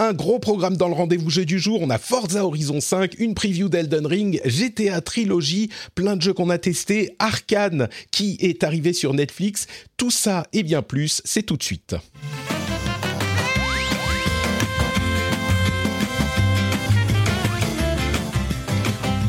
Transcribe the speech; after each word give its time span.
Un 0.00 0.14
gros 0.14 0.38
programme 0.38 0.78
dans 0.78 0.88
le 0.88 0.94
rendez-vous 0.94 1.28
jeu 1.28 1.44
du 1.44 1.58
jour. 1.58 1.82
On 1.82 1.90
a 1.90 1.98
Forza 1.98 2.46
Horizon 2.46 2.80
5, 2.80 3.16
une 3.18 3.34
preview 3.34 3.68
d'Elden 3.68 4.06
Ring, 4.06 4.40
GTA 4.46 5.02
Trilogy, 5.02 5.68
plein 5.94 6.16
de 6.16 6.22
jeux 6.22 6.32
qu'on 6.32 6.48
a 6.48 6.56
testés, 6.56 7.14
Arkane 7.18 7.90
qui 8.10 8.38
est 8.40 8.64
arrivé 8.64 8.94
sur 8.94 9.12
Netflix. 9.12 9.66
Tout 9.98 10.10
ça 10.10 10.46
et 10.54 10.62
bien 10.62 10.80
plus, 10.80 11.20
c'est 11.26 11.42
tout 11.42 11.58
de 11.58 11.62
suite. 11.62 11.96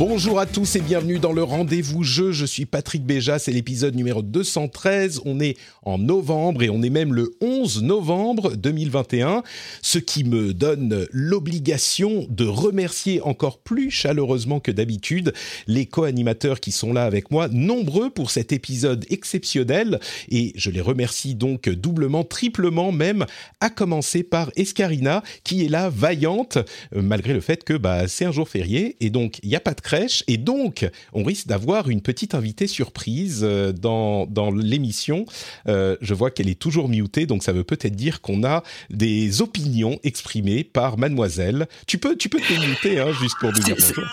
Bonjour 0.04 0.40
à 0.40 0.48
tous 0.48 0.78
et 0.78 0.82
bienvenue 0.82 1.20
dans 1.20 1.32
le 1.32 1.44
rendez-vous 1.44 2.02
jeu. 2.02 2.32
Je 2.32 2.48
suis 2.48 2.66
Patrick 2.66 3.05
Béja, 3.05 3.38
c'est 3.38 3.52
l'épisode 3.52 3.94
numéro 3.94 4.24
213. 4.24 5.22
On 5.26 5.40
est 5.40 5.58
en 5.84 6.00
novembre 6.00 6.64
et 6.64 6.72
on 6.72 6.82
est 6.82 6.90
même 6.90 7.14
le 7.14 7.36
11 7.40 7.84
novembre 7.84 8.55
2021, 8.55 9.44
ce 9.84 10.00
qui 10.00 10.24
me 10.24 10.55
donne 10.55 11.05
l'obligation 11.12 12.26
de 12.29 12.46
remercier 12.48 13.22
encore 13.22 13.60
plus 13.60 13.91
chaleureusement 13.91 14.60
que 14.60 14.72
d'habitude 14.72 15.34
les 15.68 15.85
co-animateurs 15.85 16.62
qui 16.62 16.72
sont 16.72 16.94
là 16.94 17.05
avec 17.05 17.29
moi, 17.29 17.48
nombreux 17.49 18.10
pour 18.10 18.32
cet 18.32 18.52
épisode 18.52 19.05
exceptionnel 19.12 19.99
et 20.29 20.52
je 20.55 20.72
les 20.72 20.82
remercie 20.82 21.35
donc 21.35 21.70
doublement, 21.70 22.24
triplement 22.24 22.91
même, 22.91 23.27
à 23.60 23.70
commencer 23.70 24.24
par 24.24 24.49
Escarina 24.55 25.22
qui 25.44 25.63
est 25.63 25.70
là 25.70 25.91
vaillante 25.91 26.57
euh, 26.96 27.04
malgré 27.04 27.34
le 27.34 27.41
fait 27.41 27.63
que 27.63 27.76
bah, 27.76 28.07
c'est 28.07 28.26
un 28.26 28.32
jour 28.32 28.49
férié 28.49 28.96
et 28.99 29.12
donc 29.12 29.38
il 29.44 29.49
n'y 29.49 29.55
a 29.55 29.60
pas 29.60 29.76
de 29.76 29.82
crèche 29.92 30.24
et 30.28 30.38
donc 30.38 30.90
on 31.12 31.24
risque 31.24 31.48
d'avoir 31.48 31.90
une 31.90 32.02
petite 32.02 32.34
invitée 32.34 32.68
surprise 32.68 33.42
euh, 33.44 33.74
dans, 33.74 34.26
dans 34.26 34.50
l'émission. 34.50 35.26
Euh, 35.68 35.98
je 36.00 36.14
vois 36.14 36.32
qu'elle 36.32 36.48
est 36.48 36.58
toujours 36.60 36.88
mutée, 36.88 37.26
donc 37.26 37.44
ça 37.44 37.52
veut 37.52 37.66
peut-être 37.66 37.96
dire 37.98 38.22
qu'on 38.22 38.46
a 38.46 38.64
des 38.90 39.42
opinions 39.42 40.00
exprimées 40.06 40.64
par 40.64 40.98
mademoiselle. 40.98 41.68
Tu 41.88 41.98
peux, 41.98 42.16
tu 42.16 42.30
peux 42.30 42.40
te 42.40 42.54
muter, 42.54 43.00
hein, 43.00 43.12
juste 43.22 43.36
pour 43.42 43.52
nous 43.52 43.60
dire 43.60 43.76
bonjour. 43.78 44.06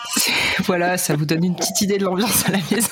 Voilà, 0.65 0.97
ça 0.97 1.15
vous 1.15 1.25
donne 1.25 1.45
une 1.45 1.55
petite 1.55 1.79
idée 1.79 1.97
de 1.97 2.03
l'ambiance 2.03 2.43
à 2.45 2.51
la 2.51 2.59
maison. 2.69 2.89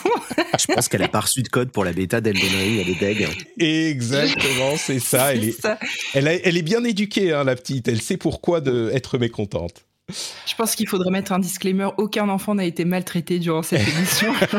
Je 0.58 0.74
pense 0.74 0.88
qu'elle 0.88 1.04
a 1.04 1.10
pas 1.10 1.20
reçu 1.20 1.42
de 1.44 1.50
code 1.50 1.72
pour 1.72 1.84
la 1.84 1.92
bêta 1.92 2.22
d'Elden 2.22 2.56
Ring, 2.58 2.80
elle 2.86 2.90
est 2.90 3.00
deg. 3.00 3.28
Exactement, 3.60 4.76
c'est 4.78 5.00
ça. 5.00 5.34
Elle 5.34 5.44
est, 5.44 5.62
ça. 5.62 5.78
Elle, 6.14 6.28
a- 6.30 6.36
elle 6.48 6.56
est 6.56 6.62
bien 6.62 6.84
éduquée, 6.86 7.34
hein, 7.34 7.44
la 7.44 7.56
petite. 7.56 7.88
Elle 7.90 8.02
sait 8.02 8.18
pourquoi 8.18 8.62
de 8.62 8.90
être 8.94 9.18
mécontente. 9.18 9.84
Je 10.10 10.56
pense 10.56 10.76
qu'il 10.76 10.88
faudrait 10.88 11.12
mettre 11.12 11.34
un 11.34 11.40
disclaimer. 11.40 11.90
Aucun 11.98 12.30
enfant 12.30 12.56
n'a 12.56 12.64
été 12.64 12.86
maltraité 12.86 13.40
durant 13.40 13.62
cette 13.62 13.86
émission. 13.98 14.34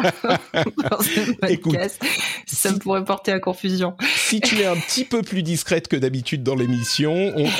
Dans 0.52 1.00
ce 1.00 1.50
Écoute, 1.50 1.72
podcast. 1.72 2.02
ça 2.46 2.70
me 2.72 2.78
pourrait 2.78 3.02
porter 3.04 3.32
à 3.32 3.40
confusion. 3.40 3.96
Si 4.14 4.40
tu 4.42 4.60
es 4.60 4.66
un 4.66 4.76
petit 4.76 5.04
peu 5.04 5.22
plus 5.22 5.42
discrète 5.42 5.88
que 5.88 5.96
d'habitude 5.96 6.42
dans 6.42 6.54
l'émission, 6.54 7.32
on... 7.34 7.46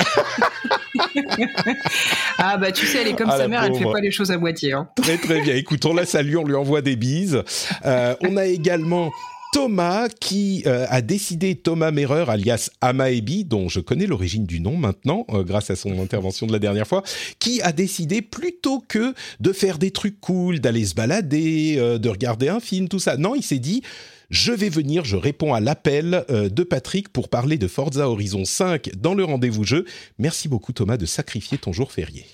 Ah 2.39 2.57
bah 2.57 2.73
tu 2.73 2.87
sais, 2.87 2.99
elle 3.03 3.09
est 3.09 3.15
comme 3.17 3.31
Ah, 3.31 3.39
sa 3.39 3.49
mère, 3.49 3.63
elle 3.65 3.75
fait 3.75 3.83
pauvre. 3.83 3.95
pas 3.95 4.01
les 4.01 4.11
choses 4.11 4.31
à 4.31 4.39
moitié. 4.39 4.73
hein. 4.73 4.89
Très 4.97 5.17
très 5.17 5.41
bien. 5.41 5.55
Écoute, 5.55 5.85
on 5.87 5.95
la 5.95 6.07
salue, 6.07 6.37
on 6.37 6.45
lui 6.45 6.55
envoie 6.55 6.83
des 6.83 6.97
bises. 6.97 7.43
Euh, 7.85 8.15
on 8.23 8.37
a 8.37 8.47
également 8.47 9.11
Thomas 9.53 10.09
qui 10.09 10.63
euh, 10.67 10.87
a 10.89 11.01
décidé, 11.01 11.55
Thomas 11.55 11.91
Merrer, 11.91 12.25
alias 12.29 12.71
Amaebi, 12.81 13.45
dont 13.45 13.69
je 13.69 13.81
connais 13.81 14.07
l'origine 14.07 14.47
du 14.47 14.61
nom 14.61 14.77
maintenant, 14.77 15.25
euh, 15.31 15.43
grâce 15.43 15.71
à 15.71 15.77
son 15.77 15.99
intervention 16.03 16.47
de 16.47 16.53
la 16.53 16.59
dernière 16.59 16.87
fois, 16.87 17.03
qui 17.39 17.63
a 17.63 17.73
décidé 17.73 18.23
plutôt 18.23 18.81
que 18.87 19.15
de 19.41 19.53
faire 19.53 19.79
des 19.79 19.91
trucs 19.91 20.21
cool, 20.21 20.61
d'aller 20.61 20.85
se 20.85 20.95
balader, 20.95 21.77
euh, 21.79 21.99
de 21.99 22.09
regarder 22.09 22.49
un 22.49 22.61
film, 22.61 22.89
tout 22.89 22.99
ça. 22.99 23.17
Non, 23.17 23.35
il 23.35 23.43
s'est 23.43 23.59
dit... 23.59 23.83
Je 24.31 24.53
vais 24.53 24.69
venir, 24.69 25.07
je 25.07 25.17
réponds 25.17 25.55
à 25.55 25.61
l'appel 25.61 26.27
euh, 26.29 26.51
de 26.51 26.63
Patrick 26.63 27.09
pour 27.09 27.31
parler 27.31 27.57
de 27.57 27.67
Forza 27.67 28.11
Horizon 28.11 28.45
5 28.45 28.91
dans 28.99 29.15
le 29.15 29.25
rendez-vous 29.25 29.65
jeu. 29.65 29.87
Merci 30.19 30.49
beaucoup 30.49 30.75
Thomas 30.75 30.99
de 30.99 31.07
sacrifier 31.07 31.57
ton 31.57 31.73
jour 31.73 31.93
férié. 31.93 32.27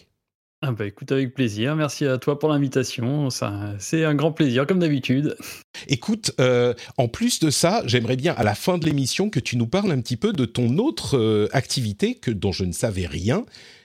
Ah 0.67 0.73
bah 0.73 0.87
écoute 0.87 1.13
avec 1.13 1.35
plaisir, 1.35 1.77
merci 1.77 2.07
à 2.07 2.17
toi 2.17 2.39
pour 2.39 2.49
l'invitation, 2.49 3.29
c'est 3.79 4.03
un 4.03 4.15
grand 4.15 4.33
plaisir 4.33 4.67
comme 4.67 4.79
d'habitude. 4.79 5.37
Écoute, 5.89 6.33
euh, 6.41 6.73
en 6.97 7.07
plus 7.07 7.39
de 7.39 7.51
ça, 7.51 7.83
j'aimerais 7.85 8.17
bien 8.17 8.33
à 8.33 8.45
la 8.45 8.55
fin 8.55 8.79
de 8.79 8.87
l'émission 8.87 9.29
que 9.29 9.41
tu 9.41 9.59
nous 9.59 9.67
parles 9.67 9.93
un 9.93 10.01
petit 10.01 10.17
peu 10.17 10.33
de 10.33 10.47
ton 10.47 10.79
autre 10.79 11.19
euh, 11.19 11.49
activité 11.53 12.15
que 12.15 12.31
dont 12.31 12.51
je 12.51 12.65
ne 12.65 12.73
savais 12.73 13.05
rien. 13.05 13.45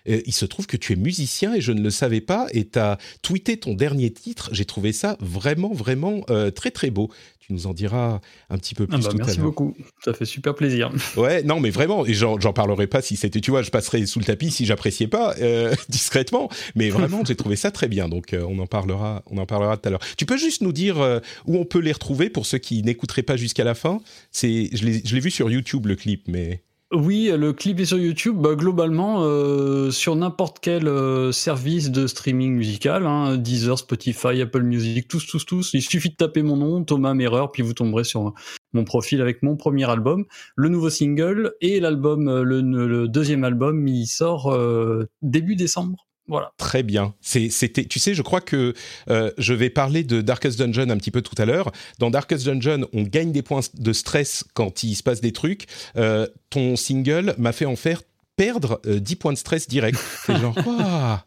Euh, 0.09 0.21
il 0.25 0.33
se 0.33 0.45
trouve 0.45 0.67
que 0.67 0.77
tu 0.77 0.93
es 0.93 0.95
musicien 0.95 1.53
et 1.53 1.61
je 1.61 1.71
ne 1.71 1.81
le 1.81 1.89
savais 1.89 2.21
pas 2.21 2.47
et 2.51 2.67
tu 2.67 2.79
as 2.79 2.97
tweeté 3.21 3.57
ton 3.57 3.73
dernier 3.73 4.11
titre. 4.11 4.49
J'ai 4.51 4.65
trouvé 4.65 4.91
ça 4.91 5.17
vraiment, 5.19 5.73
vraiment 5.73 6.21
euh, 6.29 6.51
très, 6.51 6.71
très 6.71 6.89
beau. 6.89 7.09
Tu 7.39 7.53
nous 7.53 7.67
en 7.67 7.73
diras 7.73 8.21
un 8.49 8.57
petit 8.57 8.75
peu 8.75 8.85
plus 8.85 8.95
Ah 8.95 8.99
bah, 8.99 9.09
tout 9.09 9.15
à 9.15 9.17
merci 9.17 9.37
l'heure. 9.37 9.45
beaucoup, 9.47 9.75
ça 10.03 10.13
fait 10.13 10.25
super 10.25 10.55
plaisir. 10.55 10.91
Ouais, 11.17 11.43
non, 11.43 11.59
mais 11.59 11.69
vraiment, 11.69 12.05
et 12.05 12.13
j'en 12.13 12.39
j'en 12.39 12.53
parlerai 12.53 12.87
pas 12.87 13.01
si 13.01 13.15
c'était, 13.15 13.41
tu 13.41 13.51
vois, 13.51 13.61
je 13.61 13.71
passerai 13.71 14.05
sous 14.05 14.19
le 14.19 14.25
tapis 14.25 14.51
si 14.51 14.65
j'appréciais 14.65 15.07
pas 15.07 15.35
euh, 15.41 15.73
discrètement, 15.89 16.49
mais 16.75 16.89
vraiment, 16.89 17.25
j'ai 17.25 17.35
trouvé 17.35 17.55
ça 17.55 17.71
très 17.71 17.87
bien, 17.87 18.07
donc 18.07 18.33
on 18.33 18.59
en 18.59 18.67
parlera, 18.67 19.23
on 19.25 19.37
en 19.37 19.45
parlera 19.45 19.77
tout 19.77 19.87
à 19.87 19.91
l'heure. 19.91 20.01
Tu 20.17 20.25
peux 20.25 20.37
juste 20.37 20.61
nous 20.61 20.71
dire 20.71 20.97
où 21.45 21.57
on 21.57 21.65
peut 21.65 21.79
les 21.79 21.91
retrouver 21.91 22.29
pour 22.29 22.45
ceux 22.45 22.59
qui 22.59 22.83
n'écouteraient 22.83 23.23
pas 23.23 23.37
jusqu'à 23.37 23.63
la 23.63 23.73
fin? 23.75 24.01
C'est, 24.31 24.69
je 24.71 24.85
l'ai 24.85 25.01
je 25.03 25.15
l'ai 25.15 25.21
vu 25.21 25.31
sur 25.31 25.49
YouTube 25.49 25.87
le 25.87 25.95
clip, 25.95 26.27
mais 26.27 26.61
Oui, 26.91 27.31
le 27.37 27.53
clip 27.53 27.79
est 27.79 27.85
sur 27.85 27.99
YouTube, 27.99 28.37
bah, 28.37 28.55
globalement 28.55 29.21
euh, 29.21 29.91
sur 29.91 30.15
n'importe 30.15 30.57
quel 30.59 30.87
euh, 30.87 31.31
service 31.31 31.91
de 31.91 32.07
streaming 32.07 32.55
musical, 32.55 33.05
hein, 33.05 33.37
Deezer, 33.37 33.77
Spotify, 33.77 34.41
Apple 34.41 34.63
Music, 34.63 35.07
tous, 35.07 35.27
tous, 35.27 35.45
tous. 35.45 35.75
Il 35.75 35.83
suffit 35.83 36.09
de 36.09 36.15
taper 36.15 36.41
mon 36.41 36.57
nom, 36.57 36.83
Thomas 36.83 37.13
Merrer, 37.13 37.45
puis 37.53 37.61
vous 37.61 37.75
tomberez 37.75 38.05
sur 38.05 38.33
mon 38.73 38.85
profil 38.85 39.21
avec 39.21 39.43
mon 39.43 39.55
premier 39.55 39.87
album, 39.87 40.25
le 40.55 40.69
nouveau 40.69 40.89
single 40.89 41.53
et 41.61 41.79
l'album, 41.79 42.27
euh, 42.27 42.41
le, 42.41 42.61
le 42.61 43.07
deuxième 43.07 43.43
album, 43.43 43.87
il 43.87 44.07
sort 44.07 44.51
euh, 44.51 45.07
début 45.21 45.55
décembre. 45.55 46.08
Voilà. 46.29 46.53
Très 46.57 46.83
bien. 46.83 47.15
C'était, 47.21 47.85
tu 47.85 47.99
sais, 47.99 48.13
je 48.13 48.21
crois 48.21 48.39
que 48.39 48.75
euh, 49.09 49.31
je 49.39 49.53
vais 49.53 49.71
parler 49.71 50.03
de 50.03 50.21
Darkest 50.21 50.59
Dungeon 50.59 50.89
un 50.89 50.97
petit 50.97 51.09
peu 51.11 51.21
tout 51.21 51.35
à 51.39 51.45
l'heure. 51.45 51.71
Dans 51.97 52.11
Darkest 52.11 52.45
Dungeon, 52.45 52.85
on 52.93 53.01
gagne 53.01 53.31
des 53.31 53.41
points 53.41 53.61
de 53.73 53.93
stress 53.93 54.45
quand 54.53 54.83
il 54.83 54.95
se 54.95 55.01
passe 55.01 55.21
des 55.21 55.33
trucs. 55.33 55.65
Euh, 55.97 56.27
ton 56.51 56.75
single 56.75 57.33
m'a 57.39 57.51
fait 57.51 57.65
en 57.65 57.75
faire 57.75 58.03
perdre 58.35 58.79
euh, 58.85 58.99
10 58.99 59.15
points 59.15 59.33
de 59.33 59.37
stress 59.39 59.67
direct. 59.67 59.97
C'est 60.25 60.37
genre, 60.37 60.55
Waouh, 60.65 61.17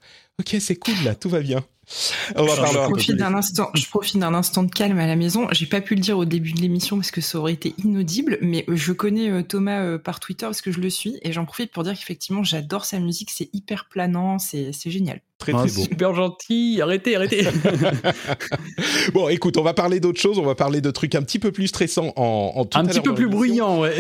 ok, 0.43 0.57
c'est 0.61 0.77
cool 0.77 0.95
là, 1.05 1.15
tout 1.15 1.29
va 1.29 1.41
bien. 1.41 1.65
On 2.37 2.45
va 2.45 2.55
Je 2.55 2.79
profite 2.79 3.17
d'un 3.17 3.35
instant, 3.35 3.69
je 3.75 3.87
profite 3.89 4.17
d'un 4.17 4.35
instant 4.35 4.63
de 4.63 4.71
calme 4.71 4.99
à 4.99 5.07
la 5.07 5.17
maison. 5.17 5.49
J'ai 5.51 5.67
pas 5.67 5.81
pu 5.81 5.95
le 5.97 6.01
dire 6.01 6.17
au 6.17 6.25
début 6.25 6.53
de 6.53 6.61
l'émission 6.61 6.97
parce 6.97 7.11
que 7.11 7.21
ça 7.21 7.39
aurait 7.39 7.53
été 7.53 7.75
inaudible, 7.85 8.39
mais 8.41 8.65
je 8.69 8.93
connais 8.93 9.29
euh, 9.31 9.43
Thomas 9.43 9.81
euh, 9.83 9.99
par 9.99 10.21
Twitter 10.21 10.47
parce 10.47 10.63
que 10.63 10.71
je 10.73 10.81
le 10.81 10.89
suis 10.91 11.19
et 11.23 11.33
j'en 11.33 11.45
profite 11.45 11.73
pour 11.73 11.83
dire 11.83 11.93
qu'effectivement 11.95 12.45
j'adore 12.45 12.85
sa 12.85 12.99
musique, 13.01 13.31
c'est 13.31 13.51
hyper 13.53 13.87
planant, 13.91 14.39
c'est 14.39 14.71
c'est 14.73 14.91
génial. 14.91 15.21
Très 15.39 15.53
Ah, 15.57 15.65
très 15.67 15.73
beau. 15.75 15.83
super 15.83 16.15
gentil, 16.15 16.79
arrêtez, 16.81 17.17
arrêtez. 17.17 17.49
Bon, 19.13 19.29
écoute, 19.29 19.57
on 19.57 19.63
va 19.63 19.75
parler 19.75 19.99
d'autre 20.01 20.21
chose. 20.21 20.39
On 20.39 20.45
va 20.45 20.55
parler 20.55 20.81
de 20.81 20.91
trucs 20.91 21.15
un 21.15 21.23
petit 21.23 21.39
peu 21.39 21.51
plus 21.53 21.67
stressants 21.69 22.13
en, 22.17 22.53
en 22.55 22.65
tout 22.65 22.79
un 22.79 22.85
petit 22.87 23.01
peu 23.01 23.15
plus 23.15 23.29
bruyant, 23.29 23.81
ouais. 23.81 23.93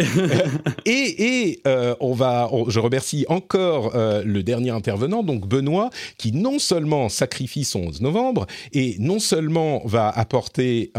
Et, 0.86 1.50
et 1.50 1.60
euh, 1.66 1.94
on 2.00 2.14
va, 2.14 2.48
on- 2.52 2.68
je 2.70 2.78
remercie 2.80 3.24
encore 3.28 3.92
euh, 3.94 4.22
le 4.24 4.42
dernier 4.42 4.70
intervenant, 4.70 5.22
donc 5.22 5.46
Benoît, 5.46 5.90
qui 6.18 6.31
non 6.32 6.58
seulement 6.58 7.08
sacrifie 7.08 7.64
son 7.64 7.80
11 7.80 8.00
novembre, 8.00 8.46
et 8.72 8.96
non 8.98 9.18
seulement 9.18 9.82
va 9.84 10.08
apporter 10.08 10.92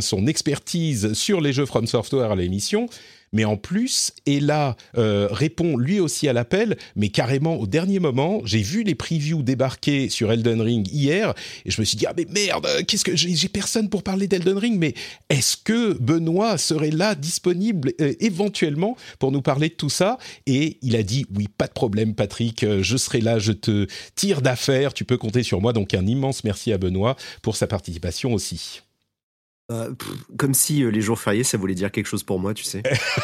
son 0.00 0.26
expertise 0.26 1.12
sur 1.12 1.40
les 1.40 1.52
jeux 1.52 1.66
From 1.66 1.86
Software 1.86 2.30
à 2.30 2.36
l'émission, 2.36 2.88
mais 3.32 3.44
en 3.44 3.56
plus 3.56 4.12
là, 4.40 4.76
euh, 4.96 5.28
répond 5.30 5.76
lui 5.76 6.00
aussi 6.00 6.28
à 6.28 6.32
l'appel, 6.32 6.76
mais 6.96 7.08
carrément 7.08 7.56
au 7.56 7.66
dernier 7.66 7.98
moment. 7.98 8.40
J'ai 8.44 8.62
vu 8.62 8.82
les 8.82 8.94
previews 8.94 9.42
débarquer 9.42 10.08
sur 10.08 10.32
Elden 10.32 10.60
Ring 10.60 10.88
hier, 10.92 11.34
et 11.64 11.70
je 11.70 11.80
me 11.80 11.84
suis 11.84 11.96
dit 11.96 12.06
ah 12.06 12.14
mais 12.16 12.26
merde, 12.28 12.66
qu'est-ce 12.86 13.04
que 13.04 13.16
j'ai 13.16 13.34
j'ai 13.34 13.48
personne 13.48 13.88
pour 13.88 14.02
parler 14.02 14.26
d'Elden 14.26 14.58
Ring, 14.58 14.78
mais 14.78 14.94
est-ce 15.28 15.56
que 15.56 15.92
Benoît 15.94 16.58
serait 16.58 16.90
là 16.90 17.14
disponible 17.14 17.92
euh, 18.00 18.14
éventuellement 18.20 18.96
pour 19.18 19.32
nous 19.32 19.42
parler 19.42 19.68
de 19.68 19.74
tout 19.74 19.90
ça? 19.90 20.18
Et 20.46 20.78
il 20.82 20.96
a 20.96 21.02
dit 21.02 21.26
oui, 21.36 21.48
pas 21.56 21.66
de 21.66 21.72
problème, 21.72 22.14
Patrick, 22.14 22.64
euh, 22.64 22.82
je 22.82 22.96
serai 22.96 23.20
là, 23.20 23.38
je 23.38 23.52
te 23.52 23.86
tire 24.14 24.42
d'affaire, 24.42 24.92
tu 24.94 25.04
peux 25.04 25.16
compter 25.16 25.42
sur 25.42 25.60
moi. 25.60 25.72
Donc 25.72 25.94
un 25.94 26.06
immense 26.06 26.44
merci 26.44 26.72
à 26.72 26.78
Benoît 26.78 27.16
pour 27.42 27.56
sa 27.56 27.66
participation 27.66 28.32
aussi. 28.32 28.82
Euh, 29.70 29.90
comme 30.38 30.54
si 30.54 30.82
euh, 30.82 30.88
les 30.88 31.02
jours 31.02 31.18
fériés, 31.18 31.44
ça 31.44 31.58
voulait 31.58 31.74
dire 31.74 31.90
quelque 31.92 32.06
chose 32.06 32.22
pour 32.22 32.40
moi, 32.40 32.54
tu 32.54 32.64
sais. 32.64 32.82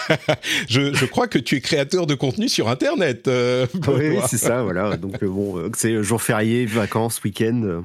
je, 0.68 0.92
je, 0.92 1.06
crois 1.06 1.26
que 1.26 1.38
tu 1.38 1.56
es 1.56 1.62
créateur 1.62 2.06
de 2.06 2.14
contenu 2.14 2.50
sur 2.50 2.68
Internet. 2.68 3.28
Euh, 3.28 3.66
oui, 3.88 4.18
c'est 4.28 4.36
ça, 4.36 4.62
voilà. 4.62 4.98
Donc 4.98 5.24
bon, 5.24 5.70
c'est 5.74 6.02
jour 6.02 6.20
férié, 6.20 6.66
vacances, 6.66 7.22
week-end. 7.24 7.84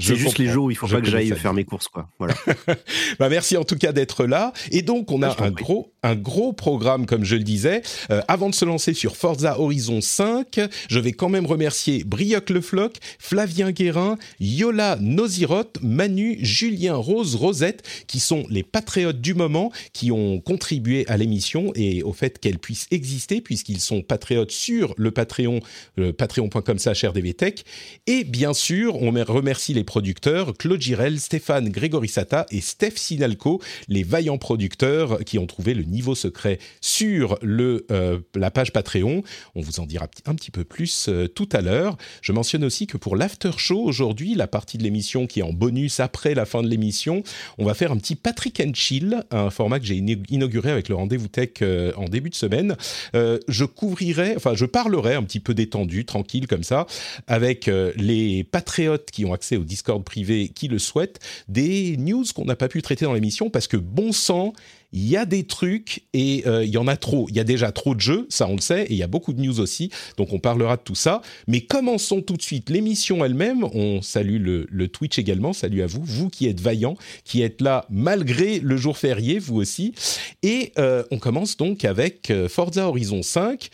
C'est 0.00 0.14
juste 0.14 0.38
les 0.38 0.46
jours 0.46 0.66
où 0.66 0.70
il 0.70 0.76
faut 0.76 0.86
pas 0.86 1.00
que 1.00 1.08
j'aille 1.08 1.30
faire 1.30 1.52
mes 1.52 1.64
courses, 1.64 1.88
quoi. 1.88 2.08
Voilà. 2.18 2.34
bah 3.18 3.28
merci 3.28 3.56
en 3.56 3.64
tout 3.64 3.76
cas 3.76 3.90
d'être 3.90 4.26
là. 4.26 4.52
Et 4.70 4.82
donc 4.82 5.10
on 5.10 5.22
a 5.22 5.30
ah, 5.30 5.44
un 5.44 5.50
gros, 5.50 5.92
un 6.02 6.14
gros 6.14 6.52
programme, 6.52 7.06
comme 7.06 7.24
je 7.24 7.36
le 7.36 7.42
disais. 7.42 7.82
Euh, 8.10 8.20
avant 8.28 8.50
de 8.50 8.54
se 8.54 8.64
lancer 8.64 8.94
sur 8.94 9.16
Forza 9.16 9.58
Horizon 9.58 10.00
5, 10.00 10.60
je 10.88 10.98
vais 10.98 11.12
quand 11.12 11.28
même 11.28 11.46
remercier 11.46 12.04
Brioc 12.04 12.50
Le 12.50 12.60
Floc, 12.60 12.96
Flavien 13.18 13.72
Guérin, 13.72 14.16
Yola 14.40 14.96
Noziroth, 15.00 15.78
Manu, 15.82 16.38
Julien 16.40 16.94
Rose, 16.94 17.34
Rosette, 17.34 17.82
qui 18.06 18.20
sont 18.20 18.44
les 18.48 18.62
patriotes 18.62 19.20
du 19.20 19.34
moment, 19.34 19.72
qui 19.92 20.12
ont 20.12 20.40
contribué 20.40 21.04
à 21.08 21.16
l'émission 21.16 21.72
et 21.74 22.02
au 22.02 22.12
fait 22.12 22.38
qu'elle 22.38 22.58
puisse 22.58 22.86
exister, 22.90 23.40
puisqu'ils 23.40 23.80
sont 23.80 24.02
patriotes 24.02 24.52
sur 24.52 24.94
le 24.96 25.10
Patreon, 25.10 25.60
le 25.96 26.12
patreon.com 26.12 26.78
rdvtech. 26.78 27.64
Et 28.06 28.24
bien 28.24 28.54
sûr, 28.54 29.00
on 29.02 29.10
remercie 29.10 29.74
les 29.74 29.84
producteurs, 29.84 30.54
Claude 30.56 30.80
Girel, 30.80 31.18
Stéphane 31.18 31.68
Grégorissata 31.68 32.46
et 32.50 32.60
Steph 32.60 32.96
Sinalco, 32.96 33.60
les 33.88 34.02
vaillants 34.02 34.38
producteurs 34.38 35.18
qui 35.24 35.38
ont 35.38 35.46
trouvé 35.46 35.74
le 35.74 35.84
niveau 35.88 36.14
secret 36.14 36.58
sur 36.80 37.38
le, 37.42 37.86
euh, 37.90 38.18
la 38.34 38.50
page 38.50 38.72
Patreon. 38.72 39.22
On 39.54 39.60
vous 39.60 39.80
en 39.80 39.86
dira 39.86 40.08
un 40.26 40.34
petit 40.34 40.50
peu 40.50 40.64
plus 40.64 41.08
euh, 41.08 41.26
tout 41.26 41.48
à 41.52 41.60
l'heure. 41.60 41.96
Je 42.22 42.32
mentionne 42.32 42.64
aussi 42.64 42.86
que 42.86 42.96
pour 42.96 43.16
l'after 43.16 43.52
show 43.56 43.80
aujourd'hui, 43.80 44.34
la 44.34 44.46
partie 44.46 44.78
de 44.78 44.82
l'émission 44.82 45.26
qui 45.26 45.40
est 45.40 45.42
en 45.42 45.52
bonus 45.52 46.00
après 46.00 46.34
la 46.34 46.44
fin 46.44 46.62
de 46.62 46.68
l'émission, 46.68 47.22
on 47.58 47.64
va 47.64 47.74
faire 47.74 47.92
un 47.92 47.96
petit 47.96 48.16
Patrick 48.16 48.60
and 48.60 48.72
Chill, 48.74 49.24
un 49.30 49.50
format 49.50 49.80
que 49.80 49.86
j'ai 49.86 49.96
inauguré 49.96 50.70
avec 50.70 50.88
le 50.88 50.94
rendez-vous 50.94 51.28
tech 51.28 51.50
euh, 51.62 51.92
en 51.96 52.04
début 52.04 52.30
de 52.30 52.34
semaine. 52.34 52.76
je 53.14 53.64
couvrirai, 53.64 54.34
enfin 54.36 54.54
je 54.54 54.64
parlerai 54.64 55.14
un 55.14 55.22
petit 55.22 55.40
peu 55.40 55.54
détendu, 55.54 56.04
tranquille 56.04 56.46
comme 56.46 56.62
ça, 56.62 56.86
avec 57.26 57.70
les 57.96 58.44
patriotes 58.44 59.10
qui 59.10 59.24
ont 59.24 59.32
accès 59.32 59.56
au 59.56 59.64
Discord 59.64 60.02
privé 60.04 60.48
qui 60.48 60.68
le 60.68 60.78
souhaitent, 60.78 61.20
des 61.48 61.96
news 61.96 62.24
qu'on 62.34 62.44
n'a 62.44 62.56
pas 62.56 62.68
pu 62.68 62.82
traiter 62.82 63.04
dans 63.04 63.12
l'émission 63.12 63.50
parce 63.50 63.66
que 63.66 63.76
bon 63.76 64.12
sang, 64.12 64.52
il 64.92 65.06
y 65.06 65.16
a 65.16 65.26
des 65.26 65.44
trucs 65.44 66.04
et 66.14 66.44
euh, 66.46 66.64
il 66.64 66.70
y 66.70 66.78
en 66.78 66.88
a 66.88 66.96
trop. 66.96 67.26
Il 67.28 67.36
y 67.36 67.40
a 67.40 67.44
déjà 67.44 67.72
trop 67.72 67.94
de 67.94 68.00
jeux, 68.00 68.26
ça 68.30 68.48
on 68.48 68.54
le 68.54 68.60
sait, 68.60 68.84
et 68.84 68.92
il 68.92 68.96
y 68.96 69.02
a 69.02 69.06
beaucoup 69.06 69.32
de 69.32 69.40
news 69.40 69.60
aussi, 69.60 69.90
donc 70.16 70.32
on 70.32 70.38
parlera 70.38 70.76
de 70.76 70.82
tout 70.82 70.94
ça. 70.94 71.20
Mais 71.46 71.60
commençons 71.60 72.22
tout 72.22 72.36
de 72.36 72.42
suite 72.42 72.70
l'émission 72.70 73.24
elle-même. 73.24 73.64
On 73.64 74.00
salue 74.00 74.38
le, 74.40 74.88
Twitch 74.88 75.18
également, 75.18 75.52
salut 75.52 75.82
à 75.82 75.86
vous, 75.86 76.02
vous 76.02 76.30
qui 76.30 76.46
êtes 76.46 76.60
vaillants, 76.60 76.96
qui 77.24 77.42
êtes 77.42 77.60
là 77.60 77.84
malgré 77.90 78.60
le 78.60 78.76
jour 78.76 78.96
férié, 78.96 79.38
vous 79.38 79.56
aussi. 79.56 79.94
Et 80.42 80.72
euh, 80.78 81.04
on 81.10 81.18
commence 81.18 81.56
donc 81.56 81.84
avec 81.84 82.30
euh, 82.30 82.48
Forza 82.48 82.88
Horizon 82.88 83.22
5. 83.22 83.68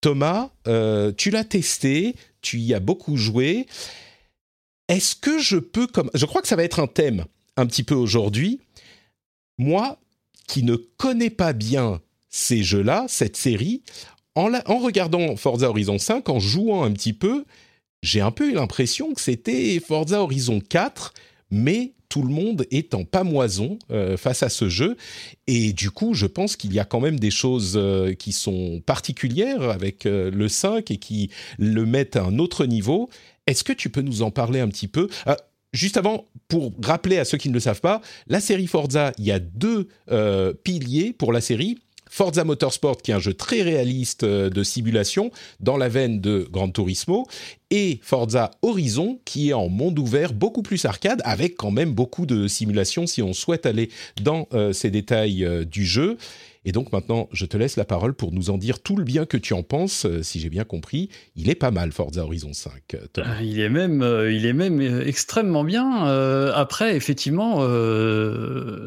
Thomas, 0.00 0.48
tu 1.18 1.30
l'as 1.30 1.44
testé, 1.44 2.14
tu 2.40 2.58
y 2.58 2.72
as 2.72 2.80
beaucoup 2.80 3.18
joué. 3.18 3.66
Est-ce 4.88 5.14
que 5.14 5.38
je 5.38 5.58
peux 5.58 5.86
comme 5.86 6.10
je 6.14 6.24
crois 6.24 6.40
que 6.40 6.48
ça 6.48 6.56
va 6.56 6.64
être 6.64 6.80
un 6.80 6.86
thème 6.86 7.26
un 7.56 7.66
petit 7.66 7.82
peu 7.82 7.94
aujourd'hui. 7.94 8.60
Moi 9.58 9.98
qui 10.50 10.64
ne 10.64 10.74
connais 10.74 11.30
pas 11.30 11.52
bien 11.52 12.00
ces 12.28 12.64
jeux-là, 12.64 13.04
cette 13.06 13.36
série, 13.36 13.82
en, 14.34 14.52
en, 14.66 14.78
regardant 14.78 15.36
Forza 15.36 15.68
Horizon 15.68 15.98
5, 15.98 16.28
en 16.28 16.40
jouant 16.40 16.82
un 16.82 16.90
petit 16.90 17.12
peu, 17.12 17.44
j'ai 18.02 18.20
un 18.20 18.32
peu 18.32 18.50
eu 18.50 18.54
l'impression 18.54 19.14
que 19.14 19.20
c'était 19.20 19.78
Forza 19.78 20.20
Horizon 20.20 20.60
4, 20.60 21.14
mais 21.52 21.92
tout 22.08 22.22
le 22.22 22.34
monde 22.34 22.66
est 22.72 22.94
en 22.94 23.04
pamoison 23.04 23.78
euh, 23.92 24.16
face 24.16 24.42
à 24.42 24.48
ce 24.48 24.68
jeu. 24.68 24.96
Et 25.46 25.72
du 25.72 25.92
coup, 25.92 26.14
je 26.14 26.26
pense 26.26 26.56
qu'il 26.56 26.74
y 26.74 26.80
a 26.80 26.84
quand 26.84 27.00
même 27.00 27.20
des 27.20 27.30
choses 27.30 27.74
euh, 27.76 28.14
qui 28.14 28.32
sont 28.32 28.82
particulières 28.84 29.62
avec 29.62 30.04
euh, 30.04 30.32
le 30.32 30.48
5 30.48 30.90
et 30.90 30.96
qui 30.96 31.30
le 31.58 31.86
mettent 31.86 32.16
à 32.16 32.24
un 32.24 32.40
autre 32.40 32.66
niveau. 32.66 33.08
Est-ce 33.46 33.62
que 33.62 33.72
tu 33.72 33.88
peux 33.88 34.02
nous 34.02 34.22
en 34.22 34.32
parler 34.32 34.58
un 34.58 34.68
petit 34.68 34.88
peu? 34.88 35.08
Ah, 35.26 35.36
Juste 35.72 35.96
avant, 35.96 36.26
pour 36.48 36.72
rappeler 36.82 37.18
à 37.18 37.24
ceux 37.24 37.38
qui 37.38 37.48
ne 37.48 37.54
le 37.54 37.60
savent 37.60 37.80
pas, 37.80 38.00
la 38.26 38.40
série 38.40 38.66
Forza, 38.66 39.12
il 39.18 39.24
y 39.24 39.30
a 39.30 39.38
deux 39.38 39.88
euh, 40.10 40.52
piliers 40.52 41.12
pour 41.12 41.32
la 41.32 41.40
série. 41.40 41.78
Forza 42.12 42.42
Motorsport, 42.42 43.02
qui 43.02 43.12
est 43.12 43.14
un 43.14 43.20
jeu 43.20 43.34
très 43.34 43.62
réaliste 43.62 44.24
euh, 44.24 44.50
de 44.50 44.64
simulation, 44.64 45.30
dans 45.60 45.76
la 45.76 45.88
veine 45.88 46.20
de 46.20 46.48
Gran 46.50 46.70
Turismo, 46.70 47.24
et 47.70 48.00
Forza 48.02 48.50
Horizon, 48.62 49.20
qui 49.24 49.50
est 49.50 49.52
en 49.52 49.68
monde 49.68 49.96
ouvert, 50.00 50.32
beaucoup 50.32 50.62
plus 50.62 50.84
arcade, 50.86 51.22
avec 51.24 51.56
quand 51.56 51.70
même 51.70 51.92
beaucoup 51.92 52.26
de 52.26 52.48
simulation 52.48 53.06
si 53.06 53.22
on 53.22 53.32
souhaite 53.32 53.64
aller 53.64 53.90
dans 54.20 54.48
euh, 54.52 54.72
ces 54.72 54.90
détails 54.90 55.48
du 55.70 55.86
jeu. 55.86 56.18
Et 56.66 56.72
donc 56.72 56.92
maintenant, 56.92 57.28
je 57.32 57.46
te 57.46 57.56
laisse 57.56 57.76
la 57.76 57.86
parole 57.86 58.12
pour 58.12 58.32
nous 58.32 58.50
en 58.50 58.58
dire 58.58 58.82
tout 58.82 58.94
le 58.94 59.04
bien 59.04 59.24
que 59.24 59.38
tu 59.38 59.54
en 59.54 59.62
penses. 59.62 60.04
Euh, 60.04 60.22
si 60.22 60.40
j'ai 60.40 60.50
bien 60.50 60.64
compris, 60.64 61.08
il 61.34 61.48
est 61.48 61.54
pas 61.54 61.70
mal 61.70 61.90
Forza 61.90 62.22
Horizon 62.22 62.52
5. 62.52 62.72
Euh, 62.94 63.06
ah, 63.24 63.42
il 63.42 63.60
est 63.60 63.70
même, 63.70 64.02
euh, 64.02 64.30
il 64.30 64.44
est 64.44 64.52
même 64.52 64.80
extrêmement 64.80 65.64
bien. 65.64 66.04
après, 66.54 66.96
effectivement, 66.96 67.60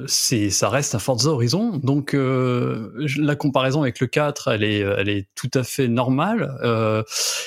c'est, 0.08 0.50
ça 0.50 0.70
reste 0.70 0.94
un 0.94 1.00
Forza 1.00 1.32
Horizon. 1.32 1.78
Donc 1.78 2.14
la 2.14 3.36
comparaison 3.36 3.82
avec 3.82 4.00
le 4.00 4.08
4, 4.08 4.50
elle 4.50 4.64
est, 4.64 4.80
elle 4.80 5.10
est 5.10 5.28
tout 5.36 5.50
à 5.56 5.64
fait 5.64 5.88
normale. 5.88 6.56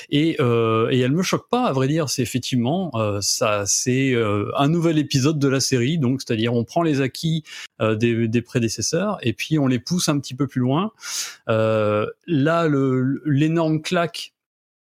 et, 0.09 0.31
et 0.31 0.99
elle 0.99 1.11
me 1.11 1.23
choque 1.23 1.49
pas, 1.49 1.65
à 1.65 1.71
vrai 1.71 1.87
dire. 1.87 2.09
C'est 2.09 2.21
effectivement 2.21 2.91
ça, 3.21 3.63
c'est 3.65 4.13
un 4.57 4.67
nouvel 4.67 4.97
épisode 4.97 5.39
de 5.39 5.47
la 5.47 5.59
série. 5.59 5.97
Donc 5.97 6.21
c'est-à-dire 6.21 6.53
on 6.53 6.65
prend 6.65 6.81
les 6.81 7.01
acquis 7.01 7.43
des, 7.79 8.27
des 8.27 8.41
prédécesseurs 8.41 9.17
et 9.21 9.33
puis 9.33 9.59
on 9.59 9.67
les 9.67 9.79
pousse 9.79 10.09
un 10.09 10.19
petit 10.19 10.35
peu 10.35 10.47
plus 10.47 10.61
loin. 10.61 10.91
Euh, 11.49 12.07
là, 12.25 12.67
l'énorme 13.25 13.81
claque, 13.81 14.33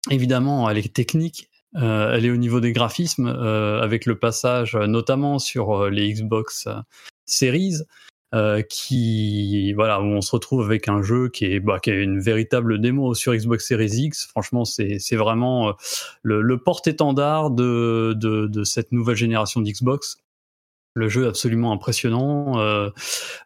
évidemment, 0.10 0.70
elle 0.70 0.78
est 0.78 0.94
technique. 0.94 1.50
Euh, 1.76 2.14
elle 2.14 2.26
est 2.26 2.32
au 2.32 2.38
niveau 2.38 2.60
des 2.60 2.72
graphismes, 2.72 3.28
euh, 3.28 3.82
avec 3.82 4.06
le 4.06 4.18
passage 4.18 4.76
notamment 4.76 5.38
sur 5.38 5.90
les 5.90 6.12
Xbox 6.14 6.68
Series, 7.26 7.84
qui 8.70 9.74
voilà 9.74 10.02
où 10.02 10.06
on 10.06 10.22
se 10.22 10.32
retrouve 10.32 10.66
avec 10.66 10.88
un 10.88 11.02
jeu 11.02 11.30
qui 11.30 11.46
est 11.46 11.60
bah, 11.60 11.80
qui 11.80 11.90
est 11.90 12.04
une 12.04 12.20
véritable 12.20 12.80
démo 12.80 13.14
sur 13.14 13.34
Xbox 13.34 13.68
Series 13.68 14.06
X. 14.06 14.28
Franchement, 14.28 14.64
c'est 14.66 15.16
vraiment 15.16 15.74
le, 16.24 16.58
porte-étendard 16.58 17.52
de, 17.52 18.14
de, 18.16 18.64
cette 18.64 18.92
nouvelle 18.92 19.16
génération 19.16 19.62
d'Xbox 19.62 20.18
le 20.98 21.10
jeu 21.10 21.28
absolument 21.28 21.72
impressionnant. 21.72 22.60
Euh, 22.60 22.90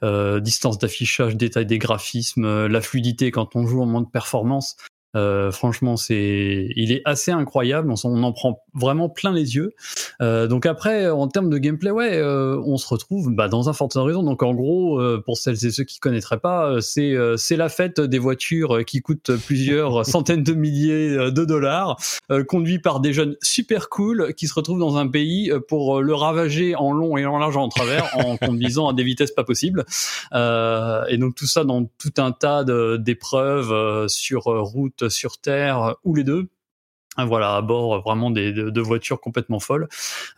euh, 0.04 0.40
distance 0.40 0.78
d'affichage, 0.78 1.36
détail 1.36 1.66
des 1.66 1.78
graphismes, 1.78 2.46
euh, 2.46 2.68
la 2.68 2.82
fluidité 2.82 3.32
quand 3.32 3.56
on 3.56 3.68
joue 3.68 3.82
en 3.82 3.86
mode 3.86 4.12
performance. 4.12 4.78
Euh, 5.16 5.52
franchement, 5.52 5.98
c'est, 5.98 6.70
il 6.76 6.92
est 6.92 7.02
assez 7.06 7.32
incroyable. 7.32 7.94
On, 8.04 8.24
en 8.24 8.32
prend 8.32 8.64
vraiment 8.74 9.10
plein 9.10 9.32
les 9.32 9.56
yeux. 9.56 9.74
Euh, 10.22 10.48
donc 10.48 10.66
après, 10.66 11.10
en 11.10 11.28
termes 11.28 11.50
de 11.50 11.58
gameplay, 11.58 11.92
ouais, 11.92 12.18
euh, 12.18 12.62
on 12.66 12.78
se 12.78 12.88
retrouve 12.88 13.34
bah, 13.34 13.48
dans 13.48 13.70
un 13.70 13.74
Forza 13.74 14.00
Horizon. 14.00 14.24
Donc 14.24 14.44
en 14.44 14.54
gros, 14.54 15.00
euh, 15.00 15.22
pour 15.24 15.38
celles 15.38 15.66
et 15.66 15.72
ceux 15.72 15.84
qui 15.84 16.00
connaîtraient 16.00 16.40
pas, 16.40 16.70
euh, 16.70 16.82
c'est 16.82 17.16
c'est 17.38 17.56
la 17.56 17.70
fête 17.70 18.00
des 18.00 18.20
voitures 18.20 18.86
qui 18.86 19.02
coûtent 19.02 19.32
plusieurs 19.46 20.06
centaines 20.12 20.44
de 20.44 20.54
milliers 20.54 21.32
de 21.32 21.46
dollars, 21.46 21.98
conduits 22.48 22.80
par 22.80 23.00
des 23.00 23.14
jeunes 23.14 23.36
super 23.42 23.90
cool 23.90 24.34
qui 24.36 24.48
se 24.48 24.54
retrouvent 24.54 24.80
dans 24.80 24.98
un 24.98 25.08
pays 25.08 25.52
pour 25.68 26.02
le 26.02 26.14
ravager 26.14 26.76
en 26.76 26.92
long 26.94 27.18
et 27.18 27.26
en 27.26 27.38
large 27.38 27.58
en 27.58 27.68
travers 27.70 28.06
en 28.18 28.38
conduisant 28.46 28.88
à 28.88 28.94
des 28.94 29.04
vitesses 29.04 29.32
pas 29.32 29.44
possibles. 29.44 29.86
et 30.34 31.18
donc 31.18 31.36
tout 31.36 31.48
ça 31.48 31.64
dans 31.64 31.86
tout 31.98 32.14
un 32.18 32.32
tas 32.32 32.64
d'épreuves 32.98 34.08
sur 34.08 34.44
route 34.44 35.01
sur 35.10 35.38
Terre 35.38 35.96
ou 36.04 36.16
les 36.16 36.24
deux. 36.24 36.50
Voilà, 37.18 37.58
à 37.58 37.62
bord 37.62 38.02
vraiment 38.02 38.32
des, 38.32 38.54
de, 38.54 38.82
voitures 38.82 39.20
complètement 39.20 39.60
folles. 39.60 39.90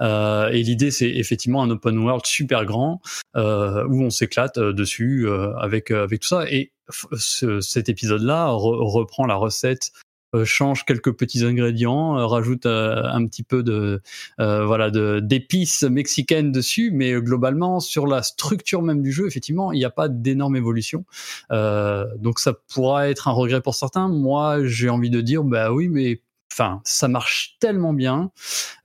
Euh, 0.02 0.50
et 0.50 0.64
l'idée, 0.64 0.90
c'est 0.90 1.10
effectivement 1.10 1.62
un 1.62 1.70
open 1.70 2.00
world 2.00 2.26
super 2.26 2.66
grand 2.66 3.00
euh, 3.36 3.86
où 3.88 4.02
on 4.02 4.10
s'éclate 4.10 4.58
euh, 4.58 4.74
dessus 4.74 5.28
avec 5.60 5.92
avec 5.92 6.22
tout 6.22 6.28
ça. 6.28 6.50
Et 6.50 6.72
cet 7.20 7.90
épisode-là 7.90 8.48
reprend 8.50 9.26
la 9.26 9.36
recette 9.36 9.92
euh, 9.94 10.13
change 10.46 10.86
quelques 10.86 11.12
petits 11.14 11.44
ingrédients, 11.46 12.18
euh, 12.18 12.26
rajoute 12.26 12.66
euh, 12.66 13.04
un 13.04 13.26
petit 13.28 13.44
peu 13.44 13.64
de 13.64 14.02
voilà 14.38 14.90
de 14.90 15.20
d'épices 15.20 15.84
mexicaines 15.84 16.52
dessus, 16.52 16.92
mais 16.94 17.14
globalement 17.14 17.80
sur 17.80 18.08
la 18.08 18.24
structure 18.24 18.82
même 18.82 19.02
du 19.02 19.12
jeu, 19.12 19.28
effectivement, 19.28 19.72
il 19.72 19.80
n'y 19.80 19.86
a 19.86 19.90
pas 19.90 20.10
d'énorme 20.10 20.56
évolution. 20.56 21.06
donc 21.50 22.40
ça 22.40 22.54
pourra 22.74 23.10
être 23.10 23.28
un 23.28 23.32
regret 23.32 23.62
pour 23.62 23.76
certains. 23.76 24.08
Moi, 24.08 24.66
j'ai 24.66 24.90
envie 24.90 25.10
de 25.10 25.22
dire, 25.22 25.44
bah 25.44 25.72
oui, 25.72 25.90
mais 25.90 26.22
enfin, 26.52 26.82
ça 26.84 27.08
marche 27.08 27.58
tellement 27.60 27.94
bien. 27.94 28.32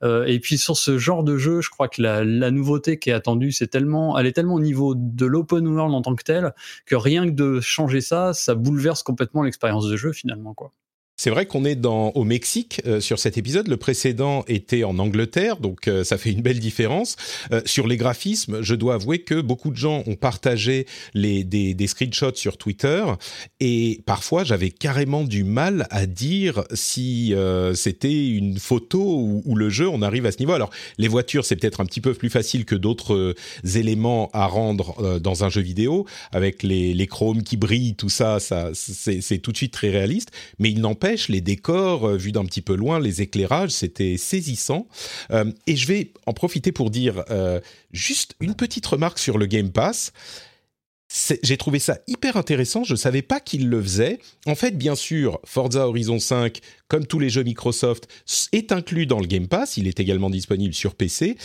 et 0.03 0.39
puis 0.39 0.57
sur 0.57 0.77
ce 0.77 0.97
genre 0.97 1.23
de 1.23 1.37
jeu, 1.37 1.61
je 1.61 1.69
crois 1.69 1.87
que 1.87 2.01
la, 2.01 2.23
la 2.23 2.51
nouveauté 2.51 2.99
qui 2.99 3.09
est 3.09 3.13
attendue, 3.13 3.51
c'est 3.51 3.67
tellement, 3.67 4.17
elle 4.17 4.27
est 4.27 4.33
tellement 4.33 4.55
au 4.55 4.61
niveau 4.61 4.95
de 4.95 5.25
l'open 5.25 5.67
world 5.67 5.93
en 5.93 6.01
tant 6.01 6.15
que 6.15 6.23
tel 6.23 6.53
que 6.85 6.95
rien 6.95 7.25
que 7.25 7.33
de 7.33 7.59
changer 7.59 8.01
ça, 8.01 8.33
ça 8.33 8.55
bouleverse 8.55 9.03
complètement 9.03 9.43
l'expérience 9.43 9.87
de 9.87 9.97
jeu 9.97 10.11
finalement, 10.13 10.53
quoi. 10.53 10.73
C'est 11.19 11.31
vrai 11.31 11.45
qu'on 11.45 11.65
est 11.65 11.75
dans, 11.75 12.11
au 12.11 12.23
Mexique 12.23 12.81
euh, 12.85 13.01
sur 13.01 13.19
cet 13.19 13.37
épisode. 13.37 13.67
Le 13.67 13.75
précédent 13.75 14.45
était 14.47 14.85
en 14.85 14.97
Angleterre, 14.99 15.57
donc 15.57 15.89
euh, 15.89 16.05
ça 16.05 16.17
fait 16.17 16.31
une 16.31 16.41
belle 16.41 16.61
différence. 16.61 17.17
Euh, 17.51 17.61
sur 17.65 17.87
les 17.87 17.97
graphismes, 17.97 18.61
je 18.61 18.73
dois 18.73 18.93
avouer 18.93 19.19
que 19.19 19.41
beaucoup 19.41 19.69
de 19.69 19.75
gens 19.75 20.01
ont 20.07 20.15
partagé 20.15 20.85
les, 21.13 21.43
des, 21.43 21.73
des 21.73 21.87
screenshots 21.87 22.35
sur 22.35 22.55
Twitter 22.55 23.03
et 23.59 24.01
parfois 24.05 24.45
j'avais 24.45 24.69
carrément 24.69 25.25
du 25.25 25.43
mal 25.43 25.87
à 25.89 26.05
dire 26.05 26.63
si 26.73 27.33
c'était 27.73 28.27
une 28.29 28.57
photo 28.57 28.99
ou, 29.01 29.41
ou, 29.43 29.55
le 29.55 29.69
jeu. 29.69 29.89
On 29.89 30.01
arrive 30.01 30.25
à 30.25 30.31
ce 30.31 30.39
niveau. 30.39 30.53
Alors 30.53 30.69
les 30.97 31.09
voitures, 31.09 31.43
c'est 31.43 31.57
peut-être 31.57 31.81
un 31.81 31.85
petit 31.85 31.99
peu 31.99 32.13
plus 32.13 32.29
facile 32.29 32.63
que 32.63 32.75
d'autres 32.75 33.35
éléments 33.75 34.29
à 34.31 34.45
rendre 34.45 35.19
dans 35.19 35.43
un 35.43 35.49
jeu 35.49 35.61
vidéo 35.61 36.05
avec 36.31 36.63
les, 36.63 36.93
les 36.93 37.07
chromes 37.07 37.43
qui 37.43 37.57
brillent, 37.57 37.95
tout 37.95 38.07
ça. 38.07 38.39
Ça, 38.39 38.69
c'est 38.73 39.39
tout 39.39 39.51
de 39.51 39.57
suite 39.57 39.73
très 39.73 39.89
réaliste. 39.89 40.29
Mais 40.59 40.71
il 40.71 40.79
n'empêche 40.79 41.08
les 41.27 41.41
décors 41.41 42.07
euh, 42.07 42.17
vus 42.17 42.31
d'un 42.31 42.45
petit 42.45 42.61
peu 42.61 42.75
loin, 42.75 42.99
les 42.99 43.21
éclairages, 43.21 43.71
c'était 43.71 44.17
saisissant. 44.17 44.87
Euh, 45.31 45.51
et 45.67 45.75
je 45.75 45.87
vais 45.87 46.13
en 46.25 46.33
profiter 46.33 46.71
pour 46.71 46.89
dire 46.89 47.23
euh, 47.29 47.59
juste 47.91 48.35
une 48.39 48.55
petite 48.55 48.85
remarque 48.85 49.19
sur 49.19 49.37
le 49.37 49.45
Game 49.45 49.71
Pass. 49.71 50.13
J'ai 51.41 51.57
trouvé 51.57 51.79
ça 51.79 51.97
hyper 52.05 52.37
intéressant, 52.37 52.83
je 52.83 52.93
ne 52.93 52.97
savais 52.97 53.23
pas 53.23 53.39
qu'il 53.39 53.67
le 53.67 53.81
faisait. 53.81 54.19
En 54.45 54.53
fait, 54.53 54.77
bien 54.77 54.93
sûr, 54.93 55.39
Forza 55.43 55.87
Horizon 55.87 56.19
5, 56.19 56.59
comme 56.87 57.07
tous 57.07 57.17
les 57.17 57.31
jeux 57.31 57.41
Microsoft, 57.41 58.07
est 58.51 58.71
inclus 58.71 59.07
dans 59.07 59.19
le 59.19 59.25
Game 59.25 59.47
Pass, 59.47 59.77
il 59.77 59.87
est 59.87 59.99
également 59.99 60.29
disponible 60.29 60.75
sur 60.75 60.93
PC, 60.93 61.35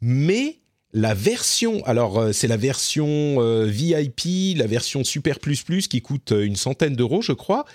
mais 0.00 0.58
la 0.92 1.14
version, 1.14 1.84
alors 1.86 2.34
c'est 2.34 2.48
la 2.48 2.56
version 2.56 3.36
VIP, 3.66 4.56
la 4.56 4.66
version 4.66 5.04
Super 5.04 5.38
Plus 5.38 5.62
qui 5.86 6.02
coûte 6.02 6.32
une 6.32 6.56
centaine 6.56 6.96
d'euros, 6.96 7.22
je 7.22 7.32
crois, 7.32 7.66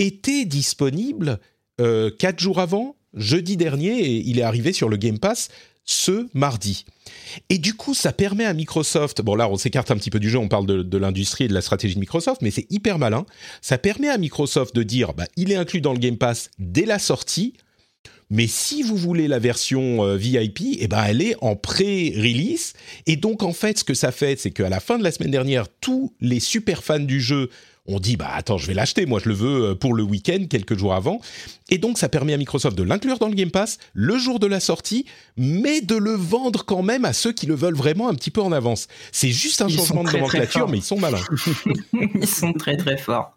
était 0.00 0.44
disponible 0.44 1.38
euh, 1.80 2.10
quatre 2.10 2.40
jours 2.40 2.58
avant, 2.58 2.96
jeudi 3.14 3.56
dernier, 3.56 4.00
et 4.00 4.16
il 4.26 4.38
est 4.38 4.42
arrivé 4.42 4.72
sur 4.72 4.88
le 4.88 4.96
Game 4.96 5.18
Pass 5.18 5.48
ce 5.84 6.28
mardi. 6.34 6.84
Et 7.48 7.58
du 7.58 7.74
coup, 7.74 7.94
ça 7.94 8.12
permet 8.12 8.44
à 8.44 8.54
Microsoft, 8.54 9.22
bon 9.22 9.34
là 9.34 9.48
on 9.48 9.56
s'écarte 9.56 9.90
un 9.90 9.96
petit 9.96 10.10
peu 10.10 10.20
du 10.20 10.30
jeu, 10.30 10.38
on 10.38 10.48
parle 10.48 10.66
de, 10.66 10.98
l'industrie 10.98 11.44
et 11.44 11.48
de 11.48 11.54
la 11.54 11.62
stratégie 11.62 11.94
de 11.94 12.00
Microsoft, 12.00 12.42
mais 12.42 12.50
c'est 12.50 12.66
hyper 12.70 12.98
malin, 12.98 13.26
ça 13.60 13.76
permet 13.76 14.08
à 14.08 14.16
Microsoft 14.16 14.74
de 14.74 14.82
dire, 14.82 15.14
bah, 15.14 15.26
il 15.36 15.50
est 15.50 15.56
inclus 15.56 15.80
dans 15.80 15.92
le 15.92 15.98
Game 15.98 16.16
Pass 16.16 16.50
dès 16.58 16.84
la 16.84 16.98
sortie, 16.98 17.54
mais 18.30 18.46
si 18.46 18.82
vous 18.82 18.96
voulez 18.96 19.26
la 19.26 19.40
version 19.40 20.04
euh, 20.04 20.16
VIP, 20.16 20.60
eh 20.78 20.86
ben 20.86 21.02
elle 21.02 21.20
est 21.20 21.34
en 21.40 21.56
pré-release. 21.56 22.74
Et 23.06 23.16
donc 23.16 23.42
en 23.42 23.52
fait, 23.52 23.80
ce 23.80 23.84
que 23.84 23.94
ça 23.94 24.12
fait, 24.12 24.38
c'est 24.38 24.52
qu'à 24.52 24.68
la 24.68 24.78
fin 24.78 24.98
de 24.98 25.02
la 25.02 25.10
semaine 25.10 25.32
dernière, 25.32 25.66
tous 25.80 26.14
les 26.20 26.38
super 26.38 26.84
fans 26.84 27.00
du 27.00 27.20
jeu 27.20 27.50
on 27.90 28.00
dit 28.00 28.16
bah 28.16 28.30
attends 28.32 28.58
je 28.58 28.66
vais 28.66 28.74
l'acheter. 28.74 29.06
Moi 29.06 29.20
je 29.22 29.28
le 29.28 29.34
veux 29.34 29.70
euh, 29.70 29.74
pour 29.74 29.94
le 29.94 30.02
week-end 30.02 30.46
quelques 30.48 30.78
jours 30.78 30.94
avant. 30.94 31.20
Et 31.68 31.78
donc 31.78 31.98
ça 31.98 32.08
permet 32.08 32.32
à 32.32 32.36
Microsoft 32.36 32.76
de 32.76 32.82
l'inclure 32.82 33.18
dans 33.18 33.28
le 33.28 33.34
Game 33.34 33.50
Pass 33.50 33.78
le 33.92 34.18
jour 34.18 34.38
de 34.38 34.46
la 34.46 34.60
sortie 34.60 35.06
mais 35.36 35.80
de 35.80 35.96
le 35.96 36.12
vendre 36.12 36.64
quand 36.64 36.82
même 36.82 37.04
à 37.04 37.12
ceux 37.12 37.32
qui 37.32 37.46
le 37.46 37.54
veulent 37.54 37.74
vraiment 37.74 38.08
un 38.08 38.14
petit 38.14 38.30
peu 38.30 38.40
en 38.40 38.52
avance. 38.52 38.88
C'est 39.12 39.30
juste 39.30 39.60
un 39.62 39.68
changement 39.68 40.04
de 40.04 40.10
nomenclature 40.10 40.68
mais 40.68 40.78
ils 40.78 40.84
sont 40.84 40.98
malins. 40.98 41.18
Ils 42.14 42.26
sont 42.26 42.52
très 42.52 42.76
très 42.76 42.96
forts. 42.96 43.34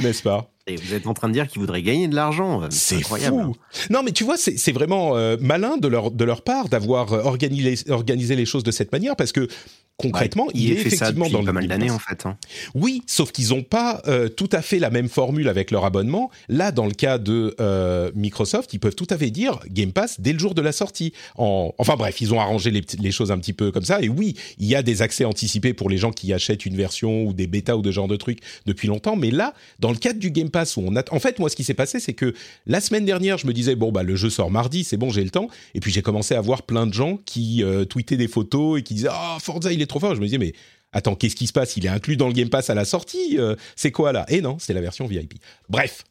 N'est-ce 0.00 0.22
pas? 0.22 0.48
Et 0.66 0.76
vous 0.76 0.94
êtes 0.94 1.06
en 1.06 1.14
train 1.14 1.28
de 1.28 1.32
dire 1.32 1.46
qu'ils 1.46 1.60
voudraient 1.60 1.82
gagner 1.82 2.08
de 2.08 2.14
l'argent. 2.14 2.62
Euh, 2.62 2.66
c'est 2.70 2.96
incroyable. 2.96 3.36
Fou. 3.36 3.56
Non, 3.90 4.02
mais 4.02 4.10
tu 4.10 4.24
vois, 4.24 4.36
c'est 4.36 4.72
vraiment 4.72 5.16
euh, 5.16 5.36
malin 5.40 5.76
de 5.76 5.86
leur, 5.86 6.10
de 6.10 6.24
leur 6.24 6.42
part 6.42 6.68
d'avoir 6.68 7.12
organisé, 7.12 7.90
organisé 7.90 8.34
les 8.34 8.46
choses 8.46 8.64
de 8.64 8.72
cette 8.72 8.90
manière 8.92 9.14
parce 9.16 9.32
que 9.32 9.48
concrètement, 9.96 10.48
il, 10.54 10.72
est 10.72 10.74
effectivement 10.74 11.28
dans 11.28 11.44
pas 11.44 11.52
mal 11.52 11.66
d'années 11.66 11.90
en 11.90 11.98
fait. 11.98 12.26
Hein. 12.26 12.36
Oui, 12.74 13.02
sauf 13.06 13.32
qu'ils 13.32 13.48
n'ont 13.50 13.62
pas 13.62 14.02
euh, 14.06 14.28
tout 14.28 14.48
à 14.52 14.60
fait 14.62 14.78
la 14.78 14.90
même 14.90 15.08
formule 15.08 15.48
avec 15.48 15.70
leur 15.70 15.84
abonnement. 15.84 16.30
Là, 16.48 16.70
dans 16.70 16.86
le 16.86 16.92
cas 16.92 17.18
de 17.18 17.54
euh, 17.60 18.10
Microsoft, 18.14 18.72
ils 18.74 18.78
peuvent 18.78 18.94
tout 18.94 19.06
à 19.10 19.16
fait 19.16 19.30
dire 19.30 19.60
Game 19.70 19.92
Pass 19.92 20.20
dès 20.20 20.32
le 20.32 20.38
jour 20.38 20.54
de 20.54 20.62
la 20.62 20.72
sortie. 20.72 21.12
En... 21.36 21.74
Enfin 21.78 21.96
bref, 21.96 22.20
ils 22.20 22.34
ont 22.34 22.40
arrangé 22.40 22.70
les, 22.70 22.84
les, 23.00 23.10
choses 23.10 23.30
un 23.30 23.38
petit 23.38 23.54
peu 23.54 23.72
comme 23.72 23.84
ça. 23.84 24.02
Et 24.02 24.08
oui, 24.08 24.36
il 24.58 24.66
y 24.66 24.74
a 24.74 24.82
des 24.82 25.00
accès 25.02 25.24
anticipés 25.24 25.72
pour 25.72 25.88
les 25.88 25.96
gens 25.96 26.10
qui 26.10 26.32
achètent 26.32 26.66
une 26.66 26.76
version 26.76 27.24
ou 27.24 27.32
des 27.32 27.46
bêtas 27.46 27.76
ou 27.76 27.82
de 27.82 27.90
genre 27.90 28.08
de 28.08 28.16
trucs 28.16 28.40
depuis 28.66 28.88
longtemps. 28.88 29.16
Mais 29.16 29.30
là, 29.30 29.54
dans 29.80 29.90
le 29.90 29.96
cadre 29.96 30.18
du 30.18 30.30
Game 30.30 30.50
Pass 30.50 30.55
où 30.76 30.84
on 30.86 30.96
a, 30.96 31.02
en 31.10 31.20
fait, 31.20 31.38
moi, 31.38 31.48
ce 31.50 31.56
qui 31.56 31.64
s'est 31.64 31.74
passé, 31.74 32.00
c'est 32.00 32.14
que 32.14 32.34
la 32.66 32.80
semaine 32.80 33.04
dernière, 33.04 33.38
je 33.38 33.46
me 33.46 33.52
disais 33.52 33.74
bon 33.74 33.92
bah 33.92 34.02
le 34.02 34.16
jeu 34.16 34.30
sort 34.30 34.50
mardi, 34.50 34.84
c'est 34.84 34.96
bon, 34.96 35.10
j'ai 35.10 35.24
le 35.24 35.30
temps. 35.30 35.48
Et 35.74 35.80
puis 35.80 35.92
j'ai 35.92 36.02
commencé 36.02 36.34
à 36.34 36.40
voir 36.40 36.62
plein 36.62 36.86
de 36.86 36.94
gens 36.94 37.18
qui 37.24 37.62
euh, 37.62 37.84
tweetaient 37.84 38.16
des 38.16 38.28
photos 38.28 38.80
et 38.80 38.82
qui 38.82 38.94
disaient 38.94 39.08
ah 39.10 39.36
Forza 39.40 39.72
il 39.72 39.82
est 39.82 39.86
trop 39.86 40.00
fort. 40.00 40.14
Je 40.14 40.20
me 40.20 40.26
disais, 40.26 40.38
mais 40.38 40.54
attends, 40.92 41.14
qu'est-ce 41.14 41.36
qui 41.36 41.46
se 41.46 41.52
passe? 41.52 41.76
Il 41.76 41.86
est 41.86 41.90
inclus 41.90 42.16
dans 42.16 42.28
le 42.28 42.32
Game 42.32 42.48
Pass 42.48 42.70
à 42.70 42.74
la 42.74 42.84
sortie 42.84 43.38
euh, 43.38 43.54
C'est 43.76 43.92
quoi 43.92 44.12
là? 44.12 44.24
Et 44.28 44.40
non, 44.40 44.56
c'est 44.58 44.72
la 44.72 44.80
version 44.80 45.06
VIP. 45.06 45.34
Bref. 45.68 46.04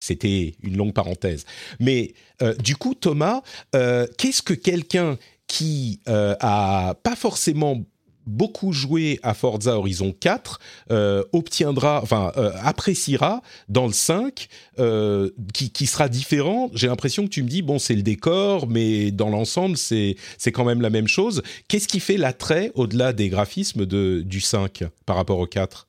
C'était 0.00 0.54
une 0.62 0.76
longue 0.76 0.92
parenthèse. 0.92 1.44
Mais 1.80 2.14
euh, 2.40 2.54
du 2.54 2.76
coup, 2.76 2.94
Thomas, 2.94 3.42
euh, 3.74 4.06
qu'est-ce 4.16 4.42
que 4.42 4.54
quelqu'un 4.54 5.18
qui 5.48 5.98
a 6.06 6.94
pas 7.02 7.16
forcément 7.16 7.82
beaucoup 8.28 8.72
joué 8.72 9.18
à 9.22 9.34
Forza 9.34 9.76
Horizon 9.76 10.14
4 10.18 10.60
euh, 10.90 11.24
obtiendra, 11.32 12.00
enfin 12.02 12.32
euh, 12.36 12.52
appréciera 12.62 13.42
dans 13.68 13.86
le 13.86 13.92
5, 13.92 14.48
euh, 14.78 15.30
qui, 15.52 15.70
qui, 15.70 15.86
sera 15.86 16.08
différent. 16.08 16.70
J'ai 16.74 16.86
l'impression 16.86 17.24
que 17.24 17.30
tu 17.30 17.42
me 17.42 17.48
dis 17.48 17.62
bon 17.62 17.78
c'est 17.78 17.94
le 17.94 18.02
décor, 18.02 18.68
mais 18.68 19.10
dans 19.10 19.30
l'ensemble 19.30 19.76
c'est 19.76 20.16
quand 20.52 20.64
même 20.64 20.82
la 20.82 20.90
même 20.90 21.08
chose. 21.08 21.42
Qu'est-ce 21.68 21.88
qui 21.88 22.00
fait 22.00 22.16
l'attrait 22.16 22.70
au-delà 22.74 23.12
des 23.12 23.28
graphismes 23.28 23.86
de 23.86 24.22
du 24.24 24.40
5 24.40 24.84
par 25.06 25.16
rapport 25.16 25.38
au 25.38 25.46
4 25.46 25.88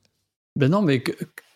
Ben 0.56 0.68
non, 0.68 0.82
mais 0.82 1.02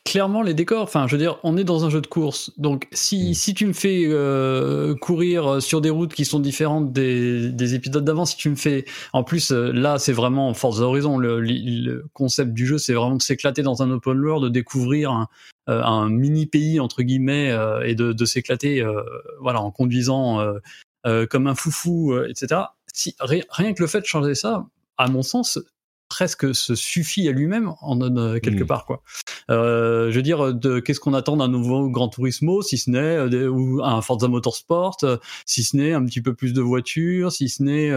clairement 0.05 0.43
les 0.43 0.55
décors. 0.55 0.83
Enfin, 0.83 1.07
je 1.07 1.13
veux 1.13 1.19
dire, 1.19 1.39
on 1.43 1.57
est 1.57 1.65
dans 1.65 1.85
un 1.85 1.91
jeu 1.91 2.01
de 2.01 2.07
course. 2.07 2.53
Donc, 2.59 2.87
si, 2.93 3.31
mm. 3.31 3.35
si 3.35 3.55
tu 3.55 3.67
me 3.67 3.73
fais 3.73 4.05
euh, 4.07 4.95
courir 4.95 5.61
sur 5.63 5.81
des 5.81 5.91
routes 5.91 6.15
qui 6.15 6.25
sont 6.25 6.41
différentes 6.41 6.93
des, 6.93 7.51
des 7.51 7.75
épisodes 7.75 8.05
d'avant, 8.05 8.25
si 8.25 8.37
tu 8.37 8.51
me 8.51 8.55
fais. 8.55 8.85
En 9.13 9.25
plus, 9.25 9.51
euh, 9.51 9.73
là, 9.73 9.99
c'est 9.99 10.13
vraiment 10.13 10.53
Forza 10.55 10.85
Horizon. 10.85 11.19
Le, 11.19 11.41
le 11.41 12.05
concept 12.13 12.53
du 12.53 12.67
jeu, 12.67 12.79
c'est 12.79 12.93
vraiment 12.93 13.17
de 13.17 13.23
s'éclater 13.23 13.63
dans 13.63 13.83
un 13.83 13.91
open 13.91 14.21
world, 14.21 14.45
de 14.45 14.51
découvrir 14.51 15.11
un, 15.11 15.29
euh, 15.69 15.83
un 15.83 16.09
mini 16.09 16.47
pays, 16.47 16.81
entre 16.81 17.03
guillemets, 17.03 17.55
et 17.85 17.95
de, 17.95 18.13
de 18.13 18.25
s'éclater 18.25 18.87
voilà, 19.41 19.61
en 19.61 19.71
conduisant 19.71 20.45
comme 21.31 21.47
un 21.47 21.55
foufou, 21.55 22.17
etc. 22.29 22.63
Si, 22.93 23.17
rien 23.21 23.73
que 23.73 23.83
le 23.83 23.89
fait 23.89 24.01
de 24.01 24.07
changer 24.07 24.35
ça, 24.35 24.67
à 24.99 25.09
mon 25.09 25.23
sens, 25.23 25.59
presque 26.09 26.55
se 26.55 26.75
suffit 26.75 27.29
à 27.29 27.33
lui-même 27.33 27.73
en 27.81 28.01
euh, 28.01 28.39
quelque 28.39 28.65
hmm. 28.65 28.67
part 28.67 28.87
quoi. 28.87 29.03
Euh, 29.51 30.11
je 30.11 30.17
veux 30.17 30.23
dire, 30.23 30.55
de 30.55 30.81
qu'est-ce 30.81 31.01
qu'on 31.01 31.15
attend 31.15 31.37
d'un 31.37 31.49
nouveau 31.49 31.89
Gran 31.89 32.09
Turismo, 32.09 32.63
si 32.63 32.79
ce 32.79 32.91
n'est 32.91 32.99
euh, 32.99 33.49
ou 33.49 33.83
un 33.83 34.01
Forza 34.03 34.29
Motorsport, 34.29 34.99
si 35.47 35.65
ce 35.65 35.77
n'est 35.77 35.93
un 35.93 36.05
petit 36.05 36.21
peu 36.21 36.35
plus 36.35 36.53
de 36.53 36.63
voitures, 36.63 37.33
si 37.33 37.49
ce 37.49 37.63
n'est 37.63 37.93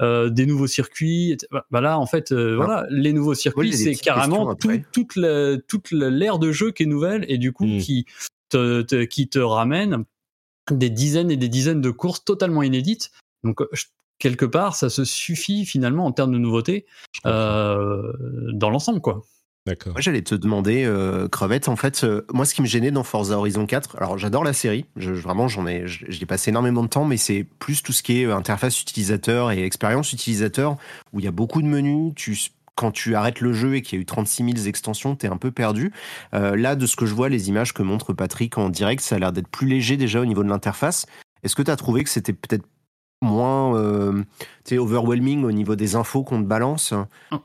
des 0.00 0.46
nouveaux 0.46 0.66
circuits. 0.66 1.36
Bah, 1.70 1.80
là, 1.80 1.98
en 1.98 2.06
fait, 2.06 2.32
voilà, 2.32 2.86
les 2.90 3.12
nouveaux 3.12 3.34
circuits, 3.34 3.72
c'est 3.72 3.94
carrément 3.94 4.54
toute 4.54 5.10
toute 5.68 5.90
l'ère 5.90 6.38
de 6.38 6.52
jeu 6.52 6.70
qui 6.70 6.84
est 6.84 6.86
nouvelle 6.86 7.24
et 7.28 7.38
du 7.38 7.52
coup 7.52 7.66
hmm. 7.66 7.78
qui 7.78 8.06
te, 8.48 9.04
qui 9.04 9.28
te 9.28 9.38
ramène 9.38 10.04
des 10.70 10.90
dizaines 10.90 11.30
et 11.30 11.36
des 11.36 11.48
dizaines 11.48 11.80
de 11.80 11.90
courses 11.90 12.24
totalement 12.24 12.62
inédites. 12.62 13.10
Donc, 13.42 13.60
je 13.72 13.84
quelque 14.20 14.44
part, 14.44 14.76
ça 14.76 14.88
se 14.88 15.04
suffit 15.04 15.66
finalement 15.66 16.06
en 16.06 16.12
termes 16.12 16.30
de 16.30 16.38
nouveautés 16.38 16.86
euh, 17.26 18.12
dans 18.52 18.70
l'ensemble, 18.70 19.00
quoi. 19.00 19.22
D'accord. 19.66 19.92
Moi, 19.92 20.00
j'allais 20.00 20.22
te 20.22 20.34
demander, 20.34 20.84
euh, 20.84 21.28
Crevette, 21.28 21.68
en 21.68 21.76
fait, 21.76 22.04
euh, 22.04 22.24
moi, 22.32 22.46
ce 22.46 22.54
qui 22.54 22.62
me 22.62 22.66
gênait 22.66 22.90
dans 22.90 23.02
Forza 23.02 23.36
Horizon 23.36 23.66
4, 23.66 23.96
alors 23.96 24.16
j'adore 24.16 24.42
la 24.42 24.54
série, 24.54 24.86
je, 24.96 25.12
vraiment, 25.12 25.48
j'en 25.48 25.66
ai, 25.66 25.84
j'ai 25.86 26.26
passé 26.26 26.50
énormément 26.50 26.82
de 26.82 26.88
temps, 26.88 27.04
mais 27.04 27.18
c'est 27.18 27.44
plus 27.58 27.82
tout 27.82 27.92
ce 27.92 28.02
qui 28.02 28.22
est 28.22 28.30
interface 28.30 28.80
utilisateur 28.80 29.50
et 29.50 29.64
expérience 29.64 30.12
utilisateur, 30.12 30.76
où 31.12 31.20
il 31.20 31.24
y 31.24 31.28
a 31.28 31.32
beaucoup 31.32 31.60
de 31.60 31.66
menus, 31.66 32.12
tu 32.14 32.38
quand 32.76 32.92
tu 32.92 33.14
arrêtes 33.14 33.42
le 33.42 33.52
jeu 33.52 33.74
et 33.74 33.82
qu'il 33.82 33.98
y 33.98 34.00
a 34.00 34.02
eu 34.02 34.06
36 34.06 34.54
000 34.54 34.66
extensions, 34.66 35.14
t'es 35.14 35.28
un 35.28 35.36
peu 35.36 35.50
perdu. 35.50 35.92
là, 36.32 36.76
de 36.76 36.86
ce 36.86 36.96
que 36.96 37.04
je 37.04 37.12
vois, 37.14 37.28
les 37.28 37.50
images 37.50 37.74
que 37.74 37.82
montre 37.82 38.14
Patrick 38.14 38.56
en 38.56 38.70
direct, 38.70 39.02
ça 39.02 39.16
a 39.16 39.18
l'air 39.18 39.32
d'être 39.32 39.48
plus 39.48 39.66
léger 39.66 39.98
déjà 39.98 40.18
au 40.18 40.24
niveau 40.24 40.42
de 40.42 40.48
l'interface. 40.48 41.04
Est-ce 41.42 41.54
que 41.54 41.62
tu 41.62 41.70
as 41.70 41.76
trouvé 41.76 42.04
que 42.04 42.10
c'était 42.10 42.32
peut-être 42.32 42.64
moins 43.22 43.76
euh, 43.76 44.22
overwhelming 44.72 45.44
au 45.44 45.52
niveau 45.52 45.76
des 45.76 45.94
infos 45.96 46.22
qu'on 46.22 46.42
te 46.42 46.46
balance 46.46 46.94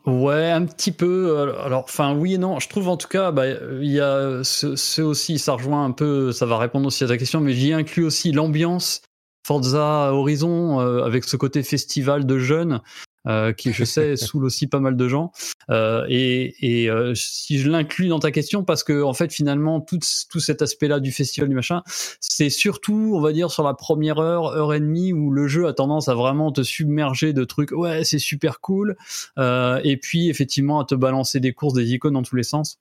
Ouais, 0.05 0.51
un 0.51 0.65
petit 0.65 0.91
peu. 0.91 1.53
Alors, 1.63 1.83
enfin, 1.83 2.15
oui 2.15 2.35
et 2.35 2.37
non. 2.37 2.59
Je 2.59 2.69
trouve 2.69 2.87
en 2.87 2.97
tout 2.97 3.07
cas, 3.07 3.31
bah, 3.31 3.47
il 3.47 3.91
y 3.91 3.99
a 3.99 4.41
c'est 4.43 5.01
aussi, 5.01 5.39
ça 5.39 5.53
rejoint 5.53 5.85
un 5.85 5.91
peu, 5.91 6.31
ça 6.31 6.45
va 6.45 6.57
répondre 6.57 6.87
aussi 6.87 7.03
à 7.03 7.07
ta 7.07 7.17
question, 7.17 7.41
mais 7.41 7.53
j'y 7.53 7.73
inclus 7.73 8.05
aussi 8.05 8.31
l'ambiance 8.31 9.01
Forza 9.45 10.11
Horizon 10.11 10.81
euh, 10.81 11.03
avec 11.03 11.23
ce 11.23 11.37
côté 11.37 11.61
festival 11.61 12.25
de 12.25 12.39
jeunes 12.39 12.81
euh, 13.27 13.53
qui 13.53 13.73
je 13.73 13.83
sais 13.83 14.15
saoule 14.15 14.45
aussi 14.45 14.67
pas 14.67 14.79
mal 14.79 14.95
de 14.95 15.07
gens. 15.07 15.31
Euh, 15.69 16.05
et, 16.09 16.83
et 16.83 16.89
euh, 16.89 17.13
si 17.15 17.59
je 17.59 17.69
l'inclus 17.69 18.07
dans 18.07 18.19
ta 18.19 18.31
question, 18.31 18.63
parce 18.63 18.83
que 18.83 19.01
en 19.03 19.13
fait 19.13 19.31
finalement 19.31 19.81
tout, 19.81 19.99
tout 20.29 20.39
cet 20.39 20.61
aspect-là 20.61 20.99
du 20.99 21.11
festival 21.11 21.49
du 21.49 21.55
machin, 21.55 21.83
c'est 22.19 22.49
surtout 22.49 23.13
on 23.15 23.19
va 23.19 23.33
dire 23.33 23.51
sur 23.51 23.63
la 23.63 23.73
première 23.73 24.19
heure, 24.19 24.47
heure 24.47 24.73
et 24.73 24.79
demie 24.79 25.13
où 25.13 25.31
le 25.31 25.47
jeu 25.47 25.67
a 25.67 25.73
tendance 25.73 26.07
à 26.07 26.15
vraiment 26.15 26.51
te 26.51 26.63
submerger 26.63 27.33
de 27.33 27.43
trucs. 27.43 27.71
Ouais, 27.71 28.03
c'est 28.03 28.19
super 28.19 28.59
cool. 28.59 28.95
et 29.37 29.97
puis 30.01 30.29
effectivement 30.29 30.79
à 30.79 30.85
te 30.85 30.95
balancer 30.95 31.39
des 31.39 31.53
courses, 31.53 31.73
des 31.73 31.93
icônes 31.93 32.13
dans 32.13 32.23
tous 32.23 32.35
les 32.35 32.43
sens. 32.43 32.79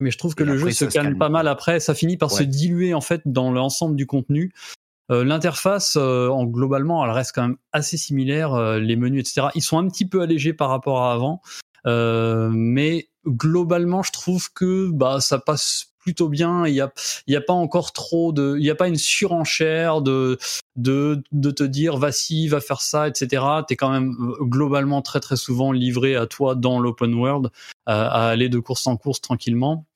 Mais 0.00 0.10
je 0.10 0.18
trouve 0.18 0.34
que 0.34 0.42
Et 0.42 0.46
le 0.46 0.58
jeu 0.58 0.70
se 0.70 0.84
calme 0.84 1.18
pas 1.18 1.28
mal 1.28 1.46
après, 1.48 1.80
ça 1.80 1.94
finit 1.94 2.16
par 2.16 2.30
se 2.30 2.42
diluer 2.42 2.94
en 2.94 3.00
fait 3.00 3.22
dans 3.26 3.52
l'ensemble 3.52 3.96
du 3.96 4.06
contenu. 4.06 4.52
Euh, 5.10 5.24
L'interface, 5.24 5.96
euh, 6.00 6.28
en 6.28 6.44
globalement, 6.44 7.04
elle 7.04 7.10
reste 7.10 7.32
quand 7.34 7.42
même 7.42 7.56
assez 7.72 7.96
similaire. 7.96 8.54
euh, 8.54 8.78
les 8.78 8.96
menus, 8.96 9.20
etc. 9.20 9.48
Ils 9.54 9.62
sont 9.62 9.78
un 9.78 9.88
petit 9.88 10.06
peu 10.06 10.22
allégés 10.22 10.52
par 10.54 10.70
rapport 10.70 11.02
à 11.02 11.12
avant, 11.12 11.42
mais 12.50 13.08
globalement, 13.26 14.02
je 14.02 14.12
trouve 14.12 14.52
que 14.52 14.90
bah 14.90 15.20
ça 15.20 15.38
passe 15.38 15.94
plutôt 15.98 16.28
bien. 16.28 16.66
Il 16.66 16.74
y 16.74 16.80
a, 16.80 16.92
il 17.26 17.32
y 17.32 17.36
a 17.36 17.40
pas 17.40 17.52
encore 17.52 17.92
trop 17.92 18.32
de, 18.32 18.56
il 18.58 18.64
y 18.64 18.70
a 18.70 18.74
pas 18.74 18.88
une 18.88 18.96
surenchère 18.96 20.02
de 20.02 20.38
de 20.76 21.22
de 21.32 21.50
te 21.50 21.64
dire 21.64 21.96
vas-y, 21.96 22.48
va 22.48 22.60
faire 22.60 22.80
ça, 22.80 23.08
etc. 23.08 23.42
T'es 23.66 23.76
quand 23.76 23.90
même 23.90 24.14
globalement 24.40 25.02
très 25.02 25.20
très 25.20 25.36
souvent 25.36 25.72
livré 25.72 26.16
à 26.16 26.26
toi 26.26 26.54
dans 26.54 26.78
l'open 26.78 27.14
world, 27.14 27.50
à, 27.86 28.06
à 28.06 28.28
aller 28.30 28.48
de 28.48 28.58
course 28.58 28.86
en 28.86 28.96
course 28.96 29.20
tranquillement, 29.20 29.86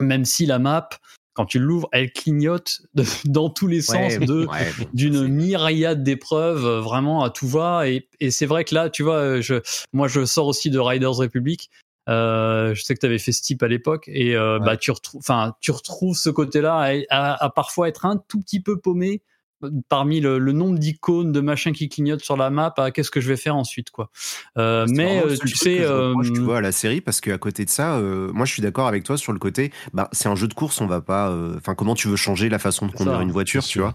même 0.00 0.24
si 0.24 0.46
la 0.46 0.58
map 0.58 0.88
quand 1.34 1.46
tu 1.46 1.58
l'ouvres, 1.58 1.88
elle 1.92 2.12
clignote 2.12 2.82
de- 2.94 3.04
dans 3.24 3.50
tous 3.50 3.66
les 3.66 3.82
sens 3.82 4.14
Ouais, 4.18 4.26
de 4.26 4.46
ouais, 4.46 4.72
bon, 4.78 4.86
d'une 4.92 5.28
myriade 5.28 6.02
d'épreuves, 6.02 6.64
euh, 6.66 6.80
vraiment 6.80 7.22
à 7.22 7.30
tout 7.30 7.46
va. 7.48 7.88
Et, 7.88 8.08
et 8.20 8.30
c'est 8.30 8.46
vrai 8.46 8.64
que 8.64 8.74
là, 8.74 8.90
tu 8.90 9.02
vois, 9.02 9.16
euh, 9.16 9.40
je, 9.42 9.56
moi, 9.92 10.08
je 10.08 10.24
sors 10.24 10.46
aussi 10.46 10.70
de 10.70 10.78
Riders 10.78 11.14
Republic. 11.14 11.70
Euh, 12.08 12.74
je 12.74 12.82
sais 12.82 12.94
que 12.94 13.00
tu 13.00 13.06
avais 13.06 13.18
fait 13.18 13.30
ce 13.32 13.42
type 13.42 13.62
à 13.62 13.68
l'époque 13.68 14.08
et 14.08 14.34
euh, 14.34 14.58
Ouais. 14.58 14.64
bah 14.64 14.76
tu 14.76 14.90
retrouves, 14.90 15.20
enfin, 15.20 15.54
tu 15.60 15.70
retrouves 15.70 16.16
ce 16.16 16.30
côté-là 16.30 16.74
à, 16.76 16.92
à- 17.10 17.44
à 17.44 17.50
parfois 17.50 17.88
être 17.88 18.04
un 18.06 18.16
tout 18.16 18.40
petit 18.40 18.60
peu 18.60 18.80
paumé 18.80 19.22
parmi 19.88 20.20
le, 20.20 20.38
le 20.38 20.52
nombre 20.52 20.78
d'icônes 20.78 21.32
de 21.32 21.40
machins 21.40 21.72
qui 21.72 21.88
clignotent 21.88 22.24
sur 22.24 22.36
la 22.36 22.50
map. 22.50 22.72
à 22.76 22.90
qu'est-ce 22.90 23.10
que 23.10 23.20
je 23.20 23.28
vais 23.28 23.36
faire 23.36 23.56
ensuite, 23.56 23.90
quoi. 23.90 24.10
Euh, 24.58 24.86
mais 24.88 25.22
euh, 25.24 25.36
tu 25.36 25.48
sais, 25.56 25.84
reproche, 25.86 26.28
euh, 26.28 26.32
tu 26.34 26.40
vois, 26.40 26.58
à 26.58 26.60
la 26.60 26.72
série, 26.72 27.00
parce 27.00 27.20
qu'à 27.20 27.38
côté 27.38 27.64
de 27.64 27.70
ça, 27.70 27.96
euh, 27.96 28.30
moi 28.32 28.46
je 28.46 28.52
suis 28.52 28.62
d'accord 28.62 28.86
avec 28.88 29.04
toi 29.04 29.16
sur 29.16 29.32
le 29.32 29.38
côté, 29.38 29.72
bah, 29.92 30.08
c'est 30.12 30.28
un 30.28 30.34
jeu 30.36 30.48
de 30.48 30.54
course, 30.54 30.80
on 30.80 30.86
va 30.86 31.00
pas. 31.00 31.30
euh, 31.30 31.56
Enfin, 31.56 31.74
comment 31.74 31.94
tu 31.94 32.08
veux 32.08 32.16
changer 32.16 32.48
la 32.48 32.58
façon 32.58 32.86
de 32.86 32.92
conduire 32.92 33.16
ça, 33.16 33.22
une 33.22 33.32
voiture, 33.32 33.62
tu 33.64 33.80
vois 33.80 33.94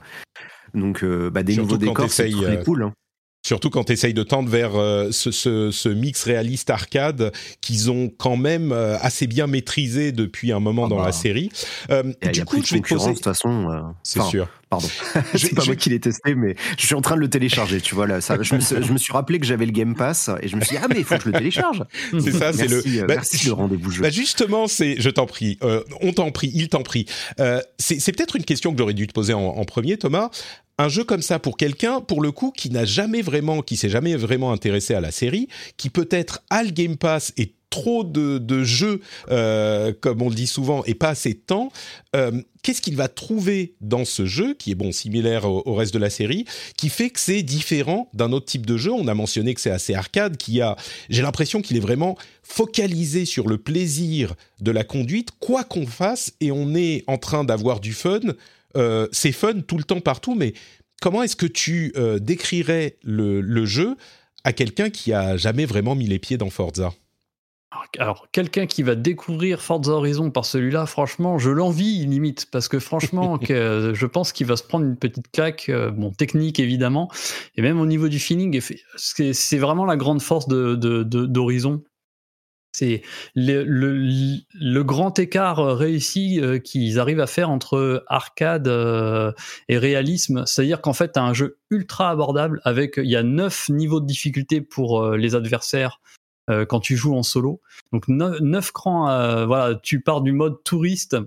Donc, 0.73 1.03
euh, 1.03 1.29
bah, 1.29 1.43
des 1.43 1.53
Surtout 1.53 1.73
nouveaux 1.73 1.77
décors, 1.85 2.11
c'est 2.11 2.29
très 2.29 2.57
euh, 2.59 2.63
cool. 2.63 2.83
hein. 2.83 2.93
Surtout 3.45 3.69
quand 3.69 3.83
tu 3.83 3.93
essayes 3.93 4.15
de 4.15 4.23
tendre 4.23 4.49
vers 4.49 4.75
euh, 4.75 5.11
ce, 5.11 5.29
ce, 5.29 5.69
ce 5.69 5.87
mix 5.87 6.23
réaliste 6.23 6.71
arcade 6.71 7.31
qu'ils 7.61 7.91
ont 7.91 8.09
quand 8.09 8.37
même 8.37 8.71
euh, 8.71 8.97
assez 9.01 9.27
bien 9.27 9.45
maîtrisé 9.45 10.11
depuis 10.11 10.51
un 10.51 10.59
moment 10.59 10.85
Ah 10.85 10.89
dans 10.89 10.97
bah. 10.97 11.05
la 11.05 11.11
série. 11.11 11.51
Euh, 11.91 12.11
a- 12.23 12.25
il 12.25 12.27
y 12.29 12.31
du 12.31 12.41
a 12.41 12.45
coup, 12.45 12.55
plus 12.55 12.61
de 12.61 12.65
je 12.65 12.73
vais 12.73 12.81
poser... 12.81 13.09
de 13.11 13.13
toute 13.13 13.23
façon. 13.23 13.69
euh, 13.69 13.81
C'est 14.01 14.19
enfin, 14.19 14.29
sûr. 14.31 14.47
Pardon. 14.79 14.87
Je- 15.33 15.37
c'est 15.39 15.55
pas 15.55 15.65
moi 15.65 15.75
qui 15.75 15.89
l'ai 15.89 15.99
testé, 15.99 16.35
mais 16.35 16.55
je 16.77 16.85
suis 16.85 16.95
en 16.95 17.01
train 17.01 17.15
de 17.15 17.21
le 17.21 17.29
télécharger, 17.29 17.81
tu 17.81 17.95
vois, 17.95 18.07
là. 18.07 18.21
Ça, 18.21 18.37
je, 18.41 18.55
me 18.55 18.59
suis, 18.59 18.75
je 18.81 18.91
me 18.93 18.97
suis 18.97 19.13
rappelé 19.13 19.39
que 19.39 19.45
j'avais 19.45 19.65
le 19.65 19.71
Game 19.71 19.95
Pass 19.95 20.29
et 20.41 20.47
je 20.47 20.55
me 20.55 20.61
suis 20.61 20.75
dit, 20.75 20.81
ah, 20.83 20.87
mais 20.89 20.99
il 20.99 21.03
faut 21.05 21.15
que 21.15 21.23
je 21.23 21.29
le 21.29 21.33
télécharge. 21.37 21.83
C'est 22.19 22.31
ça, 22.31 22.53
c'est 22.53 22.67
le... 22.67 22.75
Merci, 22.77 22.99
euh, 22.99 23.05
Bah, 23.05 23.13
merci 23.15 23.45
le 23.47 23.53
rendez-vous 23.53 23.91
jeu. 23.91 24.01
Bah 24.01 24.09
justement, 24.09 24.67
c'est, 24.67 24.95
je 24.99 25.09
t'en 25.09 25.25
prie, 25.25 25.57
euh, 25.63 25.83
on 26.01 26.11
t'en 26.13 26.31
prie, 26.31 26.51
il 26.53 26.69
t'en 26.69 26.83
prie. 26.83 27.05
Euh, 27.39 27.61
c'est, 27.77 27.99
c'est 27.99 28.11
peut-être 28.11 28.35
une 28.35 28.43
question 28.45 28.71
que 28.71 28.77
j'aurais 28.77 28.93
dû 28.93 29.07
te 29.07 29.13
poser 29.13 29.33
en, 29.33 29.39
en 29.41 29.65
premier, 29.65 29.97
Thomas. 29.97 30.29
Un 30.77 30.89
jeu 30.89 31.05
comme 31.05 31.21
ça 31.21 31.39
pour 31.39 31.55
quelqu'un, 31.55 32.01
pour 32.01 32.21
le 32.21 32.31
coup, 32.31 32.51
qui 32.51 32.69
n'a 32.69 32.83
jamais 32.83 33.21
vraiment, 33.21 33.61
qui 33.61 33.77
s'est 33.77 33.89
jamais 33.89 34.15
vraiment 34.15 34.51
intéressé 34.51 34.93
à 34.93 34.99
la 34.99 35.11
série, 35.11 35.47
qui 35.77 35.89
peut-être 35.89 36.41
a 36.49 36.63
le 36.63 36.71
Game 36.71 36.97
Pass 36.97 37.31
et 37.37 37.53
trop 37.69 38.03
de, 38.03 38.37
de 38.37 38.63
jeux, 38.63 39.01
euh, 39.31 39.93
comme 39.99 40.21
on 40.21 40.29
le 40.29 40.35
dit 40.35 40.47
souvent, 40.47 40.83
et 40.85 40.93
pas 40.93 41.09
assez 41.09 41.33
de 41.33 41.39
temps. 41.39 41.71
euh, 42.15 42.41
Qu'est-ce 42.61 42.81
qu'il 42.81 42.95
va 42.95 43.07
trouver 43.07 43.75
dans 43.79 44.05
ce 44.05 44.25
jeu, 44.25 44.53
qui 44.53 44.71
est 44.71 44.75
bon 44.75 44.91
similaire 44.91 45.45
au, 45.45 45.73
reste 45.75 45.93
de 45.93 45.99
la 45.99 46.09
série, 46.09 46.45
qui 46.77 46.89
fait 46.89 47.09
que 47.09 47.19
c'est 47.19 47.43
différent 47.43 48.09
d'un 48.13 48.31
autre 48.31 48.45
type 48.45 48.65
de 48.65 48.75
jeu? 48.75 48.91
On 48.91 49.07
a 49.07 49.13
mentionné 49.13 49.53
que 49.53 49.61
c'est 49.61 49.71
assez 49.71 49.93
arcade, 49.93 50.35
qui 50.35 50.61
a, 50.61 50.75
j'ai 51.09 51.21
l'impression 51.21 51.61
qu'il 51.61 51.77
est 51.77 51.81
vraiment 51.81 52.17
focalisé 52.43 53.25
sur 53.25 53.47
le 53.47 53.57
plaisir 53.57 54.33
de 54.61 54.71
la 54.71 54.83
conduite, 54.83 55.29
quoi 55.39 55.63
qu'on 55.63 55.85
fasse, 55.87 56.33
et 56.41 56.51
on 56.51 56.75
est 56.75 57.03
en 57.07 57.17
train 57.17 57.43
d'avoir 57.43 57.79
du 57.79 57.93
fun. 57.93 58.19
Euh, 58.75 59.07
c'est 59.11 59.31
fun 59.31 59.61
tout 59.61 59.77
le 59.77 59.83
temps 59.83 60.01
partout, 60.01 60.35
mais 60.35 60.53
comment 61.01 61.23
est-ce 61.23 61.35
que 61.35 61.45
tu 61.45 61.93
euh, 61.95 62.19
décrirais 62.19 62.97
le, 63.03 63.41
le 63.41 63.65
jeu 63.65 63.95
à 64.43 64.53
quelqu'un 64.53 64.89
qui 64.89 65.13
a 65.13 65.37
jamais 65.37 65.65
vraiment 65.65 65.95
mis 65.95 66.07
les 66.07 66.19
pieds 66.19 66.37
dans 66.37 66.49
Forza? 66.49 66.93
Alors, 67.99 68.27
quelqu'un 68.31 68.67
qui 68.67 68.83
va 68.83 68.95
découvrir 68.95 69.61
Forza 69.61 69.91
Horizon 69.91 70.31
par 70.31 70.45
celui-là, 70.45 70.85
franchement, 70.85 71.37
je 71.37 71.49
l'envie 71.49 72.05
limite, 72.05 72.47
parce 72.49 72.69
que 72.69 72.79
franchement, 72.79 73.37
que, 73.37 73.51
euh, 73.51 73.93
je 73.93 74.05
pense 74.05 74.31
qu'il 74.31 74.47
va 74.47 74.55
se 74.55 74.63
prendre 74.63 74.85
une 74.85 74.95
petite 74.95 75.29
claque, 75.31 75.69
bon, 75.93 76.11
technique 76.11 76.59
évidemment, 76.59 77.11
et 77.55 77.61
même 77.61 77.79
au 77.81 77.85
niveau 77.85 78.07
du 78.07 78.19
feeling, 78.19 78.61
c'est 78.95 79.57
vraiment 79.57 79.85
la 79.85 79.97
grande 79.97 80.21
force 80.21 80.47
de- 80.47 80.75
de- 80.75 81.03
de- 81.03 81.25
d'Horizon. 81.25 81.81
C'est 82.75 83.01
le, 83.35 83.63
le- 83.63 84.37
le 84.53 84.83
grand 84.83 85.17
écart 85.19 85.59
euh, 85.59 85.73
réussi 85.73 86.39
euh, 86.41 86.59
qu'ils 86.59 86.99
arrivent 86.99 87.21
à 87.21 87.27
faire 87.27 87.49
entre 87.49 88.03
arcade 88.07 88.67
euh, 88.67 89.31
et 89.69 89.77
réalisme. 89.77 90.43
C'est-à-dire 90.45 90.81
qu'en 90.81 90.93
fait, 90.93 91.13
tu 91.13 91.19
as 91.19 91.23
un 91.23 91.33
jeu 91.33 91.57
ultra 91.69 92.09
abordable 92.09 92.59
avec, 92.63 92.95
il 92.97 93.09
y 93.09 93.15
a 93.15 93.23
neuf 93.23 93.69
niveaux 93.69 93.99
de 94.01 94.05
difficulté 94.05 94.61
pour 94.61 95.11
les 95.11 95.35
adversaires 95.35 95.99
quand 96.67 96.79
tu 96.79 96.95
joues 96.95 97.15
en 97.15 97.23
solo. 97.23 97.59
Donc 97.91 98.07
neuf, 98.07 98.39
neuf 98.39 98.71
crans, 98.71 99.45
voilà, 99.47 99.75
tu 99.81 100.01
pars 100.01 100.21
du 100.21 100.31
mode 100.31 100.63
touriste 100.63 101.17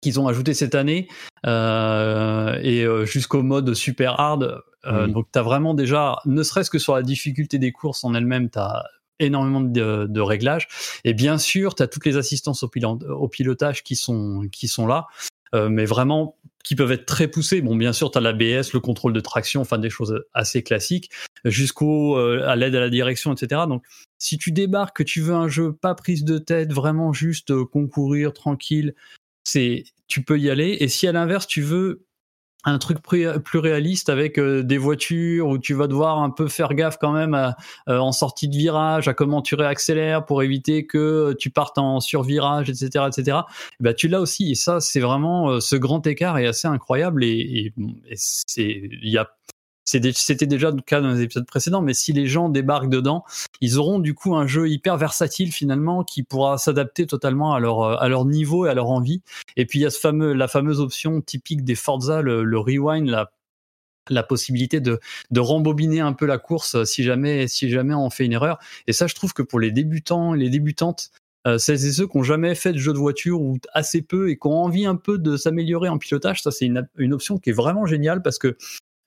qu'ils 0.00 0.18
ont 0.20 0.26
ajouté 0.28 0.54
cette 0.54 0.74
année 0.74 1.06
euh, 1.46 2.58
et 2.62 2.86
jusqu'au 3.06 3.42
mode 3.42 3.74
super 3.74 4.18
hard. 4.20 4.62
Euh, 4.86 5.06
Mhm. 5.06 5.12
Donc 5.12 5.26
tu 5.32 5.38
as 5.38 5.42
vraiment 5.42 5.74
déjà, 5.74 6.18
ne 6.24 6.42
serait-ce 6.42 6.70
que 6.70 6.78
sur 6.78 6.94
la 6.94 7.02
difficulté 7.02 7.58
des 7.58 7.72
courses 7.72 8.04
en 8.04 8.14
elle-même, 8.14 8.48
tu 8.48 8.58
as 8.58 8.84
énormément 9.20 9.60
de, 9.60 10.06
de 10.08 10.20
réglages. 10.20 10.68
Et 11.04 11.14
bien 11.14 11.38
sûr, 11.38 11.74
tu 11.74 11.82
as 11.82 11.86
toutes 11.88 12.06
les 12.06 12.16
assistances 12.16 12.62
au, 12.62 12.70
au 13.10 13.28
pilotage 13.28 13.82
qui 13.82 13.96
sont, 13.96 14.48
qui 14.52 14.68
sont 14.68 14.86
là, 14.86 15.06
euh, 15.54 15.68
mais 15.68 15.84
vraiment 15.84 16.36
qui 16.64 16.74
peuvent 16.74 16.92
être 16.92 17.06
très 17.06 17.28
poussées. 17.28 17.62
Bon, 17.62 17.76
bien 17.76 17.92
sûr, 17.94 18.10
tu 18.10 18.18
as 18.18 18.20
l'ABS, 18.20 18.72
le 18.74 18.80
contrôle 18.80 19.14
de 19.14 19.20
traction, 19.20 19.62
enfin 19.62 19.78
des 19.78 19.88
choses 19.88 20.22
assez 20.34 20.62
classiques, 20.62 21.10
jusqu'au 21.44 22.18
euh, 22.18 22.46
à 22.46 22.56
l'aide 22.56 22.74
à 22.74 22.80
la 22.80 22.90
direction, 22.90 23.32
etc. 23.32 23.62
Donc, 23.66 23.84
si 24.18 24.36
tu 24.36 24.52
débarques, 24.52 24.96
que 24.96 25.02
tu 25.02 25.20
veux 25.20 25.34
un 25.34 25.48
jeu 25.48 25.72
pas 25.72 25.94
prise 25.94 26.24
de 26.24 26.36
tête, 26.38 26.72
vraiment 26.72 27.12
juste 27.12 27.52
euh, 27.52 27.64
concourir 27.64 28.34
tranquille, 28.34 28.94
c'est 29.44 29.84
tu 30.08 30.22
peux 30.22 30.38
y 30.38 30.50
aller. 30.50 30.76
Et 30.80 30.88
si 30.88 31.06
à 31.06 31.12
l'inverse 31.12 31.46
tu 31.46 31.62
veux 31.62 32.04
un 32.64 32.78
truc 32.78 32.98
plus, 33.00 33.28
réaliste 33.58 34.08
avec 34.08 34.38
euh, 34.38 34.62
des 34.62 34.78
voitures 34.78 35.48
où 35.48 35.58
tu 35.58 35.74
vas 35.74 35.86
devoir 35.86 36.18
un 36.18 36.30
peu 36.30 36.48
faire 36.48 36.74
gaffe 36.74 36.98
quand 36.98 37.12
même 37.12 37.34
à, 37.34 37.56
euh, 37.88 37.98
en 37.98 38.12
sortie 38.12 38.48
de 38.48 38.56
virage, 38.56 39.08
à 39.08 39.14
comment 39.14 39.42
tu 39.42 39.54
réaccélères 39.54 40.24
pour 40.24 40.42
éviter 40.42 40.86
que 40.86 41.34
tu 41.38 41.50
partes 41.50 41.78
en 41.78 42.00
survirage, 42.00 42.68
etc., 42.68 43.06
etc. 43.06 43.38
Eh 43.80 43.84
ben, 43.84 43.94
tu 43.94 44.08
l'as 44.08 44.20
aussi. 44.20 44.50
Et 44.50 44.54
ça, 44.54 44.80
c'est 44.80 45.00
vraiment 45.00 45.50
euh, 45.50 45.60
ce 45.60 45.76
grand 45.76 46.06
écart 46.06 46.38
est 46.38 46.46
assez 46.46 46.66
incroyable 46.68 47.24
et, 47.24 47.28
et, 47.28 47.72
et 48.08 48.14
c'est 48.16 48.88
il 49.02 49.10
y 49.10 49.18
a 49.18 49.30
c'était 49.88 50.46
déjà 50.46 50.70
le 50.70 50.82
cas 50.82 51.00
dans 51.00 51.12
les 51.12 51.22
épisodes 51.22 51.46
précédents, 51.46 51.80
mais 51.80 51.94
si 51.94 52.12
les 52.12 52.26
gens 52.26 52.48
débarquent 52.50 52.90
dedans, 52.90 53.24
ils 53.60 53.78
auront 53.78 53.98
du 53.98 54.14
coup 54.14 54.36
un 54.36 54.46
jeu 54.46 54.68
hyper 54.68 54.98
versatile 54.98 55.50
finalement 55.50 56.04
qui 56.04 56.22
pourra 56.22 56.58
s'adapter 56.58 57.06
totalement 57.06 57.54
à 57.54 57.60
leur, 57.60 58.24
niveau 58.26 58.66
et 58.66 58.68
à 58.68 58.74
leur 58.74 58.90
envie. 58.90 59.22
Et 59.56 59.64
puis 59.64 59.78
il 59.78 59.82
y 59.82 59.86
a 59.86 59.90
ce 59.90 60.08
la 60.08 60.48
fameuse 60.48 60.80
option 60.80 61.20
typique 61.20 61.64
des 61.64 61.74
Forza, 61.74 62.20
le, 62.20 62.58
rewind, 62.58 63.08
la, 64.10 64.22
possibilité 64.22 64.80
de, 64.80 65.00
rembobiner 65.36 66.00
un 66.00 66.12
peu 66.12 66.26
la 66.26 66.38
course 66.38 66.74
euh, 66.74 66.84
si 66.84 67.02
jamais, 67.02 67.46
si 67.46 67.70
jamais 67.70 67.94
on 67.94 68.10
fait 68.10 68.24
une 68.24 68.32
erreur. 68.32 68.58
Et 68.86 68.92
ça, 68.92 69.06
je 69.06 69.14
trouve 69.14 69.32
que 69.32 69.42
pour 69.42 69.60
les 69.60 69.70
débutants 69.70 70.34
et 70.34 70.38
les 70.38 70.50
débutantes, 70.50 71.10
euh, 71.46 71.56
celles 71.56 71.84
et 71.86 71.92
ceux 71.92 72.06
qui 72.06 72.16
n'ont 72.16 72.24
jamais 72.24 72.54
fait 72.54 72.72
de 72.72 72.78
jeu 72.78 72.92
de 72.92 72.98
voiture 72.98 73.40
ou 73.40 73.58
assez 73.72 74.02
peu 74.02 74.30
et 74.30 74.36
qui 74.36 74.46
ont 74.46 74.64
envie 74.64 74.86
un 74.86 74.96
peu 74.96 75.18
de 75.18 75.36
s'améliorer 75.36 75.88
en 75.88 75.98
pilotage, 75.98 76.42
ça 76.42 76.50
c'est 76.50 76.66
une 76.66 77.12
option 77.12 77.38
qui 77.38 77.50
est 77.50 77.54
vraiment 77.54 77.86
géniale 77.86 78.22
parce 78.22 78.38
que 78.38 78.56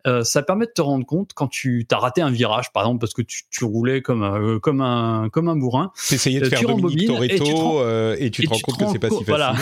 euh, 0.07 0.23
ça 0.23 0.41
permet 0.43 0.65
de 0.65 0.71
te 0.71 0.81
rendre 0.81 1.05
compte 1.05 1.31
quand 1.33 1.47
tu 1.47 1.85
as 1.91 1.97
raté 1.97 2.21
un 2.21 2.31
virage, 2.31 2.71
par 2.73 2.83
exemple, 2.83 2.99
parce 2.99 3.13
que 3.13 3.21
tu, 3.21 3.43
tu 3.49 3.63
roulais 3.65 4.01
comme 4.01 4.23
un, 4.23 4.59
comme 4.59 4.81
un, 4.81 5.29
comme 5.29 5.47
un 5.49 5.55
bourrin. 5.55 5.91
T'essayais 6.09 6.39
de 6.39 6.45
Euh, 6.45 6.49
faire 6.49 6.59
tu 6.59 6.65
Dominique 6.65 7.09
rembobines 7.09 7.23
et 7.23 7.29
tu 7.29 7.39
te 7.39 7.43
Toretto 7.43 7.57
rends- 7.57 7.79
euh, 7.81 8.15
et 8.19 8.31
tu 8.31 8.43
et 8.43 8.45
te 8.47 8.49
rends 8.53 8.59
compte 8.59 8.77
que 8.77 8.85
c'est 8.91 8.99
pas 8.99 9.09
si 9.09 9.13
facile. 9.15 9.27
voilà. 9.27 9.55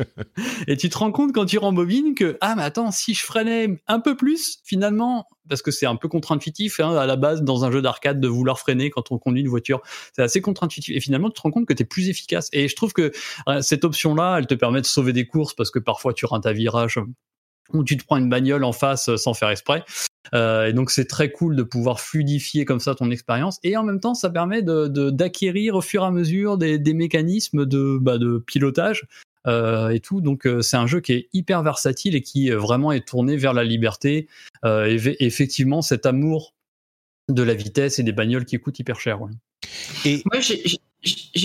et 0.66 0.76
tu 0.76 0.88
te 0.88 0.98
rends 0.98 1.12
compte 1.12 1.32
quand 1.32 1.46
tu 1.46 1.58
rembobines 1.58 2.14
que 2.14 2.36
ah 2.40 2.54
mais 2.56 2.62
attends 2.62 2.90
si 2.90 3.14
je 3.14 3.24
freinais 3.24 3.80
un 3.86 4.00
peu 4.00 4.16
plus 4.16 4.58
finalement 4.64 5.26
parce 5.48 5.62
que 5.62 5.70
c'est 5.70 5.86
un 5.86 5.96
peu 5.96 6.08
contre-intuitif 6.08 6.80
hein, 6.80 6.96
à 6.96 7.06
la 7.06 7.16
base 7.16 7.42
dans 7.42 7.64
un 7.64 7.70
jeu 7.72 7.82
d'arcade 7.82 8.20
de 8.20 8.28
vouloir 8.28 8.58
freiner 8.58 8.90
quand 8.90 9.10
on 9.10 9.18
conduit 9.18 9.42
une 9.42 9.48
voiture 9.48 9.80
c'est 10.14 10.22
assez 10.22 10.40
contre-intuitif 10.40 10.94
et 10.96 11.00
finalement 11.00 11.28
tu 11.28 11.34
te 11.34 11.40
rends 11.42 11.50
compte 11.50 11.66
que 11.66 11.72
tu 11.74 11.82
es 11.82 11.86
plus 11.86 12.08
efficace 12.08 12.48
et 12.52 12.68
je 12.68 12.76
trouve 12.76 12.92
que 12.92 13.10
euh, 13.48 13.60
cette 13.62 13.84
option 13.84 14.14
là 14.14 14.36
elle 14.38 14.46
te 14.46 14.54
permet 14.54 14.80
de 14.80 14.86
sauver 14.86 15.12
des 15.12 15.26
courses 15.26 15.54
parce 15.54 15.70
que 15.70 15.78
parfois 15.78 16.12
tu 16.14 16.24
rates 16.26 16.46
un 16.46 16.52
virage 16.52 16.98
ou 17.72 17.84
tu 17.84 17.96
te 17.96 18.04
prends 18.04 18.16
une 18.16 18.28
bagnole 18.28 18.64
en 18.64 18.72
face 18.72 19.08
euh, 19.08 19.16
sans 19.16 19.34
faire 19.34 19.50
exprès 19.50 19.84
euh, 20.34 20.66
et 20.68 20.72
donc 20.72 20.90
c'est 20.90 21.06
très 21.06 21.32
cool 21.32 21.56
de 21.56 21.62
pouvoir 21.62 22.00
fluidifier 22.00 22.64
comme 22.64 22.78
ça 22.78 22.94
ton 22.94 23.10
expérience. 23.10 23.58
Et 23.64 23.76
en 23.76 23.82
même 23.82 23.98
temps, 24.00 24.14
ça 24.14 24.30
permet 24.30 24.62
de 24.62 24.86
de- 24.86 25.10
d'acquérir 25.10 25.74
au 25.74 25.80
fur 25.80 26.02
et 26.02 26.06
à 26.06 26.10
mesure 26.10 26.56
des, 26.58 26.78
mécanismes 26.94 27.66
de, 27.66 27.98
bah, 28.00 28.18
de 28.18 28.38
pilotage 28.38 29.06
euh, 29.46 29.88
et 29.88 29.98
tout. 30.00 30.20
Donc 30.20 30.46
c'est 30.60 30.76
un 30.76 30.86
jeu 30.86 31.00
qui 31.00 31.14
est 31.14 31.28
hyper 31.32 31.62
versatile 31.62 32.14
et 32.14 32.22
qui 32.22 32.50
vraiment 32.50 32.92
est 32.92 33.06
tourné 33.08 33.36
vers 33.36 33.54
la 33.54 33.64
liberté 33.64 34.28
et 34.64 34.96
ve- 34.96 35.16
effectivement 35.18 35.82
cet 35.82 36.06
amour 36.06 36.54
de 37.28 37.42
la 37.42 37.54
vitesse 37.54 37.98
et 37.98 38.02
des 38.02 38.12
bagnoles 38.12 38.44
qui 38.44 38.58
coûtent 38.58 38.78
hyper 38.78 39.00
cher. 39.00 39.18
Et 40.04 40.22
Moi, 40.30 40.40
j'ai- 40.40 40.62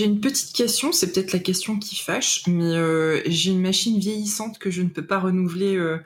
une 0.04 0.20
petite 0.20 0.54
question, 0.54 0.92
c'est 0.92 1.12
peut-être 1.12 1.32
la 1.32 1.38
question 1.38 1.78
qui 1.78 1.96
fâche, 1.96 2.42
mais 2.46 2.74
euh, 2.74 3.22
j'ai 3.26 3.50
une 3.52 3.62
machine 3.62 3.98
vieillissante 3.98 4.58
que 4.58 4.70
je 4.70 4.82
ne 4.82 4.88
peux 4.88 5.06
pas 5.06 5.18
renouveler. 5.18 5.76
Euh, 5.76 5.98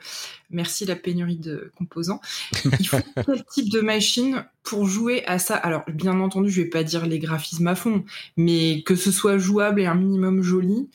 merci 0.49 0.85
la 0.85 0.95
pénurie 0.95 1.37
de 1.37 1.71
composants. 1.77 2.21
Il 2.79 2.87
faut 2.87 2.97
quel 3.25 3.43
type 3.45 3.69
de 3.69 3.81
machine 3.81 4.45
pour 4.63 4.87
jouer 4.87 5.25
à 5.25 5.37
ça? 5.37 5.55
Alors, 5.55 5.83
bien 5.87 6.19
entendu, 6.19 6.49
je 6.49 6.61
vais 6.61 6.69
pas 6.69 6.83
dire 6.83 7.05
les 7.05 7.19
graphismes 7.19 7.67
à 7.67 7.75
fond, 7.75 8.05
mais 8.37 8.83
que 8.83 8.95
ce 8.95 9.11
soit 9.11 9.37
jouable 9.37 9.81
et 9.81 9.85
un 9.85 9.95
minimum 9.95 10.41
joli. 10.41 10.89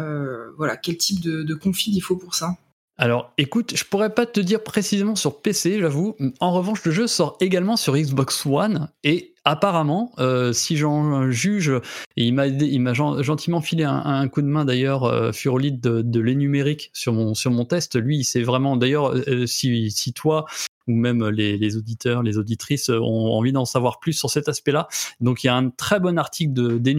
Euh, 0.00 0.50
voilà, 0.56 0.76
quel 0.76 0.96
type 0.96 1.20
de, 1.20 1.42
de 1.42 1.54
config 1.54 1.94
il 1.94 2.00
faut 2.00 2.16
pour 2.16 2.34
ça? 2.34 2.56
Alors 2.98 3.32
écoute, 3.38 3.74
je 3.74 3.84
pourrais 3.84 4.14
pas 4.14 4.26
te 4.26 4.38
dire 4.38 4.62
précisément 4.62 5.16
sur 5.16 5.40
PC, 5.40 5.80
j'avoue. 5.80 6.16
En 6.40 6.52
revanche, 6.52 6.84
le 6.84 6.92
jeu 6.92 7.06
sort 7.06 7.36
également 7.40 7.76
sur 7.76 7.96
Xbox 7.96 8.44
One 8.46 8.90
et 9.02 9.31
apparemment, 9.44 10.12
euh, 10.18 10.52
si 10.52 10.76
j'en 10.76 11.30
juge, 11.30 11.70
et 12.16 12.24
il 12.26 12.34
m'a 12.34 12.46
il 12.46 12.94
gentiment 12.94 13.60
filé 13.60 13.84
un, 13.84 14.28
coup 14.28 14.42
de 14.42 14.46
main 14.46 14.64
d'ailleurs, 14.64 15.04
euh, 15.04 15.32
Furolite 15.32 15.80
de, 15.80 16.02
de 16.02 16.20
l'énumérique 16.20 16.90
sur 16.92 17.12
mon 17.12 17.34
sur 17.34 17.50
mon 17.50 17.64
test. 17.64 17.96
Lui, 17.96 18.24
c'est 18.24 18.42
vraiment 18.42 18.76
d'ailleurs 18.76 19.14
euh, 19.14 19.46
si 19.46 19.90
si 19.90 20.12
toi 20.12 20.46
ou 20.88 20.92
même 20.94 21.28
les, 21.28 21.56
les, 21.58 21.76
auditeurs, 21.76 22.24
les 22.24 22.38
auditrices 22.38 22.88
ont 22.88 23.32
envie 23.32 23.52
d'en 23.52 23.64
savoir 23.64 24.00
plus 24.00 24.14
sur 24.14 24.30
cet 24.30 24.48
aspect-là. 24.48 24.88
Donc 25.20 25.44
il 25.44 25.46
y 25.46 25.50
a 25.50 25.54
un 25.54 25.70
très 25.70 26.00
bon 26.00 26.18
article 26.18 26.52
de, 26.52 26.76
des 26.76 26.94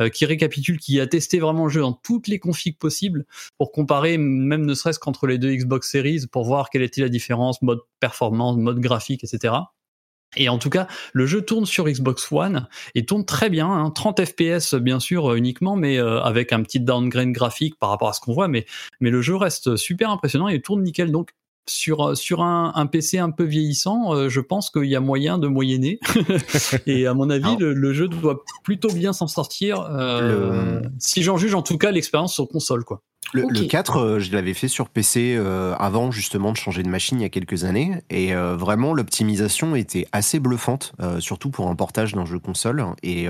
euh, 0.00 0.08
qui 0.08 0.26
récapitule, 0.26 0.78
qui 0.78 1.00
a 1.00 1.06
testé 1.06 1.38
vraiment 1.38 1.64
le 1.64 1.70
jeu 1.70 1.80
dans 1.80 1.92
toutes 1.92 2.26
les 2.26 2.40
configs 2.40 2.76
possibles 2.76 3.26
pour 3.58 3.70
comparer, 3.70 4.18
même 4.18 4.64
ne 4.64 4.74
serait-ce 4.74 4.98
qu'entre 4.98 5.28
les 5.28 5.38
deux 5.38 5.54
Xbox 5.54 5.88
Series, 5.88 6.26
pour 6.30 6.44
voir 6.44 6.68
quelle 6.70 6.82
était 6.82 7.00
la 7.00 7.08
différence, 7.08 7.62
mode 7.62 7.80
performance, 8.00 8.56
mode 8.56 8.80
graphique, 8.80 9.22
etc. 9.22 9.54
Et 10.36 10.48
en 10.48 10.58
tout 10.58 10.70
cas, 10.70 10.86
le 11.12 11.26
jeu 11.26 11.42
tourne 11.42 11.66
sur 11.66 11.84
Xbox 11.84 12.30
One 12.32 12.68
et 12.94 13.04
tourne 13.06 13.24
très 13.24 13.50
bien, 13.50 13.70
hein, 13.70 13.90
30 13.90 14.24
FPS 14.24 14.74
bien 14.74 15.00
sûr 15.00 15.32
euh, 15.32 15.36
uniquement, 15.36 15.76
mais 15.76 15.98
euh, 15.98 16.20
avec 16.20 16.52
un 16.52 16.62
petit 16.62 16.80
downgrade 16.80 17.32
graphique 17.32 17.78
par 17.78 17.90
rapport 17.90 18.08
à 18.08 18.12
ce 18.12 18.20
qu'on 18.20 18.32
voit, 18.32 18.48
mais, 18.48 18.66
mais 19.00 19.10
le 19.10 19.22
jeu 19.22 19.36
reste 19.36 19.76
super 19.76 20.10
impressionnant 20.10 20.48
et 20.48 20.60
tourne 20.60 20.82
nickel. 20.82 21.10
Donc 21.10 21.30
sur, 21.66 22.16
sur 22.16 22.42
un, 22.42 22.72
un, 22.74 22.86
PC 22.86 23.18
un 23.18 23.30
peu 23.30 23.44
vieillissant, 23.44 24.14
euh, 24.14 24.28
je 24.28 24.40
pense 24.40 24.70
qu'il 24.70 24.84
y 24.84 24.96
a 24.96 25.00
moyen 25.00 25.38
de 25.38 25.46
moyenner. 25.46 25.98
et 26.86 27.06
à 27.06 27.14
mon 27.14 27.30
avis, 27.30 27.56
le, 27.58 27.92
jeu 27.92 28.08
doit 28.08 28.42
plutôt 28.62 28.92
bien 28.92 29.12
s'en 29.12 29.26
sortir, 29.26 29.80
euh, 29.90 30.80
si 30.98 31.22
j'en 31.22 31.36
juge 31.36 31.54
en 31.54 31.62
tout 31.62 31.78
cas 31.78 31.90
l'expérience 31.90 32.34
sur 32.34 32.48
console. 32.48 32.84
quoi. 32.84 33.02
Le, 33.32 33.66
4, 33.66 33.96
euh, 33.96 34.18
je 34.20 34.32
l'avais 34.32 34.54
fait 34.54 34.68
sur 34.68 34.88
PC 34.88 35.40
avant 35.78 36.10
justement 36.10 36.52
de 36.52 36.56
changer 36.56 36.82
de 36.82 36.88
machine 36.88 37.18
il 37.18 37.22
y 37.22 37.26
a 37.26 37.30
quelques 37.30 37.64
années. 37.64 38.02
Et 38.10 38.34
vraiment, 38.34 38.92
l'optimisation 38.92 39.74
était 39.74 40.06
assez 40.12 40.40
bluffante, 40.40 40.92
surtout 41.20 41.50
pour 41.50 41.68
un 41.68 41.74
portage 41.74 42.12
d'un 42.12 42.26
jeu 42.26 42.38
console. 42.38 42.84
Et 43.02 43.26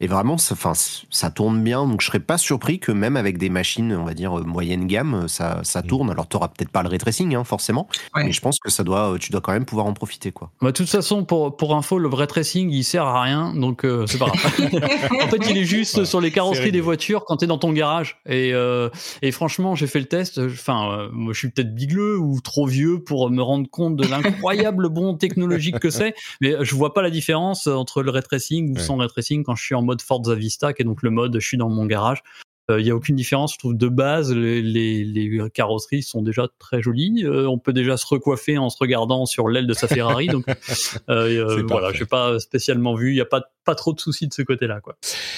et 0.00 0.06
vraiment, 0.06 0.38
ça, 0.38 0.54
enfin, 0.54 0.72
ça 0.74 1.30
tourne 1.30 1.62
bien. 1.62 1.84
Donc, 1.86 2.00
je 2.00 2.06
serais 2.06 2.20
pas 2.20 2.38
surpris 2.38 2.78
que 2.78 2.92
même 2.92 3.16
avec 3.16 3.36
des 3.36 3.48
machines, 3.48 3.92
on 3.92 4.04
va 4.04 4.14
dire 4.14 4.38
euh, 4.38 4.44
moyenne 4.44 4.86
gamme, 4.86 5.26
ça, 5.26 5.60
ça 5.64 5.80
mm. 5.80 5.86
tourne. 5.86 6.10
Alors, 6.10 6.28
tu 6.28 6.36
n'auras 6.36 6.48
peut-être 6.48 6.70
pas 6.70 6.82
le 6.82 6.88
ray 6.88 6.98
tracing, 6.98 7.34
hein, 7.34 7.42
forcément, 7.42 7.88
mais 8.14 8.30
je 8.30 8.40
pense 8.40 8.60
que 8.60 8.70
ça 8.70 8.84
doit, 8.84 9.16
tu 9.18 9.32
dois 9.32 9.40
quand 9.40 9.52
même 9.52 9.64
pouvoir 9.64 9.86
en 9.86 9.94
profiter, 9.94 10.30
quoi. 10.30 10.50
Bah, 10.60 10.68
de 10.68 10.76
toute 10.76 10.88
façon, 10.88 11.24
pour 11.24 11.56
pour 11.56 11.74
info, 11.74 11.98
le 11.98 12.08
ray 12.08 12.28
tracing, 12.28 12.70
il 12.70 12.84
sert 12.84 13.04
à 13.04 13.22
rien, 13.22 13.54
donc 13.54 13.84
euh, 13.84 14.06
c'est 14.06 14.18
pas 14.18 14.26
grave. 14.26 14.38
en 15.20 15.28
fait, 15.28 15.50
il 15.50 15.58
est 15.58 15.64
juste 15.64 16.04
sur 16.04 16.20
les 16.20 16.30
carrosseries 16.30 16.72
des 16.72 16.80
voitures 16.80 17.24
quand 17.24 17.38
tu 17.38 17.44
es 17.44 17.48
dans 17.48 17.58
ton 17.58 17.72
garage. 17.72 18.18
Et 18.26 18.52
euh, 18.54 18.90
et 19.22 19.32
franchement, 19.32 19.74
j'ai 19.74 19.88
fait 19.88 20.00
le 20.00 20.06
test. 20.06 20.38
Enfin, 20.38 21.08
moi, 21.12 21.32
je 21.32 21.38
suis 21.38 21.50
peut-être 21.50 21.74
bigleux 21.74 22.16
ou 22.18 22.40
trop 22.40 22.66
vieux 22.66 23.02
pour 23.02 23.30
me 23.30 23.42
rendre 23.42 23.68
compte 23.68 23.96
de 23.96 24.06
l'incroyable 24.06 24.88
bon 24.88 25.14
technologique 25.14 25.80
que 25.80 25.90
c'est, 25.90 26.14
mais 26.40 26.54
je 26.60 26.74
vois 26.76 26.94
pas 26.94 27.02
la 27.02 27.10
différence 27.10 27.66
entre 27.66 28.02
le 28.02 28.10
ray 28.10 28.22
tracing 28.22 28.76
ou 28.76 28.78
sans 28.78 28.96
ray 28.96 29.08
tracing 29.08 29.42
quand 29.42 29.56
je 29.56 29.64
suis 29.64 29.74
en 29.74 29.87
mode 29.88 30.02
Forza 30.02 30.34
Vista, 30.34 30.72
qui 30.72 30.82
est 30.82 30.84
donc 30.84 31.02
le 31.02 31.10
mode 31.10 31.34
je 31.40 31.46
suis 31.46 31.56
dans 31.56 31.68
mon 31.68 31.86
garage. 31.86 32.22
Il 32.70 32.74
euh, 32.74 32.82
n'y 32.82 32.90
a 32.90 32.94
aucune 32.94 33.16
différence, 33.16 33.54
je 33.54 33.58
trouve, 33.58 33.78
de 33.78 33.88
base, 33.88 34.30
les, 34.30 34.60
les, 34.62 35.50
carrosseries 35.54 36.02
sont 36.02 36.20
déjà 36.20 36.48
très 36.58 36.82
jolies. 36.82 37.24
Euh, 37.24 37.48
on 37.48 37.58
peut 37.58 37.72
déjà 37.72 37.96
se 37.96 38.06
recoiffer 38.06 38.58
en 38.58 38.68
se 38.68 38.76
regardant 38.78 39.24
sur 39.24 39.48
l'aile 39.48 39.66
de 39.66 39.72
sa 39.72 39.88
Ferrari. 39.88 40.26
donc 40.26 40.44
euh, 41.08 41.62
voilà, 41.66 41.94
je 41.94 42.00
n'ai 42.00 42.06
pas 42.06 42.38
spécialement 42.38 42.94
vu. 42.94 43.12
Il 43.12 43.14
n'y 43.14 43.22
a 43.22 43.24
pas 43.24 43.42
pas 43.68 43.74
trop 43.74 43.92
de 43.92 44.00
soucis 44.00 44.26
de 44.26 44.32
ce 44.32 44.40
côté-là. 44.40 44.80
quoi. 44.80 44.96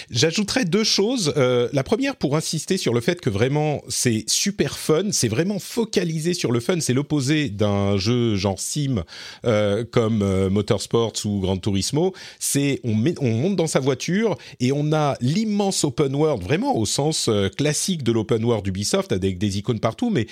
J'ajouterais 0.08 0.64
deux 0.64 0.84
choses. 0.84 1.34
Euh, 1.36 1.68
la 1.72 1.82
première, 1.82 2.14
pour 2.14 2.36
insister 2.36 2.76
sur 2.76 2.94
le 2.94 3.00
fait 3.00 3.20
que 3.20 3.28
vraiment 3.28 3.82
c'est 3.88 4.22
super 4.28 4.78
fun, 4.78 5.10
c'est 5.10 5.26
vraiment 5.26 5.58
focalisé 5.58 6.32
sur 6.32 6.52
le 6.52 6.60
fun. 6.60 6.78
C'est 6.78 6.94
l'opposé 6.94 7.48
d'un 7.48 7.96
jeu 7.96 8.36
genre 8.36 8.60
sim 8.60 9.02
euh, 9.44 9.84
comme 9.84 10.22
euh, 10.22 10.48
Motorsports 10.48 11.14
ou 11.24 11.40
Gran 11.40 11.56
Turismo. 11.56 12.14
C'est 12.38 12.78
on, 12.84 12.94
on 13.20 13.30
monte 13.30 13.56
dans 13.56 13.66
sa 13.66 13.80
voiture 13.80 14.38
et 14.60 14.70
on 14.70 14.92
a 14.92 15.16
l'immense 15.20 15.82
open 15.82 16.14
world, 16.14 16.44
vraiment 16.44 16.76
au 16.76 16.86
sens 16.86 17.28
classique 17.56 18.04
de 18.04 18.12
l'open 18.12 18.44
world 18.44 18.64
d'Ubisoft, 18.64 19.10
avec 19.10 19.38
des 19.38 19.58
icônes 19.58 19.80
partout, 19.80 20.10
mais 20.10 20.28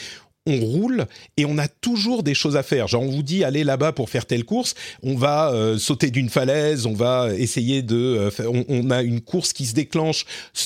on 0.48 0.61
roule 0.64 1.06
et 1.37 1.44
on 1.44 1.58
a 1.58 1.68
toujours 1.68 2.22
des 2.22 2.34
choses 2.34 2.56
à 2.56 2.62
faire. 2.62 2.88
Genre 2.88 3.02
on 3.02 3.11
vous 3.11 3.22
dit 3.22 3.44
allez 3.44 3.64
là-bas 3.64 3.92
pour 3.92 4.08
faire 4.08 4.26
telle 4.26 4.44
course, 4.44 4.74
on 5.02 5.14
va 5.14 5.52
euh, 5.52 5.78
sauter 5.78 6.11
d'une 6.11 6.30
falaise, 6.30 6.87
on 6.87 6.94
va 6.94 7.28
essayer 7.37 7.82
de, 7.82 8.30
euh, 8.40 8.64
on, 8.68 8.90
a 8.90 9.02
une 9.02 9.20
course 9.20 9.52
qui 9.52 9.66
se 9.66 9.74
déclenche 9.74 10.24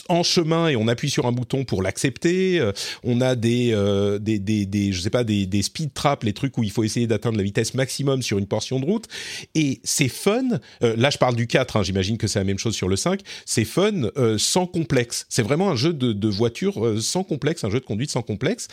en 0.09 0.23
chemin 0.23 0.69
et 0.69 0.77
on 0.77 0.87
appuie 0.89 1.11
sur 1.11 1.27
un 1.27 1.33
bouton 1.33 1.65
pour 1.65 1.83
l'accepter. 1.83 2.61
Euh, 2.61 2.73
on 3.03 3.21
a 3.21 3.35
des, 3.35 3.77
des, 4.21 4.39
des, 4.39 4.93
je 4.93 5.01
sais 5.01 5.11
pas, 5.11 5.25
des, 5.25 5.63
speed 5.63 5.93
traps, 5.93 6.25
les 6.25 6.33
trucs 6.33 6.57
où 6.59 6.63
il 6.63 6.71
faut 6.71 6.85
essayer 6.85 7.07
d'atteindre 7.07 7.37
la 7.37 7.43
vitesse 7.43 7.75
maximum 7.75 8.23
sur 8.23 8.39
une 8.39 8.47
portion 8.47 8.79
de 8.79 8.85
route. 8.85 9.07
Et 9.55 9.81
c'est 9.83 10.09
fun. 10.09 10.61
là 10.81 11.11
je 11.11 11.19
parle 11.19 11.35
du 11.35 11.47
4, 11.47 11.77
hein, 11.77 11.83
j'imagine 11.83 12.19
que 12.19 12.27
c'est 12.27 12.39
la 12.39 12.45
même 12.45 12.59
chose 12.59 12.75
sur 12.75 12.89
le 12.89 12.97
5. 12.97 13.21
C'est 13.45 13.65
fun 13.65 14.09
sans 14.39 14.67
complexe. 14.67 15.27
C'est 15.29 15.43
vraiment 15.43 15.71
un 15.71 15.77
jeu 15.77 15.93
de, 15.93 16.29
voiture 16.29 16.95
sans 17.01 17.25
complexe, 17.25 17.65
un 17.65 17.71
jeu 17.71 17.81
de 17.81 17.85
conduite 17.85 18.11
sans 18.11 18.23
complexe. 18.23 18.69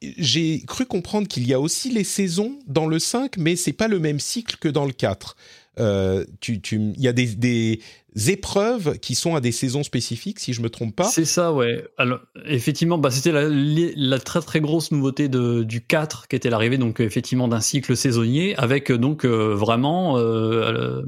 J'ai 0.00 0.60
cru 0.66 0.86
comprendre 0.86 1.28
qu'il 1.28 1.46
y 1.46 1.54
a 1.54 1.60
aussi 1.60 1.90
les 1.90 2.04
saisons 2.04 2.58
dans 2.66 2.86
le 2.86 2.98
5, 2.98 3.36
mais 3.38 3.56
c'est 3.56 3.72
pas 3.72 3.88
le 3.88 3.98
même 3.98 4.20
cycle 4.20 4.56
que 4.58 4.68
dans 4.68 4.84
le 4.84 4.92
4. 4.92 5.36
Euh, 5.78 6.24
il 6.48 7.00
y 7.00 7.08
a 7.08 7.12
des, 7.12 7.80
épreuves 8.28 8.98
qui 8.98 9.14
sont 9.14 9.36
à 9.36 9.40
des 9.40 9.52
saisons 9.52 9.82
spécifiques, 9.82 10.40
si 10.40 10.52
je 10.52 10.62
me 10.62 10.70
trompe 10.70 10.96
pas. 10.96 11.04
C'est 11.04 11.24
ça, 11.24 11.52
ouais. 11.52 11.84
Alors, 11.98 12.20
effectivement, 12.46 12.98
bah, 12.98 13.10
c'était 13.10 13.32
la, 13.32 14.18
très 14.18 14.40
très 14.40 14.60
grosse 14.60 14.90
nouveauté 14.90 15.28
du 15.28 15.82
4 15.82 16.28
qui 16.28 16.36
était 16.36 16.50
l'arrivée 16.50 16.78
donc 16.78 17.00
effectivement 17.00 17.48
d'un 17.48 17.60
cycle 17.60 17.96
saisonnier 17.96 18.56
avec 18.56 18.90
donc 18.90 19.24
euh, 19.24 19.54
vraiment 19.54 20.18
euh, 20.18 21.02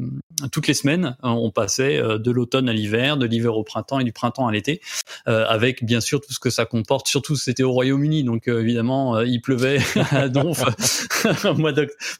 toutes 0.52 0.66
les 0.66 0.74
semaines 0.74 1.16
on 1.22 1.50
passait 1.50 2.00
de 2.00 2.30
l'automne 2.30 2.68
à 2.68 2.72
l'hiver, 2.72 3.16
de 3.16 3.26
l'hiver 3.26 3.56
au 3.56 3.64
printemps 3.64 3.98
et 3.98 4.04
du 4.04 4.12
printemps 4.12 4.46
à 4.46 4.52
l'été, 4.52 4.80
avec 5.26 5.84
bien 5.84 6.00
sûr 6.00 6.20
tout 6.20 6.32
ce 6.32 6.38
que 6.38 6.50
ça 6.50 6.66
comporte. 6.66 7.08
Surtout 7.08 7.36
c'était 7.36 7.62
au 7.62 7.72
Royaume-Uni, 7.72 8.24
donc 8.24 8.48
évidemment 8.48 9.20
il 9.20 9.40
pleuvait 9.40 9.78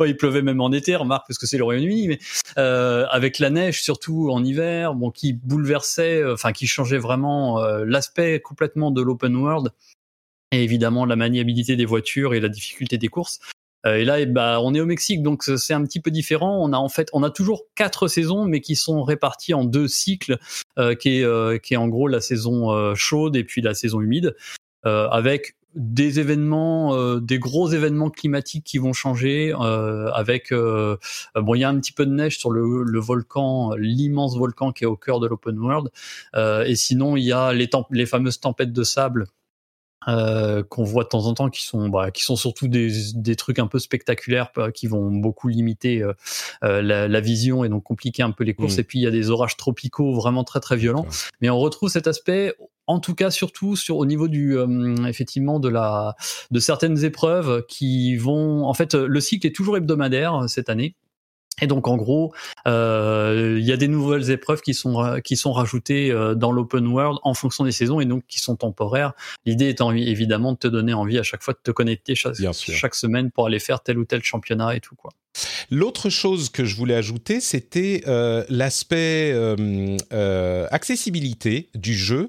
il 0.06 0.16
pleuvait 0.16 0.42
même 0.42 0.60
en 0.60 0.72
été, 0.72 0.96
remarque 0.96 1.26
parce 1.28 1.38
que 1.38 1.46
c'est 1.46 1.58
le 1.58 1.64
Royaume-Uni, 1.64 2.08
mais 2.08 2.18
euh, 2.56 3.06
avec 3.10 3.38
la 3.38 3.50
neige 3.50 3.82
surtout 3.82 4.30
en 4.30 4.44
hiver, 4.44 4.77
bon, 4.94 5.10
qui 5.10 5.32
bouleversait, 5.32 6.22
euh, 6.22 6.34
enfin 6.34 6.52
qui 6.52 6.66
changeait 6.66 6.98
vraiment 6.98 7.60
euh, 7.60 7.84
l'aspect 7.84 8.40
complètement 8.40 8.90
de 8.90 9.02
l'open 9.02 9.36
world 9.36 9.70
et 10.52 10.62
évidemment 10.62 11.04
la 11.04 11.16
maniabilité 11.16 11.76
des 11.76 11.84
voitures 11.84 12.34
et 12.34 12.40
la 12.40 12.48
difficulté 12.48 12.96
des 12.98 13.08
courses. 13.08 13.38
et 13.84 14.04
là, 14.04 14.24
bah, 14.26 14.60
on 14.62 14.74
est 14.74 14.80
au 14.80 14.86
Mexique, 14.86 15.22
donc 15.22 15.42
c'est 15.42 15.74
un 15.74 15.84
petit 15.84 16.00
peu 16.00 16.10
différent. 16.10 16.58
On 16.62 16.72
a 16.72 16.78
en 16.78 16.88
fait, 16.88 17.08
on 17.12 17.22
a 17.22 17.30
toujours 17.30 17.64
quatre 17.74 18.08
saisons, 18.08 18.44
mais 18.46 18.60
qui 18.60 18.74
sont 18.74 19.02
réparties 19.02 19.54
en 19.54 19.64
deux 19.64 19.88
cycles, 19.88 20.38
qui 21.00 21.08
est 21.20 21.62
qui 21.62 21.74
est 21.74 21.76
en 21.76 21.88
gros 21.88 22.08
la 22.08 22.20
saison 22.20 22.94
chaude 22.94 23.36
et 23.36 23.44
puis 23.44 23.60
la 23.60 23.74
saison 23.74 24.00
humide, 24.00 24.34
avec 24.84 25.57
des 25.74 26.18
événements, 26.20 26.94
euh, 26.94 27.20
des 27.20 27.38
gros 27.38 27.70
événements 27.70 28.10
climatiques 28.10 28.64
qui 28.64 28.78
vont 28.78 28.92
changer, 28.92 29.54
euh, 29.60 30.10
avec 30.12 30.52
euh, 30.52 30.96
bon, 31.34 31.54
il 31.54 31.60
y 31.60 31.64
a 31.64 31.68
un 31.68 31.78
petit 31.78 31.92
peu 31.92 32.06
de 32.06 32.12
neige 32.12 32.38
sur 32.38 32.50
le, 32.50 32.82
le 32.82 33.00
volcan, 33.00 33.72
l'immense 33.74 34.36
volcan 34.36 34.72
qui 34.72 34.84
est 34.84 34.86
au 34.86 34.96
cœur 34.96 35.20
de 35.20 35.26
l'open 35.26 35.58
world, 35.58 35.90
et 36.34 36.74
sinon 36.76 37.16
il 37.16 37.24
y 37.24 37.32
a 37.32 37.52
les, 37.52 37.68
les 37.90 38.06
fameuses 38.06 38.40
tempêtes 38.40 38.72
de 38.72 38.82
sable 38.82 39.26
euh, 40.06 40.62
qu'on 40.62 40.84
voit 40.84 41.02
de 41.02 41.08
temps 41.08 41.26
en 41.26 41.34
temps 41.34 41.50
qui 41.50 41.64
sont 41.64 41.88
bah, 41.88 42.12
qui 42.12 42.22
sont 42.22 42.36
surtout 42.36 42.68
des, 42.68 42.88
des 43.14 43.34
trucs 43.34 43.58
un 43.58 43.66
peu 43.66 43.80
spectaculaires 43.80 44.52
qui 44.72 44.86
vont 44.86 45.10
beaucoup 45.10 45.48
limiter 45.48 46.02
euh, 46.02 46.12
la, 46.62 47.08
la, 47.08 47.20
vision 47.20 47.64
et 47.64 47.68
donc 47.68 47.82
compliquer 47.82 48.22
un 48.22 48.30
peu 48.30 48.44
les 48.44 48.54
courses. 48.54 48.76
Mmh. 48.76 48.80
et 48.80 48.84
puis 48.84 48.98
il 49.00 49.02
y 49.02 49.06
a 49.08 49.10
des 49.10 49.30
orages 49.30 49.56
tropicaux 49.56 50.14
vraiment 50.14 50.44
très 50.44 50.60
très 50.60 50.76
violents. 50.76 51.06
Mais 51.40 51.50
on 51.50 51.58
retrouve 51.58 51.90
cet 51.90 52.06
aspect 52.06 52.54
en 52.88 53.00
tout 53.00 53.14
cas 53.14 53.30
surtout 53.30 53.76
sur 53.76 53.98
au 53.98 54.06
niveau 54.06 54.26
du 54.26 54.56
euh, 54.56 54.96
effectivement 55.06 55.60
de 55.60 56.58
certaines 56.58 57.04
épreuves 57.04 57.64
qui 57.68 58.16
vont 58.16 58.64
en 58.64 58.74
fait 58.74 58.94
le 58.94 59.20
cycle 59.20 59.46
est 59.46 59.54
toujours 59.54 59.76
hebdomadaire 59.76 60.44
cette 60.48 60.68
année 60.68 60.96
Et 61.60 61.66
donc 61.66 61.88
en 61.88 61.96
gros, 61.96 62.32
euh, 62.66 63.56
il 63.58 63.66
y 63.66 63.72
a 63.72 63.76
des 63.76 63.88
nouvelles 63.88 64.30
épreuves 64.30 64.60
qui 64.60 64.74
sont 64.74 65.20
qui 65.24 65.36
sont 65.36 65.52
rajoutées 65.52 66.10
euh, 66.10 66.34
dans 66.34 66.52
l'open 66.52 66.86
world 66.86 67.18
en 67.22 67.34
fonction 67.34 67.64
des 67.64 67.72
saisons 67.72 68.00
et 68.00 68.04
donc 68.04 68.24
qui 68.28 68.40
sont 68.40 68.56
temporaires. 68.56 69.12
L'idée 69.46 69.68
étant 69.68 69.92
évidemment 69.92 70.52
de 70.52 70.58
te 70.58 70.68
donner 70.68 70.94
envie 70.94 71.18
à 71.18 71.22
chaque 71.22 71.42
fois 71.42 71.54
de 71.54 71.60
te 71.62 71.70
connecter 71.70 72.14
chaque, 72.14 72.36
chaque 72.52 72.94
semaine 72.94 73.30
pour 73.30 73.46
aller 73.46 73.58
faire 73.58 73.80
tel 73.80 73.98
ou 73.98 74.04
tel 74.04 74.22
championnat 74.22 74.76
et 74.76 74.80
tout 74.80 74.94
quoi. 74.94 75.10
L'autre 75.70 76.10
chose 76.10 76.48
que 76.48 76.64
je 76.64 76.74
voulais 76.76 76.94
ajouter, 76.94 77.40
c'était 77.40 78.02
euh, 78.06 78.44
l'aspect 78.48 79.32
euh, 79.32 80.66
accessibilité 80.70 81.70
du 81.74 81.94
jeu. 81.94 82.28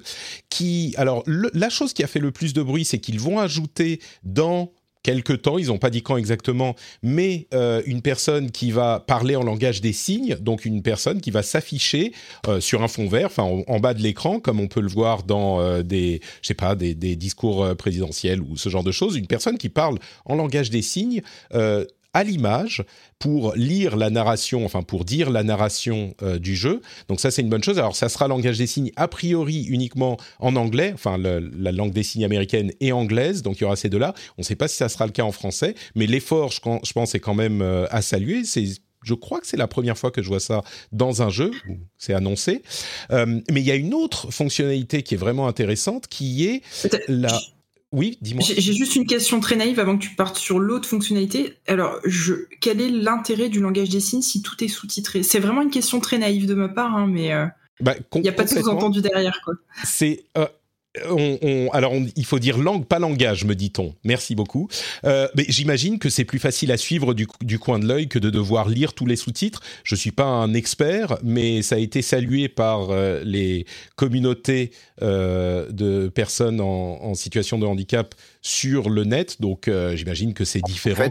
Qui, 0.50 0.94
alors, 0.98 1.24
la 1.26 1.70
chose 1.70 1.94
qui 1.94 2.04
a 2.04 2.08
fait 2.08 2.20
le 2.20 2.32
plus 2.32 2.54
de 2.54 2.62
bruit, 2.62 2.86
c'est 2.86 3.00
qu'ils 3.00 3.20
vont 3.20 3.40
ajouter 3.40 4.02
dans 4.24 4.72
quelque 5.04 5.34
temps, 5.34 5.58
ils 5.58 5.68
n'ont 5.68 5.78
pas 5.78 5.90
dit 5.90 6.02
quand 6.02 6.18
exactement, 6.18 6.76
mais 7.02 7.48
euh, 7.54 7.82
une 7.86 8.02
personne 8.02 8.52
qui 8.52 8.72
va 8.72 9.00
parler 9.00 9.36
en 9.36 9.44
langage 9.44 9.82
des 9.82 9.94
signes, 9.94 10.36
donc 10.42 10.66
une 10.66 10.82
personne 10.82 11.22
qui 11.22 11.32
va 11.32 11.44
s'afficher 11.44 12.14
euh, 12.48 12.60
sur 12.60 12.84
un 12.84 12.88
fond 12.88 13.08
vert, 13.08 13.28
enfin 13.28 13.44
en, 13.44 13.80
bas 13.80 13.94
de 13.94 14.02
l'écran, 14.02 14.40
comme 14.40 14.60
on 14.60 14.68
peut 14.68 14.82
le 14.82 14.90
voir 14.90 15.24
dans 15.24 15.62
euh, 15.62 15.84
des, 15.84 16.22
je 16.42 16.48
sais 16.48 16.54
pas, 16.54 16.76
des, 16.76 16.94
des 16.96 17.16
discours 17.16 17.76
présidentiels 17.76 18.42
ou 18.42 18.58
ce 18.58 18.70
genre 18.70 18.84
de 18.84 18.92
choses, 18.92 19.16
une 19.16 19.28
personne 19.28 19.58
qui 19.58 19.70
parle 19.70 20.00
en 20.26 20.36
langage 20.36 20.70
des 20.70 20.82
signes 20.82 21.22
à 22.14 22.24
l'image 22.24 22.84
pour 23.20 23.54
lire 23.56 23.96
la 23.96 24.10
narration, 24.10 24.66
enfin 24.66 24.82
pour 24.82 25.06
dire 25.06 25.30
la 25.30 25.44
narration 25.44 26.16
euh, 26.22 26.40
du 26.40 26.56
jeu. 26.56 26.82
Donc 27.08 27.20
ça 27.20 27.32
c'est 27.32 27.42
une 27.42 27.50
bonne 27.50 27.64
chose. 27.64 27.78
Alors 27.78 27.96
ça 27.96 28.10
sera 28.10 28.28
langage 28.28 28.58
des 28.58 28.68
signes 28.68 28.92
a 28.96 29.08
priori 29.08 29.64
uniquement 29.64 30.18
en 30.40 30.56
anglais, 30.56 30.92
enfin 30.94 31.18
la 31.18 31.72
langue 31.72 31.92
des 31.92 32.04
signes 32.04 32.26
américaine 32.26 32.72
et 32.80 32.92
anglaise, 32.92 33.42
donc 33.42 33.58
il 33.58 33.62
y 33.62 33.66
aura 33.66 33.76
ces 33.76 33.90
deux-là. 33.90 34.14
On 34.38 34.42
ne 34.42 34.46
sait 34.46 34.56
pas 34.56 34.68
si 34.68 34.78
ça 34.78 34.90
sera 34.90 35.06
le 35.06 35.12
cas 35.12 35.24
en 35.24 35.32
français, 35.32 35.76
mais 35.96 36.08
l'effort 36.08 36.52
je, 36.52 36.60
je, 36.84 36.94
pense 36.94 37.16
est 37.16 37.20
quand 37.20 37.36
même 37.36 37.62
euh, 37.62 37.86
à 37.92 38.02
saluer. 38.02 38.44
C'est 38.44 38.66
je 39.04 39.14
crois 39.14 39.40
que 39.40 39.48
c'est 39.48 39.58
la 39.58 39.68
première 39.68 39.98
fois 39.98 40.12
que 40.12 40.22
je 40.22 40.28
vois 40.28 40.40
ça 40.40 40.64
dans 40.92 41.22
un 41.22 41.30
jeu, 41.30 41.52
c'est 41.98 42.14
annoncé. 42.14 42.64
Euh, 43.12 43.40
mais 43.50 43.62
il 43.62 43.66
y 43.66 43.72
a 43.72 43.76
une 43.76 43.94
autre 43.94 44.32
fonctionnalité 44.32 45.04
qui 45.04 45.14
est 45.14 45.18
vraiment 45.18 45.48
intéressante, 45.48 46.08
qui 46.08 46.46
est 46.46 46.62
la... 47.08 47.40
Oui, 47.92 48.20
dis-moi. 48.22 48.44
J'ai 48.46 48.74
juste 48.74 48.96
une 48.96 49.08
question 49.08 49.40
très 49.40 49.56
naïve 49.56 49.80
avant 49.80 49.98
que 49.98 50.04
tu 50.04 50.12
partes 50.12 50.38
sur 50.38 50.60
l'autre 50.60 50.88
fonctionnalité. 50.88 51.56
Alors, 51.68 52.00
je, 52.06 52.34
quel 52.62 52.82
est 52.82 52.90
l'intérêt 52.90 53.50
du 53.50 53.60
langage 53.60 53.90
des 53.90 54.00
signes 54.00 54.22
si 54.22 54.44
tout 54.44 54.64
est 54.64 54.68
sous-titré? 54.68 55.24
C'est 55.24 55.40
vraiment 55.40 55.62
une 55.62 55.72
question 55.72 56.00
très 56.00 56.20
naïve 56.20 56.46
de 56.46 56.54
ma 56.54 56.70
part, 56.70 56.96
hein, 56.96 57.08
mais 57.08 57.34
euh, 57.34 57.48
bah, 57.80 57.96
il 58.16 58.22
n'y 58.22 58.30
a 58.30 58.34
pas 58.34 58.44
de 58.44 58.50
sous-entendu 58.50 59.02
derrière. 59.02 59.40
C'est 59.84 60.26
euh, 60.38 60.46
on, 61.08 61.70
alors, 61.72 61.94
il 62.16 62.26
faut 62.26 62.40
dire 62.40 62.58
langue, 62.58 62.86
pas 62.86 63.00
langage, 63.00 63.46
me 63.46 63.54
dit-on. 63.54 63.94
Merci 64.04 64.36
beaucoup. 64.36 64.68
Euh, 65.06 65.28
mais 65.36 65.46
j'imagine 65.48 66.00
que 66.00 66.10
c'est 66.10 66.26
plus 66.26 66.40
facile 66.40 66.72
à 66.72 66.78
suivre 66.78 67.14
du, 67.14 67.28
coin 67.60 67.80
de 67.80 67.88
l'œil 67.88 68.08
que 68.08 68.20
de 68.20 68.30
devoir 68.30 68.70
lire 68.70 68.94
tous 68.94 69.06
les 69.06 69.16
sous-titres. 69.16 69.62
Je 69.84 69.96
suis 69.96 70.12
pas 70.12 70.26
un 70.26 70.54
expert, 70.54 71.18
mais 71.24 71.62
ça 71.62 71.76
a 71.76 71.78
été 71.78 72.02
salué 72.02 72.50
par 72.50 72.90
euh, 72.90 73.22
les 73.24 73.66
communautés 73.96 74.72
euh, 75.02 75.70
de 75.72 76.08
personnes 76.08 76.60
en, 76.60 77.14
situation 77.14 77.60
de 77.60 77.66
handicap 77.66 78.16
sur 78.42 78.90
le 78.90 79.04
net. 79.04 79.42
Donc, 79.42 79.70
j'imagine 79.94 80.34
que 80.34 80.46
c'est 80.46 80.62
différent. 80.62 81.10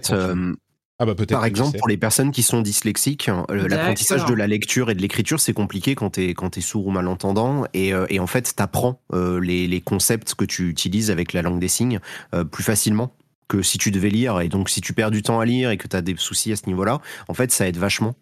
Ah 1.00 1.06
bah 1.06 1.14
Par 1.14 1.44
exemple, 1.44 1.78
pour 1.78 1.87
les 1.87 1.96
personnes 1.96 2.32
qui 2.32 2.42
sont 2.42 2.61
dyslexiques, 2.61 3.28
hein, 3.28 3.46
l'apprentissage 3.48 4.24
de 4.24 4.34
la 4.34 4.48
lecture 4.48 4.90
et 4.90 4.96
de 4.96 5.00
l'écriture, 5.00 5.38
c'est 5.38 5.52
compliqué 5.52 5.94
quand 5.94 6.11
tu 6.11 6.34
es, 6.34 6.61
sourd 6.61 6.88
ou 6.88 6.90
malentendant. 6.90 7.66
Et, 7.72 7.94
euh, 7.94 8.06
et 8.08 8.18
en 8.18 8.26
fait, 8.26 8.52
tu 8.56 8.61
apprends 8.62 9.00
euh, 9.12 9.38
les, 9.38 9.68
les, 9.68 9.80
concepts 9.80 10.34
que 10.34 10.44
tu 10.44 10.68
utilises 10.68 11.12
avec 11.12 11.34
la 11.34 11.42
langue 11.42 11.61
des 11.61 11.68
signes 11.68 12.00
euh, 12.34 12.42
plus 12.42 12.64
facilement 12.64 13.14
que 13.46 13.62
si 13.62 13.78
tu 13.78 13.92
devais 13.92 14.11
lire. 14.11 14.40
Et 14.40 14.48
donc, 14.48 14.68
si 14.68 14.80
tu 14.80 14.92
perds 14.92 15.12
du 15.12 15.22
temps 15.22 15.38
à 15.38 15.44
lire 15.44 15.70
et 15.70 15.76
que 15.76 15.87
tu 15.87 15.94
as 15.94 16.02
des 16.02 16.16
soucis 16.18 16.50
à 16.50 16.56
ce 16.56 16.66
niveau-là, 16.66 17.00
en 17.28 17.34
fait, 17.34 17.52
ça 17.52 17.68
aide 17.68 17.76
vachement. 17.76 18.16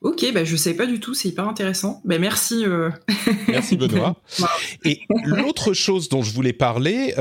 Ok, 0.00 0.26
bah 0.34 0.44
je 0.44 0.56
sais 0.56 0.74
pas 0.74 0.86
du 0.86 0.98
tout, 0.98 1.14
c'est 1.14 1.28
hyper 1.28 1.48
intéressant. 1.48 2.02
Bah 2.04 2.18
merci. 2.18 2.64
Merci 3.48 3.76
Benoît. 3.78 4.20
et 4.84 5.00
l'autre 5.24 5.72
chose 5.72 6.10
dont 6.10 6.22
je 6.22 6.34
voulais 6.34 6.52
parler, 6.52 7.14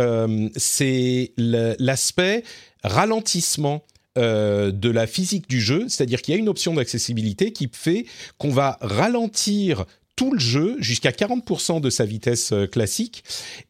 c'est 0.58 1.34
l'aspect 1.38 2.44
ralentissement 2.84 3.86
euh, 4.18 4.72
de 4.72 4.90
la 4.90 5.08
physique 5.08 5.48
du 5.48 5.62
jeu, 5.62 5.86
c'est-à-dire 5.88 6.22
qu'il 6.22 6.34
y 6.34 6.38
a 6.38 6.40
une 6.40 6.50
option 6.50 6.74
d'accessibilité 6.74 7.54
qui 7.54 7.70
fait 7.72 8.06
qu'on 8.38 8.50
va 8.50 8.78
ralentir 8.82 9.86
tout 10.18 10.34
le 10.34 10.40
jeu 10.40 10.76
jusqu'à 10.80 11.12
40% 11.12 11.80
de 11.80 11.90
sa 11.90 12.04
vitesse 12.04 12.52
euh, 12.52 12.68
classique 12.68 13.24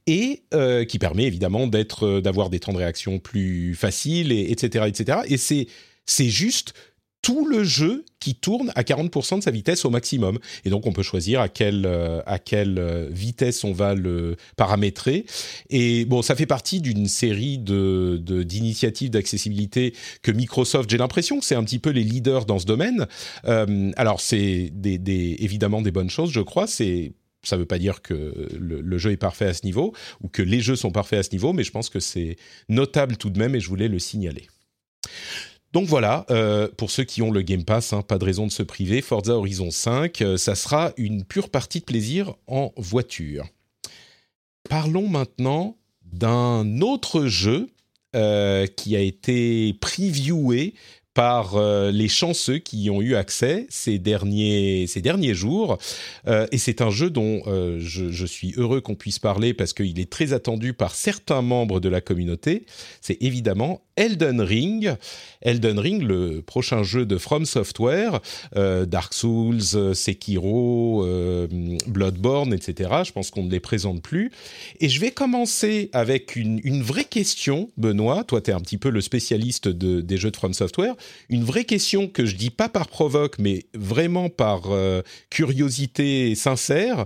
et 0.07 0.41
euh, 0.53 0.83
qui 0.83 0.97
permet 0.97 1.25
évidemment 1.25 1.67
d'être 1.67 2.21
d'avoir 2.21 2.49
des 2.49 2.59
temps 2.59 2.73
de 2.73 2.79
réaction 2.79 3.19
plus 3.19 3.75
faciles 3.75 4.31
et 4.31 4.51
etc 4.51 4.85
etc 4.87 5.19
et 5.27 5.37
c'est 5.37 5.67
c'est 6.05 6.29
juste 6.29 6.73
tout 7.21 7.45
le 7.45 7.63
jeu 7.63 8.03
qui 8.21 8.35
tourne 8.35 8.71
à 8.75 8.83
40% 8.83 9.39
de 9.39 9.43
sa 9.43 9.51
vitesse 9.51 9.83
au 9.83 9.89
maximum. 9.89 10.39
Et 10.63 10.69
donc, 10.69 10.85
on 10.85 10.93
peut 10.93 11.03
choisir 11.03 11.41
à 11.41 11.49
quelle, 11.49 11.85
euh, 11.85 12.21
à 12.25 12.39
quelle 12.39 12.77
euh, 12.79 13.09
vitesse 13.11 13.65
on 13.65 13.73
va 13.73 13.95
le 13.95 14.37
paramétrer. 14.55 15.25
Et 15.69 16.05
bon, 16.05 16.21
ça 16.21 16.35
fait 16.35 16.45
partie 16.45 16.79
d'une 16.79 17.07
série 17.07 17.57
de, 17.57 18.21
d'initiatives 18.45 19.09
d'accessibilité 19.09 19.93
que 20.21 20.31
Microsoft, 20.31 20.89
j'ai 20.89 20.97
l'impression 20.97 21.39
que 21.39 21.45
c'est 21.45 21.55
un 21.55 21.63
petit 21.63 21.79
peu 21.79 21.89
les 21.89 22.03
leaders 22.03 22.45
dans 22.45 22.59
ce 22.59 22.65
domaine. 22.65 23.07
Euh, 23.45 23.91
alors, 23.97 24.21
c'est 24.21 24.69
des, 24.71 24.97
des, 24.97 25.35
évidemment 25.39 25.81
des 25.81 25.91
bonnes 25.91 26.09
choses, 26.09 26.31
je 26.31 26.41
crois. 26.41 26.67
C'est 26.67 27.13
ça 27.43 27.55
ne 27.55 27.61
veut 27.61 27.67
pas 27.67 27.79
dire 27.79 28.01
que 28.01 28.49
le, 28.59 28.97
jeu 28.97 29.11
est 29.11 29.17
parfait 29.17 29.47
à 29.47 29.53
ce 29.53 29.65
niveau 29.65 29.93
ou 30.21 30.27
que 30.27 30.43
les 30.43 30.61
jeux 30.61 30.75
sont 30.75 30.91
parfaits 30.91 31.19
à 31.19 31.23
ce 31.23 31.31
niveau, 31.31 31.53
mais 31.53 31.63
je 31.63 31.71
pense 31.71 31.89
que 31.89 31.99
c'est 31.99 32.35
notable 32.69 33.17
tout 33.17 33.29
de 33.31 33.39
même 33.39 33.55
et 33.55 33.59
je 33.59 33.67
voulais 33.67 33.87
le 33.87 33.97
signaler. 33.99 34.47
Donc 35.73 35.87
voilà, 35.87 36.25
euh, 36.29 36.67
pour 36.75 36.91
ceux 36.91 37.05
qui 37.05 37.21
ont 37.21 37.31
le 37.31 37.41
Game 37.41 37.63
Pass, 37.63 37.93
hein, 37.93 38.01
pas 38.01 38.17
de 38.17 38.25
raison 38.25 38.45
de 38.45 38.51
se 38.51 38.63
priver. 38.63 39.01
Forza 39.01 39.33
Horizon 39.33 39.71
5, 39.71 40.21
euh, 40.21 40.37
ça 40.37 40.55
sera 40.55 40.91
une 40.97 41.23
pure 41.23 41.49
partie 41.49 41.79
de 41.79 41.85
plaisir 41.85 42.35
en 42.47 42.73
voiture. 42.75 43.47
Parlons 44.69 45.07
maintenant 45.07 45.77
d'un 46.03 46.81
autre 46.81 47.25
jeu 47.25 47.69
euh, 48.15 48.67
qui 48.67 48.97
a 48.97 48.99
été 48.99 49.73
previewé 49.79 50.73
par 51.13 51.55
euh, 51.55 51.91
les 51.91 52.07
chanceux 52.07 52.59
qui 52.59 52.83
y 52.83 52.89
ont 52.89 53.01
eu 53.01 53.15
accès 53.15 53.65
ces 53.69 53.99
derniers, 53.99 54.85
ces 54.87 55.01
derniers 55.01 55.33
jours. 55.33 55.77
Euh, 56.27 56.47
et 56.51 56.57
c'est 56.57 56.81
un 56.81 56.89
jeu 56.89 57.09
dont 57.09 57.41
euh, 57.47 57.79
je, 57.79 58.25
suis 58.25 58.53
heureux 58.55 58.79
qu'on 58.79 58.95
puisse 58.95 59.19
parler 59.19 59.53
parce 59.53 59.73
qu'il 59.73 59.99
est 59.99 60.09
très 60.09 60.31
attendu 60.31 60.73
par 60.73 60.95
certains 60.95 61.41
membres 61.41 61.79
de 61.81 61.89
la 61.89 61.99
communauté. 61.99 62.65
C'est 63.01 63.17
évidemment 63.21 63.81
Elden 63.97 64.39
Ring. 64.39 64.95
Elden 65.41 65.79
Ring, 65.79 66.01
le 66.01 66.41
prochain 66.41 66.83
jeu 66.83 67.05
de 67.05 67.17
From 67.17 67.45
Software, 67.45 68.21
Dark 68.53 69.13
Souls, 69.13 69.93
Sekiro, 69.93 71.05
Bloodborne, 71.87 72.53
etc. 72.53 72.89
Je 73.03 73.11
pense 73.11 73.31
qu'on 73.31 73.43
ne 73.43 73.51
les 73.51 73.59
présente 73.59 74.01
plus. 74.01 74.31
Et 74.79 74.87
je 74.87 74.99
vais 75.01 75.11
commencer 75.11 75.89
avec 75.93 76.35
une, 76.35 76.61
une 76.63 76.81
vraie 76.81 77.03
question, 77.03 77.69
Benoît. 77.75 78.23
Toi, 78.23 78.41
tu 78.41 78.51
es 78.51 78.53
un 78.53 78.61
petit 78.61 78.77
peu 78.77 78.89
le 78.89 79.01
spécialiste 79.01 79.67
de, 79.67 79.99
des 79.99 80.17
jeux 80.17 80.31
de 80.31 80.37
From 80.37 80.53
Software 80.53 80.95
une 81.29 81.43
vraie 81.43 81.65
question 81.65 82.07
que 82.07 82.25
je 82.25 82.35
dis 82.35 82.49
pas 82.49 82.69
par 82.69 82.87
provoque, 82.87 83.39
mais 83.39 83.65
vraiment 83.73 84.29
par 84.29 84.71
euh, 84.71 85.01
curiosité 85.29 86.35
sincère. 86.35 87.05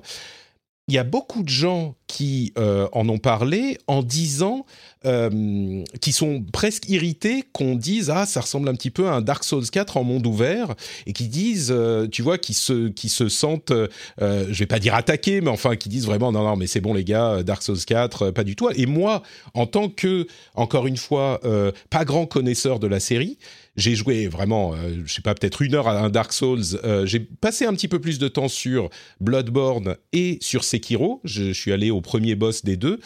Il 0.88 0.94
y 0.94 1.00
a 1.00 1.04
beaucoup 1.04 1.42
de 1.42 1.50
gens 1.50 1.96
qui 2.06 2.54
euh, 2.60 2.88
en 2.92 3.10
ont 3.10 3.18
parlé 3.18 3.80
en 3.88 4.04
disant, 4.04 4.68
euh, 5.06 5.84
qui 6.00 6.12
sont 6.12 6.46
presque 6.54 6.88
irrités 6.90 7.44
qu'on 7.54 7.74
dise 7.74 8.12
ah 8.12 8.28
ça 8.28 8.42
ressemble 8.42 8.70
un 8.70 8.76
petit 8.76 8.92
peu 8.92 9.08
à 9.08 9.14
un 9.14 9.22
Dark 9.22 9.44
Souls 9.44 9.68
4 9.68 9.98
en 9.98 10.04
monde 10.04 10.28
ouvert 10.28 10.76
et 11.08 11.14
qui 11.14 11.28
disent, 11.28 11.76
tu 12.12 12.22
vois, 12.22 12.38
qui 12.38 12.54
se 12.54 12.90
qui 12.90 13.10
se 13.10 13.30
sentent, 13.30 13.74
je 14.20 14.54
vais 14.54 14.68
pas 14.68 14.78
dire 14.78 14.94
attaqués, 14.94 15.42
mais 15.42 15.50
enfin 15.50 15.76
qui 15.76 15.90
disent 15.90 16.06
vraiment 16.06 16.32
non 16.32 16.44
non 16.44 16.56
mais 16.56 16.68
c'est 16.68 16.82
bon 16.82 16.94
les 16.94 17.04
gars, 17.04 17.42
Dark 17.42 17.64
Souls 17.64 17.84
4 17.84 18.30
pas 18.30 18.44
du 18.44 18.56
tout. 18.56 18.70
Et 18.76 18.86
moi 18.86 19.24
en 19.56 19.66
tant 19.66 19.90
que 19.90 20.28
encore 20.54 20.86
une 20.86 20.98
fois 20.98 21.42
pas 21.90 22.06
grand 22.06 22.28
connaisseur 22.28 22.80
de 22.80 22.86
la 22.86 23.00
série 23.00 23.40
j'ai 23.76 23.96
joué 23.96 24.28
vraiment, 24.28 24.74
euh, 24.74 25.02
je 25.06 25.14
sais 25.14 25.22
pas, 25.22 25.36
peut-être 25.36 25.62
une 25.62 25.76
heure 25.76 25.88
à 25.88 26.00
un 26.00 26.10
Dark 26.10 26.32
Souls. 26.32 26.64
Euh, 26.84 27.06
j'ai 27.06 27.20
passé 27.20 27.66
un 27.66 27.74
petit 27.74 27.88
peu 27.88 28.00
plus 28.00 28.20
de 28.20 28.28
temps 28.28 28.48
sur 28.48 28.90
Bloodborne 29.20 29.98
et 30.14 30.38
sur 30.42 30.64
Sekiro. 30.64 31.20
Je, 31.24 31.52
suis 31.52 31.72
allé 31.72 31.92
au 31.92 32.02
premier 32.02 32.36
boss 32.36 32.64
des 32.64 32.78
deux. 32.78 33.00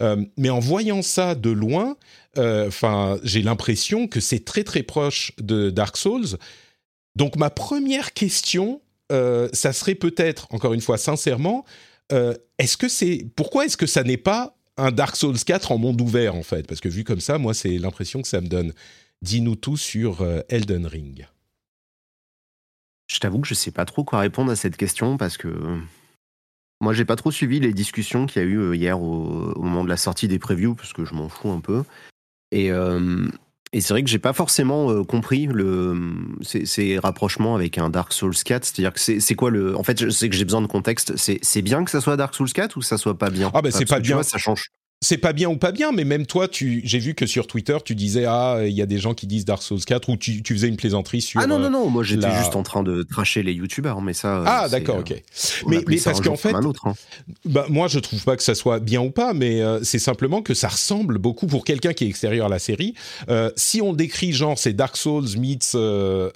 Euh, 0.00 0.24
mais 0.36 0.50
en 0.50 0.58
voyant 0.58 1.02
ça 1.02 1.34
de 1.34 1.50
loin, 1.50 1.96
enfin, 2.36 3.18
j'ai 3.22 3.40
l'impression 3.40 4.08
que 4.08 4.20
c'est 4.20 4.44
très 4.44 4.62
très 4.62 4.82
proche 4.82 5.32
de 5.38 5.70
Dark 5.70 5.96
Souls. 5.96 6.36
Donc 7.14 7.36
ma 7.36 7.48
première 7.48 8.12
question, 8.12 8.82
ça 9.10 9.72
serait 9.72 9.94
peut-être, 9.94 10.46
encore 10.50 10.74
une 10.74 10.82
fois, 10.82 10.98
sincèrement, 10.98 11.64
est-ce 12.10 12.76
que 12.76 12.88
c'est, 12.88 13.26
pourquoi 13.36 13.64
est-ce 13.64 13.78
que 13.78 13.86
ça 13.86 14.02
n'est 14.02 14.18
pas 14.18 14.54
un 14.76 14.90
Dark 14.90 15.16
Souls 15.16 15.38
4 15.38 15.72
en 15.72 15.78
monde 15.78 15.98
ouvert 16.02 16.34
en 16.34 16.42
fait? 16.42 16.66
Parce 16.66 16.82
que 16.82 16.90
vu 16.90 17.04
comme 17.04 17.20
ça, 17.20 17.38
moi, 17.38 17.54
c'est 17.54 17.78
l'impression 17.78 18.20
que 18.20 18.28
ça 18.28 18.42
me 18.42 18.48
donne. 18.48 18.74
Dis-nous 19.26 19.56
tout 19.56 19.76
sur 19.76 20.22
euh, 20.22 20.42
Elden 20.48 20.86
Ring. 20.86 21.26
Je 23.08 23.18
t'avoue 23.18 23.40
que 23.40 23.48
je 23.48 23.54
sais 23.54 23.72
pas 23.72 23.84
trop 23.84 24.04
quoi 24.04 24.20
répondre 24.20 24.52
à 24.52 24.56
cette 24.56 24.76
question 24.76 25.16
parce 25.16 25.36
que 25.36 25.80
moi 26.80 26.92
j'ai 26.92 27.04
pas 27.04 27.16
trop 27.16 27.32
suivi 27.32 27.58
les 27.58 27.72
discussions 27.72 28.26
qu'il 28.26 28.40
y 28.40 28.44
a 28.44 28.48
eu 28.48 28.58
euh, 28.58 28.76
hier 28.76 29.02
au, 29.02 29.60
moment 29.60 29.82
de 29.82 29.88
la 29.88 29.96
sortie 29.96 30.28
des 30.28 30.38
previews 30.38 30.76
parce 30.76 30.92
que 30.92 31.04
je 31.04 31.12
m'en 31.12 31.28
fous 31.28 31.50
un 31.50 31.58
peu. 31.58 31.82
Et, 32.52 32.70
euh, 32.70 33.26
Et 33.72 33.80
c'est 33.80 33.94
vrai 33.94 34.04
que 34.04 34.08
j'ai 34.08 34.20
pas 34.20 34.32
forcément 34.32 34.92
euh, 34.92 35.02
compris 35.02 35.46
le 35.46 35.98
ces, 36.42 36.64
ces, 36.64 36.96
rapprochements 36.96 37.56
avec 37.56 37.78
un 37.78 37.90
Dark 37.90 38.12
Souls 38.12 38.32
4. 38.32 38.64
C'est-à-dire 38.64 38.92
que 38.92 39.00
c'est 39.00 39.34
quoi 39.34 39.50
le. 39.50 39.76
En 39.76 39.82
fait, 39.82 40.00
je 40.00 40.08
sais 40.08 40.28
que 40.28 40.36
j'ai 40.36 40.44
besoin 40.44 40.62
de 40.62 40.68
contexte. 40.68 41.16
C'est 41.16 41.62
bien 41.62 41.84
que 41.84 41.90
ça 41.90 42.00
soit 42.00 42.16
Dark 42.16 42.32
Souls 42.32 42.52
4 42.52 42.76
ou 42.76 42.80
que 42.80 42.86
ça 42.86 42.96
soit 42.96 43.18
pas 43.18 43.30
bien? 43.30 43.50
Ah 43.54 43.60
ben 43.60 43.72
c'est 43.72 43.86
pas 43.86 43.98
bien. 43.98 44.14
Vois, 44.14 44.22
ça 44.22 44.38
change 44.38 44.70
c'est 45.02 45.18
pas 45.18 45.34
bien 45.34 45.50
ou 45.50 45.56
pas 45.56 45.72
bien, 45.72 45.92
mais 45.92 46.04
même 46.04 46.24
toi, 46.24 46.48
tu, 46.48 46.80
j'ai 46.84 46.98
vu 46.98 47.14
que 47.14 47.26
sur 47.26 47.46
Twitter, 47.46 47.76
tu 47.84 47.94
disais 47.94 48.24
ah, 48.26 48.60
il 48.64 48.72
y 48.72 48.80
a 48.80 48.86
des 48.86 48.98
gens 48.98 49.12
qui 49.12 49.26
disent 49.26 49.44
Dark 49.44 49.62
Souls 49.62 49.84
4 49.84 50.08
ou 50.08 50.16
tu, 50.16 50.42
tu 50.42 50.54
faisais 50.54 50.68
une 50.68 50.76
plaisanterie 50.76 51.20
sur. 51.20 51.38
Ah 51.40 51.46
non 51.46 51.58
non 51.58 51.68
non, 51.68 51.90
moi 51.90 52.02
j'étais 52.02 52.34
juste 52.38 52.56
en 52.56 52.62
train 52.62 52.82
de 52.82 53.02
tracher 53.02 53.42
les 53.42 53.52
youtubeurs, 53.52 54.00
mais 54.00 54.14
ça. 54.14 54.42
Ah 54.46 54.68
d'accord, 54.68 54.98
ok. 54.98 55.22
Mais, 55.66 55.84
mais 55.86 55.98
parce 56.02 56.20
qu'en 56.20 56.36
fait, 56.36 56.54
autre, 56.54 56.86
hein. 56.86 56.94
bah 57.44 57.66
moi 57.68 57.88
je 57.88 57.98
trouve 57.98 58.24
pas 58.24 58.36
que 58.36 58.42
ça 58.42 58.54
soit 58.54 58.80
bien 58.80 59.02
ou 59.02 59.10
pas, 59.10 59.34
mais 59.34 59.60
euh, 59.60 59.80
c'est 59.82 59.98
simplement 59.98 60.40
que 60.40 60.54
ça 60.54 60.68
ressemble 60.68 61.18
beaucoup 61.18 61.46
pour 61.46 61.64
quelqu'un 61.64 61.92
qui 61.92 62.04
est 62.04 62.08
extérieur 62.08 62.46
à 62.46 62.50
la 62.50 62.58
série. 62.58 62.94
Euh, 63.28 63.50
si 63.56 63.82
on 63.82 63.92
décrit 63.92 64.32
genre 64.32 64.58
c'est 64.58 64.72
Dark 64.72 64.96
Souls 64.96 65.38
meets 65.38 65.74
euh, 65.74 66.30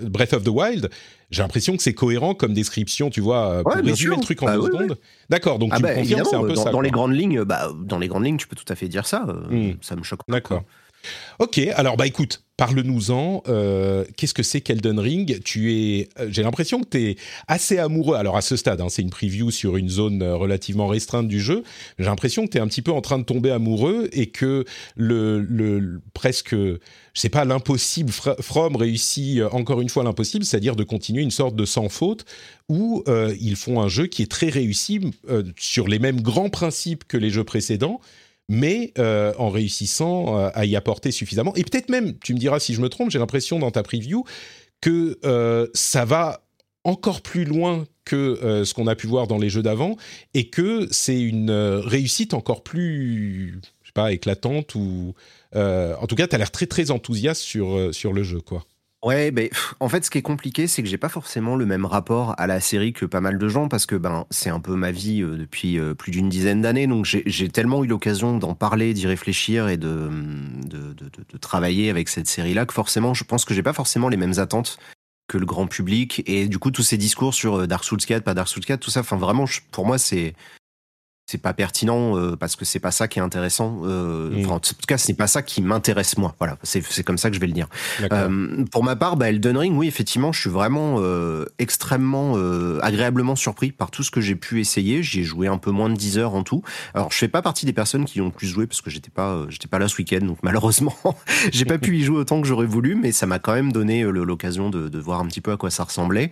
Breath 0.00 0.32
of 0.32 0.44
the 0.44 0.48
Wild 0.48 0.90
j'ai 1.32 1.42
l'impression 1.42 1.76
que 1.76 1.82
c'est 1.82 1.94
cohérent 1.94 2.34
comme 2.34 2.54
description, 2.54 3.10
tu 3.10 3.20
vois, 3.20 3.62
pour 3.62 3.72
résumer 3.72 4.16
le 4.16 4.22
truc 4.22 4.42
en 4.42 4.46
bah 4.46 4.56
deux 4.56 4.66
secondes. 4.66 4.98
D'accord, 5.28 5.58
donc 5.58 5.70
ah 5.72 5.76
tu 5.76 5.82
bah, 5.82 5.90
me 5.90 5.94
confirmes, 5.96 6.24
c'est 6.28 6.36
un 6.36 6.42
peu 6.42 6.52
dans, 6.52 6.62
ça. 6.62 6.70
Dans 6.70 6.80
les 6.80 6.90
grandes 6.90 7.14
lignes, 7.14 7.42
bah, 7.42 7.72
dans 7.74 7.98
les 7.98 8.08
grandes 8.08 8.24
lignes, 8.24 8.36
tu 8.36 8.46
peux 8.46 8.56
tout 8.56 8.70
à 8.70 8.76
fait 8.76 8.88
dire 8.88 9.06
ça. 9.06 9.24
Euh, 9.28 9.32
Hmm. 9.52 9.74
Ça 9.80 9.96
me 9.96 10.02
choque 10.02 10.24
pas. 10.24 10.32
D'accord. 10.32 10.62
Ok, 11.38 11.58
alors 11.74 11.96
bah 11.96 12.06
écoute, 12.06 12.44
parle-nous-en. 12.66 13.42
Euh, 13.48 14.04
Qu'est-ce 14.16 14.34
que 14.34 14.44
c'est 14.44 14.60
qu'Elden 14.60 15.00
Ring? 15.00 15.42
Tu 15.42 15.72
es, 15.72 16.08
euh, 16.20 16.28
j'ai 16.30 16.44
l'impression 16.44 16.80
que 16.80 16.88
tu 16.88 17.02
es 17.02 17.16
assez 17.48 17.78
amoureux. 17.78 18.16
Alors 18.16 18.36
à 18.36 18.40
ce 18.40 18.56
stade, 18.56 18.80
hein, 18.80 18.86
c'est 18.88 19.02
une 19.02 19.10
preview 19.10 19.50
sur 19.50 19.76
une 19.76 19.88
zone 19.88 20.22
euh, 20.22 20.36
relativement 20.36 20.86
restreinte 20.86 21.26
du 21.26 21.40
jeu. 21.40 21.64
J'ai 21.98 22.04
l'impression 22.04 22.46
que 22.46 22.52
tu 22.52 22.58
es 22.58 22.60
un 22.60 22.68
petit 22.68 22.82
peu 22.82 22.92
en 22.92 23.00
train 23.00 23.18
de 23.18 23.24
tomber 23.24 23.50
amoureux 23.50 24.08
et 24.12 24.26
que 24.26 24.64
le, 24.94 26.00
presque, 26.14 26.54
je 26.54 26.78
sais 27.14 27.28
pas, 27.28 27.44
l'impossible 27.44 28.12
From 28.12 28.76
réussit 28.76 29.42
encore 29.50 29.80
une 29.80 29.88
fois 29.88 30.04
l'impossible, 30.04 30.44
c'est-à-dire 30.44 30.76
de 30.76 30.84
continuer 30.84 31.22
une 31.22 31.30
sorte 31.32 31.56
de 31.56 31.64
sans 31.64 31.88
faute 31.88 32.24
où 32.68 33.02
ils 33.40 33.56
font 33.56 33.80
un 33.80 33.88
jeu 33.88 34.06
qui 34.06 34.22
est 34.22 34.30
très 34.30 34.48
réussi 34.48 35.00
sur 35.58 35.88
les 35.88 35.98
mêmes 35.98 36.20
grands 36.20 36.50
principes 36.50 37.04
que 37.04 37.16
les 37.16 37.30
jeux 37.30 37.44
précédents 37.44 38.00
mais 38.48 38.92
euh, 38.98 39.32
en 39.38 39.48
réussissant 39.48 40.38
euh, 40.38 40.50
à 40.54 40.64
y 40.64 40.76
apporter 40.76 41.10
suffisamment. 41.10 41.54
Et 41.56 41.64
peut-être 41.64 41.88
même, 41.88 42.18
tu 42.18 42.34
me 42.34 42.38
diras 42.38 42.60
si 42.60 42.74
je 42.74 42.80
me 42.80 42.88
trompe, 42.88 43.10
j'ai 43.10 43.18
l'impression 43.18 43.58
dans 43.58 43.70
ta 43.70 43.82
preview 43.82 44.24
que 44.80 45.18
euh, 45.24 45.66
ça 45.74 46.04
va 46.04 46.44
encore 46.84 47.22
plus 47.22 47.44
loin 47.44 47.84
que 48.04 48.64
ce 48.64 48.74
qu'on 48.74 48.88
a 48.88 48.96
pu 48.96 49.06
voir 49.06 49.28
dans 49.28 49.38
les 49.38 49.48
jeux 49.48 49.62
d'avant 49.62 49.96
et 50.34 50.50
que 50.50 50.88
c'est 50.90 51.20
une 51.20 51.52
réussite 51.52 52.34
encore 52.34 52.64
plus, 52.64 53.60
je 53.82 53.86
sais 53.86 53.92
pas, 53.94 54.12
éclatante 54.12 54.74
ou 54.74 55.14
en 55.54 56.06
tout 56.08 56.16
cas, 56.16 56.26
tu 56.26 56.34
as 56.34 56.38
l'air 56.38 56.50
très 56.50 56.66
très 56.66 56.90
enthousiaste 56.90 57.40
sur 57.40 57.94
sur 57.94 58.12
le 58.12 58.24
jeu, 58.24 58.40
quoi. 58.40 58.66
Ouais, 59.02 59.32
ben 59.32 59.48
en 59.80 59.88
fait, 59.88 60.04
ce 60.04 60.10
qui 60.10 60.18
est 60.18 60.22
compliqué, 60.22 60.68
c'est 60.68 60.80
que 60.80 60.88
j'ai 60.88 60.96
pas 60.96 61.08
forcément 61.08 61.56
le 61.56 61.66
même 61.66 61.84
rapport 61.84 62.36
à 62.38 62.46
la 62.46 62.60
série 62.60 62.92
que 62.92 63.04
pas 63.04 63.20
mal 63.20 63.36
de 63.36 63.48
gens 63.48 63.66
parce 63.66 63.84
que 63.84 63.96
ben 63.96 64.26
c'est 64.30 64.48
un 64.48 64.60
peu 64.60 64.76
ma 64.76 64.92
vie 64.92 65.22
euh, 65.22 65.36
depuis 65.36 65.76
euh, 65.76 65.92
plus 65.92 66.12
d'une 66.12 66.28
dizaine 66.28 66.60
d'années, 66.62 66.86
donc 66.86 67.04
j'ai 67.04 67.48
tellement 67.48 67.82
eu 67.82 67.88
l'occasion 67.88 68.38
d'en 68.38 68.54
parler, 68.54 68.94
d'y 68.94 69.08
réfléchir 69.08 69.68
et 69.68 69.76
de 69.76 70.08
de, 70.68 70.94
de, 70.94 71.38
travailler 71.38 71.90
avec 71.90 72.08
cette 72.08 72.28
série-là 72.28 72.64
que 72.64 72.72
forcément, 72.72 73.12
je 73.12 73.24
pense 73.24 73.44
que 73.44 73.54
j'ai 73.54 73.62
pas 73.64 73.72
forcément 73.72 74.08
les 74.08 74.16
mêmes 74.16 74.38
attentes 74.38 74.78
que 75.26 75.36
le 75.36 75.46
grand 75.46 75.66
public. 75.66 76.22
Et 76.26 76.46
du 76.46 76.60
coup 76.60 76.70
tous 76.70 76.84
ces 76.84 76.96
discours 76.96 77.34
sur 77.34 77.60
euh, 77.62 77.66
Dark 77.66 77.82
Souls 77.82 77.98
4, 77.98 78.22
pas 78.22 78.34
Dark 78.34 78.46
Souls 78.46 78.64
4, 78.64 78.78
tout 78.78 78.90
ça, 78.90 79.00
enfin 79.00 79.16
vraiment, 79.16 79.46
pour 79.72 79.84
moi 79.84 79.98
c'est 79.98 80.34
c'est 81.32 81.38
pas 81.38 81.54
pertinent 81.54 82.18
euh, 82.18 82.36
parce 82.36 82.56
que 82.56 82.66
c'est 82.66 82.78
pas 82.78 82.90
ça 82.90 83.08
qui 83.08 83.18
est 83.18 83.22
intéressant. 83.22 83.80
Euh, 83.84 84.30
Mm. 84.32 84.50
en 84.50 84.60
tout 84.60 84.74
cas, 84.86 84.98
c'est 84.98 85.14
pas 85.14 85.26
ça 85.26 85.42
qui 85.42 85.62
m'intéresse 85.62 86.18
moi. 86.18 86.34
Voilà, 86.38 86.58
c'est 86.62 87.02
comme 87.02 87.16
ça 87.16 87.30
que 87.30 87.34
je 87.34 87.40
vais 87.40 87.46
le 87.46 87.54
dire. 87.54 87.68
Euh, 88.12 88.64
pour 88.70 88.84
ma 88.84 88.96
part, 88.96 89.16
bah, 89.16 89.30
Elden 89.30 89.56
Ring, 89.56 89.76
oui, 89.76 89.88
effectivement, 89.88 90.32
je 90.32 90.40
suis 90.40 90.50
vraiment 90.50 91.00
extrêmement 91.58 92.34
agréablement 92.82 93.36
surpris 93.36 93.72
par 93.72 93.90
tout 93.90 94.02
ce 94.02 94.10
que 94.10 94.20
j'ai 94.20 94.36
pu 94.36 94.60
essayer. 94.60 95.02
J'y 95.02 95.20
ai 95.20 95.24
joué 95.24 95.46
un 95.46 95.58
peu 95.58 95.70
moins 95.70 95.88
de 95.88 95.96
10 95.96 96.18
heures 96.18 96.34
en 96.34 96.42
tout. 96.42 96.62
Alors, 96.94 97.10
je 97.10 97.16
fais 97.16 97.28
pas 97.28 97.42
partie 97.42 97.66
des 97.66 97.72
personnes 97.72 98.04
qui 98.04 98.20
ont 98.20 98.26
le 98.26 98.30
plus 98.30 98.46
joué 98.46 98.66
parce 98.66 98.80
que 98.82 98.90
j'étais 98.90 99.10
pas, 99.10 99.46
j'étais 99.48 99.68
pas 99.68 99.78
là 99.78 99.88
ce 99.88 99.96
week-end, 99.96 100.24
donc 100.24 100.38
malheureusement, 100.42 100.96
j'ai 101.52 101.64
pas 101.64 101.78
pu 101.78 101.96
y 101.96 102.02
jouer 102.02 102.18
autant 102.18 102.40
que 102.40 102.46
j'aurais 102.46 102.66
voulu, 102.66 102.94
mais 102.94 103.12
ça 103.12 103.26
m'a 103.26 103.38
quand 103.38 103.54
même 103.54 103.72
donné 103.72 104.02
l'occasion 104.02 104.70
de, 104.70 104.88
de 104.88 104.98
voir 104.98 105.20
un 105.20 105.26
petit 105.26 105.40
peu 105.40 105.52
à 105.52 105.56
quoi 105.56 105.70
ça 105.70 105.84
ressemblait. 105.84 106.30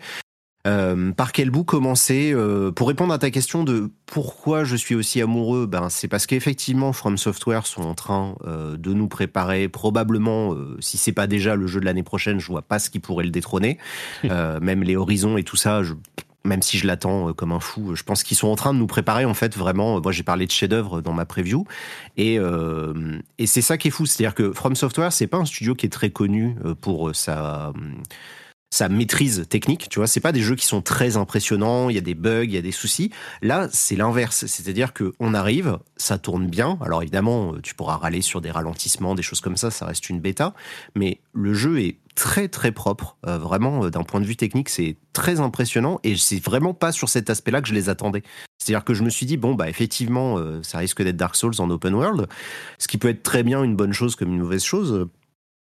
Euh, 0.67 1.13
par 1.13 1.33
quel 1.33 1.51
bout 1.51 1.65
commencer 1.65 2.33
euh, 2.35 2.71
Pour 2.71 2.89
répondre 2.89 3.15
à 3.15 3.19
ta 3.19 3.31
question 3.31 3.65
de 3.65 3.91
pourquoi 4.05 4.65
je 4.65 4.77
suis 4.77 4.95
aussi 4.95 5.23
amoureux, 5.23 5.67
ben 5.67 5.89
c'est 5.89 6.09
parce 6.09 6.27
qu'effectivement 6.27 6.93
From 6.93 7.17
Software 7.17 7.67
sont 7.67 7.83
en 7.83 7.95
train 7.95 8.35
euh, 8.47 8.77
de 8.77 8.93
nous 8.93 9.09
préparer 9.09 9.69
probablement, 9.69 10.55
si 10.81 10.99
c'est 10.99 11.13
pas 11.13 11.27
déjà 11.27 11.55
le 11.55 11.67
jeu 11.67 11.81
de 11.81 11.87
l'année 11.87 12.03
prochaine, 12.03 12.41
je 12.41 12.47
vois 12.47 12.63
pas 12.63 12.79
ce 12.79 12.91
qui 12.91 12.99
pourrait 12.99 13.25
le 13.25 13.31
détrôner. 13.31 13.79
Même 14.25 14.83
les 14.83 14.97
horizons 14.97 15.39
et 15.39 15.45
tout 15.45 15.57
ça, 15.57 15.83
je, 15.83 15.95
même 16.45 16.61
si 16.61 16.77
je 16.77 16.87
l'attends 16.87 17.33
comme 17.33 17.53
un 17.53 17.61
fou, 17.61 17.95
je 17.95 18.03
pense 18.03 18.23
qu'ils 18.23 18.37
sont 18.37 18.49
en 18.49 18.57
train 18.57 18.75
de 18.75 18.79
nous 18.79 18.87
préparer 18.87 19.25
en 19.25 19.35
fait 19.35 19.57
vraiment. 19.57 20.01
Moi 20.01 20.13
j'ai 20.13 20.23
parlé 20.23 20.47
de 20.47 20.51
chef-d'œuvre 20.51 21.01
dans 21.01 21.13
ma 21.13 21.25
preview 21.25 21.65
et 22.17 22.39
euh, 22.39 23.19
et 23.39 23.47
c'est 23.47 23.63
ça 23.63 23.79
qui 23.79 23.89
est 23.89 23.91
fou, 23.91 24.07
c'est-à-dire 24.07 24.35
que 24.35 24.53
From 24.53 24.75
Software 24.75 25.13
c'est 25.13 25.27
pas 25.27 25.39
un 25.39 25.47
studio 25.47 25.75
qui 25.75 25.87
est 25.87 25.91
très 25.91 26.11
connu 26.11 26.57
pour 26.81 27.15
sa 27.15 27.73
sa 28.73 28.89
maîtrise 28.89 29.47
technique, 29.49 29.89
tu 29.89 29.99
vois, 29.99 30.07
c'est 30.07 30.21
pas 30.21 30.31
des 30.31 30.43
jeux 30.43 30.55
qui 30.55 30.65
sont 30.65 30.81
très 30.81 31.17
impressionnants, 31.17 31.91
il 31.91 31.97
y 31.97 31.99
a 31.99 32.03
des 32.03 32.15
bugs, 32.15 32.45
il 32.45 32.53
y 32.53 32.57
a 32.57 32.63
des 32.63 32.71
soucis. 32.71 33.11
Là, 33.43 33.69
c'est 33.73 33.97
l'inverse, 33.97 34.47
c'est-à-dire 34.47 34.93
que 34.93 35.13
on 35.19 35.35
arrive, 35.35 35.79
ça 35.97 36.19
tourne 36.19 36.47
bien. 36.47 36.79
Alors 36.81 37.03
évidemment, 37.03 37.55
tu 37.63 37.75
pourras 37.75 37.97
râler 37.97 38.23
sur 38.23 38.41
des 38.41 38.53
ralentissements, 38.53 39.17
des 39.17 39.23
choses 39.23 39.41
comme 39.41 39.57
ça, 39.57 39.73
ça 39.73 39.87
reste 39.87 40.09
une 40.09 40.21
bêta, 40.21 40.55
mais 40.95 41.21
le 41.33 41.53
jeu 41.53 41.81
est 41.81 41.99
très 42.15 42.47
très 42.47 42.71
propre, 42.71 43.17
euh, 43.27 43.39
vraiment 43.39 43.89
d'un 43.89 44.05
point 44.05 44.21
de 44.21 44.27
vue 44.27 44.37
technique, 44.37 44.69
c'est 44.69 44.97
très 45.13 45.41
impressionnant 45.41 45.99
et 46.05 46.17
c'est 46.17 46.43
vraiment 46.43 46.75
pas 46.75 46.93
sur 46.93 47.09
cet 47.09 47.29
aspect-là 47.29 47.63
que 47.63 47.69
je 47.69 47.75
les 47.75 47.89
attendais. 47.89 48.23
C'est-à-dire 48.59 48.85
que 48.85 48.95
je 48.95 49.03
me 49.03 49.11
suis 49.11 49.27
dit 49.27 49.37
bon 49.37 49.55
bah 49.55 49.69
effectivement, 49.69 50.39
euh, 50.39 50.63
ça 50.63 50.79
risque 50.79 51.03
d'être 51.03 51.17
Dark 51.17 51.35
Souls 51.35 51.55
en 51.59 51.69
open 51.71 51.95
world, 51.95 52.29
ce 52.79 52.87
qui 52.87 52.99
peut 52.99 53.09
être 53.09 53.25
très 53.25 53.43
bien 53.43 53.65
une 53.65 53.75
bonne 53.75 53.93
chose 53.93 54.15
comme 54.15 54.33
une 54.33 54.41
mauvaise 54.41 54.63
chose. 54.63 55.09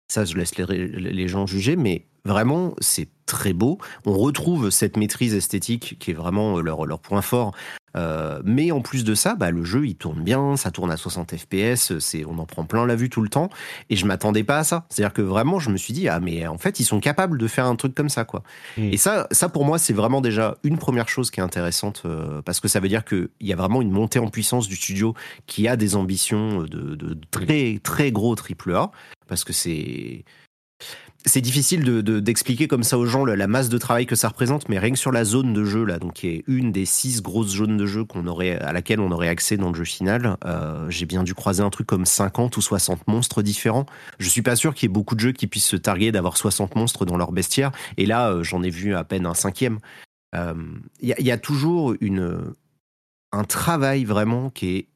Ça, 0.09 0.25
je 0.25 0.37
laisse 0.37 0.57
les 0.57 1.27
gens 1.27 1.47
juger, 1.47 1.75
mais 1.75 2.07
vraiment, 2.27 2.75
c'est 2.81 3.09
très 3.27 3.53
beau. 3.53 3.79
On 4.05 4.13
retrouve 4.13 4.71
cette 4.71 4.97
maîtrise 4.97 5.35
esthétique 5.35 5.97
qui 5.99 6.13
est 6.13 6.15
vraiment 6.15 6.61
leur, 6.61 6.87
leur 6.87 7.01
point 7.01 7.23
fort. 7.23 7.53
Euh, 7.97 8.41
mais 8.45 8.71
en 8.73 8.81
plus 8.81 9.05
de 9.05 9.15
ça, 9.15 9.35
bah, 9.35 9.51
le 9.51 9.65
jeu, 9.65 9.87
il 9.87 9.97
tourne 9.97 10.23
bien, 10.23 10.57
ça 10.57 10.71
tourne 10.71 10.91
à 10.91 10.97
60 10.97 11.35
FPS, 11.35 11.99
c'est, 11.99 12.25
on 12.27 12.39
en 12.39 12.45
prend 12.45 12.65
plein 12.65 12.87
la 12.87 12.95
vue 12.95 13.09
tout 13.09 13.23
le 13.23 13.29
temps. 13.29 13.49
Et 13.91 13.97
je 13.97 14.07
m'attendais 14.07 14.45
pas 14.45 14.59
à 14.59 14.65
ça. 14.65 14.85
C'est-à-dire 14.89 15.15
que 15.15 15.23
vraiment, 15.23 15.59
je 15.59 15.71
me 15.71 15.77
suis 15.77 15.93
dit, 15.95 16.09
ah, 16.09 16.21
mais 16.21 16.47
en 16.47 16.59
fait, 16.59 16.79
ils 16.79 16.85
sont 16.85 17.01
capables 17.01 17.39
de 17.39 17.49
faire 17.49 17.67
un 17.67 17.77
truc 17.77 17.95
comme 17.95 18.09
ça, 18.09 18.25
quoi. 18.25 18.43
Mm. 18.77 18.93
Et 18.93 18.97
ça, 18.97 19.27
ça, 19.31 19.49
pour 19.49 19.65
moi, 19.65 19.79
c'est 19.79 19.95
vraiment 19.95 20.21
déjà 20.21 20.57
une 20.63 20.79
première 20.79 21.09
chose 21.09 21.31
qui 21.31 21.41
est 21.41 21.43
intéressante, 21.43 22.03
euh, 22.05 22.43
parce 22.43 22.61
que 22.61 22.69
ça 22.69 22.81
veut 22.81 22.89
dire 22.89 23.05
qu'il 23.05 23.29
y 23.41 23.53
a 23.53 23.57
vraiment 23.57 23.81
une 23.81 23.91
montée 23.91 24.19
en 24.19 24.29
puissance 24.29 24.69
du 24.69 24.77
studio 24.77 25.15
qui 25.47 25.67
a 25.67 25.77
des 25.77 25.97
ambitions 25.97 26.63
de, 26.63 26.95
de 26.95 27.19
très, 27.31 27.81
très 27.83 28.13
gros 28.13 28.35
triple 28.35 28.75
A, 28.75 28.91
parce 29.27 29.43
que 29.43 29.53
c'est, 29.53 30.25
c'est 31.27 31.41
difficile 31.41 31.83
de, 31.83 32.01
de, 32.01 32.21
d'expliquer 32.21 32.69
comme 32.69 32.85
ça 32.85 32.97
aux 32.97 33.05
gens 33.05 33.25
la, 33.25 33.47
masse 33.49 33.69
de 33.69 33.79
travail 33.79 34.07
que 34.07 34.15
ça 34.15 34.29
représente, 34.29 34.69
mais 34.69 34.79
rien 34.79 34.93
que 34.93 34.99
sur 34.99 35.11
la 35.11 35.25
zone 35.25 35.53
de 35.53 35.65
jeu 35.65 35.85
là, 35.85 35.99
donc 35.99 36.15
qui 36.15 36.29
est 36.29 36.45
une 36.47 36.71
des 36.71 36.85
six 36.87 37.21
grosses 37.21 37.57
zones 37.57 37.77
de 37.77 37.85
jeu 37.85 38.07
à 38.61 38.73
laquelle 38.73 39.01
on 39.01 39.11
aurait 39.11 39.29
accès 39.29 39.57
dans 39.57 39.71
le 39.71 39.75
jeu 39.75 39.85
final, 39.85 40.37
euh, 40.45 40.89
j'ai 40.89 41.05
bien 41.05 41.25
dû 41.25 41.35
croiser 41.35 41.63
un 41.63 41.71
truc 41.71 41.87
comme 41.87 42.07
50 42.07 42.57
ou 42.57 42.61
60 42.61 43.09
monstres 43.09 43.43
différents. 43.43 43.87
Je 44.19 44.29
suis 44.29 44.43
pas 44.43 44.55
sûr 44.55 44.75
qu'il 44.75 44.89
y 44.89 44.91
ait 44.91 44.95
beaucoup 44.95 45.17
de 45.17 45.21
jeux 45.21 45.33
qui 45.33 45.49
puissent 45.49 45.67
se 45.67 45.77
targuer 45.77 46.13
d'avoir 46.13 46.37
60 46.37 46.77
monstres 46.77 47.05
dans 47.05 47.17
leur 47.17 47.33
bestiaire, 47.33 47.73
et 47.97 48.07
là 48.07 48.31
euh, 48.31 48.43
j'en 48.45 48.63
ai 48.63 48.71
vu 48.71 48.95
à 48.95 49.03
peine 49.03 49.27
un 49.27 49.35
cinquième. 49.35 49.81
Il 50.33 50.39
euh, 50.39 50.55
y, 51.03 51.13
a, 51.13 51.21
y, 51.21 51.31
a 51.31 51.39
toujours 51.39 51.95
un 53.33 53.45
travail 53.45 54.05
vraiment 54.05 54.51
qui 54.51 54.77
est 54.77 54.89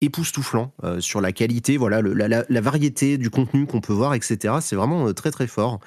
époustouflant 0.00 0.72
euh, 0.84 1.00
sur 1.00 1.20
la 1.20 1.32
qualité, 1.32 1.76
voilà, 1.76 2.00
le, 2.00 2.14
la, 2.14 2.44
la, 2.48 2.60
variété 2.60 3.18
du 3.18 3.30
contenu 3.30 3.66
qu'on 3.66 3.80
peut 3.80 3.92
voir, 3.92 4.14
etc. 4.14 4.54
C'est 4.60 4.76
vraiment 4.76 5.08
euh, 5.08 5.12
très 5.12 5.30
très 5.30 5.46
fort. 5.46 5.80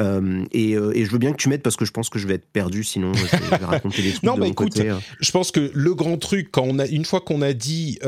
Euh, 0.00 0.44
et, 0.52 0.72
et, 0.74 1.04
je 1.04 1.10
veux 1.10 1.18
bien 1.18 1.32
que 1.32 1.38
tu 1.38 1.48
m'aides 1.48 1.62
parce 1.62 1.74
que 1.74 1.84
je 1.84 1.90
pense 1.90 2.08
que 2.08 2.20
je 2.20 2.28
vais 2.28 2.34
être 2.34 2.48
perdu 2.52 2.84
sinon 2.84 3.12
je 3.14 3.24
vais 3.50 3.64
raconter 3.64 4.00
des 4.00 4.10
trucs 4.12 4.22
non, 4.22 4.34
de 4.34 4.38
bah, 4.38 4.46
mon 4.46 4.52
écoute, 4.52 4.74
côté. 4.74 4.92
Je 5.18 5.30
pense 5.32 5.50
que 5.50 5.72
le 5.74 5.94
grand 5.94 6.18
truc, 6.18 6.50
quand 6.52 6.62
on 6.62 6.78
a, 6.78 6.86
une 6.86 7.04
fois 7.04 7.20
qu'on 7.20 7.42
a 7.42 7.52
dit 7.52 7.98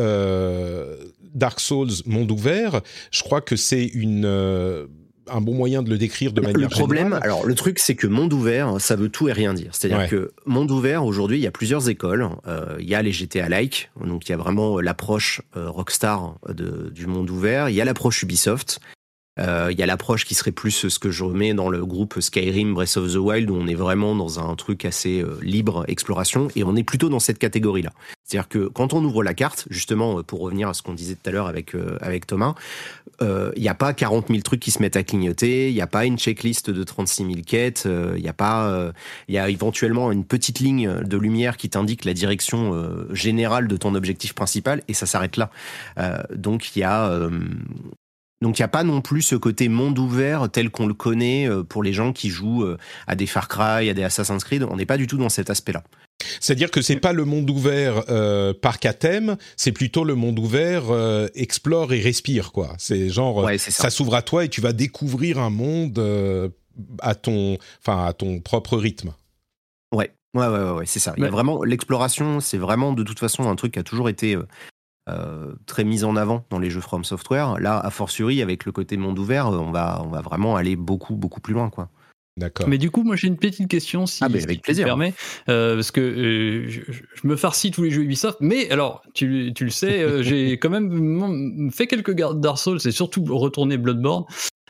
Dark 1.35 1.59
Souls 1.59 1.91
monde 2.07 2.31
ouvert, 2.31 2.81
je 3.11 3.23
crois 3.25 3.41
que 3.41 3.57
c'est 3.57 3.87
une 3.87 4.89
un 5.33 5.41
bon 5.41 5.55
moyen 5.55 5.83
de 5.83 5.91
le 5.91 5.99
décrire 5.99 6.33
de 6.33 6.41
manière 6.41 6.57
Le 6.59 6.69
problème, 6.69 7.05
générale. 7.05 7.23
alors 7.25 7.47
le 7.47 7.55
truc, 7.55 7.79
c'est 7.79 7.95
que 7.95 8.07
monde 8.07 8.33
ouvert, 8.33 8.81
ça 8.81 8.97
veut 8.97 9.09
tout 9.09 9.29
et 9.29 9.33
rien 9.33 9.55
dire. 9.55 9.71
C'est-à-dire 9.73 9.99
Ouais. 9.99 10.09
que 10.09 10.33
monde 10.47 10.71
ouvert, 10.71 11.05
aujourd'hui, 11.05 11.39
il 11.39 11.43
y 11.43 11.47
a 11.47 11.51
plusieurs 11.51 11.89
écoles. 11.89 12.29
Euh, 12.47 12.77
il 12.81 12.89
y 12.89 12.95
a 12.95 13.03
les 13.03 13.13
GTA 13.13 13.49
like, 13.49 13.91
donc 14.05 14.29
il 14.29 14.33
y 14.33 14.35
a 14.35 14.39
vraiment 14.39 14.81
l'approche 14.81 15.43
euh, 15.57 15.69
Rockstar 15.71 16.35
de, 16.49 16.91
du 16.95 17.07
monde 17.07 17.31
ouvert. 17.31 17.69
Il 17.69 17.75
y 17.75 17.81
a 17.81 17.85
l'approche 17.85 18.23
Ubisoft. 18.23 18.81
Il 19.41 19.79
y 19.79 19.83
a 19.83 19.87
l'approche 19.87 20.25
qui 20.25 20.35
serait 20.35 20.53
plus 20.53 20.89
ce 20.89 20.99
que 20.99 21.11
je 21.11 21.25
remets 21.25 21.55
dans 21.55 21.71
le 21.71 21.85
groupe 21.87 22.21
Skyrim 22.21 22.75
Breath 22.75 22.97
of 22.97 23.13
the 23.13 23.17
Wild 23.17 23.51
où 23.51 23.57
on 23.57 23.67
est 23.67 23.75
vraiment 23.75 24.15
dans 24.15 24.39
un 24.39 24.55
truc 24.55 24.85
assez 24.85 25.25
libre 25.41 25.85
exploration 25.89 26.49
et 26.57 26.65
on 26.65 26.77
est 26.77 26.83
plutôt 26.83 27.09
dans 27.09 27.21
cette 27.21 27.39
catégorie 27.39 27.83
là. 27.83 27.93
C'est-à-dire 28.25 28.49
que 28.49 28.69
quand 28.69 28.93
on 28.93 29.03
ouvre 29.05 29.25
la 29.25 29.35
carte, 29.35 29.67
justement, 29.71 30.23
pour 30.23 30.41
revenir 30.41 30.69
à 30.69 30.75
ce 30.75 30.83
qu'on 30.83 30.93
disait 30.93 31.15
tout 31.15 31.29
à 31.29 31.33
l'heure 31.33 31.47
avec 31.47 31.75
avec 32.01 32.27
Thomas, 32.27 32.55
il 33.21 33.53
n'y 33.57 33.69
a 33.69 33.75
pas 33.75 33.93
40 33.93 34.29
000 34.29 34.41
trucs 34.41 34.61
qui 34.61 34.71
se 34.71 34.81
mettent 34.81 34.97
à 34.97 35.03
clignoter, 35.03 35.71
il 35.71 35.75
n'y 35.75 35.81
a 35.81 35.87
pas 35.87 36.05
une 36.05 36.19
checklist 36.19 36.71
de 36.71 36.85
36 36.85 37.25
000 37.25 37.35
quêtes, 37.47 37.89
il 38.17 38.23
n'y 38.23 38.29
a 38.29 38.35
pas, 38.35 38.93
il 39.29 39.35
y 39.35 39.39
a 39.39 39.49
éventuellement 39.49 40.13
une 40.13 40.25
petite 40.25 40.61
ligne 40.61 41.01
de 41.03 41.17
lumière 41.17 41.57
qui 41.57 41.71
t'indique 41.71 42.05
la 42.05 42.15
direction 42.15 42.89
générale 43.13 43.69
de 43.69 43.77
ton 43.77 43.95
objectif 43.95 44.35
principal 44.35 44.83
et 44.89 44.95
ça 44.95 45.07
s'arrête 45.07 45.37
là. 45.37 45.51
donc 46.35 46.77
il 46.77 46.81
y 46.81 46.83
a 46.83 47.31
donc 48.43 48.59
il 48.59 48.63
n'y 48.63 48.65
a 48.65 48.69
pas 48.69 48.85
non 48.85 49.03
plus 49.03 49.23
ce 49.23 49.37
côté 49.37 49.69
monde 49.69 49.99
ouvert 49.99 50.49
tel 50.51 50.71
qu'on 50.71 50.87
le 50.87 50.95
connaît 50.95 51.49
euh, 51.49 51.63
pour 51.63 51.83
les 51.83 51.93
gens 51.93 52.13
qui 52.13 52.31
jouent 52.31 52.65
euh, 52.65 52.79
à 53.07 53.15
des 53.15 53.27
Far 53.27 53.49
Cry, 53.49 53.91
à 53.91 53.95
des 53.95 54.03
Assassin's 54.03 54.45
Creed. 54.45 54.63
On 54.65 54.77
n'est 54.77 54.87
pas 54.87 54.97
du 54.97 55.07
tout 55.07 55.19
dans 55.19 55.29
cet 55.29 55.51
aspect-là. 55.51 55.85
C'est-à-dire 56.41 56.71
que 56.71 56.81
c'est 56.81 56.97
pas 56.97 57.13
le 57.13 57.25
monde 57.25 57.49
ouvert 57.51 58.05
euh, 58.09 58.55
parc 58.55 58.87
à 58.87 58.93
thème, 58.93 59.37
c'est 59.57 59.73
plutôt 59.73 60.05
le 60.05 60.15
monde 60.15 60.39
ouvert 60.39 60.85
euh, 60.91 61.29
explore 61.35 61.93
et 61.93 62.01
respire 62.01 62.53
quoi. 62.53 62.75
C'est 62.79 63.09
genre 63.09 63.49
ça, 63.59 63.91
s'ouvre 63.91 64.15
à 64.15 64.23
toi 64.23 64.45
et 64.45 64.49
tu 64.49 64.61
vas 64.61 64.73
découvrir 64.73 65.39
un 65.39 65.51
monde 65.51 65.99
à 67.01 67.15
ton 67.15 67.59
enfin 67.81 68.07
à 68.07 68.13
ton 68.13 68.41
propre 68.41 68.77
rythme. 68.77 69.13
Ouais. 69.95 70.13
Ouais, 70.33 70.47
ouais, 70.47 70.71
ouais, 70.71 70.87
c'est 70.87 71.01
ça. 71.01 71.13
Il 71.17 71.25
y 71.25 71.27
a 71.27 71.31
vraiment 71.31 71.65
l'exploration, 71.65 72.39
c'est 72.39 72.59
vraiment 72.59 72.93
de 72.93 73.03
toute 73.03 73.19
façon 73.19 73.51
un 73.51 73.57
truc 73.57 73.73
qui 73.73 73.81
a 73.81 73.83
toujours 73.83 74.09
été 74.09 74.37
euh, 75.11 75.55
très 75.67 75.85
mise 75.85 76.05
en 76.05 76.17
avant 76.17 76.45
dans 76.51 76.59
les 76.59 76.71
jeux 76.71 76.81
From 76.81 77.05
Software. 77.05 77.59
Là, 77.61 77.79
a 77.79 77.91
fortiori, 77.91 78.43
avec 78.43 78.65
le 78.65 78.73
côté 78.73 78.97
monde 78.97 79.19
ouvert, 79.19 79.49
euh, 79.49 79.59
on 79.59 79.71
va, 79.71 80.03
on 80.05 80.09
va 80.09 80.21
vraiment 80.21 80.57
aller 80.57 80.77
beaucoup, 80.77 81.17
beaucoup 81.17 81.41
plus 81.41 81.55
loin, 81.55 81.71
quoi. 81.71 81.89
D'accord. 82.37 82.69
Mais 82.69 82.79
du 82.79 82.91
coup, 82.91 83.03
moi 83.03 83.17
j'ai 83.17 83.27
une 83.27 83.37
petite 83.37 83.69
question 83.69 84.07
si, 84.07 84.23
ah, 84.23 84.27
avec 84.27 84.63
plaisir. 84.63 84.87
permet, 84.87 85.13
euh, 85.49 85.75
parce 85.75 85.91
que 85.91 86.65
je, 86.69 86.81
me 87.25 87.37
farcis 87.37 87.71
tous 87.71 87.83
les 87.83 87.91
jeux 87.91 88.03
Ubisoft, 88.03 88.39
mais 88.41 88.71
alors 88.71 89.03
tu, 89.13 89.53
tu 89.55 89.65
le 89.65 89.71
sais, 89.71 90.23
j'ai 90.23 90.53
quand 90.59 90.71
même 90.71 91.71
fait 91.73 91.87
quelques 91.87 92.15
Dark 92.15 92.57
Souls 92.57 92.79
et 92.85 92.93
surtout 92.93 93.25
retourné 93.25 93.77
Bloodborne. 93.77 94.25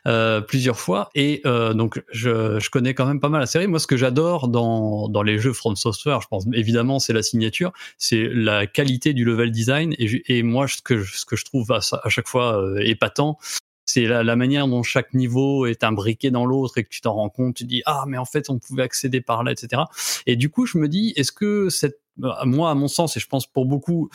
Euh, 0.06 0.40
plusieurs 0.40 0.80
fois 0.80 1.10
et 1.14 1.42
euh, 1.44 1.74
donc 1.74 2.02
je, 2.10 2.58
je, 2.58 2.70
connais 2.70 2.94
quand 2.94 3.04
même 3.04 3.20
pas 3.20 3.28
mal 3.28 3.40
la 3.40 3.46
série. 3.46 3.66
Moi, 3.66 3.78
ce 3.78 3.86
que 3.86 3.98
j'adore 3.98 4.48
dans, 4.48 5.08
dans 5.08 5.22
les 5.22 5.38
jeux 5.38 5.52
From 5.52 5.76
Software, 5.76 6.22
je 6.22 6.28
pense 6.28 6.46
évidemment 6.54 6.98
c'est 6.98 7.12
la 7.12 7.22
signature, 7.22 7.72
c'est 7.98 8.30
la 8.32 8.66
qualité 8.66 9.12
du 9.12 9.26
level 9.26 9.50
design 9.50 9.94
et, 9.98 10.38
et 10.38 10.42
moi 10.42 10.66
ce 10.68 10.80
que 10.80 11.04
ce 11.04 11.26
que 11.26 11.36
je 11.36 11.44
trouve 11.44 11.70
à, 11.72 11.80
à 12.02 12.08
chaque 12.08 12.28
fois 12.28 12.62
euh, 12.62 12.78
épatant, 12.82 13.36
c'est 13.84 14.06
la, 14.06 14.22
la, 14.22 14.36
manière 14.36 14.68
dont 14.68 14.82
chaque 14.82 15.12
niveau 15.12 15.66
est 15.66 15.84
imbriqué 15.84 16.30
dans 16.30 16.46
l'autre 16.46 16.78
et 16.78 16.84
que 16.84 16.88
tu 16.88 17.02
t'en 17.02 17.12
rends 17.12 17.28
compte, 17.28 17.56
tu 17.56 17.64
dis 17.64 17.82
ah 17.84 18.04
mais 18.08 18.16
en 18.16 18.24
fait 18.24 18.48
on 18.48 18.58
pouvait 18.58 18.84
accéder 18.84 19.20
par 19.20 19.44
là, 19.44 19.52
etc. 19.52 19.82
Et 20.24 20.36
du 20.36 20.48
coup 20.48 20.64
je 20.64 20.78
me 20.78 20.88
dis 20.88 21.12
est-ce 21.16 21.32
que 21.32 21.68
cette 21.68 22.00
moi 22.44 22.70
à 22.70 22.74
mon 22.74 22.88
sens 22.88 23.16
et 23.16 23.20
je 23.20 23.26
pense 23.26 23.46
pour 23.46 23.66
beaucoup 23.66 24.10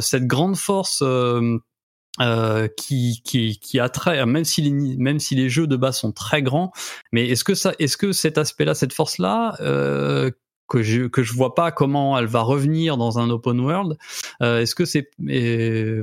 cette 0.00 0.26
grande 0.26 0.56
force 0.56 1.02
euh, 1.02 1.58
qui, 2.76 3.22
qui, 3.24 3.58
qui 3.58 3.80
attrait, 3.80 4.24
même 4.26 4.44
si 4.44 4.62
les, 4.62 4.70
même 4.70 5.18
si 5.18 5.34
les 5.34 5.48
jeux 5.48 5.66
de 5.66 5.76
base 5.76 5.98
sont 5.98 6.12
très 6.12 6.42
grands, 6.42 6.72
mais 7.12 7.28
est-ce 7.28 7.44
que 7.44 7.54
ça, 7.54 7.72
est-ce 7.78 7.96
que 7.96 8.12
cet 8.12 8.38
aspect-là, 8.38 8.74
cette 8.74 8.92
force-là, 8.92 9.56
euh, 9.60 10.30
que 10.70 10.82
je 10.82 11.02
que 11.08 11.22
je 11.22 11.34
vois 11.34 11.54
pas 11.54 11.72
comment 11.72 12.16
elle 12.16 12.26
va 12.26 12.40
revenir 12.40 12.96
dans 12.96 13.18
un 13.18 13.28
open 13.28 13.60
world. 13.60 13.98
Euh, 14.40 14.60
est-ce 14.60 14.74
que 14.74 14.84
c'est 14.84 15.10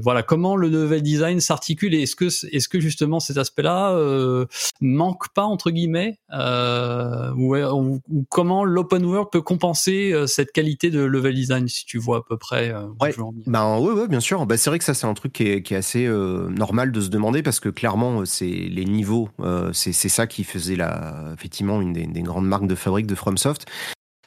voilà 0.04 0.22
comment 0.22 0.56
le 0.56 0.68
level 0.68 1.02
design 1.02 1.40
s'articule 1.40 1.96
et 1.96 2.04
est-ce 2.04 2.16
que 2.16 2.26
est-ce 2.26 2.68
que 2.68 2.80
justement 2.80 3.20
cet 3.20 3.38
aspect-là 3.38 3.94
euh, 3.94 4.46
manque 4.82 5.30
pas 5.34 5.44
entre 5.44 5.72
guillemets 5.72 6.20
euh, 6.34 7.32
ou, 7.36 7.56
ou, 7.56 8.02
comment 8.30 8.66
l'open 8.66 9.06
world 9.06 9.30
peut 9.32 9.42
compenser 9.42 10.12
euh, 10.14 10.28
cette 10.28 10.52
qualité 10.52 10.90
de 10.90 11.00
level 11.00 11.34
design 11.34 11.68
si 11.68 11.86
tu 11.86 11.98
vois 11.98 12.18
à 12.18 12.22
peu 12.28 12.38
près 12.38 12.70
euh, 12.70 12.88
ouais. 13.02 13.16
Ben 13.46 13.80
ouais, 13.80 13.92
ouais 13.94 14.08
bien 14.08 14.20
sûr. 14.20 14.46
Ben, 14.46 14.58
c'est 14.58 14.70
vrai 14.70 14.80
que 14.80 14.86
ça 14.86 14.94
c'est 14.94 15.08
un 15.08 15.14
truc 15.14 15.32
qui 15.32 15.44
est, 15.44 15.62
qui 15.62 15.74
est 15.74 15.78
assez 15.78 16.06
euh, 16.06 16.50
normal 16.50 16.92
de 16.92 17.00
se 17.00 17.10
demander 17.10 17.42
parce 17.42 17.62
que 17.62 17.70
clairement 17.70 18.26
c'est 18.26 18.46
les 18.46 18.86
niveaux 18.86 19.30
c'est 19.72 19.94
c'est 19.94 20.10
ça 20.10 20.28
qui 20.28 20.44
faisait 20.44 20.76
la 20.76 21.32
effectivement 21.34 21.82
une 21.82 21.94
des, 21.94 22.06
des 22.06 22.22
grandes 22.22 22.48
marques 22.48 22.68
de 22.68 22.76
fabrique 22.76 23.08
de 23.08 23.16
FromSoft 23.16 23.66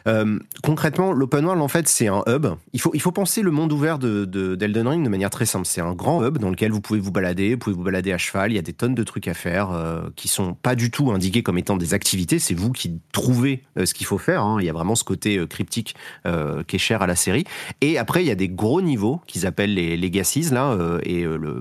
euh, 0.06 0.38
concrètement, 0.62 1.12
l'open 1.12 1.44
world, 1.44 1.62
en 1.62 1.68
fait, 1.68 1.88
c'est 1.88 2.08
un 2.08 2.22
hub. 2.26 2.46
Il 2.72 2.80
faut, 2.80 2.90
il 2.94 3.00
faut 3.00 3.12
penser 3.12 3.42
le 3.42 3.50
monde 3.50 3.72
ouvert 3.72 3.98
de, 3.98 4.24
d'Elden 4.54 4.86
Ring 4.86 5.04
de 5.04 5.08
manière 5.08 5.30
très 5.30 5.46
simple. 5.46 5.66
C'est 5.66 5.80
un 5.80 5.92
grand 5.92 6.24
hub 6.24 6.38
dans 6.38 6.50
lequel 6.50 6.72
vous 6.72 6.80
pouvez 6.80 7.00
vous 7.00 7.12
balader, 7.12 7.54
vous 7.54 7.58
pouvez 7.58 7.76
vous 7.76 7.82
balader 7.82 8.12
à 8.12 8.18
cheval. 8.18 8.52
Il 8.52 8.56
y 8.56 8.58
a 8.58 8.62
des 8.62 8.72
tonnes 8.72 8.94
de 8.94 9.04
trucs 9.04 9.28
à 9.28 9.34
faire 9.34 9.70
euh, 9.72 10.02
qui 10.16 10.28
sont 10.28 10.54
pas 10.54 10.74
du 10.74 10.90
tout 10.90 11.10
indiqués 11.10 11.42
comme 11.42 11.58
étant 11.58 11.76
des 11.76 11.94
activités. 11.94 12.38
C'est 12.38 12.54
vous 12.54 12.72
qui 12.72 13.00
trouvez 13.12 13.62
euh, 13.78 13.86
ce 13.86 13.94
qu'il 13.94 14.06
faut 14.06 14.18
faire. 14.18 14.42
Hein. 14.42 14.58
Il 14.60 14.66
y 14.66 14.70
a 14.70 14.72
vraiment 14.72 14.94
ce 14.94 15.04
côté 15.04 15.38
euh, 15.38 15.46
cryptique 15.46 15.94
qui 16.66 16.76
est 16.76 16.80
cher 16.80 17.02
à 17.02 17.06
la 17.06 17.16
série. 17.16 17.44
Et 17.80 17.98
après, 17.98 18.22
il 18.22 18.26
y 18.26 18.30
a 18.30 18.34
des 18.34 18.48
gros 18.48 18.80
niveaux 18.80 19.20
qu'ils 19.26 19.46
appellent 19.46 19.74
les 19.74 19.96
legacies 19.96 20.50
là, 20.50 20.76
et 21.02 21.22
le 21.22 21.60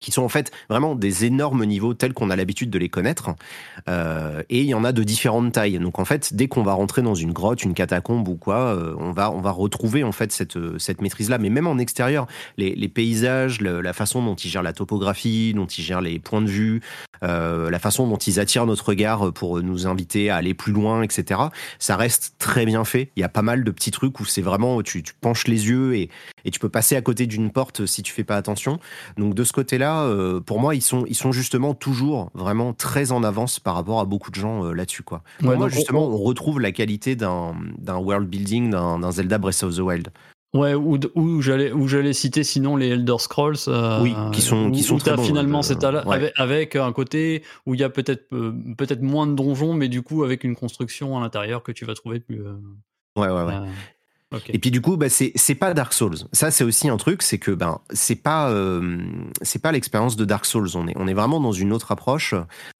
qui 0.00 0.10
sont 0.10 0.22
en 0.22 0.28
fait 0.28 0.50
vraiment 0.68 0.94
des 0.94 1.24
énormes 1.24 1.64
niveaux 1.64 1.94
tels 1.94 2.14
qu'on 2.14 2.30
a 2.30 2.36
l'habitude 2.36 2.70
de 2.70 2.78
les 2.78 2.88
connaître. 2.88 3.30
Euh, 3.88 4.42
et 4.48 4.60
il 4.60 4.66
y 4.66 4.74
en 4.74 4.84
a 4.84 4.92
de 4.92 5.02
différentes 5.02 5.52
tailles. 5.52 5.78
Donc 5.78 5.98
en 5.98 6.04
fait, 6.04 6.34
dès 6.34 6.48
qu'on 6.48 6.62
va 6.62 6.72
rentrer 6.72 7.02
dans 7.02 7.14
une 7.14 7.32
grotte, 7.32 7.62
une 7.62 7.74
catacombe 7.74 8.26
ou 8.28 8.36
quoi, 8.36 8.74
euh, 8.74 8.94
on 8.98 9.12
va 9.12 9.30
on 9.30 9.40
va 9.40 9.50
retrouver 9.50 10.02
en 10.02 10.12
fait 10.12 10.32
cette 10.32 10.58
cette 10.78 11.02
maîtrise 11.02 11.28
là. 11.28 11.38
Mais 11.38 11.50
même 11.50 11.66
en 11.66 11.78
extérieur, 11.78 12.26
les, 12.56 12.88
paysages, 12.88 13.60
la 13.60 13.92
façon 13.92 14.24
dont 14.24 14.34
ils 14.34 14.48
gèrent 14.48 14.62
la 14.62 14.72
topographie, 14.72 15.52
dont 15.54 15.66
ils 15.66 15.82
gèrent 15.82 16.00
les 16.00 16.18
points 16.18 16.42
de 16.42 16.48
vue, 16.48 16.80
euh, 17.22 17.70
la 17.70 17.78
façon 17.78 18.08
dont 18.08 18.16
ils 18.16 18.40
attirent 18.40 18.66
notre 18.66 18.88
regard 18.88 19.32
pour 19.32 19.62
nous 19.62 19.86
inviter 19.86 20.30
à 20.30 20.36
aller 20.36 20.54
plus 20.54 20.72
loin, 20.72 21.02
etc. 21.02 21.40
Ça 21.78 21.96
reste 21.96 22.34
très 22.38 22.64
bien 22.64 22.84
fait. 22.84 23.10
Il 23.16 23.20
y 23.20 23.24
a 23.24 23.28
pas 23.28 23.42
mal 23.42 23.64
de 23.64 23.70
petits 23.70 23.90
trucs 23.90 24.18
où 24.20 24.24
c'est 24.24 24.42
vraiment 24.42 24.82
tu, 24.82 25.02
tu 25.02 25.12
penches 25.20 25.46
les 25.46 25.68
yeux 25.68 25.94
et 25.94 26.08
et 26.44 26.50
tu 26.50 26.58
peux 26.58 26.68
passer 26.68 26.96
à 26.96 27.02
côté 27.02 27.26
d'une 27.26 27.50
porte 27.50 27.86
si 27.86 28.02
tu 28.02 28.12
fais 28.12 28.24
pas 28.24 28.36
attention. 28.36 28.78
Donc 29.16 29.34
de 29.34 29.44
ce 29.44 29.52
côté-là 29.52 30.04
euh, 30.04 30.40
pour 30.40 30.60
moi, 30.60 30.74
ils 30.74 30.82
sont, 30.82 31.04
ils 31.06 31.14
sont 31.14 31.32
justement 31.32 31.74
toujours 31.74 32.30
vraiment 32.34 32.72
très 32.72 33.12
en 33.12 33.22
avance 33.22 33.60
par 33.60 33.74
rapport 33.74 34.00
à 34.00 34.04
beaucoup 34.04 34.30
de 34.30 34.36
gens 34.36 34.64
euh, 34.64 34.72
là-dessus. 34.72 35.02
Quoi. 35.02 35.22
Pour 35.38 35.56
moi, 35.56 35.68
justement, 35.68 36.06
on... 36.06 36.16
retrouve 36.16 36.60
la 36.60 36.72
qualité 36.72 37.16
d'un 37.16 37.54
world 37.86 38.28
building, 38.28 38.70
d'un 38.70 39.10
Zelda 39.10 39.38
Breath 39.38 39.62
of 39.62 39.76
the 39.76 39.80
Wild. 39.80 40.08
Ouais, 40.52 40.74
ou, 40.74 40.98
où 41.14 41.40
j'allais 41.40 41.70
où 41.70 41.86
j'allais 41.86 42.12
citer 42.12 42.42
sinon 42.42 42.74
les 42.74 42.88
Elder 42.88 43.18
Scrolls. 43.18 43.54
Euh, 43.68 44.02
oui, 44.02 44.14
qui 44.32 44.42
sont 44.42 44.72
qui 44.72 44.82
sont 44.82 44.98
très 44.98 45.14
bons. 45.14 45.22
Finalement, 45.22 45.62
c'est 45.62 45.84
avec, 45.84 46.74
un 46.74 46.92
côté 46.92 47.44
où 47.66 47.74
il 47.74 47.80
y 47.80 47.84
a 47.84 47.88
peut-être 47.88 48.28
peut-être 48.76 49.02
moins 49.02 49.28
de 49.28 49.34
donjons, 49.34 49.74
mais 49.74 49.88
du 49.88 50.02
coup 50.02 50.24
avec 50.24 50.42
une 50.42 50.56
construction 50.56 51.16
à 51.16 51.20
l'intérieur 51.20 51.62
que 51.62 51.70
tu 51.70 51.84
vas 51.84 51.94
trouver 51.94 52.18
plus. 52.18 52.42
ouais, 52.42 53.28
ouais, 53.28 53.44
ouais. 53.44 53.54
Et 54.48 54.58
puis 54.58 54.70
du 54.70 54.80
coup, 54.80 54.96
bah, 54.96 55.08
c'est 55.08 55.54
pas 55.56 55.74
Dark 55.74 55.92
Souls. 55.92 56.16
Ça, 56.32 56.50
c'est 56.50 56.62
aussi 56.62 56.88
un 56.88 56.96
truc, 56.96 57.22
c'est 57.22 57.38
que 57.38 57.50
ben 57.50 57.80
c'est 57.92 58.14
pas 58.14 58.50
euh, 58.50 58.98
c'est 59.42 59.60
pas 59.60 59.72
l'expérience 59.72 60.16
de 60.16 60.24
Dark 60.24 60.46
Souls. 60.46 60.68
On 60.74 60.86
est 60.86 60.96
on 60.96 61.08
est 61.08 61.14
vraiment 61.14 61.40
dans 61.40 61.52
une 61.52 61.72
autre 61.72 61.90
approche. 61.90 62.34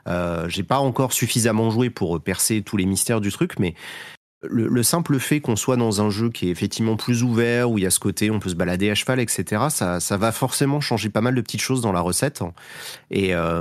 Euh, 0.07 0.48
J'ai 0.48 0.62
pas 0.62 0.78
encore 0.78 1.12
suffisamment 1.12 1.70
joué 1.70 1.90
pour 1.90 2.20
percer 2.20 2.62
tous 2.62 2.76
les 2.76 2.86
mystères 2.86 3.20
du 3.20 3.32
truc, 3.32 3.59
mais 3.59 3.74
le, 4.42 4.68
le 4.68 4.82
simple 4.82 5.18
fait 5.18 5.40
qu'on 5.40 5.57
soit 5.57 5.76
dans 5.76 6.01
un 6.01 6.09
jeu 6.09 6.30
qui 6.30 6.48
est 6.48 6.51
effectivement 6.51 6.96
plus 6.96 7.24
ouvert, 7.24 7.70
où 7.70 7.78
il 7.78 7.84
y 7.84 7.86
a 7.86 7.90
ce 7.90 8.01
côté, 8.01 8.30
on 8.30 8.38
peut 8.38 8.51
se 8.51 8.55
balader 8.55 8.88
à 8.88 8.94
cheval, 8.94 9.18
etc. 9.18 9.64
Ça 9.70 9.98
ça 9.98 10.16
va 10.16 10.30
forcément 10.30 10.80
changer 10.80 11.11
pas 11.11 11.20
mal 11.20 11.34
de 11.34 11.40
petites 11.40 11.61
choses 11.61 11.80
dans 11.80 11.92
la 11.92 12.01
recette. 12.01 12.42
Et 13.11 13.34
euh, 13.34 13.61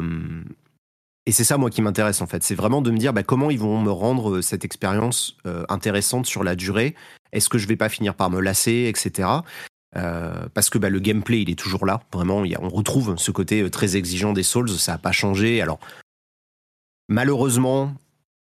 et 1.29 1.31
c'est 1.31 1.43
ça, 1.43 1.59
moi, 1.59 1.69
qui 1.69 1.83
m'intéresse, 1.83 2.21
en 2.21 2.25
fait. 2.25 2.41
C'est 2.41 2.55
vraiment 2.55 2.81
de 2.81 2.89
me 2.89 2.97
dire 2.97 3.13
bah, 3.13 3.21
comment 3.21 3.51
ils 3.51 3.59
vont 3.59 3.79
me 3.79 3.91
rendre 3.91 4.37
euh, 4.37 4.41
cette 4.41 4.65
expérience 4.65 5.37
euh, 5.45 5.63
intéressante 5.69 6.25
sur 6.25 6.43
la 6.43 6.55
durée. 6.55 6.95
Est-ce 7.32 7.49
que 7.49 7.57
je 7.57 7.67
vais 7.67 7.75
pas 7.75 7.89
finir 7.89 8.15
par 8.15 8.30
me 8.30 8.39
lasser, 8.39 8.86
etc. 8.88 9.27
Euh, 9.95 10.47
parce 10.53 10.69
que 10.69 10.77
bah, 10.77 10.89
le 10.89 10.99
gameplay, 10.99 11.41
il 11.41 11.49
est 11.49 11.57
toujours 11.57 11.86
là. 11.86 12.01
Vraiment, 12.13 12.43
on 12.59 12.69
retrouve 12.69 13.15
ce 13.17 13.32
côté 13.32 13.61
euh, 13.61 13.69
très 13.69 13.95
exigeant 13.95 14.34
des 14.34 14.43
Souls. 14.43 14.69
Ça 14.69 14.93
n'a 14.93 14.97
pas 14.97 15.11
changé. 15.11 15.61
Alors, 15.61 15.80
malheureusement, 17.07 17.93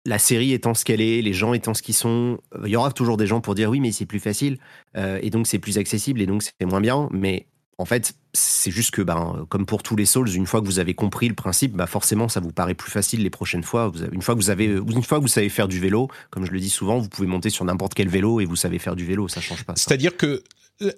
la 0.06 0.18
série 0.18 0.52
étant 0.52 0.74
ce 0.74 0.84
qu'elle 0.84 1.00
est, 1.00 1.22
les 1.22 1.32
gens 1.32 1.54
étant 1.54 1.74
ce 1.74 1.82
qu'ils 1.82 1.94
sont, 1.94 2.38
il 2.64 2.70
y 2.70 2.76
aura 2.76 2.92
toujours 2.92 3.16
des 3.16 3.26
gens 3.26 3.40
pour 3.40 3.54
dire 3.54 3.70
oui, 3.70 3.80
mais 3.80 3.92
c'est 3.92 4.06
plus 4.06 4.20
facile. 4.20 4.58
Euh, 4.96 5.18
et 5.22 5.30
donc, 5.30 5.46
c'est 5.46 5.58
plus 5.58 5.78
accessible. 5.78 6.20
Et 6.20 6.26
donc, 6.26 6.42
c'est 6.42 6.66
moins 6.66 6.80
bien. 6.80 7.08
Mais 7.12 7.46
en 7.78 7.84
fait, 7.84 8.14
c'est 8.32 8.70
juste 8.70 8.92
que, 8.92 9.02
ben, 9.02 9.46
comme 9.48 9.66
pour 9.66 9.82
tous 9.82 9.96
les 9.96 10.06
Souls, 10.06 10.28
une 10.30 10.46
fois 10.46 10.60
que 10.60 10.66
vous 10.66 10.78
avez 10.78 10.94
compris 10.94 11.28
le 11.28 11.34
principe, 11.34 11.72
bah 11.72 11.86
forcément, 11.86 12.28
ça 12.28 12.40
vous 12.40 12.52
paraît 12.52 12.74
plus 12.74 12.90
facile 12.90 13.22
les 13.22 13.30
prochaines 13.30 13.62
fois. 13.62 13.92
une 14.12 14.22
fois 14.22 14.34
que 14.34 14.40
vous 14.40 14.50
avez, 14.50 14.66
une 14.66 15.02
fois 15.02 15.18
que 15.18 15.22
vous 15.22 15.28
savez 15.28 15.48
faire 15.48 15.68
du 15.68 15.80
vélo, 15.80 16.08
comme 16.30 16.46
je 16.46 16.52
le 16.52 16.60
dis 16.60 16.70
souvent, 16.70 16.98
vous 16.98 17.08
pouvez 17.08 17.26
monter 17.26 17.50
sur 17.50 17.64
n'importe 17.64 17.94
quel 17.94 18.08
vélo 18.08 18.40
et 18.40 18.44
vous 18.44 18.56
savez 18.56 18.78
faire 18.78 18.96
du 18.96 19.04
vélo, 19.04 19.28
ça 19.28 19.40
change 19.40 19.64
pas. 19.64 19.74
C'est-à-dire 19.76 20.16
que 20.16 20.42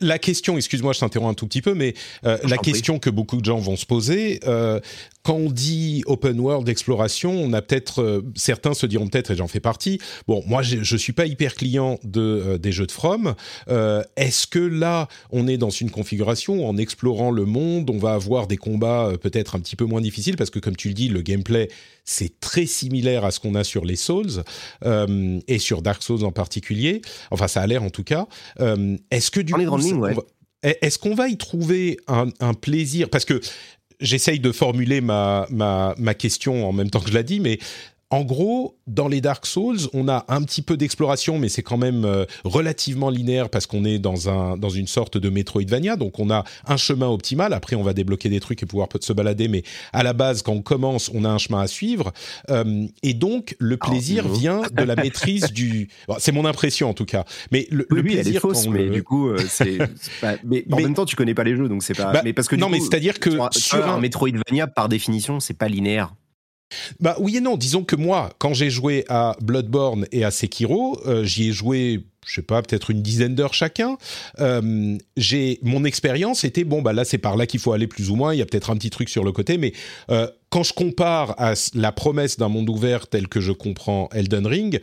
la 0.00 0.18
question, 0.18 0.56
excuse-moi, 0.56 0.92
je 0.92 1.00
t'interromps 1.00 1.32
un 1.32 1.34
tout 1.34 1.46
petit 1.46 1.60
peu, 1.60 1.74
mais 1.74 1.94
euh, 2.24 2.38
la 2.44 2.56
question 2.56 2.98
que 2.98 3.10
beaucoup 3.10 3.40
de 3.40 3.44
gens 3.44 3.58
vont 3.58 3.76
se 3.76 3.84
poser, 3.84 4.40
euh, 4.46 4.80
quand 5.26 5.34
on 5.34 5.50
dit 5.50 6.02
open 6.06 6.38
world 6.38 6.68
exploration, 6.68 7.32
on 7.32 7.52
a 7.52 7.60
peut-être 7.60 8.00
euh, 8.00 8.22
certains 8.36 8.74
se 8.74 8.86
diront 8.86 9.08
peut-être, 9.08 9.32
et 9.32 9.36
j'en 9.36 9.48
fais 9.48 9.60
partie. 9.60 9.98
Bon, 10.28 10.42
moi, 10.46 10.62
je, 10.62 10.82
je 10.82 10.96
suis 10.96 11.12
pas 11.12 11.26
hyper 11.26 11.54
client 11.54 11.98
de 12.04 12.56
des 12.56 12.72
jeux 12.72 12.86
de 12.86 12.92
From. 12.92 13.34
Est-ce 14.16 14.46
que 14.46 14.58
là, 14.58 15.08
on 15.30 15.48
est 15.48 15.58
dans 15.58 15.70
une 15.70 15.90
configuration 15.90 16.62
où 16.62 16.66
en 16.66 16.76
explorant 16.76 17.30
le 17.30 17.44
monde, 17.44 17.90
on 17.90 17.98
va 17.98 18.14
avoir 18.14 18.46
des 18.46 18.56
combats 18.56 19.06
euh, 19.06 19.16
peut-être 19.16 19.56
un 19.56 19.60
petit 19.60 19.76
peu 19.76 19.84
moins 19.84 20.00
difficiles? 20.00 20.36
Parce 20.36 20.50
que 20.50 20.58
comme 20.58 20.76
tu 20.76 20.88
le 20.88 20.94
dis, 20.94 21.08
le 21.08 21.22
gameplay 21.22 21.68
c'est 22.04 22.38
très 22.38 22.66
similaire 22.66 23.24
à 23.24 23.32
ce 23.32 23.40
qu'on 23.40 23.56
a 23.56 23.64
sur 23.64 23.84
les 23.84 23.96
Souls 23.96 24.44
euh, 24.84 25.40
et 25.48 25.58
sur 25.58 25.82
Dark 25.82 26.02
Souls 26.02 26.24
en 26.24 26.30
particulier. 26.30 27.02
Enfin, 27.32 27.48
ça 27.48 27.62
a 27.62 27.66
l'air 27.66 27.82
en 27.82 27.90
tout 27.90 28.04
cas. 28.04 28.28
Euh, 28.60 28.96
est-ce 29.10 29.32
que 29.32 29.40
du 29.40 29.52
les 29.58 29.66
coup, 29.66 29.78
est-ce 30.62 30.98
qu'on 30.98 31.14
va 31.14 31.28
y 31.28 31.36
trouver 31.36 31.98
un, 32.06 32.28
un 32.40 32.54
plaisir? 32.54 33.10
Parce 33.10 33.24
que 33.24 33.40
j'essaye 34.00 34.40
de 34.40 34.52
formuler 34.52 35.00
ma, 35.00 35.46
ma, 35.50 36.14
question 36.14 36.68
en 36.68 36.72
même 36.72 36.90
temps 36.90 37.00
que 37.00 37.08
je 37.08 37.14
la 37.14 37.22
dis, 37.22 37.40
mais 37.40 37.58
en 38.10 38.22
gros, 38.24 38.78
dans 38.86 39.08
les 39.08 39.20
Dark 39.20 39.46
Souls, 39.46 39.78
on 39.92 40.08
a 40.08 40.24
un 40.28 40.40
petit 40.42 40.62
peu 40.62 40.76
d'exploration, 40.76 41.40
mais 41.40 41.48
c'est 41.48 41.64
quand 41.64 41.76
même 41.76 42.04
euh, 42.04 42.24
relativement 42.44 43.10
linéaire 43.10 43.48
parce 43.50 43.66
qu'on 43.66 43.84
est 43.84 43.98
dans, 43.98 44.28
un, 44.28 44.56
dans 44.56 44.68
une 44.68 44.86
sorte 44.86 45.18
de 45.18 45.28
Metroidvania. 45.28 45.96
Donc, 45.96 46.20
on 46.20 46.30
a 46.30 46.44
un 46.68 46.76
chemin 46.76 47.08
optimal. 47.08 47.52
Après, 47.52 47.74
on 47.74 47.82
va 47.82 47.94
débloquer 47.94 48.28
des 48.28 48.38
trucs 48.38 48.62
et 48.62 48.66
pouvoir 48.66 48.88
se 49.00 49.12
balader. 49.12 49.48
Mais 49.48 49.64
à 49.92 50.04
la 50.04 50.12
base, 50.12 50.42
quand 50.42 50.52
on 50.52 50.62
commence, 50.62 51.10
on 51.12 51.24
a 51.24 51.28
un 51.28 51.38
chemin 51.38 51.60
à 51.60 51.66
suivre. 51.66 52.12
Euh, 52.48 52.86
et 53.02 53.12
donc, 53.12 53.56
le 53.58 53.76
Alors, 53.80 53.90
plaisir 53.90 54.28
vient 54.28 54.62
de 54.72 54.82
la 54.84 54.94
maîtrise 54.94 55.52
du... 55.52 55.88
Bon, 56.06 56.14
c'est 56.20 56.30
mon 56.32 56.44
impression, 56.44 56.88
en 56.88 56.94
tout 56.94 57.06
cas. 57.06 57.24
Mais 57.50 57.66
le, 57.72 57.86
le 57.90 58.02
Oui, 58.02 58.10
elle 58.12 58.18
est 58.18 58.22
plaisir 58.22 58.40
fausse, 58.40 58.68
mais 58.68 58.84
le- 58.84 58.90
du 58.90 59.02
coup, 59.02 59.28
euh, 59.30 59.38
c'est. 59.48 59.78
pas- 60.20 60.36
Mais, 60.44 60.64
en 60.70 60.76
Mais- 60.76 60.82
même 60.84 60.94
temps, 60.94 61.06
tu 61.06 61.16
connais 61.16 61.34
pas 61.34 61.42
les 61.42 61.56
jeux, 61.56 61.68
donc 61.68 61.82
c'est 61.82 61.96
pas. 61.96 62.12
Bah, 62.12 62.20
mais 62.24 62.32
parce 62.32 62.46
que 62.46 62.54
non, 62.54 62.68
mais 62.68 62.78
c'est-à-dire 62.78 63.18
que 63.18 63.30
sur 63.50 63.84
un 63.84 63.94
un- 63.94 63.98
Metroidvania, 64.00 64.68
par 64.68 64.88
définition, 64.88 65.40
c'est 65.40 65.54
pas 65.54 65.66
linéaire. 65.68 66.14
Bah 67.00 67.16
oui 67.20 67.36
et 67.36 67.40
non. 67.40 67.56
Disons 67.56 67.84
que 67.84 67.96
moi, 67.96 68.32
quand 68.38 68.54
j'ai 68.54 68.70
joué 68.70 69.04
à 69.08 69.36
Bloodborne 69.40 70.06
et 70.12 70.24
à 70.24 70.30
Sekiro, 70.30 71.00
euh, 71.06 71.24
j'y 71.24 71.48
ai 71.48 71.52
joué, 71.52 72.04
je 72.26 72.34
sais 72.34 72.42
pas, 72.42 72.62
peut-être 72.62 72.90
une 72.90 73.02
dizaine 73.02 73.34
d'heures 73.34 73.54
chacun. 73.54 73.96
Euh, 74.40 74.96
j'ai 75.16 75.58
mon 75.62 75.84
expérience 75.84 76.44
était 76.44 76.64
bon 76.64 76.82
bah 76.82 76.92
là 76.92 77.04
c'est 77.04 77.18
par 77.18 77.36
là 77.36 77.46
qu'il 77.46 77.60
faut 77.60 77.72
aller 77.72 77.86
plus 77.86 78.10
ou 78.10 78.16
moins. 78.16 78.34
Il 78.34 78.38
y 78.38 78.42
a 78.42 78.46
peut-être 78.46 78.70
un 78.70 78.76
petit 78.76 78.90
truc 78.90 79.08
sur 79.08 79.24
le 79.24 79.32
côté, 79.32 79.58
mais 79.58 79.72
euh, 80.10 80.28
quand 80.50 80.62
je 80.62 80.72
compare 80.72 81.34
à 81.38 81.54
la 81.74 81.92
promesse 81.92 82.36
d'un 82.36 82.48
monde 82.48 82.68
ouvert 82.68 83.06
tel 83.06 83.28
que 83.28 83.40
je 83.40 83.52
comprends 83.52 84.08
Elden 84.12 84.46
Ring. 84.46 84.80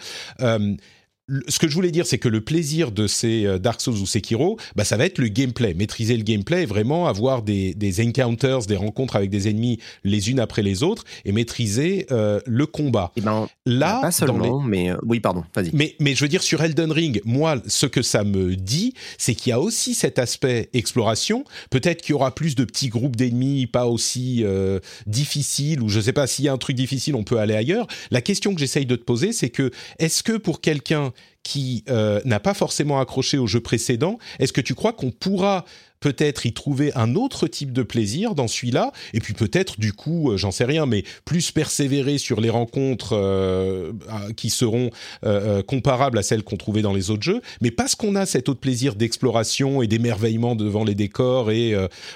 Ce 1.47 1.57
que 1.57 1.69
je 1.69 1.73
voulais 1.73 1.91
dire, 1.91 2.05
c'est 2.05 2.17
que 2.17 2.27
le 2.27 2.41
plaisir 2.41 2.91
de 2.91 3.07
ces 3.07 3.45
euh, 3.45 3.57
Dark 3.57 3.79
Souls 3.79 3.95
ou 3.95 4.05
Sekiro, 4.05 4.57
bah, 4.75 4.83
ça 4.83 4.97
va 4.97 5.05
être 5.05 5.19
le 5.19 5.29
gameplay. 5.29 5.73
Maîtriser 5.73 6.17
le 6.17 6.23
gameplay 6.23 6.65
vraiment 6.65 7.07
avoir 7.07 7.43
des, 7.43 7.73
des 7.73 8.05
encounters, 8.05 8.65
des 8.65 8.75
rencontres 8.75 9.15
avec 9.15 9.29
des 9.29 9.47
ennemis 9.47 9.79
les 10.03 10.29
unes 10.29 10.39
après 10.41 10.61
les 10.63 10.83
autres 10.83 11.05
et 11.23 11.31
maîtriser 11.31 12.07
euh, 12.11 12.41
le 12.45 12.65
combat. 12.65 13.11
Et 13.15 13.21
ben, 13.21 13.47
Là, 13.65 14.01
pas 14.01 14.11
seulement, 14.11 14.59
mais 14.59 14.91
euh, 14.91 14.97
oui, 15.03 15.21
pardon, 15.21 15.45
vas-y. 15.55 15.69
mais, 15.71 15.95
mais 16.01 16.13
je 16.13 16.21
veux 16.23 16.27
dire, 16.27 16.43
sur 16.43 16.61
Elden 16.61 16.91
Ring, 16.91 17.21
moi, 17.23 17.55
ce 17.67 17.85
que 17.85 18.01
ça 18.01 18.25
me 18.25 18.57
dit, 18.57 18.93
c'est 19.17 19.33
qu'il 19.33 19.51
y 19.51 19.53
a 19.53 19.61
aussi 19.61 19.93
cet 19.93 20.19
aspect 20.19 20.69
exploration. 20.73 21.45
Peut-être 21.69 22.01
qu'il 22.01 22.11
y 22.11 22.15
aura 22.15 22.35
plus 22.35 22.55
de 22.55 22.65
petits 22.65 22.89
groupes 22.89 23.15
d'ennemis, 23.15 23.67
pas 23.67 23.85
aussi 23.87 24.43
euh, 24.43 24.79
difficiles, 25.07 25.81
ou 25.81 25.87
je 25.87 26.01
sais 26.01 26.11
pas, 26.11 26.27
s'il 26.27 26.43
y 26.43 26.49
a 26.49 26.53
un 26.53 26.57
truc 26.57 26.75
difficile, 26.75 27.15
on 27.15 27.23
peut 27.23 27.37
aller 27.39 27.55
ailleurs. 27.55 27.87
La 28.11 28.21
question 28.21 28.53
que 28.53 28.59
j'essaye 28.59 28.85
de 28.85 28.97
te 28.97 29.03
poser, 29.03 29.31
c'est 29.31 29.49
que, 29.49 29.71
est-ce 29.99 30.21
que 30.23 30.33
pour 30.33 30.59
quelqu'un 30.59 31.12
qui 31.43 31.83
euh, 31.89 32.21
n'a 32.25 32.39
pas 32.39 32.53
forcément 32.53 32.99
accroché 32.99 33.37
au 33.37 33.47
jeu 33.47 33.59
précédent, 33.59 34.17
est-ce 34.39 34.53
que 34.53 34.61
tu 34.61 34.75
crois 34.75 34.93
qu'on 34.93 35.11
pourra 35.11 35.65
peut-être 36.03 36.45
y 36.45 36.51
trouver 36.51 36.91
un 36.95 37.15
autre 37.15 37.47
type 37.47 37.71
de 37.71 37.81
plaisir 37.81 38.35
dans 38.35 38.49
celui-là, 38.49 38.91
et 39.13 39.21
puis 39.21 39.33
peut-être 39.33 39.79
du 39.79 39.93
coup, 39.93 40.31
euh, 40.31 40.37
j'en 40.37 40.51
sais 40.51 40.65
rien, 40.65 40.85
mais 40.85 41.05
plus 41.23 41.51
persévérer 41.51 42.17
sur 42.17 42.41
les 42.41 42.49
rencontres 42.49 43.13
euh, 43.13 43.93
qui 44.35 44.49
seront 44.49 44.89
euh, 45.23 45.63
comparables 45.63 46.17
à 46.17 46.21
celles 46.21 46.43
qu'on 46.43 46.57
trouvait 46.57 46.81
dans 46.81 46.91
les 46.91 47.09
autres 47.09 47.23
jeux, 47.23 47.41
mais 47.61 47.71
parce 47.71 47.95
qu'on 47.95 48.15
a 48.15 48.25
cet 48.25 48.49
autre 48.49 48.59
plaisir 48.59 48.95
d'exploration 48.95 49.81
et 49.81 49.87
d'émerveillement 49.87 50.57
devant 50.57 50.83
les 50.83 50.93
décors 50.93 51.51
et 51.51 51.73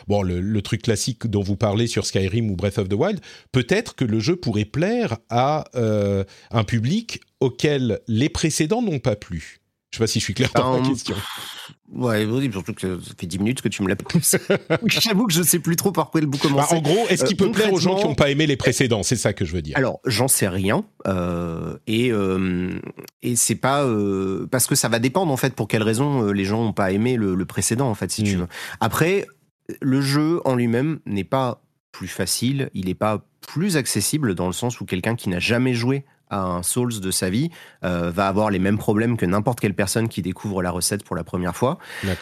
bon 0.09 0.21
le, 0.21 0.61
truc 0.61 0.81
classique 0.81 1.27
dont 1.27 1.41
vous 1.41 1.55
parlez 1.55 1.87
sur 1.87 2.05
Skyrim 2.05 2.51
ou 2.51 2.57
Breath 2.57 2.79
of 2.79 2.89
the 2.89 2.93
Wild, 2.93 3.21
peut-être 3.53 3.95
que 3.95 4.03
le 4.03 4.19
jeu 4.19 4.35
pourrait 4.35 4.65
plaire 4.65 5.17
à 5.29 5.63
un 6.51 6.63
public 6.65 7.21
auquel 7.39 7.99
les 8.07 8.27
précédents 8.27 8.81
n'ont 8.81 8.99
pas 8.99 9.15
plu. 9.15 9.61
Je 9.97 10.03
sais 10.03 10.03
pas 10.03 10.07
si 10.07 10.19
je 10.19 10.23
suis 10.25 10.33
clair 10.35 10.49
dans 10.53 10.73
ma 10.79 10.85
Euh, 10.85 10.89
question. 10.89 11.15
Ouais, 11.91 12.25
oui, 12.25 12.49
surtout 12.51 12.73
que 12.73 12.99
ça 12.99 13.11
fait 13.17 13.25
10 13.25 13.39
minutes 13.39 13.61
que 13.61 13.67
tu 13.69 13.81
me 13.81 13.87
l'as 13.89 13.95
posé. 13.95 14.37
J'avoue 14.85 15.25
que 15.25 15.33
je 15.33 15.41
sais 15.41 15.57
plus 15.57 15.75
trop 15.75 15.91
par 15.91 16.11
quel 16.13 16.27
bout 16.27 16.37
Bah, 16.37 16.49
commencer. 16.49 16.75
en 16.75 16.81
gros, 16.81 17.07
est-ce 17.09 17.25
qu'il 17.25 17.35
Euh, 17.41 17.45
peut 17.47 17.51
plaire 17.51 17.73
aux 17.73 17.79
gens 17.79 17.95
qui 17.95 18.05
n'ont 18.05 18.13
pas 18.13 18.29
aimé 18.29 18.45
les 18.45 18.57
précédents? 18.57 19.01
C'est 19.01 19.15
ça 19.15 19.33
que 19.33 19.43
je 19.45 19.53
veux 19.53 19.61
dire. 19.63 19.75
Alors, 19.77 19.99
j'en 20.05 20.27
sais 20.27 20.47
rien. 20.47 20.85
euh, 21.07 21.77
et 21.87 22.11
euh, 22.11 22.79
et 23.23 23.35
c'est 23.35 23.55
pas. 23.55 23.85
parce 24.51 24.67
que 24.67 24.75
ça 24.75 24.87
va 24.89 24.99
dépendre, 24.99 25.31
en 25.31 25.37
fait, 25.37 25.55
pour 25.55 25.67
quelles 25.67 25.83
raisons 25.83 26.31
les 26.31 26.45
gens 26.45 26.63
n'ont 26.63 26.73
pas 26.73 26.91
aimé 26.91 27.15
le, 27.15 27.33
le 27.33 27.45
précédent, 27.45 27.89
en 27.89 27.95
fait, 27.95 28.11
si 28.11 28.21
tu 28.23 28.35
Mm. 28.35 28.39
veux. 28.41 28.47
Après, 28.79 29.25
le 29.81 30.01
jeu 30.01 30.41
en 30.45 30.53
lui-même 30.55 30.99
n'est 31.07 31.23
pas 31.23 31.61
plus 31.91 32.07
facile, 32.07 32.69
il 32.75 32.85
n'est 32.85 32.93
pas 32.93 33.25
plus 33.47 33.75
accessible 33.77 34.35
dans 34.35 34.45
le 34.47 34.53
sens 34.53 34.79
où 34.81 34.85
quelqu'un 34.85 35.15
qui 35.15 35.29
n'a 35.29 35.39
jamais 35.39 35.73
joué 35.73 36.05
à 36.29 36.43
un 36.43 36.63
Souls 36.63 36.99
de 36.99 37.11
sa 37.11 37.29
vie 37.29 37.49
euh, 37.83 38.11
va 38.11 38.27
avoir 38.27 38.49
les 38.49 38.59
mêmes 38.59 38.77
problèmes 38.77 39.17
que 39.17 39.25
n'importe 39.25 39.59
quelle 39.59 39.73
personne 39.73 40.09
qui 40.09 40.21
découvre 40.21 40.61
la 40.61 40.71
recette 40.71 41.03
pour 41.03 41.15
la 41.15 41.23
première 41.23 41.55
fois. 41.55 41.77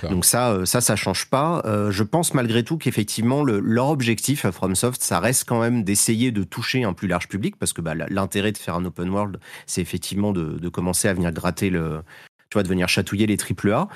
Donc 0.10 0.26
ça, 0.26 0.52
euh, 0.52 0.66
ça, 0.66 0.82
ça 0.82 0.96
change 0.96 1.30
pas. 1.30 1.62
Euh, 1.66 1.92
je 1.92 2.04
pense 2.04 2.34
malgré 2.34 2.64
tout 2.64 2.78
qu'effectivement, 2.78 3.44
le- 3.44 3.60
leur 3.60 3.90
objectif 3.90 4.46
à 4.46 4.52
FromSoft, 4.52 5.02
ça 5.02 5.20
reste 5.20 5.46
quand 5.48 5.60
même 5.60 5.84
d'essayer 5.84 6.32
de 6.32 6.44
toucher 6.44 6.84
un 6.84 6.94
plus 6.94 7.08
large 7.08 7.28
public, 7.28 7.56
parce 7.58 7.74
que 7.74 7.82
bah, 7.82 7.94
l'intérêt 8.10 8.52
de 8.52 8.58
faire 8.58 8.76
un 8.76 8.86
open 8.86 9.10
world, 9.10 9.40
c'est 9.66 9.82
effectivement 9.82 10.32
de, 10.32 10.58
de 10.60 10.70
commencer 10.70 11.08
à 11.08 11.14
venir 11.14 11.32
gratter 11.32 11.70
le, 11.70 12.02
tu 12.50 12.54
vois, 12.56 12.64
de 12.64 12.68
venir 12.68 12.88
chatouiller 12.88 13.28
les 13.28 13.38
triple 13.38 13.72
A. 13.72 13.88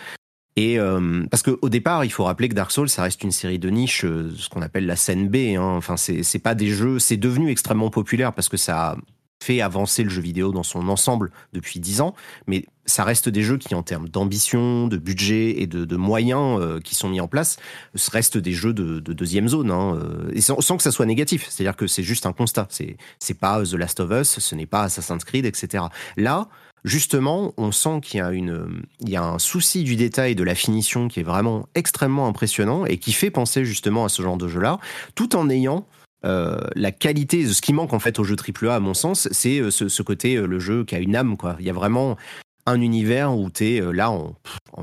Et 0.56 0.78
euh, 0.80 1.24
parce 1.32 1.44
qu'au 1.44 1.70
départ, 1.70 2.04
il 2.04 2.12
faut 2.12 2.26
rappeler 2.26 2.50
que 2.50 2.56
Dark 2.56 2.72
Souls, 2.72 2.90
ça 2.90 3.04
reste 3.04 3.24
une 3.24 3.32
série 3.32 3.60
de 3.60 3.70
niches, 3.70 4.02
ce 4.02 4.50
qu'on 4.50 4.62
appelle 4.62 4.86
la 4.86 4.98
scène 4.98 5.30
B. 5.30 5.56
Hein. 5.56 5.62
Enfin, 5.62 5.96
c'est 5.96 6.24
c'est 6.24 6.40
pas 6.40 6.54
des 6.56 6.68
jeux, 6.68 7.00
c'est 7.00 7.16
devenu 7.16 7.50
extrêmement 7.50 7.90
populaire 7.90 8.34
parce 8.34 8.50
que 8.50 8.58
ça 8.58 8.90
a 8.90 8.98
fait 9.42 9.62
avancer 9.62 10.04
le 10.04 10.10
jeu 10.10 10.22
vidéo 10.22 10.52
dans 10.52 10.64
son 10.64 10.90
ensemble 10.90 11.32
depuis 11.54 11.80
10 11.80 12.02
ans, 12.02 12.14
mais 12.48 12.66
ça 12.86 13.04
reste 13.04 13.30
des 13.30 13.44
jeux 13.44 13.58
qui, 13.58 13.76
en 13.76 13.84
termes 13.84 14.10
d'ambition, 14.10 14.88
de 14.88 14.98
budget 14.98 15.62
et 15.62 15.68
de, 15.68 15.96
moyens 15.96 16.60
euh, 16.60 16.80
qui 16.80 16.96
sont 16.96 17.08
mis 17.08 17.22
en 17.22 17.28
place, 17.28 17.58
ce 17.96 18.12
reste 18.12 18.38
des 18.38 18.52
jeux 18.52 18.74
de, 18.74 19.00
de 19.00 19.14
deuxième 19.14 19.48
zone, 19.48 19.72
hein, 19.72 19.96
euh, 19.96 20.42
sans, 20.42 20.76
que 20.76 20.84
ça 20.84 20.92
soit 20.92 21.06
négatif. 21.06 21.48
C'est-à-dire 21.50 21.76
que 21.76 21.88
c'est 21.88 22.04
juste 22.04 22.26
un 22.26 22.34
constat. 22.34 22.68
C'est 22.70 22.98
c'est 23.20 23.38
pas 23.38 23.64
The 23.64 23.74
Last 23.74 24.00
of 24.00 24.12
Us, 24.12 24.40
ce 24.40 24.56
n'est 24.56 24.66
pas 24.66 24.84
Assassin's 24.84 25.24
Creed, 25.24 25.46
etc. 25.46 25.86
Là, 26.18 26.48
justement, 26.84 27.54
on 27.58 27.72
sent 27.72 28.02
qu'il 28.02 28.20
y 28.20 28.22
a 28.22 28.32
y 28.34 29.16
a 29.16 29.24
un 29.24 29.40
souci 29.40 29.84
du 29.84 29.96
détail, 29.96 30.36
de 30.36 30.44
la 30.44 30.56
finition 30.56 31.08
qui 31.08 31.20
est 31.20 31.24
vraiment 31.24 31.68
extrêmement 31.76 32.28
impressionnant 32.28 32.86
et 32.86 32.98
qui 32.98 33.14
fait 33.14 33.32
penser 33.32 33.66
justement 33.66 34.06
à 34.06 34.10
ce 34.10 34.22
genre 34.22 34.38
de 34.38 34.48
jeu-là, 34.48 34.80
tout 35.16 35.36
en 35.36 35.50
ayant 35.50 35.86
euh, 36.26 36.60
la 36.76 36.92
qualité, 36.92 37.46
ce 37.48 37.62
qui 37.62 37.74
manque 37.74 37.94
en 37.94 38.00
fait 38.00 38.20
au 38.20 38.24
jeu 38.24 38.36
AAA 38.36 38.76
à 38.76 38.80
mon 38.80 38.94
sens, 38.94 39.30
c'est 39.32 39.60
euh, 39.60 39.72
ce, 39.72 40.02
côté 40.02 40.36
euh, 40.36 40.46
le 40.46 40.60
jeu 40.60 40.84
qui 40.84 40.96
a 40.96 41.00
une 41.00 41.16
âme 41.16 41.38
quoi. 41.38 41.56
Il 41.60 41.66
y 41.66 41.70
a 41.70 41.74
vraiment 41.74 42.18
un 42.66 42.82
univers 42.82 43.36
où 43.36 43.50
tu 43.50 43.66
es 43.66 43.94
là 43.94 44.12
en, 44.12 44.36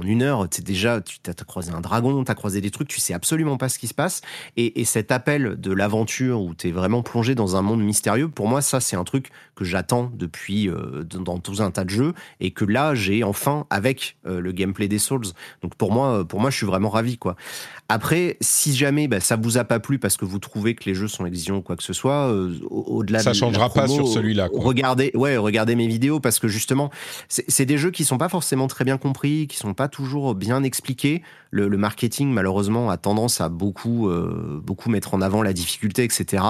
une 0.02 0.22
heure, 0.22 0.48
tu 0.48 0.60
déjà 0.60 1.00
tu 1.00 1.18
as, 1.26 1.34
croisé 1.44 1.70
un 1.70 1.80
dragon, 1.80 2.24
tu 2.24 2.34
croisé 2.34 2.60
des 2.60 2.72
trucs, 2.72 2.88
tu 2.88 2.98
sais 2.98 3.14
absolument 3.14 3.58
pas 3.58 3.68
ce 3.68 3.78
qui 3.78 3.86
se 3.86 3.94
passe 3.94 4.22
et, 4.56 4.80
et 4.80 4.84
cet 4.84 5.12
appel 5.12 5.54
de 5.60 5.72
l'aventure 5.72 6.40
où 6.40 6.52
tu 6.52 6.68
es 6.68 6.72
vraiment 6.72 7.02
plongé 7.02 7.36
dans 7.36 7.54
un 7.54 7.62
monde 7.62 7.80
mystérieux, 7.80 8.28
pour 8.28 8.48
moi 8.48 8.60
ça 8.60 8.80
c'est 8.80 8.96
un 8.96 9.04
truc 9.04 9.30
que 9.54 9.64
j'attends 9.64 10.10
depuis 10.12 10.68
dans, 11.04 11.38
tout 11.38 11.62
un 11.62 11.70
tas 11.70 11.84
de 11.84 11.90
jeux 11.90 12.12
et 12.40 12.50
que 12.50 12.64
là 12.64 12.96
j'ai 12.96 13.22
enfin 13.22 13.66
avec 13.70 14.16
le 14.24 14.50
gameplay 14.50 14.88
des 14.88 14.98
Souls. 14.98 15.26
Donc 15.62 15.76
pour 15.76 15.92
moi 15.92 16.26
pour 16.26 16.40
moi 16.40 16.50
je 16.50 16.56
suis 16.56 16.66
vraiment 16.66 16.88
ravi 16.88 17.18
quoi. 17.18 17.36
Après, 17.88 18.36
si 18.40 18.74
jamais 18.74 19.06
bah, 19.06 19.20
ça 19.20 19.36
vous 19.36 19.58
a 19.58 19.64
pas 19.64 19.78
plu 19.78 19.98
parce 20.00 20.16
que 20.16 20.24
vous 20.24 20.40
trouvez 20.40 20.74
que 20.74 20.84
les 20.86 20.94
jeux 20.94 21.06
sont 21.06 21.24
exigeants 21.24 21.58
ou 21.58 21.62
quoi 21.62 21.76
que 21.76 21.84
ce 21.84 21.92
soit, 21.92 22.28
euh, 22.32 22.52
au- 22.68 22.82
au-delà 22.98 23.20
Ça 23.20 23.30
de 23.30 23.36
la 23.36 23.38
changera 23.40 23.70
pas 23.72 23.86
sur 23.86 24.08
celui-là, 24.08 24.48
quoi. 24.48 24.64
Regardez, 24.64 25.12
ouais, 25.14 25.36
regardez 25.36 25.76
mes 25.76 25.86
vidéos 25.86 26.18
parce 26.18 26.40
que 26.40 26.48
justement, 26.48 26.90
c'est 27.28 27.44
c'est 27.48 27.64
des 27.66 27.78
jeux 27.78 27.92
qui 27.92 28.04
sont 28.04 28.18
pas 28.18 28.28
forcément 28.28 28.66
très 28.66 28.84
bien 28.84 28.98
compris, 28.98 29.46
qui 29.46 29.56
sont 29.56 29.72
pas 29.74 29.86
toujours 29.88 30.34
bien 30.34 30.64
expliqués. 30.64 31.22
Le, 31.52 31.68
le 31.68 31.76
marketing, 31.76 32.32
malheureusement, 32.32 32.90
a 32.90 32.96
tendance 32.96 33.40
à 33.40 33.48
beaucoup, 33.48 34.08
euh, 34.08 34.60
beaucoup 34.62 34.90
mettre 34.90 35.14
en 35.14 35.22
avant 35.22 35.42
la 35.42 35.52
difficulté, 35.52 36.02
etc. 36.02 36.42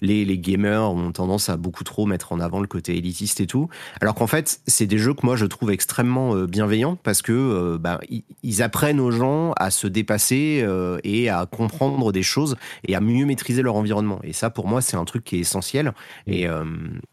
Les, 0.00 0.24
les 0.24 0.38
gamers 0.38 0.90
ont 0.90 1.12
tendance 1.12 1.48
à 1.48 1.56
beaucoup 1.56 1.84
trop 1.84 2.06
mettre 2.06 2.32
en 2.32 2.40
avant 2.40 2.60
le 2.60 2.66
côté 2.66 2.96
élitiste 2.96 3.40
et 3.40 3.46
tout. 3.46 3.68
Alors 4.00 4.14
qu'en 4.14 4.26
fait, 4.26 4.60
c'est 4.66 4.86
des 4.86 4.98
jeux 4.98 5.14
que 5.14 5.24
moi 5.24 5.36
je 5.36 5.46
trouve 5.46 5.70
extrêmement 5.70 6.34
euh, 6.34 6.46
bienveillants 6.46 6.96
parce 6.96 7.22
que 7.22 7.32
euh, 7.32 7.78
bah, 7.78 8.00
ils, 8.42 8.62
apprennent 8.62 9.00
aux 9.00 9.10
gens 9.10 9.52
à 9.52 9.70
se 9.70 9.86
dépasser 9.86 10.60
euh, 10.62 10.98
et 11.04 11.28
à 11.28 11.46
comprendre 11.46 12.12
des 12.12 12.22
choses 12.22 12.56
et 12.86 12.94
à 12.94 13.00
mieux 13.00 13.24
maîtriser 13.24 13.62
leur 13.62 13.76
environnement. 13.76 14.20
Et 14.24 14.32
ça, 14.32 14.50
pour 14.50 14.66
moi, 14.66 14.80
c'est 14.80 14.96
un 14.96 15.04
truc 15.04 15.24
qui 15.24 15.36
est 15.36 15.40
essentiel 15.40 15.92
et, 16.26 16.48
euh, 16.48 16.64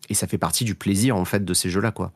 et 0.10 0.14
ça 0.14 0.28
fait 0.28 0.38
partie 0.38 0.66
du 0.66 0.76
plaisir 0.76 1.16
en 1.16 1.26
fait 1.26 1.46
de 1.46 1.54
ces 1.54 1.70
jeux-là, 1.70 1.92
quoi. 1.92 2.12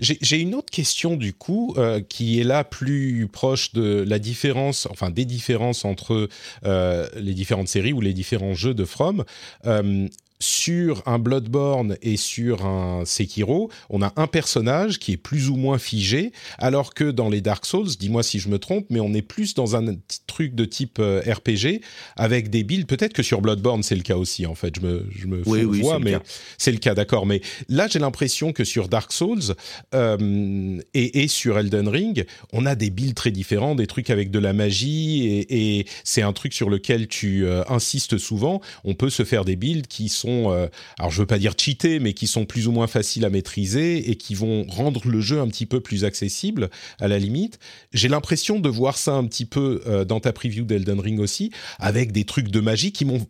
J'ai 0.00 0.40
une 0.40 0.54
autre 0.54 0.70
question 0.70 1.16
du 1.16 1.32
coup 1.32 1.74
qui 2.08 2.40
est 2.40 2.44
là 2.44 2.64
plus 2.64 3.28
proche 3.32 3.72
de 3.72 4.04
la 4.06 4.18
différence, 4.18 4.86
enfin 4.90 5.10
des 5.10 5.24
différences 5.24 5.84
entre 5.84 6.28
les 6.64 7.34
différentes 7.34 7.68
séries 7.68 7.92
ou 7.92 8.00
les 8.00 8.12
différents 8.12 8.54
jeux 8.54 8.74
de 8.74 8.84
From. 8.84 9.24
Euh, 9.66 10.05
sur 10.38 11.02
un 11.06 11.18
Bloodborne 11.18 11.96
et 12.02 12.16
sur 12.16 12.66
un 12.66 13.04
Sekiro, 13.04 13.70
on 13.90 14.02
a 14.02 14.12
un 14.16 14.26
personnage 14.26 14.98
qui 14.98 15.12
est 15.12 15.16
plus 15.16 15.48
ou 15.48 15.56
moins 15.56 15.78
figé, 15.78 16.32
alors 16.58 16.94
que 16.94 17.10
dans 17.10 17.28
les 17.28 17.40
Dark 17.40 17.64
Souls, 17.66 17.88
dis-moi 17.98 18.22
si 18.22 18.38
je 18.38 18.48
me 18.48 18.58
trompe, 18.58 18.86
mais 18.90 19.00
on 19.00 19.14
est 19.14 19.22
plus 19.22 19.54
dans 19.54 19.76
un 19.76 19.96
truc 20.26 20.54
de 20.54 20.64
type 20.64 20.98
euh, 20.98 21.20
RPG 21.20 21.80
avec 22.16 22.50
des 22.50 22.64
builds. 22.64 22.86
Peut-être 22.86 23.12
que 23.12 23.22
sur 23.22 23.40
Bloodborne 23.40 23.82
c'est 23.82 23.94
le 23.94 24.02
cas 24.02 24.16
aussi. 24.16 24.46
En 24.46 24.54
fait, 24.54 24.74
je 24.76 24.80
me, 24.80 25.06
je 25.10 25.26
me 25.26 25.42
Oui, 25.46 25.64
oui, 25.64 25.80
vois, 25.80 25.98
mais 25.98 26.16
c'est 26.58 26.72
le 26.72 26.78
cas, 26.78 26.94
d'accord. 26.94 27.26
Mais 27.26 27.40
là, 27.68 27.88
j'ai 27.88 27.98
l'impression 27.98 28.52
que 28.52 28.64
sur 28.64 28.88
Dark 28.88 29.12
Souls 29.12 29.54
euh, 29.94 30.78
et, 30.94 31.22
et 31.22 31.28
sur 31.28 31.58
Elden 31.58 31.88
Ring, 31.88 32.26
on 32.52 32.66
a 32.66 32.74
des 32.74 32.90
builds 32.90 33.14
très 33.14 33.30
différents, 33.30 33.74
des 33.74 33.86
trucs 33.86 34.10
avec 34.10 34.30
de 34.30 34.38
la 34.38 34.52
magie, 34.52 35.26
et, 35.26 35.78
et 35.78 35.86
c'est 36.04 36.22
un 36.22 36.32
truc 36.32 36.52
sur 36.52 36.70
lequel 36.70 37.08
tu 37.08 37.46
euh, 37.46 37.62
insistes 37.68 38.18
souvent. 38.18 38.60
On 38.84 38.94
peut 38.94 39.10
se 39.10 39.24
faire 39.24 39.44
des 39.44 39.56
builds 39.56 39.86
qui 39.86 40.08
sont, 40.08 40.25
euh, 40.26 40.68
alors 40.98 41.10
je 41.10 41.20
veux 41.20 41.26
pas 41.26 41.38
dire 41.38 41.54
cheatés, 41.58 41.98
mais 41.98 42.12
qui 42.12 42.26
sont 42.26 42.44
plus 42.44 42.66
ou 42.66 42.72
moins 42.72 42.86
faciles 42.86 43.24
à 43.24 43.30
maîtriser 43.30 44.10
et 44.10 44.16
qui 44.16 44.34
vont 44.34 44.64
rendre 44.68 45.08
le 45.08 45.20
jeu 45.20 45.40
un 45.40 45.48
petit 45.48 45.66
peu 45.66 45.80
plus 45.80 46.04
accessible 46.04 46.70
à 47.00 47.08
la 47.08 47.18
limite. 47.18 47.58
J'ai 47.92 48.08
l'impression 48.08 48.60
de 48.60 48.68
voir 48.68 48.98
ça 48.98 49.14
un 49.14 49.24
petit 49.26 49.46
peu 49.46 49.82
euh, 49.86 50.04
dans 50.04 50.20
ta 50.20 50.32
preview 50.32 50.64
d'Elden 50.64 51.00
Ring 51.00 51.20
aussi, 51.20 51.50
avec 51.78 52.12
des 52.12 52.24
trucs 52.24 52.48
de 52.48 52.60
magie 52.60 52.92
qui 52.92 53.04
m'ont 53.04 53.26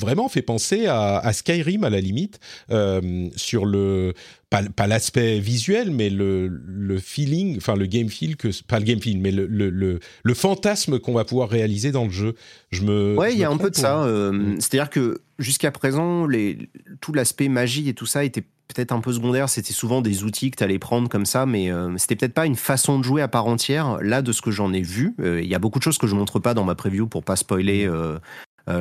vraiment 0.00 0.28
fait 0.28 0.42
penser 0.42 0.86
à, 0.86 1.18
à 1.18 1.32
Skyrim 1.32 1.84
à 1.84 1.90
la 1.90 2.00
limite 2.00 2.40
euh, 2.70 3.28
sur 3.36 3.66
le 3.66 4.14
pas, 4.48 4.62
pas 4.62 4.86
l'aspect 4.86 5.38
visuel 5.38 5.90
mais 5.90 6.08
le, 6.08 6.48
le 6.48 6.98
feeling 6.98 7.58
enfin 7.58 7.76
le 7.76 7.84
game 7.86 8.08
feel 8.08 8.36
que 8.36 8.48
pas 8.64 8.78
le 8.78 8.84
game 8.86 9.00
feel 9.00 9.18
mais 9.20 9.30
le, 9.32 9.46
le, 9.46 9.68
le, 9.68 10.00
le 10.22 10.34
fantasme 10.34 10.98
qu'on 10.98 11.12
va 11.12 11.24
pouvoir 11.26 11.50
réaliser 11.50 11.92
dans 11.92 12.04
le 12.04 12.10
jeu 12.10 12.34
je 12.70 12.82
me 12.84 13.16
Ouais, 13.18 13.32
il 13.34 13.38
y 13.38 13.44
a 13.44 13.50
un 13.50 13.56
peu 13.58 13.70
de 13.70 13.76
ça. 13.76 14.02
euh, 14.04 14.32
Mm. 14.32 14.60
C'est-à-dire 14.60 14.88
que 14.90 15.20
jusqu'à 15.38 15.70
présent, 15.70 16.26
les, 16.26 16.70
tout 17.00 17.12
l'aspect 17.12 17.48
magie 17.48 17.88
et 17.88 17.94
tout 17.94 18.06
ça 18.06 18.24
était 18.24 18.44
peut-être 18.68 18.92
un 18.92 19.00
peu 19.00 19.12
secondaire. 19.12 19.48
C'était 19.50 19.74
souvent 19.74 20.00
des 20.00 20.24
outils 20.24 20.50
que 20.50 20.56
tu 20.56 20.64
allais 20.64 20.78
prendre 20.78 21.08
comme 21.10 21.26
ça, 21.26 21.44
mais 21.44 21.70
euh, 21.70 21.92
c'était 21.98 22.16
peut-être 22.16 22.32
pas 22.32 22.46
une 22.46 22.56
façon 22.56 22.98
de 22.98 23.04
jouer 23.04 23.20
à 23.20 23.28
part 23.28 23.46
entière. 23.46 23.98
Là, 24.00 24.22
de 24.22 24.32
ce 24.32 24.40
que 24.40 24.50
j'en 24.50 24.72
ai 24.72 24.80
vu, 24.80 25.14
euh, 25.20 25.42
il 25.42 25.48
y 25.48 25.54
a 25.54 25.58
beaucoup 25.58 25.78
de 25.78 25.84
choses 25.84 25.98
que 25.98 26.06
je 26.06 26.14
montre 26.14 26.38
pas 26.38 26.54
dans 26.54 26.64
ma 26.64 26.74
preview 26.74 27.06
pour 27.06 27.22
pas 27.24 27.36
spoiler. 27.36 27.84
euh, 27.86 28.18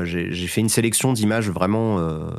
J'ai 0.04 0.32
j'ai 0.32 0.48
fait 0.48 0.62
une 0.62 0.70
sélection 0.70 1.14
d'images 1.14 1.50
vraiment 1.50 2.00
euh, 2.00 2.30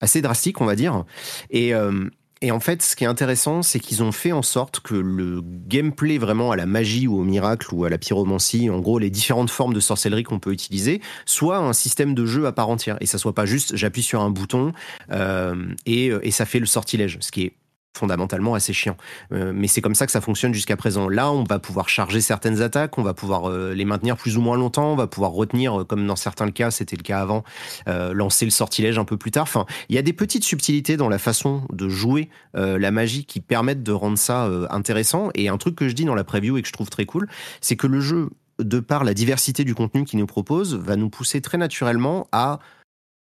assez 0.00 0.22
drastique, 0.22 0.60
on 0.60 0.66
va 0.66 0.76
dire. 0.76 1.04
Et, 1.50 1.74
euh, 1.74 2.08
et 2.42 2.50
en 2.52 2.60
fait, 2.60 2.82
ce 2.82 2.96
qui 2.96 3.04
est 3.04 3.06
intéressant, 3.06 3.62
c'est 3.62 3.80
qu'ils 3.80 4.02
ont 4.02 4.12
fait 4.12 4.32
en 4.32 4.42
sorte 4.42 4.80
que 4.80 4.94
le 4.94 5.42
gameplay 5.44 6.16
vraiment 6.16 6.50
à 6.52 6.56
la 6.56 6.64
magie 6.64 7.06
ou 7.06 7.18
au 7.18 7.24
miracle 7.24 7.74
ou 7.74 7.84
à 7.84 7.90
la 7.90 7.98
pyromancie, 7.98 8.70
en 8.70 8.80
gros 8.80 8.98
les 8.98 9.10
différentes 9.10 9.50
formes 9.50 9.74
de 9.74 9.80
sorcellerie 9.80 10.22
qu'on 10.22 10.38
peut 10.38 10.52
utiliser, 10.52 11.02
soit 11.26 11.58
un 11.58 11.74
système 11.74 12.14
de 12.14 12.24
jeu 12.24 12.46
à 12.46 12.52
part 12.52 12.70
entière. 12.70 12.96
Et 13.00 13.06
ça 13.06 13.18
soit 13.18 13.34
pas 13.34 13.44
juste 13.44 13.76
j'appuie 13.76 14.02
sur 14.02 14.22
un 14.22 14.30
bouton 14.30 14.72
euh, 15.10 15.74
et, 15.84 16.06
et 16.22 16.30
ça 16.30 16.46
fait 16.46 16.60
le 16.60 16.66
sortilège, 16.66 17.18
ce 17.20 17.30
qui 17.30 17.42
est 17.42 17.52
fondamentalement 17.96 18.54
assez 18.54 18.72
chiant. 18.72 18.96
Euh, 19.32 19.52
mais 19.54 19.66
c'est 19.66 19.80
comme 19.80 19.94
ça 19.94 20.06
que 20.06 20.12
ça 20.12 20.20
fonctionne 20.20 20.54
jusqu'à 20.54 20.76
présent. 20.76 21.08
Là, 21.08 21.30
on 21.32 21.44
va 21.44 21.58
pouvoir 21.58 21.88
charger 21.88 22.20
certaines 22.20 22.62
attaques, 22.62 22.98
on 22.98 23.02
va 23.02 23.14
pouvoir 23.14 23.50
euh, 23.50 23.74
les 23.74 23.84
maintenir 23.84 24.16
plus 24.16 24.36
ou 24.36 24.40
moins 24.40 24.56
longtemps, 24.56 24.92
on 24.92 24.96
va 24.96 25.06
pouvoir 25.06 25.32
retenir, 25.32 25.80
euh, 25.80 25.84
comme 25.84 26.06
dans 26.06 26.16
certains 26.16 26.50
cas, 26.50 26.70
c'était 26.70 26.96
le 26.96 27.02
cas 27.02 27.20
avant, 27.20 27.44
lancer 27.86 28.44
le 28.44 28.50
sortilège 28.50 28.98
un 28.98 29.04
peu 29.04 29.16
plus 29.16 29.30
tard. 29.30 29.42
Enfin, 29.42 29.66
il 29.88 29.96
y 29.96 29.98
a 29.98 30.02
des 30.02 30.12
petites 30.12 30.44
subtilités 30.44 30.96
dans 30.96 31.08
la 31.08 31.18
façon 31.18 31.62
de 31.72 31.88
jouer 31.88 32.28
la 32.54 32.90
magie 32.90 33.24
qui 33.24 33.40
permettent 33.40 33.82
de 33.82 33.92
rendre 33.92 34.18
ça 34.18 34.48
intéressant. 34.70 35.30
Et 35.34 35.48
un 35.48 35.58
truc 35.58 35.76
que 35.76 35.88
je 35.88 35.94
dis 35.94 36.04
dans 36.04 36.14
la 36.14 36.24
preview 36.24 36.56
et 36.56 36.62
que 36.62 36.68
je 36.68 36.72
trouve 36.72 36.90
très 36.90 37.06
cool, 37.06 37.28
c'est 37.60 37.76
que 37.76 37.86
le 37.86 38.00
jeu, 38.00 38.30
de 38.58 38.80
par 38.80 39.04
la 39.04 39.14
diversité 39.14 39.64
du 39.64 39.74
contenu 39.74 40.04
qu'il 40.04 40.18
nous 40.18 40.26
propose, 40.26 40.74
va 40.74 40.96
nous 40.96 41.10
pousser 41.10 41.40
très 41.40 41.58
naturellement 41.58 42.28
à 42.32 42.60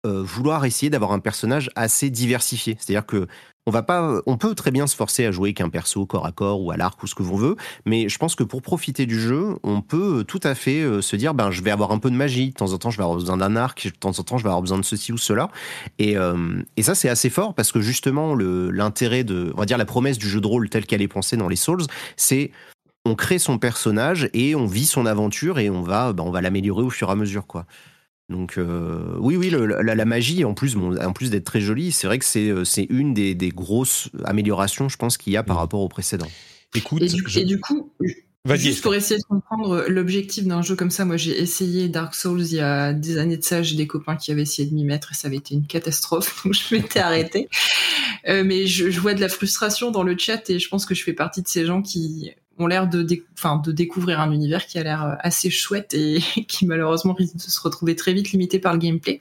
vouloir 0.05 0.65
essayer 0.65 0.91
d'avoir 0.91 1.13
un 1.13 1.19
personnage 1.19 1.71
assez 1.75 2.11
diversifié. 2.11 2.77
C'est-à-dire 2.79 3.07
que 3.07 3.27
on 3.67 3.73
va 3.73 3.83
pas, 3.83 4.21
on 4.27 4.37
peut 4.37 4.55
très 4.55 4.71
bien 4.71 4.87
se 4.87 4.95
forcer 4.95 5.27
à 5.27 5.33
jouer 5.33 5.53
qu'un 5.53 5.69
perso 5.69 6.07
corps 6.07 6.25
à 6.25 6.33
corps 6.33 6.63
ou 6.63 6.71
à 6.71 6.77
l'arc 6.77 7.03
ou 7.03 7.07
ce 7.09 7.15
que 7.15 7.23
l'on 7.25 7.37
veut, 7.37 7.57
mais 7.85 8.09
je 8.09 8.17
pense 8.17 8.37
que 8.37 8.45
pour 8.45 8.63
profiter 8.63 9.07
du 9.07 9.19
jeu, 9.19 9.57
on 9.65 9.81
peut 9.83 10.25
tout 10.27 10.41
à 10.45 10.55
fait 10.55 10.83
euh, 10.83 11.03
se 11.03 11.17
dire, 11.17 11.35
ben 11.35 11.51
je 11.51 11.63
vais 11.63 11.73
avoir 11.73 11.91
un 11.91 11.99
peu 11.99 12.11
de 12.11 12.17
magie, 12.17 12.51
de 12.51 12.55
temps 12.55 12.73
en 12.73 12.79
temps 12.79 12.91
je 12.91 12.97
vais 12.97 13.03
avoir 13.03 13.19
besoin 13.19 13.37
d'un 13.37 13.57
arc, 13.57 13.85
de 13.85 13.91
temps 13.91 14.19
en 14.19 14.23
temps 14.23 14.39
je 14.39 14.45
vais 14.45 14.49
avoir 14.49 14.63
besoin 14.63 14.79
de 14.79 14.85
ceci 14.85 15.13
ou 15.13 15.19
cela, 15.19 15.51
et, 15.99 16.17
euh, 16.17 16.63
ça 16.81 16.95
c'est 16.95 17.09
assez 17.09 17.29
fort 17.29 17.55
parce 17.55 17.73
que 17.73 17.81
justement 17.81 18.37
l'intérêt 18.37 19.25
de, 19.25 19.53
on 19.55 19.59
va 19.59 19.67
dire 19.67 19.79
la 19.79 19.85
promesse 19.85 20.19
du 20.19 20.29
jeu 20.29 20.41
de 20.41 20.47
rôle 20.47 20.69
tel 20.69 20.87
qu'elle 20.87 21.03
est 21.03 21.09
pensée 21.09 21.37
dans 21.37 21.49
les 21.49 21.57
Souls, 21.57 21.83
c'est 22.17 22.53
on 23.05 23.15
crée 23.15 23.39
son 23.39 23.59
personnage 23.59 24.29
et 24.33 24.55
on 24.55 24.67
vit 24.67 24.87
son 24.87 25.07
aventure 25.07 25.59
et 25.59 25.71
on 25.71 25.83
va, 25.83 26.13
ben, 26.13 26.25
on 26.25 26.31
va 26.31 26.41
l'améliorer 26.41 26.83
au 26.83 26.91
fur 26.91 27.09
et 27.09 27.13
à 27.13 27.17
mesure 27.17 27.47
quoi. 27.47 27.67
Donc 28.29 28.59
euh, 28.59 29.17
oui, 29.21 29.37
oui, 29.37 29.51
le- 29.51 29.67
la, 29.67 29.95
la 29.95 30.05
magie, 30.05 30.45
en 30.45 30.53
plus, 30.55 30.75
bon, 30.75 30.97
en 30.99 31.13
plus 31.13 31.31
d'être 31.31 31.45
très 31.45 31.61
jolie, 31.61 31.93
c'est 31.93 32.09
vrai 32.09 32.19
que 32.19 32.25
c'est 32.25 32.49
euh, 32.51 32.65
c'est 32.65 32.87
une 32.91 33.15
des, 33.15 33.35
des 33.37 33.51
grosses 33.51 34.11
améliorations, 34.25 34.89
je 34.89 34.97
pense, 34.97 35.17
qu'il 35.17 35.33
y 35.33 35.37
a 35.37 35.45
par 35.45 35.57
Mhm. 35.57 35.61
rapport 35.61 35.81
au 35.81 35.89
précédent. 35.89 36.27
écoute 36.75 37.03
Et 37.03 37.07
du, 37.07 37.23
je- 37.25 37.39
et 37.39 37.45
du 37.45 37.61
coup, 37.61 37.93
vas-y 38.45 38.59
juste 38.59 38.83
pour 38.83 38.95
essayer 38.97 39.19
de 39.21 39.25
comprendre 39.25 39.85
l'objectif 39.89 40.45
d'un 40.45 40.61
jeu 40.63 40.75
comme 40.75 40.91
ça, 40.91 41.05
moi 41.05 41.17
j'ai 41.17 41.41
essayé 41.41 41.89
Dark 41.89 42.15
Souls 42.17 42.43
il 42.43 42.55
y 42.57 42.61
a 42.61 42.93
des 42.93 43.19
années 43.19 43.37
de 43.37 43.45
ça, 43.45 43.63
j'ai 43.63 43.77
des 43.77 43.87
copains 43.87 44.17
qui 44.17 44.33
avaient 44.33 44.43
essayé 44.43 44.69
de 44.69 44.75
m'y 44.75 44.85
mettre 44.85 45.13
et 45.13 45.15
ça 45.15 45.29
avait 45.29 45.37
été 45.37 45.55
une 45.55 45.67
catastrophe, 45.67 46.43
donc 46.45 46.55
je 46.55 46.75
m'étais 46.75 46.99
arrêtée. 47.01 47.49
Euh, 48.29 48.43
mais 48.45 48.67
je, 48.67 48.91
je 48.91 49.01
vois 49.01 49.15
de 49.15 49.21
la 49.21 49.29
frustration 49.29 49.93
dans 49.93 50.03
le 50.03 50.17
chat 50.19 50.51
et 50.51 50.59
je 50.59 50.69
pense 50.69 50.85
que 50.85 50.95
je 50.97 51.05
fais 51.05 51.13
partie 51.13 51.43
de 51.43 51.49
ces 51.49 51.65
gens 51.65 51.81
qui 51.81 52.33
ont 52.59 52.67
l'air 52.67 52.89
de, 52.89 53.03
découvrir 53.73 54.21
un 54.21 54.33
univers 54.33 54.67
qui 54.67 54.79
a 54.79 54.83
l'air 54.83 55.05
euh, 55.05 55.15
assez 55.21 55.51
chouette 55.51 55.95
et 55.95 56.21
qui 56.49 56.67
malheureusement 56.67 57.13
risque 57.13 57.37
de 57.37 57.41
se 57.41 57.61
retrouver 57.61 57.97
très 57.97 58.13
vite 58.13 58.33
limité 58.33 58.59
par 58.59 58.73
le 58.73 58.79
gameplay. 58.79 59.21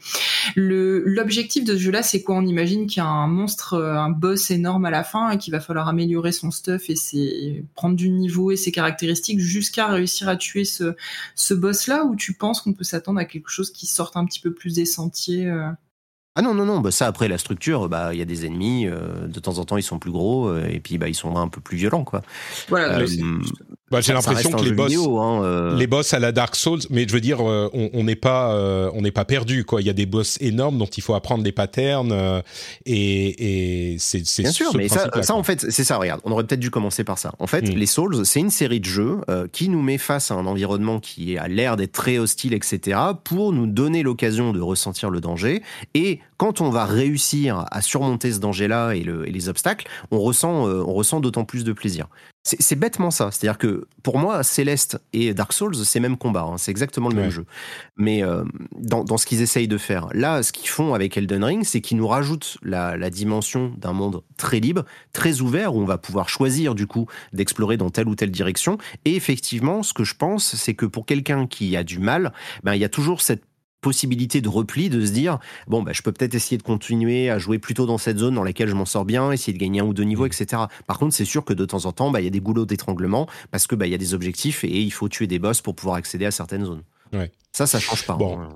L'objectif 0.55 1.63
de 1.63 1.73
ce 1.73 1.79
jeu-là, 1.79 2.03
c'est 2.03 2.21
quoi? 2.21 2.35
On 2.35 2.45
imagine 2.45 2.87
qu'il 2.87 2.97
y 2.97 3.05
a 3.05 3.07
un 3.07 3.27
monstre, 3.27 3.73
euh, 3.73 3.97
un 3.97 4.09
boss 4.09 4.51
énorme 4.51 4.85
à 4.85 4.91
la 4.91 5.03
fin 5.03 5.31
et 5.31 5.37
qu'il 5.37 5.51
va 5.51 5.59
falloir 5.59 5.87
améliorer 5.87 6.31
son 6.31 6.51
stuff 6.51 6.89
et 6.89 6.95
ses, 6.95 7.63
prendre 7.75 7.95
du 7.95 8.09
niveau 8.09 8.51
et 8.51 8.55
ses 8.55 8.71
caractéristiques 8.71 9.39
jusqu'à 9.39 9.87
réussir 9.87 10.29
à 10.29 10.35
tuer 10.35 10.65
ce, 10.65 10.95
ce 11.35 11.53
boss-là? 11.53 12.05
Ou 12.05 12.15
tu 12.15 12.33
penses 12.33 12.61
qu'on 12.61 12.73
peut 12.73 12.83
s'attendre 12.83 13.19
à 13.19 13.25
quelque 13.25 13.49
chose 13.49 13.71
qui 13.71 13.85
sorte 13.85 14.17
un 14.17 14.25
petit 14.25 14.39
peu 14.39 14.53
plus 14.53 14.73
des 14.73 14.85
sentiers 14.85 15.47
euh? 15.47 15.69
Ah 16.37 16.41
non, 16.41 16.53
non, 16.53 16.65
non, 16.65 16.81
bah 16.81 16.91
ça 16.91 17.07
après 17.07 17.29
la 17.29 17.37
structure, 17.37 17.87
bah 17.87 18.13
il 18.13 18.19
y 18.19 18.21
a 18.21 18.25
des 18.25 18.45
ennemis, 18.45 18.87
euh, 18.87 19.25
de 19.27 19.39
temps 19.39 19.57
en 19.57 19.63
temps 19.63 19.77
ils 19.77 19.83
sont 19.83 19.99
plus 19.99 20.11
gros, 20.11 20.49
euh, 20.49 20.67
et 20.69 20.81
puis 20.81 20.97
bah 20.97 21.07
ils 21.07 21.15
sont 21.15 21.37
un 21.37 21.47
peu 21.47 21.61
plus 21.61 21.77
violents, 21.77 22.03
quoi. 22.03 22.23
Voilà, 22.67 22.99
Euh, 22.99 23.39
bah, 23.91 24.01
j'ai 24.01 24.13
l'impression 24.13 24.49
que 24.51 24.63
les 24.63 24.71
boss 24.71 24.87
vidéo, 24.89 25.19
hein, 25.19 25.43
euh, 25.43 25.75
les 25.75 25.85
boss 25.85 26.11
à 26.13 26.19
la 26.19 26.31
Dark 26.31 26.55
Souls, 26.55 26.79
mais 26.89 27.07
je 27.07 27.13
veux 27.13 27.21
dire, 27.21 27.37
euh, 27.47 27.69
on 27.73 28.03
n'est 28.03 28.15
pas, 28.15 28.53
euh, 28.55 28.89
on 28.95 29.01
n'est 29.01 29.11
pas 29.11 29.25
perdu 29.25 29.63
quoi. 29.63 29.79
Il 29.79 29.85
y 29.85 29.91
a 29.91 29.93
des 29.93 30.07
boss 30.07 30.37
énormes 30.41 30.79
dont 30.79 30.85
il 30.87 31.03
faut 31.03 31.13
apprendre 31.13 31.43
des 31.43 31.51
patterns 31.51 32.11
euh, 32.11 32.41
et, 32.87 33.91
et 33.93 33.99
c'est 33.99 34.23
Bien 34.41 34.51
sûr, 34.51 34.71
ce 34.71 34.77
mais 34.77 34.87
ça, 34.87 35.01
ça 35.03 35.09
quoi. 35.09 35.35
en 35.35 35.43
fait, 35.43 35.67
c'est 35.69 35.83
ça, 35.83 35.97
regarde, 35.97 36.19
on 36.23 36.31
aurait 36.31 36.45
peut-être 36.45 36.59
dû 36.59 36.71
commencer 36.71 37.03
par 37.03 37.19
ça. 37.19 37.33
En 37.37 37.45
fait, 37.47 37.61
Mm. 37.69 37.75
les 37.75 37.85
Souls, 37.85 38.25
c'est 38.25 38.39
une 38.39 38.49
série 38.49 38.79
de 38.79 38.85
jeux 38.85 39.19
qui 39.51 39.69
nous 39.69 39.81
met 39.81 39.97
face 39.99 40.31
à 40.31 40.33
un 40.35 40.45
environnement 40.47 40.99
qui 40.99 41.37
a 41.37 41.47
l'air 41.47 41.77
d'être 41.77 41.91
très 41.91 42.17
hostile, 42.17 42.53
etc., 42.53 42.99
pour 43.23 43.53
nous 43.53 43.67
donner 43.67 44.01
l'occasion 44.03 44.51
de 44.51 44.61
ressentir 44.61 45.09
le 45.09 45.21
danger. 45.21 45.61
Et 45.93 46.19
quand 46.37 46.61
on 46.61 46.69
va 46.69 46.85
réussir 46.85 47.65
à 47.71 47.81
surmonter 47.81 48.31
ce 48.31 48.39
danger-là 48.39 48.93
et, 48.93 49.03
le- 49.03 49.27
et 49.27 49.31
les 49.31 49.49
obstacles, 49.49 49.87
on 50.11 50.19
ressent, 50.19 50.67
euh, 50.67 50.83
on 50.85 50.93
ressent 50.93 51.19
d'autant 51.19 51.45
plus 51.45 51.63
de 51.63 51.73
plaisir. 51.73 52.07
C'est 52.47 52.75
bêtement 52.75 53.09
ça. 53.09 53.31
C'est-à-dire 53.31 53.57
que 53.57 53.87
pour 54.03 54.19
moi, 54.19 54.43
Céleste 54.43 54.99
et 55.13 55.33
Dark 55.33 55.51
Souls, 55.51 55.75
c'est 55.77 55.97
le 55.97 56.03
même 56.07 56.17
combat. 56.17 56.43
hein. 56.43 56.57
C'est 56.59 56.69
exactement 56.69 57.09
le 57.09 57.15
Ouais. 57.15 57.21
même 57.23 57.31
jeu. 57.31 57.45
Mais 57.97 58.23
euh, 58.23 58.43
dans, 58.77 59.03
dans 59.03 59.17
ce 59.17 59.25
qu'ils 59.25 59.41
essayent 59.41 59.67
de 59.67 59.79
faire, 59.79 60.09
là, 60.13 60.43
ce 60.43 60.51
qu'ils 60.51 60.69
font 60.69 60.93
avec 60.93 61.17
Elden 61.17 61.43
Ring, 61.43 61.63
c'est 61.63 61.81
qu'ils 61.81 61.97
nous 61.97 62.07
rajoutent 62.07 62.57
la, 62.61 62.97
la 62.97 63.09
dimension 63.09 63.73
d'un 63.79 63.93
monde 63.93 64.21
très 64.37 64.59
libre, 64.59 64.85
très 65.11 65.41
ouvert, 65.41 65.73
où 65.73 65.81
on 65.81 65.85
va 65.85 65.97
pouvoir 65.97 66.29
choisir 66.29 66.75
du 66.75 66.85
coup 66.85 67.07
d'explorer 67.33 67.77
dans 67.77 67.89
telle 67.89 68.07
ou 68.07 68.13
telle 68.13 68.29
direction. 68.31 68.77
Et 69.05 69.15
effectivement, 69.15 69.81
ce 69.81 69.93
que 69.95 70.03
je 70.03 70.13
pense, 70.13 70.55
c'est 70.55 70.75
que 70.75 70.85
pour 70.85 71.07
quelqu'un 71.07 71.47
qui 71.47 71.75
a 71.75 71.83
du 71.83 71.97
mal, 71.97 72.31
ben, 72.63 72.75
il 72.75 72.79
y 72.81 72.85
a 72.85 72.89
toujours 72.89 73.21
cette 73.21 73.41
possibilité 73.85 74.41
de 74.41 74.49
repli, 74.49 74.89
de 74.89 75.05
se 75.05 75.11
dire 75.11 75.37
bon 75.67 75.83
bah 75.83 75.91
je 75.93 76.01
peux 76.01 76.11
peut-être 76.11 76.33
essayer 76.33 76.57
de 76.57 76.63
continuer 76.63 77.29
à 77.29 77.37
jouer 77.37 77.59
plutôt 77.59 77.85
dans 77.85 77.99
cette 77.99 78.17
zone 78.17 78.33
dans 78.33 78.43
laquelle 78.43 78.67
je 78.67 78.73
m'en 78.73 78.85
sors 78.85 79.05
bien, 79.05 79.31
essayer 79.31 79.53
de 79.53 79.59
gagner 79.59 79.81
un 79.81 79.85
ou 79.85 79.93
deux 79.93 80.05
niveaux, 80.05 80.25
etc. 80.25 80.63
Par 80.87 80.97
contre, 80.97 81.13
c'est 81.13 81.23
sûr 81.23 81.45
que 81.45 81.53
de 81.53 81.65
temps 81.65 81.85
en 81.85 81.91
temps, 81.91 82.09
bah, 82.09 82.19
il 82.19 82.23
y 82.23 82.27
a 82.27 82.31
des 82.31 82.39
goulots 82.39 82.65
d'étranglement 82.65 83.27
parce 83.51 83.67
que 83.67 83.75
bah, 83.75 83.85
il 83.85 83.91
y 83.91 83.93
a 83.93 83.99
des 83.99 84.15
objectifs 84.15 84.63
et 84.63 84.81
il 84.81 84.89
faut 84.91 85.07
tuer 85.07 85.27
des 85.27 85.37
boss 85.37 85.61
pour 85.61 85.75
pouvoir 85.75 85.97
accéder 85.97 86.25
à 86.25 86.31
certaines 86.31 86.65
zones. 86.65 86.81
Ouais. 87.13 87.31
Ça, 87.51 87.67
ça 87.67 87.79
change 87.79 88.07
pas. 88.07 88.15
Bon. 88.15 88.39
hein. 88.39 88.49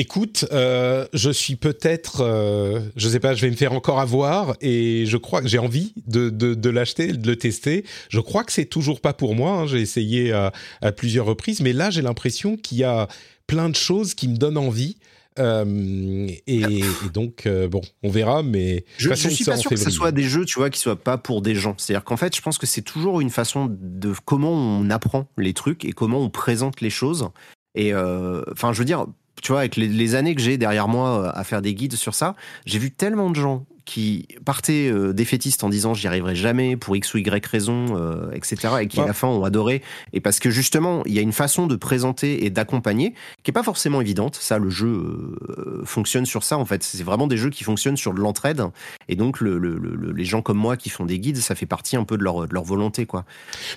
Écoute, 0.00 0.46
euh, 0.50 1.06
je 1.12 1.30
suis 1.30 1.56
peut-être, 1.56 2.22
euh, 2.22 2.80
je 2.96 3.06
sais 3.06 3.20
pas, 3.20 3.34
je 3.34 3.42
vais 3.42 3.50
me 3.50 3.56
faire 3.56 3.74
encore 3.74 4.00
avoir 4.00 4.56
et 4.62 5.04
je 5.04 5.18
crois 5.18 5.42
que 5.42 5.48
j'ai 5.48 5.58
envie 5.58 5.92
de, 6.06 6.30
de, 6.30 6.54
de 6.54 6.70
l'acheter, 6.70 7.08
de 7.12 7.26
le 7.26 7.36
tester. 7.36 7.84
Je 8.08 8.18
crois 8.18 8.44
que 8.44 8.50
c'est 8.50 8.64
toujours 8.64 9.02
pas 9.02 9.12
pour 9.12 9.34
moi. 9.34 9.50
hein. 9.58 9.66
J'ai 9.66 9.80
essayé 9.82 10.32
à, 10.32 10.52
à 10.80 10.90
plusieurs 10.92 11.26
reprises, 11.26 11.60
mais 11.60 11.74
là 11.74 11.90
j'ai 11.90 12.00
l'impression 12.00 12.56
qu'il 12.56 12.78
y 12.78 12.84
a 12.84 13.08
plein 13.46 13.68
de 13.68 13.76
choses 13.76 14.14
qui 14.14 14.26
me 14.28 14.38
donnent 14.38 14.56
envie. 14.56 14.96
Euh, 15.38 16.26
et, 16.46 16.60
et 16.62 16.82
donc 17.12 17.44
euh, 17.44 17.68
bon, 17.68 17.82
on 18.02 18.08
verra, 18.08 18.42
mais 18.42 18.86
Je, 18.96 19.08
toute 19.08 19.16
je 19.18 19.22
façon, 19.22 19.34
suis 19.34 19.44
pas 19.44 19.58
sûr 19.58 19.68
que 19.68 19.76
ce 19.76 19.90
soit 19.90 20.12
des 20.12 20.22
jeux, 20.24 20.46
tu 20.46 20.58
vois, 20.58 20.70
qui 20.70 20.78
soient 20.80 20.96
pas 20.96 21.18
pour 21.18 21.42
des 21.42 21.54
gens. 21.54 21.74
C'est-à-dire 21.76 22.04
qu'en 22.04 22.16
fait, 22.16 22.34
je 22.34 22.40
pense 22.40 22.56
que 22.56 22.66
c'est 22.66 22.80
toujours 22.82 23.20
une 23.20 23.30
façon 23.30 23.68
de 23.70 24.14
comment 24.24 24.52
on 24.52 24.88
apprend 24.88 25.28
les 25.36 25.52
trucs 25.52 25.84
et 25.84 25.92
comment 25.92 26.20
on 26.20 26.30
présente 26.30 26.80
les 26.80 26.90
choses. 26.90 27.28
Et 27.74 27.92
euh, 27.92 28.42
enfin, 28.50 28.72
je 28.72 28.78
veux 28.78 28.84
dire, 28.84 29.06
tu 29.42 29.52
vois, 29.52 29.60
avec 29.60 29.76
les, 29.76 29.88
les 29.88 30.14
années 30.14 30.34
que 30.34 30.40
j'ai 30.42 30.58
derrière 30.58 30.88
moi 30.88 31.24
euh, 31.26 31.30
à 31.34 31.44
faire 31.44 31.62
des 31.62 31.74
guides 31.74 31.94
sur 31.96 32.14
ça, 32.14 32.34
j'ai 32.66 32.78
vu 32.78 32.90
tellement 32.90 33.30
de 33.30 33.36
gens 33.36 33.64
qui 33.86 34.28
partaient 34.44 34.88
euh, 34.88 35.12
défaitistes 35.12 35.64
en 35.64 35.68
disant 35.68 35.94
j'y 35.94 36.06
arriverai 36.06 36.36
jamais 36.36 36.76
pour 36.76 36.94
x 36.94 37.12
ou 37.14 37.18
y 37.18 37.44
raison, 37.44 37.86
euh, 37.96 38.30
etc. 38.32 38.68
et 38.82 38.86
qui 38.86 39.00
à 39.00 39.06
la 39.06 39.12
fin 39.14 39.26
ont 39.26 39.42
adoré. 39.42 39.82
Et 40.12 40.20
parce 40.20 40.38
que 40.38 40.48
justement, 40.48 41.02
il 41.06 41.12
y 41.14 41.18
a 41.18 41.22
une 41.22 41.32
façon 41.32 41.66
de 41.66 41.74
présenter 41.74 42.44
et 42.44 42.50
d'accompagner 42.50 43.14
qui 43.42 43.50
est 43.50 43.52
pas 43.52 43.64
forcément 43.64 44.00
évidente. 44.00 44.36
Ça, 44.36 44.58
le 44.58 44.70
jeu 44.70 44.86
euh, 44.86 45.82
fonctionne 45.84 46.24
sur 46.24 46.44
ça 46.44 46.56
en 46.56 46.64
fait. 46.64 46.84
C'est 46.84 47.02
vraiment 47.02 47.26
des 47.26 47.36
jeux 47.36 47.50
qui 47.50 47.64
fonctionnent 47.64 47.96
sur 47.96 48.14
de 48.14 48.20
l'entraide. 48.20 48.62
Et 49.08 49.16
donc 49.16 49.40
le, 49.40 49.58
le- 49.58 49.76
le- 49.78 50.12
les 50.12 50.24
gens 50.24 50.42
comme 50.42 50.58
moi 50.58 50.76
qui 50.76 50.90
font 50.90 51.06
des 51.06 51.18
guides, 51.18 51.38
ça 51.38 51.56
fait 51.56 51.66
partie 51.66 51.96
un 51.96 52.04
peu 52.04 52.16
de 52.16 52.22
leur, 52.22 52.46
de 52.46 52.54
leur 52.54 52.64
volonté 52.64 53.06
quoi. 53.06 53.24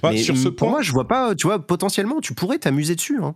Bah, 0.03 0.09
Mais 0.11 0.17
sur 0.17 0.37
ce 0.37 0.47
pour 0.49 0.55
point, 0.67 0.69
moi, 0.69 0.81
je 0.83 0.91
vois 0.91 1.07
pas. 1.07 1.33
Tu 1.33 1.47
vois, 1.47 1.65
potentiellement, 1.65 2.19
tu 2.21 2.35
pourrais 2.35 2.59
t'amuser 2.59 2.93
dessus. 2.95 3.17
Hein. 3.23 3.33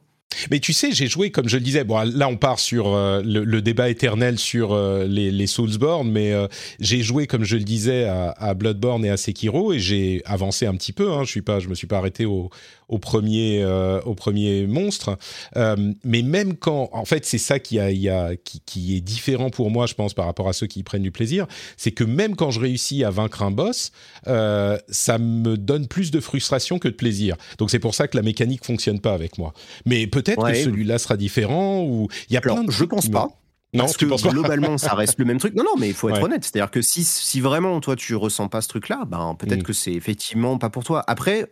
Mais 0.52 0.60
tu 0.60 0.74
sais, 0.74 0.92
j'ai 0.92 1.08
joué, 1.08 1.32
comme 1.32 1.48
je 1.50 1.58
le 1.58 1.64
disais, 1.64 1.84
bon, 1.84 2.00
là 2.14 2.28
on 2.28 2.38
part 2.38 2.60
sur 2.60 2.88
euh, 2.88 3.22
le, 3.24 3.44
le 3.44 3.62
débat 3.62 3.90
éternel 3.90 4.38
sur 4.38 4.74
euh, 4.74 5.06
les, 5.06 5.32
les 5.32 5.48
Soulsborne, 5.48 6.12
mais 6.12 6.32
euh, 6.32 6.48
j'ai 6.80 7.02
joué, 7.02 7.28
comme 7.28 7.44
je 7.44 7.56
le 7.58 7.64
disais, 7.64 8.06
à, 8.06 8.32
à 8.32 8.54
Bloodborne 8.54 9.04
et 9.06 9.10
à 9.10 9.18
Sekiro, 9.18 9.74
et 9.74 9.80
j'ai 9.80 10.22
avancé 10.26 10.66
un 10.66 10.76
petit 10.76 10.94
peu. 10.94 11.12
Hein, 11.12 11.24
je 11.24 11.32
suis 11.32 11.42
pas, 11.42 11.60
je 11.60 11.70
me 11.70 11.76
suis 11.76 11.88
pas 11.88 11.98
arrêté 11.98 12.26
au, 12.26 12.50
au 12.90 13.00
premier, 13.00 13.62
euh, 13.64 14.00
au 14.06 14.16
premier 14.16 14.66
monstre. 14.68 15.18
Euh, 15.58 15.76
mais 16.04 16.22
même 16.22 16.56
quand, 16.56 16.90
en 16.94 17.06
fait, 17.06 17.26
c'est 17.26 17.38
ça 17.38 17.60
qui, 17.60 17.80
a, 17.80 17.92
y 17.92 18.08
a, 18.10 18.36
qui, 18.38 18.62
qui 18.66 18.96
est 18.96 19.02
différent 19.02 19.50
pour 19.50 19.70
moi, 19.72 19.86
je 19.88 19.94
pense, 19.94 20.14
par 20.14 20.26
rapport 20.26 20.48
à 20.48 20.54
ceux 20.54 20.68
qui 20.68 20.80
y 20.80 20.84
prennent 20.84 21.04
du 21.04 21.12
plaisir, 21.12 21.48
c'est 21.76 21.92
que 21.92 22.04
même 22.04 22.36
quand 22.36 22.52
je 22.52 22.60
réussis 22.60 23.04
à 23.04 23.10
vaincre 23.10 23.44
un 23.44 23.52
boss, 23.52 23.92
euh, 24.28 24.78
ça 24.90 25.18
me 25.18 25.58
donne 25.58 25.88
plus 25.88 26.12
de 26.12 26.20
frustration 26.20 26.80
que 26.80 26.88
de 26.88 26.94
plaisir. 26.94 27.36
Donc 27.58 27.72
c'est 27.72 27.80
pour 27.80 27.94
ça 27.96 28.08
que 28.08 28.16
la 28.16 28.24
mécanique 28.24 28.66
fonctionne 28.66 29.00
pas 29.00 29.14
avec 29.14 29.38
moi. 29.38 29.54
Mais 29.86 30.08
peut-être 30.08 30.42
Ouais. 30.42 30.54
que 30.54 30.64
celui-là 30.64 30.98
sera 30.98 31.18
différent 31.18 31.82
ou 31.84 32.08
il 32.30 32.34
y 32.34 32.38
a 32.38 32.42
Alors, 32.44 32.58
plein 32.58 32.64
de 32.66 32.72
je 32.72 32.84
pense 32.86 33.10
pas. 33.10 33.28
Non, 33.74 33.84
parce 33.84 33.98
que 33.98 34.06
globalement, 34.30 34.78
ça 34.78 34.94
reste 34.96 35.20
le 35.20 35.26
même 35.26 35.40
truc. 35.40 35.54
Non, 35.54 35.64
non, 35.64 35.72
mais 35.78 35.90
il 35.90 35.94
faut 35.94 36.08
être 36.10 36.18
Ouais. 36.20 36.24
honnête. 36.24 36.46
C'est-à-dire 36.46 36.72
que 36.72 36.82
si, 36.82 37.04
si 37.04 37.42
vraiment, 37.42 37.80
toi, 37.82 37.98
tu 37.98 38.16
ressens 38.16 38.48
pas 38.48 38.62
ce 38.62 38.70
truc-là, 38.70 39.04
ben, 39.06 39.36
peut-être 39.38 39.60
Mm. 39.60 39.64
que 39.64 39.74
c'est 39.74 39.92
effectivement 39.92 40.58
pas 40.58 40.70
pour 40.70 40.86
toi. 40.86 41.04
Après, 41.08 41.48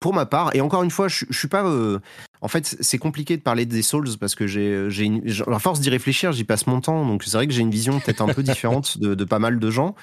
pour 0.00 0.12
ma 0.14 0.26
part, 0.26 0.54
et 0.54 0.60
encore 0.60 0.82
une 0.82 0.90
fois, 0.90 1.08
je, 1.08 1.24
je 1.30 1.38
suis 1.38 1.48
pas. 1.48 1.64
euh, 1.64 1.98
en 2.40 2.48
fait, 2.48 2.76
c'est 2.80 2.98
compliqué 2.98 3.36
de 3.36 3.42
parler 3.42 3.64
des 3.64 3.82
Souls 3.82 4.08
parce 4.20 4.34
que 4.34 4.46
j'ai, 4.46 4.90
j'ai 4.90 5.04
une, 5.04 5.22
à 5.46 5.58
force 5.58 5.80
d'y 5.80 5.88
réfléchir, 5.90 6.32
j'y 6.32 6.44
passe 6.44 6.66
mon 6.66 6.80
temps. 6.80 7.06
Donc, 7.06 7.24
c'est 7.24 7.36
vrai 7.36 7.46
que 7.46 7.52
j'ai 7.54 7.62
une 7.62 7.70
vision 7.70 7.98
peut-être 8.00 8.20
un 8.20 8.28
peu 8.28 8.42
différente 8.52 8.98
de, 8.98 9.14
de 9.14 9.24
pas 9.24 9.38
mal 9.38 9.58
de 9.58 9.70
gens. 9.70 9.94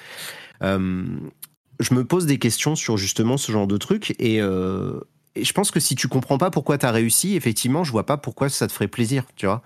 Euh, 0.62 1.04
je 1.80 1.94
me 1.94 2.04
pose 2.04 2.26
des 2.26 2.38
questions 2.38 2.74
sur 2.74 2.96
justement 2.96 3.36
ce 3.36 3.52
genre 3.52 3.66
de 3.66 3.76
truc 3.76 4.14
et. 4.18 4.40
euh, 4.40 5.00
et 5.34 5.44
je 5.44 5.52
pense 5.54 5.70
que 5.70 5.80
si 5.80 5.94
tu 5.94 6.08
comprends 6.08 6.36
pas 6.36 6.50
pourquoi 6.50 6.76
tu 6.76 6.84
as 6.84 6.90
réussi, 6.90 7.36
effectivement, 7.36 7.84
je 7.84 7.90
vois 7.90 8.04
pas 8.04 8.18
pourquoi 8.18 8.50
ça 8.50 8.66
te 8.66 8.72
ferait 8.72 8.86
plaisir, 8.86 9.24
tu 9.34 9.46
vois. 9.46 9.62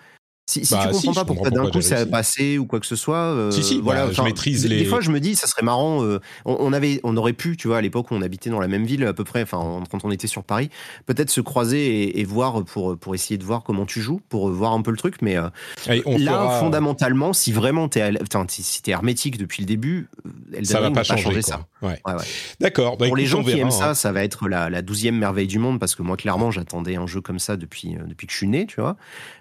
Si, 0.49 0.65
si 0.65 0.73
Bah, 0.75 0.83
tu 0.83 0.87
comprends 0.93 1.01
si, 1.01 1.07
pas 1.07 1.13
comprends 1.13 1.25
pourquoi 1.35 1.51
d'un 1.51 1.71
coup 1.71 1.81
ça 1.81 1.99
a 1.99 2.07
passé 2.07 2.57
ou 2.57 2.67
quoi 2.67 2.79
que 2.79 2.87
ce 2.87 2.95
soit, 2.95 3.17
euh, 3.17 3.51
Si, 3.51 3.65
si, 3.65 3.81
voilà. 3.81 4.07
bah, 4.07 4.13
je 4.13 4.23
maîtrise 4.23 4.63
des, 4.63 4.69
les- 4.69 4.79
des 4.79 4.85
fois, 4.85 5.01
je 5.01 5.11
me 5.11 5.19
dis, 5.19 5.35
ça 5.35 5.49
serait 5.49 5.65
marrant. 5.65 6.05
euh, 6.05 6.21
on, 6.45 6.57
on 6.61 6.73
avait, 6.73 7.01
on 7.03 7.17
aurait 7.17 7.33
pu, 7.33 7.57
tu 7.57 7.67
vois, 7.67 7.79
à 7.79 7.81
l'époque 7.81 8.13
où 8.13 8.15
on 8.15 8.23
habitait 8.23 8.49
dans 8.49 8.61
la 8.61 8.69
même 8.69 8.85
ville 8.85 9.05
à 9.05 9.13
peu 9.13 9.25
près, 9.25 9.43
enfin, 9.43 9.59
en- 9.59 9.83
quand 9.83 10.05
on 10.05 10.11
était 10.13 10.29
sur 10.29 10.45
Paris, 10.45 10.71
peut-être 11.07 11.31
se 11.31 11.41
croiser 11.41 12.05
et, 12.05 12.21
et 12.21 12.25
voir 12.25 12.65
pour 12.65 12.97
pour 12.97 13.17
essayer 13.17 13.39
de 13.39 13.45
voir 13.45 13.65
comment 13.65 13.87
tu 13.87 14.01
joues, 14.01 14.21
pour 14.29 14.49
voir 14.49 14.73
un 14.73 14.83
peu 14.83 14.93
le 14.93 14.97
truc. 14.97 15.17
Mais 15.21 15.37
euh, 15.37 15.49
Allez, 15.89 16.03
on 16.07 16.17
là, 16.17 16.31
fera- 16.35 16.61
fondamentalement, 16.61 17.33
si 17.33 17.51
vraiment 17.51 17.89
t'es, 17.89 18.09
si, 18.49 18.83
t'es 18.83 18.93
hermétique 18.93 19.39
depuis 19.39 19.63
le 19.63 19.67
début, 19.67 20.09
euh, 20.27 20.31
Elden 20.53 20.65
ça 20.65 20.79
va 20.79 20.87
Ring 20.87 20.95
pas 20.95 21.03
changer, 21.03 21.43
ça. 21.43 21.67
Ouais. 21.83 22.01
Ouais, 22.07 22.13
ouais. 22.15 22.25
D'accord. 22.61 22.97
Bah, 22.97 23.07
Pour 23.09 23.17
les 23.17 23.27
gens 23.27 23.43
qui 23.43 23.51
aiment 23.59 23.67
hein. 23.67 23.71
ça, 23.73 23.95
ça 23.97 24.13
va 24.13 24.23
être 24.23 24.49
la, 24.49 24.81
douzième 24.81 25.19
merveille 25.19 25.49
du 25.49 25.59
monde 25.59 25.81
parce 25.81 25.97
que 25.97 26.03
moi, 26.03 26.17
clairement, 26.17 26.53
j'attendais 26.53 26.95
un 26.95 27.09
jeu 27.09 27.21
comme 27.21 27.41
ça 27.41 27.57
depuis, 27.57 27.97
depuis 28.07 28.29
que 28.29 28.33
je 28.33 28.39
suis 28.39 28.47
né, 28.49 28.65
tu 28.67 28.81
vois. 28.81 28.97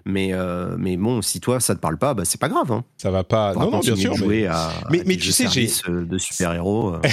Mais, 0.07 0.33
euh, 0.33 0.75
mais 0.77 0.97
bon, 0.97 1.23
si 1.23 1.39
toi, 1.39 1.59
ça 1.59 1.73
te 1.73 1.79
parle 1.79 1.97
pas, 1.97 2.13
bah, 2.13 2.23
c'est 2.25 2.39
pas 2.39 2.47
grave. 2.47 2.71
Hein. 2.71 2.83
Ça 2.97 3.09
va 3.09 3.23
pas. 3.23 3.53
Faudra 3.53 3.65
Non, 3.65 3.71
non, 3.71 3.79
bien 3.79 3.93
continuer 3.95 4.01
sûr. 4.01 4.11
mais- 4.11 4.17
jouer 4.17 4.47
à, 4.47 4.69
mais- 4.91 4.99
à 5.01 5.03
mais 5.07 5.17
tu 5.17 5.31
sais, 5.31 5.47
j'ai- 5.47 5.67
euh, 5.89 6.05
de 6.05 6.17
super-héros. 6.19 6.93
euh. 6.95 6.99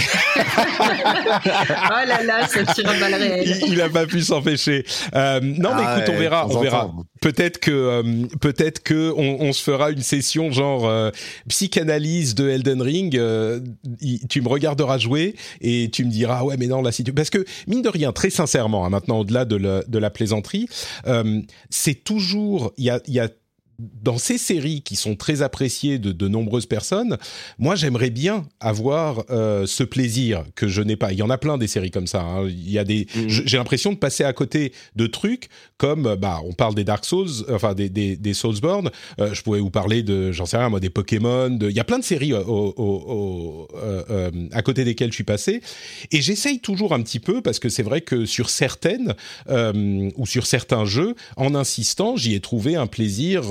Oh 0.75 2.07
là 2.07 2.23
là, 2.23 2.47
ça 2.49 2.65
tire 2.75 2.89
à 2.91 2.95
balles 2.99 3.15
réelles. 3.15 3.59
il, 3.67 3.73
il 3.73 3.81
a 3.81 3.89
pas 3.89 4.07
pu 4.07 4.21
s'empêcher. 4.21 4.85
Euh, 5.15 5.41
non, 5.43 5.75
mais 5.75 5.83
Ah 5.87 5.97
écoute, 5.99 6.15
on 6.15 6.19
verra, 6.19 6.47
on 6.49 6.61
verra. 6.61 6.91
Peut-être 7.23 7.59
que, 7.61 7.71
euh, 7.71 8.03
peut-être 8.41 8.83
que 8.83 9.13
on, 9.17 9.41
on 9.41 9.53
se 9.53 9.63
fera 9.63 9.93
une 9.93 10.03
session 10.03 10.51
genre 10.51 10.87
euh, 10.87 11.11
psychanalyse 11.49 12.35
de 12.35 12.49
Elden 12.49 12.83
Ring. 12.83 13.17
euh, 13.17 13.61
tu 14.29 14.43
me 14.43 14.49
regarderas 14.49 14.99
jouer 14.99 15.37
et 15.61 15.89
tu 15.91 16.05
me 16.05 16.11
diras 16.11 16.43
ouais, 16.43 16.57
mais 16.59 16.67
non, 16.67 16.83
la 16.83 16.91
situation. 16.91 17.15
Parce 17.15 17.31
que 17.31 17.45
mine 17.69 17.81
de 17.81 17.89
rien, 17.89 18.13
très 18.13 18.31
sincèrement, 18.31 18.85
hein, 18.85 18.91
maintenant 18.91 19.21
au-delà 19.21 19.45
de, 19.45 19.57
de 19.87 19.99
la 19.99 20.11
plaisanterie, 20.11 20.67
euh, 21.07 21.41
c'est 21.71 22.03
toujours 22.03 22.73
il 22.77 22.85
y 22.87 22.91
a, 22.91 23.01
y 23.07 23.21
a 23.21 23.29
dans 23.79 24.19
ces 24.19 24.39
séries 24.39 24.83
qui 24.83 24.97
sont 24.97 25.17
très 25.17 25.43
appréciées 25.43 25.99
de, 25.99 26.13
de 26.13 26.29
nombreuses 26.29 26.67
personnes, 26.67 27.17
moi 27.59 27.75
j'aimerais 27.75 28.11
bien 28.11 28.47
avoir 28.61 29.25
euh, 29.31 29.67
ce 29.67 29.83
plaisir 29.83 30.45
que 30.55 30.69
je 30.69 30.83
n'ai 30.83 30.97
pas. 30.97 31.13
Il 31.13 31.19
y 31.19 31.23
en 31.23 31.31
a 31.31 31.39
plein 31.39 31.59
des 31.59 31.67
séries 31.67 31.91
comme 31.91 32.07
ça. 32.07 32.23
hein. 32.23 32.47
Il 32.49 32.71
y 32.71 32.79
a 32.79 32.85
des, 32.85 33.07
je- 33.29 33.43
j'ai 33.45 33.57
l'impression 33.57 33.93
de 33.93 33.97
passer 33.99 34.25
à 34.25 34.33
côté 34.33 34.73
de 34.95 35.07
trucs 35.07 35.49
comme, 35.79 36.07
euh, 36.07 36.17
bah, 36.17 36.41
on 36.45 36.53
parle 36.53 36.75
des 36.75 36.85
Dark 36.85 37.05
Souls, 37.05 37.29
enfin 37.51 37.75
des, 37.75 37.89
des, 37.89 38.17
des 38.17 38.35
Soulsborne. 38.35 38.91
Euh, 39.21 39.35
je 39.35 39.43
pourrais 39.43 39.61
vous 39.61 39.71
parler 39.71 40.03
de, 40.03 40.31
j'en 40.33 40.47
sais 40.47 40.59
rien, 40.59 40.69
moi, 40.69 40.79
des 40.81 40.91
Pokémon. 40.91 41.51
De, 41.51 41.69
il 41.69 41.75
y 41.77 41.81
a 41.81 41.85
plein 41.85 41.99
de 41.99 42.05
séries 42.05 42.35
au- 42.35 42.39
au- 42.47 42.75
au- 42.77 43.69
euh, 43.77 44.31
à 44.53 44.63
côté 44.63 44.85
desquelles 44.85 45.11
je 45.11 45.17
suis 45.17 45.25
passé. 45.25 45.61
Et 46.13 46.21
j'essaye 46.23 46.61
toujours 46.61 46.93
un 46.95 47.03
petit 47.03 47.21
peu 47.21 47.41
parce 47.43 47.59
que 47.59 47.69
c'est 47.69 47.83
vrai 47.83 48.01
que 48.03 48.27
sur 48.27 48.49
certaines 48.51 49.15
ou 49.49 50.27
sur 50.27 50.47
certains 50.47 50.85
jeux, 50.85 51.15
en 51.37 51.55
insistant, 51.55 52.17
j'y 52.17 52.35
ai 52.35 52.41
trouvé 52.41 52.77
un 52.77 52.87
plaisir 52.87 53.43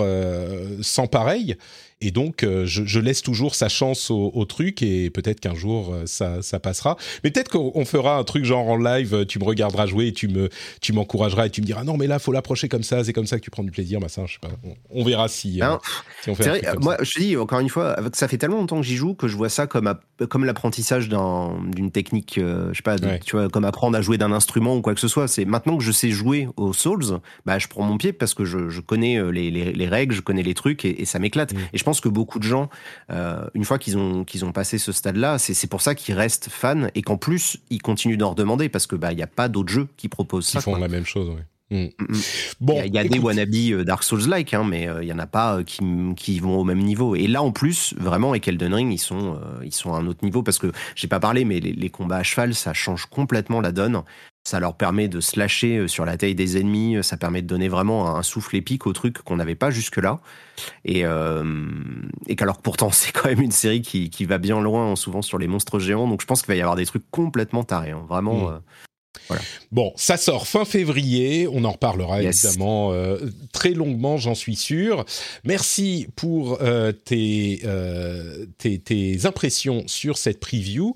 sans 0.82 1.07
pareil. 1.07 1.57
Et 2.02 2.12
donc, 2.12 2.43
euh, 2.43 2.66
je, 2.66 2.84
je 2.86 2.99
laisse 2.99 3.22
toujours 3.22 3.56
sa 3.56 3.70
chance 3.70 4.10
au, 4.12 4.32
au 4.34 4.45
truc 4.45 4.82
et 4.82 5.10
peut-être 5.10 5.39
qu'un 5.39 5.56
jour 5.56 5.93
euh, 5.93 6.04
ça, 6.06 6.41
ça 6.41 6.60
passera. 6.60 6.97
Mais 7.24 7.32
peut-être 7.32 7.49
qu'on 7.49 7.72
on 7.76 7.86
fera 7.86 8.18
un 8.18 8.24
truc 8.24 8.43
genre 8.45 8.68
en 8.68 8.78
live. 8.78 9.14
euh, 9.14 9.26
Tu 9.26 9.39
me 9.39 9.43
regarderas 9.43 9.86
jouer 9.86 10.08
et 10.08 10.14
tu 10.14 10.28
me, 10.28 10.49
tu 10.82 10.93
m'encourageras 10.93 11.45
et 11.45 11.49
tu 11.49 11.62
me 11.62 11.66
diras 11.66 11.84
non 11.84 11.97
mais 11.97 12.08
là 12.08 12.20
faut 12.20 12.32
l'approcher 12.32 12.68
comme 12.70 12.84
ça. 12.84 13.04
C'est 13.04 13.14
comme 13.14 13.26
ça 13.28 13.38
que 13.38 13.43
tu 13.43 13.52
prends 13.52 13.64
du 13.64 13.72
plaisir. 13.72 13.99
Je 14.02 14.08
sais 14.34 14.39
pas. 14.41 14.49
On, 14.64 15.02
on 15.02 15.04
verra 15.04 15.28
si, 15.28 15.62
euh, 15.62 15.76
si 16.24 16.30
on 16.30 16.36
fait 16.36 16.45
un 16.45 16.49
vrai, 16.49 16.60
truc 16.62 16.74
comme 16.74 16.84
moi, 16.84 16.97
ça. 16.97 17.04
je 17.04 17.12
te 17.12 17.20
dis, 17.20 17.38
encore 17.38 17.60
une 17.60 17.70
fois, 17.70 17.95
ça 18.14 18.28
fait 18.28 18.38
tellement 18.38 18.58
longtemps 18.58 18.78
que 18.82 18.86
j'y 18.88 18.95
joue 18.95 19.14
que 19.14 19.28
je 19.28 19.36
vois 19.38 19.49
ça 19.49 19.68
comme, 19.68 19.88
app- 19.88 20.04
comme 20.30 20.45
l'apprentissage 20.45 21.10
d'un- 21.10 21.56
d'une 21.74 21.91
technique, 21.91 22.38
euh, 22.38 22.70
je 22.72 22.78
sais 22.78 22.84
pas, 22.84 22.97
de- 22.97 23.06
Ouais. 23.06 23.20
tu 23.24 23.36
vois, 23.36 23.49
comme 23.49 23.66
apprendre 23.66 23.97
à 23.97 24.02
jouer 24.02 24.18
d'un 24.18 24.32
instrument 24.32 24.76
ou 24.76 24.82
quoi 24.82 24.93
que 24.93 24.99
ce 24.99 25.08
soit. 25.08 25.28
C'est 25.28 25.45
maintenant 25.45 25.78
que 25.78 25.84
je 25.84 25.91
sais 25.91 26.10
jouer 26.10 26.47
aux 26.58 26.74
Souls, 26.74 27.20
bah, 27.45 27.60
je 27.60 27.68
prends 27.68 27.84
mon 27.84 27.97
pied 27.97 28.14
parce 28.14 28.34
que 28.34 28.45
je, 28.45 28.70
je 28.70 28.82
connais 28.82 29.22
les, 29.32 29.52
les- 29.52 29.74
les 29.74 29.88
règles, 29.88 30.16
je 30.16 30.22
connais 30.22 30.43
les 30.43 30.54
trucs 30.54 30.86
et, 30.86 31.02
et 31.02 31.06
ça 31.06 31.20
m'éclate. 31.20 31.54
Mm. 31.54 31.58
Et 31.74 31.78
je 31.78 31.84
pense 31.84 31.91
que 32.00 32.10
beaucoup 32.10 32.39
de 32.39 32.44
gens, 32.44 32.70
euh, 33.12 33.46
une 33.54 33.66
fois 33.66 33.78
qu'ils 33.80 33.98
ont, 33.98 34.24
qu'ils 34.24 34.46
ont 34.46 34.52
passé 34.52 34.78
ce 34.78 34.92
stade-là, 34.92 35.38
c'est 35.39 35.54
c'est 35.54 35.68
pour 35.68 35.82
ça 35.82 35.96
qu'ils 35.96 36.16
restent 36.16 36.48
fans 36.50 36.88
et 36.96 37.02
qu'en 37.02 37.18
plus, 37.18 37.58
ils 37.70 37.82
continuent 37.82 38.18
d'en 38.18 38.30
redemander 38.30 38.70
parce 38.70 38.88
que 38.88 38.96
bah, 38.96 39.12
il 39.12 39.16
n'y 39.18 39.24
a 39.24 39.28
pas 39.28 39.50
d'autres 39.50 39.72
jeux 39.74 39.88
qui 39.98 40.08
proposent 40.08 40.46
Qui 40.46 40.54
ça. 40.54 40.62
font 40.62 40.72
quoi. 40.72 40.80
la 40.80 40.88
même 40.88 41.06
chose. 41.06 41.30
Ouais. 41.30 41.44
Mm. 41.72 41.88
Bon, 42.60 42.82
Il 42.86 42.94
y 42.94 42.98
a, 42.98 43.04
y 43.04 43.06
a 43.06 43.10
des 43.10 43.20
wannabe 43.20 43.54
euh, 43.56 43.84
Dark 43.86 44.04
Souls-like, 44.04 44.54
hein, 44.54 44.66
mais 44.68 44.89
euh, 44.89 45.02
il 45.04 45.08
y 45.08 45.14
en 45.14 45.20
a 45.20 45.26
pas 45.26 45.56
euh, 45.58 45.64
qui, 45.64 45.80
qui 46.18 46.39
vont 46.42 46.60
au 46.60 46.64
même 46.66 46.80
niveau. 46.80 47.16
Et 47.16 47.28
là, 47.28 47.42
en 47.42 47.52
plus, 47.52 47.94
vraiment, 47.98 48.32
avec 48.32 48.46
Elden 48.48 48.74
Ring, 48.74 48.92
ils 48.92 48.98
sont, 48.98 49.36
euh, 49.36 49.64
ils 49.64 49.74
sont 49.74 49.94
à 49.94 49.98
un 50.00 50.08
autre 50.08 50.20
niveau 50.24 50.44
parce 50.44 50.60
que 50.60 50.72
j'ai 50.96 51.08
pas 51.08 51.22
parlé, 51.22 51.46
mais 51.46 51.62
les, 51.62 51.72
les 51.72 51.89
combats 51.89 52.18
à 52.18 52.24
cheval, 52.24 52.56
ça 52.56 52.74
change 52.74 53.06
complètement 53.06 53.62
la 53.62 53.72
donne. 53.72 54.02
Ça 54.44 54.60
leur 54.60 54.76
permet 54.76 55.08
de 55.08 55.20
slasher 55.20 55.78
euh, 55.78 55.88
sur 55.88 56.04
la 56.04 56.18
taille 56.18 56.34
des 56.36 56.58
ennemis. 56.58 57.04
Ça 57.04 57.16
permet 57.16 57.42
de 57.42 57.48
donner 57.48 57.68
vraiment 57.68 58.16
un 58.16 58.24
souffle 58.24 58.56
épique 58.56 58.88
au 58.88 58.94
truc 58.94 59.20
qu'on 59.20 59.36
n'avait 59.36 59.56
pas 59.56 59.70
jusque-là. 59.70 60.20
Et, 60.84 61.06
euh, 61.06 61.44
et 62.28 62.36
qu'alors 62.36 62.58
que 62.58 62.64
pourtant, 62.64 62.89
c'est 62.92 63.12
quand 63.12 63.30
même 63.30 63.42
une 63.42 63.52
série 63.52 63.82
qui, 63.82 64.10
qui 64.10 64.26
va 64.26 64.38
bien 64.39 64.60
loin, 64.60 64.96
souvent 64.96 65.22
sur 65.22 65.38
les 65.38 65.48
monstres 65.48 65.80
géants. 65.80 66.08
Donc 66.08 66.22
je 66.22 66.26
pense 66.26 66.42
qu'il 66.42 66.48
va 66.50 66.56
y 66.56 66.62
avoir 66.62 66.76
des 66.76 66.86
trucs 66.86 67.10
complètement 67.12 67.64
tarés. 67.64 67.92
hein. 67.92 68.04
Vraiment. 68.10 68.50
Mm. 68.50 68.54
euh, 68.54 68.60
Bon, 69.72 69.93
ça 69.95 70.18
sort 70.18 70.47
fin 70.47 70.66
février. 70.66 71.47
On 71.47 71.64
en 71.64 71.72
reparlera 71.72 72.22
Yes. 72.22 72.43
évidemment 72.43 72.91
euh, 72.93 73.18
très 73.53 73.72
longuement, 73.72 74.18
j'en 74.18 74.36
suis 74.36 74.55
sûr. 74.55 75.05
Merci 75.43 76.07
pour 76.16 76.62
euh, 76.62 76.91
tes, 76.91 77.62
euh, 77.64 78.45
tes, 78.57 78.80
tes 78.80 79.26
impressions 79.26 79.84
sur 79.88 80.18
cette 80.18 80.39
preview. 80.39 80.93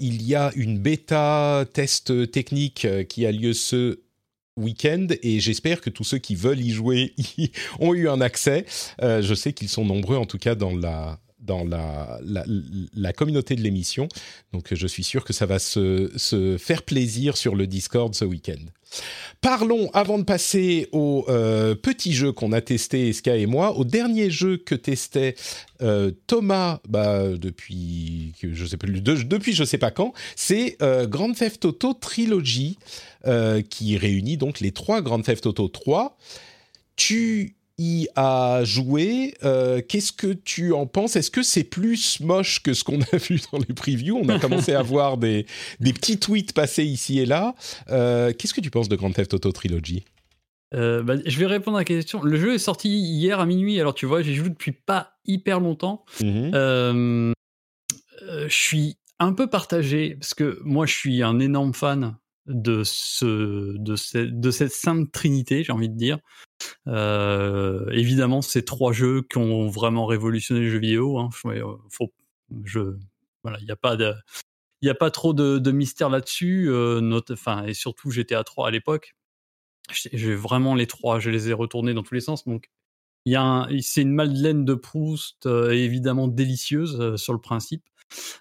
Il 0.00 0.22
y 0.22 0.34
a 0.34 0.52
une 0.56 0.78
bêta 0.78 1.64
test 1.72 2.30
technique 2.30 2.86
qui 3.08 3.26
a 3.26 3.32
lieu 3.32 3.52
ce 3.52 4.00
week-end 4.56 5.06
et 5.22 5.40
j'espère 5.40 5.80
que 5.80 5.90
tous 5.90 6.04
ceux 6.04 6.18
qui 6.18 6.34
veulent 6.34 6.60
y 6.60 6.70
jouer 6.70 7.14
y 7.38 7.50
ont 7.78 7.94
eu 7.94 8.08
un 8.08 8.20
accès. 8.20 8.64
Je 9.00 9.34
sais 9.34 9.52
qu'ils 9.52 9.68
sont 9.68 9.84
nombreux 9.84 10.16
en 10.16 10.26
tout 10.26 10.38
cas 10.38 10.54
dans 10.54 10.74
la 10.74 11.18
dans 11.40 11.64
la, 11.64 13.12
communauté 13.12 13.56
de 13.56 13.62
l'émission. 13.62 14.08
Donc 14.52 14.74
je 14.74 14.86
suis 14.86 15.04
sûr 15.04 15.24
que 15.24 15.32
ça 15.32 15.46
va 15.46 15.58
se, 15.58 16.56
faire 16.58 16.82
plaisir 16.82 17.36
sur 17.36 17.54
le 17.54 17.66
Discord 17.66 18.14
ce 18.14 18.24
week-end. 18.24 18.60
Parlons, 19.40 19.88
avant 19.92 20.18
de 20.18 20.24
passer 20.24 20.88
au 20.90 21.24
euh, 21.28 21.76
petit 21.76 22.12
jeu 22.12 22.32
qu'on 22.32 22.50
a 22.52 22.60
testé, 22.60 23.08
Eska 23.08 23.36
et 23.36 23.46
moi, 23.46 23.76
au 23.76 23.84
dernier 23.84 24.30
jeu 24.30 24.56
que 24.56 24.74
testait 24.74 25.36
euh, 25.80 26.10
Thomas 26.26 26.80
bah, 26.88 27.28
depuis, 27.36 28.32
je 28.42 28.66
sais 28.66 28.76
plus, 28.76 29.00
de- 29.00 29.22
depuis 29.22 29.52
je 29.52 29.62
sais 29.62 29.78
pas 29.78 29.92
quand, 29.92 30.12
c'est 30.34 30.76
euh, 30.82 31.06
Grand 31.06 31.32
Theft 31.32 31.64
Auto 31.64 31.94
Trilogy, 31.94 32.78
euh, 33.26 33.62
qui 33.62 33.96
réunit 33.96 34.36
donc 34.36 34.60
les 34.60 34.72
trois 34.72 35.02
Grand 35.02 35.20
Theft 35.20 35.46
Auto 35.46 35.68
3. 35.68 36.18
Tu 36.96 37.54
y 37.80 38.08
a 38.16 38.62
joué. 38.64 39.34
Euh, 39.42 39.80
Qu'est-ce 39.86 40.12
que 40.12 40.32
tu 40.32 40.72
en 40.72 40.86
penses? 40.86 41.16
Est-ce 41.16 41.30
que 41.30 41.42
c'est 41.42 41.64
plus 41.64 42.20
moche 42.20 42.62
que 42.62 42.74
ce 42.74 42.84
qu'on 42.84 43.00
a 43.12 43.16
vu 43.16 43.40
dans 43.52 43.58
les 43.58 43.74
previews? 43.74 44.18
On 44.22 44.28
a 44.28 44.38
commencé 44.38 44.74
à 44.74 44.82
voir 44.82 45.16
des, 45.16 45.46
des 45.80 45.92
petits 45.92 46.18
tweets 46.18 46.52
passer 46.52 46.84
ici 46.84 47.18
et 47.20 47.26
là. 47.26 47.54
Euh, 47.90 48.32
Qu'est-ce 48.32 48.54
que 48.54 48.60
tu 48.60 48.70
penses 48.70 48.88
de 48.88 48.96
Grand 48.96 49.10
Theft 49.12 49.34
Auto 49.34 49.50
Trilogy? 49.52 50.04
Euh, 50.74 51.02
bah, 51.02 51.14
je 51.24 51.38
vais 51.38 51.46
répondre 51.46 51.76
à 51.76 51.80
la 51.80 51.84
question. 51.84 52.22
Le 52.22 52.36
jeu 52.38 52.54
est 52.54 52.58
sorti 52.58 52.88
hier 52.88 53.40
à 53.40 53.46
minuit, 53.46 53.80
alors 53.80 53.94
tu 53.94 54.06
vois, 54.06 54.22
j'ai 54.22 54.34
joué 54.34 54.50
depuis 54.50 54.72
pas 54.72 55.14
hyper 55.24 55.58
longtemps. 55.58 56.04
Mhm. 56.20 57.32
Je 58.22 58.54
suis 58.54 58.96
un 59.18 59.32
peu 59.32 59.48
partagé 59.48 60.14
parce 60.14 60.34
que 60.34 60.60
moi, 60.64 60.86
je 60.86 60.94
suis 60.94 61.22
un 61.22 61.38
énorme 61.40 61.74
fan 61.74 62.16
de 62.50 62.82
ce 62.84 63.76
de, 63.78 63.96
ce- 63.96 64.18
de 64.18 64.50
cette 64.50 64.72
sainte 64.72 65.10
trinité, 65.12 65.64
j'ai 65.64 65.72
envie 65.72 65.88
de 65.88 65.96
dire. 65.96 66.18
Euh, 66.88 67.88
évidemment, 67.92 68.42
ces 68.42 68.64
trois 68.64 68.92
jeux 68.92 69.22
qui 69.22 69.38
ont 69.38 69.68
vraiment 69.68 70.06
révolutionné 70.06 70.60
les 70.62 70.70
jeux 70.70 70.78
vidéo. 70.80 71.18
Hein. 71.18 71.30
Euh, 71.46 71.64
faut, 71.90 72.12
je, 72.64 72.80
voilà, 73.42 73.58
il 73.60 73.64
n'y 73.66 73.70
a 73.72 73.76
pas 73.76 73.96
de 73.96 74.14
il 74.82 74.86
n'y 74.86 74.90
a 74.90 74.94
pas 74.94 75.10
trop 75.10 75.34
de, 75.34 75.58
de 75.58 75.70
mystère 75.72 76.08
là-dessus, 76.10 76.68
euh, 76.70 77.20
enfin, 77.32 77.64
et 77.66 77.74
surtout 77.74 78.10
GTA 78.10 78.44
3 78.44 78.68
à 78.68 78.70
l'époque. 78.70 79.14
J'ai 79.92 80.10
j'ai 80.12 80.34
vraiment 80.34 80.74
les 80.74 80.86
trois, 80.86 81.18
je 81.20 81.30
les 81.30 81.50
ai 81.50 81.52
retournés 81.52 81.94
dans 81.94 82.02
tous 82.02 82.14
les 82.14 82.20
sens. 82.20 82.44
Donc, 82.46 82.70
il 83.26 83.32
y 83.34 83.36
a 83.36 83.42
un- 83.42 83.80
c'est 83.82 84.02
une 84.02 84.12
Madeleine 84.14 84.64
de 84.66 84.74
Proust 84.74 85.46
euh, 85.46 85.70
évidemment 85.72 86.28
délicieuse 86.28 87.00
euh, 87.00 87.16
sur 87.18 87.34
le 87.34 87.40
principe. 87.40 87.84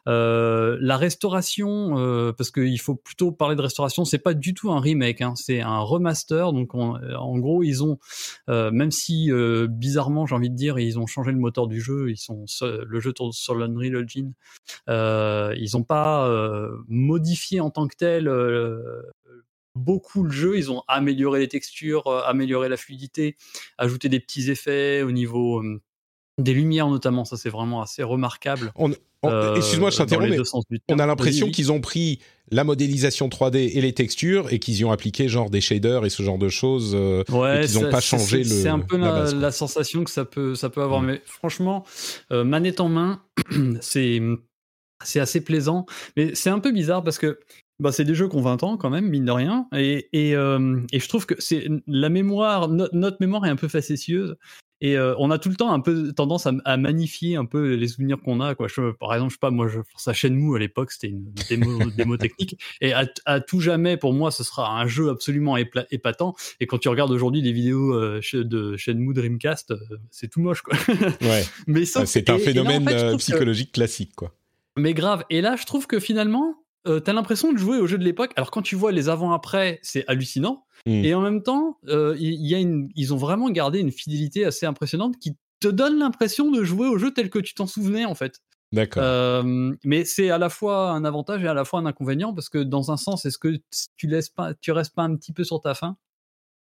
Euh, 0.08 0.78
la 0.82 0.98
restauration, 0.98 1.98
euh, 1.98 2.32
parce 2.34 2.52
qu'il 2.52 2.80
faut 2.80 2.96
plutôt 2.96 3.32
parler 3.32 3.56
de 3.56 3.62
restauration, 3.62 4.06
c'est 4.06 4.18
pas 4.20 4.34
du 4.34 4.54
tout 4.54 4.72
un 4.72 4.80
remake, 4.80 5.22
hein, 5.22 5.34
c'est 5.36 5.62
un 5.62 5.80
remaster. 5.80 6.54
Donc 6.54 6.74
on- 6.76 6.96
euh, 6.98 7.16
en 7.16 7.38
gros, 7.40 7.64
ils 7.64 7.84
ont, 7.84 7.98
même 8.48 8.92
si 8.92 9.30
bizarrement, 9.70 10.26
j'ai 10.26 10.36
envie 10.36 10.50
de 10.50 10.56
dire, 10.56 10.80
ils 10.80 11.00
ont 11.00 11.08
changé 11.08 11.32
le 11.32 11.38
moteur 11.38 11.68
du 11.68 11.82
jeu, 11.82 12.10
ils 12.10 12.18
sont 12.18 12.46
le 12.62 13.00
jeu 13.00 13.14
tourne 13.14 13.32
sur 13.32 13.56
l'Unreal 13.56 14.04
Engine. 14.04 14.34
Ils 14.88 15.70
n'ont 15.74 15.84
pas 15.84 16.30
modifié 16.88 17.60
en 17.60 17.70
tant 17.70 17.88
que 17.88 17.96
tel 17.96 18.30
beaucoup 19.76 20.24
le 20.24 20.32
jeu. 20.32 20.58
Ils 20.58 20.72
ont 20.72 20.84
amélioré 20.88 21.40
les 21.40 21.48
textures, 21.48 22.08
amélioré 22.26 22.70
la 22.70 22.78
fluidité, 22.78 23.38
ajouté 23.78 24.10
des 24.10 24.20
petits 24.20 24.50
effets 24.50 25.04
au 25.04 25.12
niveau 25.12 25.62
des 26.40 26.54
lumières 26.54 26.88
notamment. 26.90 27.26
Ça, 27.26 27.38
c'est 27.38 27.50
vraiment 27.50 27.82
assez 27.82 28.02
remarquable. 28.04 28.72
On- 28.76 28.92
on- 29.24 29.30
euh, 29.30 29.56
Excuse-moi, 29.56 29.90
je 29.90 29.98
t'interromps, 29.98 30.30
mais 30.30 30.38
on 30.90 31.00
a 31.00 31.06
l'impression 31.06 31.52
qu'ils 31.52 31.72
ont 31.72 31.82
pris 31.82 32.20
la 32.52 32.64
modélisation 32.64 33.30
3D 33.30 33.72
et 33.76 33.82
les 33.82 33.94
textures 33.94 34.52
et 34.52 34.60
qu'ils 34.60 34.78
y 34.78 34.86
ont 34.86 34.92
appliqué 34.92 35.28
genre 35.28 35.50
des 35.50 35.62
shaders 35.62 36.06
et 36.06 36.10
ce 36.10 36.24
genre 36.24 36.38
de 36.40 36.50
choses. 36.50 36.94
euh, 36.96 37.24
Ouais, 37.30 37.64
et 37.64 37.68
qu'ils 37.68 37.78
ont 37.78 37.82
ça- 37.82 37.90
pas 37.90 38.02
changé 38.02 38.44
c'est- 38.44 38.56
le- 38.56 38.62
C'est 38.64 38.70
un 38.70 38.80
peu 38.80 38.98
la 38.98 39.12
base, 39.40 39.56
sensation 39.56 40.04
que 40.04 40.10
ça 40.12 40.26
peut, 40.26 40.56
ça 40.56 40.70
peut 40.70 40.82
avoir. 40.82 41.02
Mm. 41.02 41.06
Mais 41.08 41.22
franchement, 41.26 41.84
euh, 42.32 42.44
manette 42.44 42.80
en 42.80 42.90
main, 42.90 43.22
c'est 43.82 44.22
c'est 45.04 45.20
assez 45.22 45.42
plaisant. 45.42 45.86
Mais 46.18 46.36
c'est 46.36 46.50
un 46.50 46.60
peu 46.60 46.72
bizarre 46.72 47.04
parce 47.04 47.18
que 47.20 47.40
bah, 47.80 47.94
c'est 47.94 48.04
des 48.04 48.14
jeux 48.16 48.28
qui 48.28 48.36
ont 48.36 48.42
20 48.42 48.62
ans 48.64 48.76
quand 48.76 48.90
même, 48.90 49.08
mine 49.08 49.24
de 49.24 49.32
rien. 49.32 49.68
Et, 49.74 50.10
et, 50.12 50.36
euh, 50.36 50.82
et 50.92 51.00
je 51.00 51.08
trouve 51.08 51.26
que 51.26 51.36
c'est 51.40 51.68
la 51.88 52.10
mémoire, 52.10 52.68
no- 52.68 52.90
notre 52.92 53.16
mémoire 53.22 53.46
est 53.46 53.50
un 53.50 53.56
peu 53.56 53.70
facétieuse. 53.70 54.36
Et 54.82 54.98
euh, 54.98 55.14
on 55.18 55.30
a 55.32 55.38
tout 55.40 55.50
le 55.50 55.56
temps 55.56 55.72
un 55.74 55.80
peu 55.82 56.14
tendance 56.14 56.46
à, 56.48 56.54
à 56.66 56.78
magnifier 56.78 57.36
un 57.36 57.46
peu 57.46 57.76
les 57.76 57.88
souvenirs 57.90 58.18
qu'on 58.24 58.40
a. 58.40 58.56
Quoi. 58.56 58.68
Je, 58.68 58.92
par 58.92 59.14
exemple, 59.14 59.32
je 59.32 59.36
sais 59.36 59.40
pas, 59.40 59.52
moi, 59.52 59.68
je 59.68 59.80
pense 59.92 60.08
à 60.08 60.14
Shenmue 60.14 60.56
à 60.56 60.60
l'époque, 60.60 60.92
c'était 60.92 61.08
une 61.10 61.26
démo, 61.50 61.80
démo 61.98 62.16
technique. 62.18 62.60
Et 62.82 62.94
à, 62.94 63.06
à 63.26 63.42
tout 63.42 63.60
jamais, 63.60 63.98
pour 63.98 64.14
moi, 64.14 64.32
ce 64.32 64.44
sera 64.44 64.80
un 64.80 64.88
jeu 64.88 65.10
absolument 65.10 65.58
épatant. 65.58 66.36
Et 66.60 66.68
quand 66.68 66.78
tu 66.78 66.88
regardes 66.90 67.12
aujourd'hui 67.12 67.42
les 67.42 67.52
vidéos 67.52 67.94
euh, 67.94 68.22
de 68.34 68.78
Shenmue 68.78 69.14
Dreamcast, 69.14 69.72
euh, 69.72 69.78
c'est 70.12 70.30
tout 70.30 70.40
moche, 70.42 70.62
quoi. 70.62 70.76
Ouais, 71.22 71.44
Mais 71.68 71.86
c'est 71.86 72.00
un 72.30 72.34
là, 72.34 72.40
en 72.40 72.44
phénomène 72.44 72.88
fait, 72.88 72.94
euh, 72.96 73.12
que- 73.14 73.18
psychologique 73.18 73.72
classique, 73.74 74.12
quoi. 74.16 74.34
mais 74.78 74.94
grave. 74.94 75.24
Et 75.30 75.42
là, 75.42 75.56
je 75.58 75.66
trouve 75.66 75.88
que 75.88 76.00
finalement, 76.00 76.56
euh, 76.88 77.00
t'as 77.00 77.14
l'impression 77.14 77.52
de 77.52 77.58
jouer 77.58 77.78
au 77.78 77.88
jeu 77.88 77.98
de 77.98 78.04
l'époque. 78.04 78.32
Alors 78.36 78.52
quand 78.52 78.62
tu 78.62 78.76
vois 78.76 78.92
les 78.92 79.10
avant-après, 79.10 79.80
c'est 79.82 80.06
hallucinant. 80.08 80.66
Mm. 80.86 81.06
Et 81.06 81.14
en 81.14 81.22
même 81.22 81.44
temps, 81.44 81.78
euh, 81.88 82.16
il 82.20 82.46
y, 82.46 82.56
a 82.56 82.60
une, 82.60 82.90
ils 82.96 83.14
ont 83.14 83.18
vraiment 83.18 83.50
gardé 83.50 83.80
une 83.80 83.92
fidélité 83.92 84.46
assez 84.46 84.66
impressionnante 84.66 85.18
qui 85.20 85.36
te 85.60 85.68
donne 85.68 86.00
l'impression 86.00 86.52
de 86.52 86.64
jouer 86.64 86.88
au 86.88 86.98
jeu 86.98 87.12
tel 87.14 87.30
que 87.30 87.40
tu 87.40 87.54
t'en 87.54 87.68
souvenais 87.68 88.06
en 88.06 88.16
fait. 88.16 88.40
D'accord. 88.72 89.04
Euh, 89.04 89.74
mais 89.84 90.06
c'est 90.06 90.30
à 90.30 90.38
la 90.38 90.50
fois 90.50 90.92
un 90.92 91.04
avantage 91.04 91.44
et 91.44 91.48
à 91.48 91.54
la 91.54 91.66
fois 91.66 91.80
un 91.80 91.86
inconvénient 91.86 92.34
parce 92.34 92.50
que 92.50 92.60
dans 92.60 92.92
un 92.92 92.98
sens, 92.98 93.26
est-ce 93.26 93.38
que 93.38 93.60
tu 93.98 94.08
laisses 94.08 94.30
pas, 94.30 94.54
tu 94.54 94.72
restes 94.72 94.96
pas 94.96 95.04
un 95.04 95.16
petit 95.16 95.34
peu 95.34 95.44
sur 95.44 95.60
ta 95.60 95.74
faim? 95.74 95.98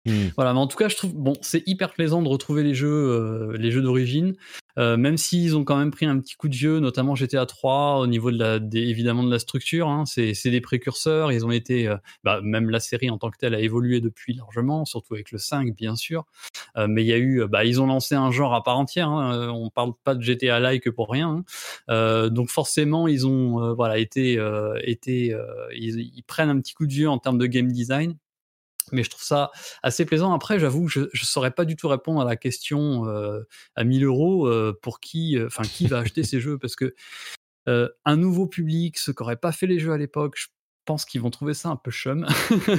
Hmm. 0.07 0.29
voilà, 0.37 0.55
mais 0.55 0.61
en 0.61 0.69
tout 0.69 0.79
cas, 0.79 0.89
je 0.89 0.97
trouve 0.97 1.13
bon, 1.13 1.35
c'est 1.43 1.65
hyper 1.67 1.93
plaisant 1.93 2.23
de 2.23 2.29
retrouver 2.29 2.63
les 2.63 2.73
jeux, 2.73 3.53
les 3.59 3.73
jeux 3.73 3.83
d'origine, 3.83 4.37
euh, 4.79 4.97
même 4.97 5.17
s'ils 5.17 5.57
ont 5.57 5.65
quand 5.65 5.77
même 5.77 5.91
pris 5.91 6.07
un 6.07 6.19
petit 6.21 6.37
coup 6.37 6.49
de 6.49 6.55
vieux, 6.55 6.79
notamment 6.81 7.15
GTA 7.15 7.47
3 7.47 7.99
au 7.99 8.07
niveau 8.07 8.31
de 8.31 8.39
la, 8.39 8.57
évidemment 8.73 9.25
de 9.25 9.31
la 9.31 9.39
structure. 9.39 9.89
Hein, 9.89 10.05
c'est, 10.07 10.33
des 10.49 10.61
précurseurs. 10.61 11.33
Ils 11.33 11.45
ont 11.45 11.51
été, 11.51 11.89
euh, 11.89 11.97
bah, 12.25 12.41
même 12.43 12.71
la 12.71 12.81
série 12.81 13.11
en 13.11 13.19
tant 13.19 13.31
que 13.31 13.37
telle 13.39 13.55
a 13.55 13.61
évolué 13.61 14.01
depuis 14.01 14.35
largement, 14.35 14.85
surtout 14.85 15.15
avec 15.15 15.31
le 15.33 15.39
5 15.39 15.75
bien 15.75 15.97
sûr. 15.97 16.25
Euh, 16.77 16.87
mais 16.89 17.03
il 17.03 17.07
y 17.07 17.13
a 17.13 17.19
eu, 17.19 17.47
bah, 17.49 17.65
ils 17.65 17.81
ont 17.81 17.87
lancé 17.87 18.15
un 18.15 18.31
genre 18.31 18.55
à 18.55 18.63
part 18.63 18.79
entière. 18.79 19.09
Hein, 19.09 19.35
euh, 19.35 19.49
on 19.49 19.71
parle 19.71 19.93
pas 20.05 20.15
de 20.15 20.23
GTA 20.23 20.61
like 20.61 20.91
pour 20.91 21.11
rien. 21.11 21.29
hein. 21.29 21.45
Euh, 21.91 22.29
donc 22.31 22.49
forcément, 22.51 23.09
ils 23.09 23.27
ont, 23.27 23.75
voilà, 23.75 23.99
été, 23.99 24.35
ils, 24.35 26.01
ils 26.17 26.25
prennent 26.27 26.51
un 26.51 26.61
petit 26.61 26.75
coup 26.75 26.87
de 26.87 26.93
vieux 26.93 27.09
en 27.09 27.19
termes 27.19 27.39
de 27.39 27.47
game 27.47 27.71
design 27.71 28.17
mais 28.93 29.03
je 29.03 29.11
trouve 29.11 29.23
ça 29.23 29.51
assez 29.83 30.05
plaisant. 30.05 30.33
Après, 30.33 30.59
j'avoue, 30.59 30.89
je 30.89 31.01
ne 31.01 31.09
saurais 31.15 31.51
pas 31.51 31.65
du 31.65 31.77
tout 31.77 31.89
répondre 31.89 32.21
à 32.21 32.25
la 32.25 32.37
question 32.37 33.07
euh, 33.07 33.41
à 33.75 33.85
1000 33.85 34.05
euros 34.05 34.47
euh, 34.47 34.79
pour 34.83 35.01
qui, 35.01 35.37
euh, 35.37 35.47
enfin, 35.47 35.63
qui 35.63 35.87
va 35.87 35.99
acheter 35.99 36.23
ces 36.25 36.41
jeux 36.41 36.59
parce 36.59 36.77
que 36.77 36.95
un 38.07 38.17
nouveau 38.17 38.47
public, 38.47 38.97
ceux 38.97 39.13
qui 39.13 39.23
n'auraient 39.23 39.37
pas 39.37 39.53
fait 39.53 39.67
les 39.67 39.79
jeux 39.79 39.93
à 39.93 39.99
l'époque, 39.99 40.37
je 40.39 40.47
pense 40.89 41.05
qu'ils 41.05 41.21
vont 41.21 41.29
trouver 41.29 41.53
ça 41.53 41.69
un 41.69 41.77
peu 41.77 41.91
chum. 41.91 42.27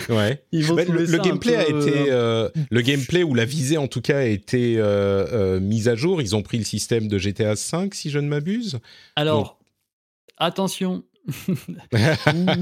Ouais. 0.09 0.43
Ils 0.51 0.65
vont 0.65 0.75
Bah, 0.75 0.83
le, 0.83 1.05
gameplay 1.19 1.55
a 1.55 1.65
peu, 1.65 1.79
été 1.79 2.05
euh, 2.09 2.49
le 2.71 2.81
gameplay 2.81 3.21
ou 3.21 3.35
la 3.35 3.45
visée 3.45 3.77
en 3.77 3.87
tout 3.87 4.01
cas 4.01 4.17
a 4.17 4.23
été 4.23 4.79
euh, 4.79 5.27
euh, 5.31 5.59
mise 5.59 5.87
à 5.87 5.95
jour. 5.95 6.19
Ils 6.19 6.35
ont 6.35 6.41
pris 6.41 6.57
le 6.57 6.63
système 6.63 7.07
de 7.07 7.19
GTA 7.19 7.55
5 7.55 7.93
si 7.93 8.09
je 8.09 8.17
ne 8.17 8.27
m'abuse. 8.27 8.79
Alors, 9.15 9.59
attention. 10.37 11.03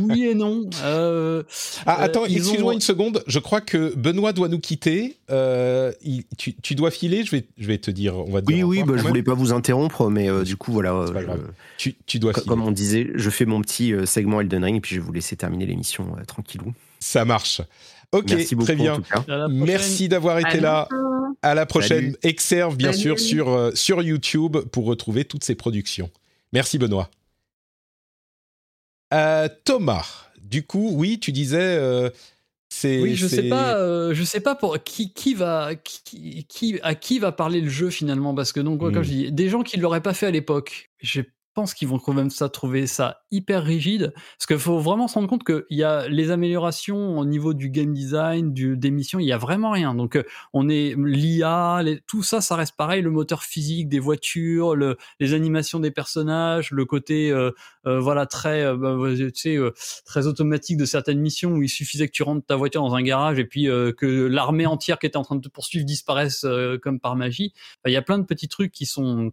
oui 0.10 0.26
et 0.26 0.36
non. 0.36 0.70
Euh, 0.84 1.43
Ah, 1.86 2.01
euh, 2.01 2.05
attends, 2.05 2.26
excuse-moi 2.26 2.72
ont- 2.72 2.76
une 2.76 2.82
seconde. 2.82 3.24
Je 3.28 3.39
crois 3.39 3.62
que 3.62 3.93
Benoît 3.95 4.34
doit 4.34 4.47
nous 4.49 4.60
quitter. 4.60 5.18
Euh, 5.30 5.91
il- 6.01 6.26
tu, 6.38 6.53
tu 6.55 6.76
dois 6.76 6.91
filer. 6.91 7.24
Je 7.24 7.32
vais, 7.32 7.45
je 7.58 7.68
vais 7.68 7.78
te 7.78 7.91
dire. 7.91 8.16
On 8.18 8.32
va 8.32 8.41
te 8.41 8.47
Oui, 8.47 8.55
dire 8.55 8.68
oui, 8.68 8.84
bah, 8.84 8.93
je 8.97 9.03
voulais 9.03 9.24
pas 9.24 9.34
vous 9.34 9.53
interrompre, 9.53 10.10
mais 10.10 10.30
euh, 10.30 10.43
du 10.43 10.58
coup, 10.58 10.72
voilà. 10.72 11.05
Pas 11.14 11.24
grave. 11.24 11.51
Tu, 11.78 11.95
tu 12.05 12.20
dois 12.20 12.34
filer. 12.34 12.45
comme 12.45 12.62
on 12.64 12.72
disait, 12.72 13.10
je 13.16 13.30
fais 13.30 13.45
mon 13.45 13.62
petit 13.62 13.93
segment 14.05 14.41
Elden 14.41 14.64
Ring, 14.64 14.82
puis 14.82 14.95
je 14.95 14.99
vais 15.01 15.05
vous 15.05 15.14
laisser 15.14 15.36
terminer 15.36 15.66
l'émission 15.66 16.16
euh, 16.20 16.24
tranquillou. 16.26 16.74
Ça 16.99 17.26
marche. 17.26 17.62
Ok, 18.12 18.26
Merci 18.30 18.55
beaucoup, 18.55 18.66
très 18.66 18.76
bien. 18.76 19.01
Merci 19.49 20.08
d'avoir 20.08 20.39
été 20.39 20.58
À 20.60 20.62
là. 20.62 20.88
À 21.41 21.53
la 21.53 21.66
prochaine. 21.66 21.99
Salut. 21.99 22.16
Exerve, 22.24 22.76
bien 22.78 22.91
Salut. 22.91 23.03
sûr, 23.03 23.20
sur, 23.20 23.49
euh, 23.49 23.72
sur 23.76 24.01
YouTube 24.01 24.58
pour 24.72 24.86
retrouver 24.86 25.26
toutes 25.26 25.43
ces 25.43 25.55
productions. 25.55 26.10
Merci, 26.53 26.78
Benoît. 26.78 27.10
Euh, 29.14 29.47
Thomas, 29.66 30.05
du 30.41 30.64
coup, 30.66 30.89
oui, 30.93 31.20
tu 31.20 31.32
disais. 31.32 31.58
euh, 31.80 32.10
c'est, 32.70 33.01
Oui, 33.01 33.16
je 33.16 33.28
sais 33.28 33.38
c'est- 33.43 33.49
pas, 33.49 33.78
euh, 33.78 34.14
je 34.14 34.24
sais 34.24 34.41
pas 34.41 34.53
pour 34.53 34.78
qui 34.84 35.14
qui 35.14 35.34
va 35.34 35.74
qui, 35.76 36.45
qui 36.49 36.80
à 36.84 36.95
qui 36.95 37.18
va 37.18 37.32
parler 37.32 37.62
le 37.62 37.70
jeu 37.70 37.89
finalement 37.89 38.36
parce 38.36 38.51
que 38.51 38.60
donc 38.60 38.82
Hmm. 38.82 38.91
comme 38.93 39.03
je 39.03 39.10
dis 39.10 39.32
des 39.32 39.47
gens 39.49 39.64
qui 39.64 39.78
l'auraient 39.78 40.01
pas 40.01 40.14
fait 40.14 40.26
à 40.28 40.32
l'époque. 40.32 40.89
Je 41.01 41.22
pense 41.58 41.74
qu'ils 41.74 41.88
vont 41.88 41.97
quand 41.97 42.14
même 42.14 42.30
ça 42.30 42.49
trouver 42.49 42.86
ça 42.86 43.24
hyper 43.32 43.64
rigide 43.64 44.14
parce 44.38 44.45
qu'il 44.45 44.60
faut 44.60 44.78
vraiment 44.78 45.08
se 45.08 45.16
rendre 45.16 45.28
compte 45.28 45.43
qu'il 45.43 45.64
y 45.72 45.82
a 45.82 46.08
les 46.08 46.30
améliorations 46.30 47.18
au 47.18 47.26
niveau 47.26 47.55
du 47.55 47.72
game 47.72 47.95
design, 47.95 48.53
du 48.53 48.78
des 48.78 48.91
missions, 48.91 49.18
il 49.18 49.26
y 49.26 49.32
a 49.32 49.39
vraiment 49.39 49.72
rien. 49.72 49.95
Donc 49.95 50.18
euh, 50.18 50.24
on 50.53 50.70
est 50.70 50.93
l'IA, 50.95 51.82
tout 52.05 52.22
ça, 52.22 52.41
ça 52.41 52.55
reste 52.55 52.76
pareil, 52.78 53.01
le 53.01 53.10
moteur 53.10 53.41
physique 53.41 53.89
des 53.89 53.97
voitures, 53.97 54.76
le, 54.76 54.97
les 55.20 55.34
animations 55.34 55.80
des 55.80 55.89
personnages, 55.89 56.70
le 56.70 56.86
côté 56.86 57.32
euh, 57.32 57.49
euh, 57.88 57.99
voilà 57.99 58.28
très 58.28 58.72
bah, 58.78 58.95
très 60.05 60.28
automatique 60.28 60.78
de 60.78 60.86
certaines 60.86 61.22
missions 61.22 61.53
où 61.53 61.64
il 61.64 61.70
suffisait 61.70 62.05
que 62.05 62.14
tu 62.14 62.22
rentres 62.22 62.45
ta 62.45 62.55
voiture 62.55 62.84
dans 62.84 62.93
un 62.93 63.01
garage 63.01 63.39
et 63.39 63.45
puis 63.45 63.64
que 63.64 64.28
l'armée 64.28 64.68
entière 64.68 64.99
qui 64.99 65.08
était 65.08 65.18
en 65.18 65.24
train 65.24 65.38
de 65.38 65.41
te 65.41 65.49
poursuivre 65.49 65.88
disparaisse 65.88 66.45
comme 66.84 66.99
par 66.99 67.16
magie. 67.16 67.51
Il 67.88 67.93
y 67.93 67.97
a 67.97 68.03
plein 68.03 68.20
de 68.20 68.26
petits 68.26 68.47
trucs 68.47 68.72
qui 68.72 68.86
sont 68.86 69.32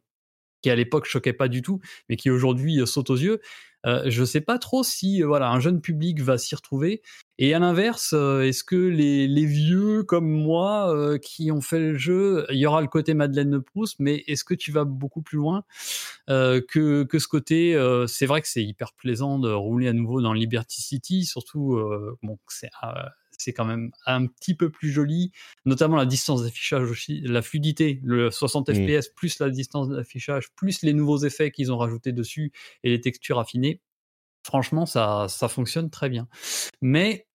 qui 0.64 0.70
à 0.70 0.76
l'époque 0.76 1.04
choquaient 1.04 1.34
pas 1.34 1.48
du 1.48 1.60
tout, 1.60 1.80
mais 2.08 2.16
qui 2.16 2.30
aujourd'hui 2.30 2.80
euh, 2.80 2.86
sautent 2.86 3.10
aux 3.10 3.18
yeux. 3.18 3.40
Euh, 3.84 4.04
je 4.06 4.24
sais 4.24 4.40
pas 4.40 4.58
trop 4.58 4.82
si 4.82 5.22
euh, 5.22 5.26
voilà 5.26 5.50
un 5.50 5.60
jeune 5.60 5.82
public 5.82 6.22
va 6.22 6.38
s'y 6.38 6.54
retrouver. 6.54 7.02
Et 7.36 7.52
à 7.52 7.58
l'inverse, 7.58 8.14
est-ce 8.14 8.64
que 8.64 8.76
les, 8.76 9.28
les 9.28 9.44
vieux 9.44 10.04
comme 10.04 10.30
moi 10.30 11.18
qui 11.20 11.50
ont 11.50 11.60
fait 11.60 11.80
le 11.80 11.98
jeu, 11.98 12.46
il 12.50 12.56
y 12.56 12.64
aura 12.64 12.80
le 12.80 12.86
côté 12.86 13.12
Madeleine 13.12 13.50
de 13.50 13.58
Proust, 13.58 13.96
mais 13.98 14.22
est-ce 14.28 14.44
que 14.44 14.54
tu 14.54 14.70
vas 14.70 14.84
beaucoup 14.84 15.20
plus 15.20 15.38
loin 15.38 15.64
que, 16.28 17.02
que 17.02 17.18
ce 17.18 17.26
côté 17.26 17.76
C'est 18.06 18.26
vrai 18.26 18.40
que 18.40 18.46
c'est 18.46 18.62
hyper 18.62 18.92
plaisant 18.92 19.40
de 19.40 19.50
rouler 19.50 19.88
à 19.88 19.92
nouveau 19.92 20.22
dans 20.22 20.32
Liberty 20.32 20.80
City, 20.80 21.24
surtout 21.24 21.76
bon 22.22 22.38
c'est 22.46 22.70
c'est 23.38 23.52
quand 23.52 23.64
même 23.64 23.90
un 24.06 24.26
petit 24.26 24.54
peu 24.54 24.70
plus 24.70 24.90
joli, 24.90 25.32
notamment 25.64 25.96
la 25.96 26.06
distance 26.06 26.42
d'affichage 26.42 26.90
aussi, 26.90 27.20
la 27.22 27.42
fluidité, 27.42 28.00
le 28.04 28.30
60 28.30 28.68
Mm. 28.70 28.74
fps 29.00 29.08
plus 29.14 29.38
la 29.38 29.50
distance 29.50 29.88
d'affichage, 29.88 30.48
plus 30.56 30.82
les 30.82 30.92
nouveaux 30.92 31.18
effets 31.18 31.50
qu'ils 31.50 31.72
ont 31.72 31.78
rajoutés 31.78 32.12
dessus 32.12 32.52
et 32.82 32.90
les 32.90 33.00
textures 33.00 33.38
affinées. 33.38 33.80
Franchement, 34.46 34.84
ça, 34.86 35.26
ça 35.28 35.48
fonctionne 35.48 35.90
très 35.90 36.08
bien. 36.08 36.28
Mais 36.82 37.26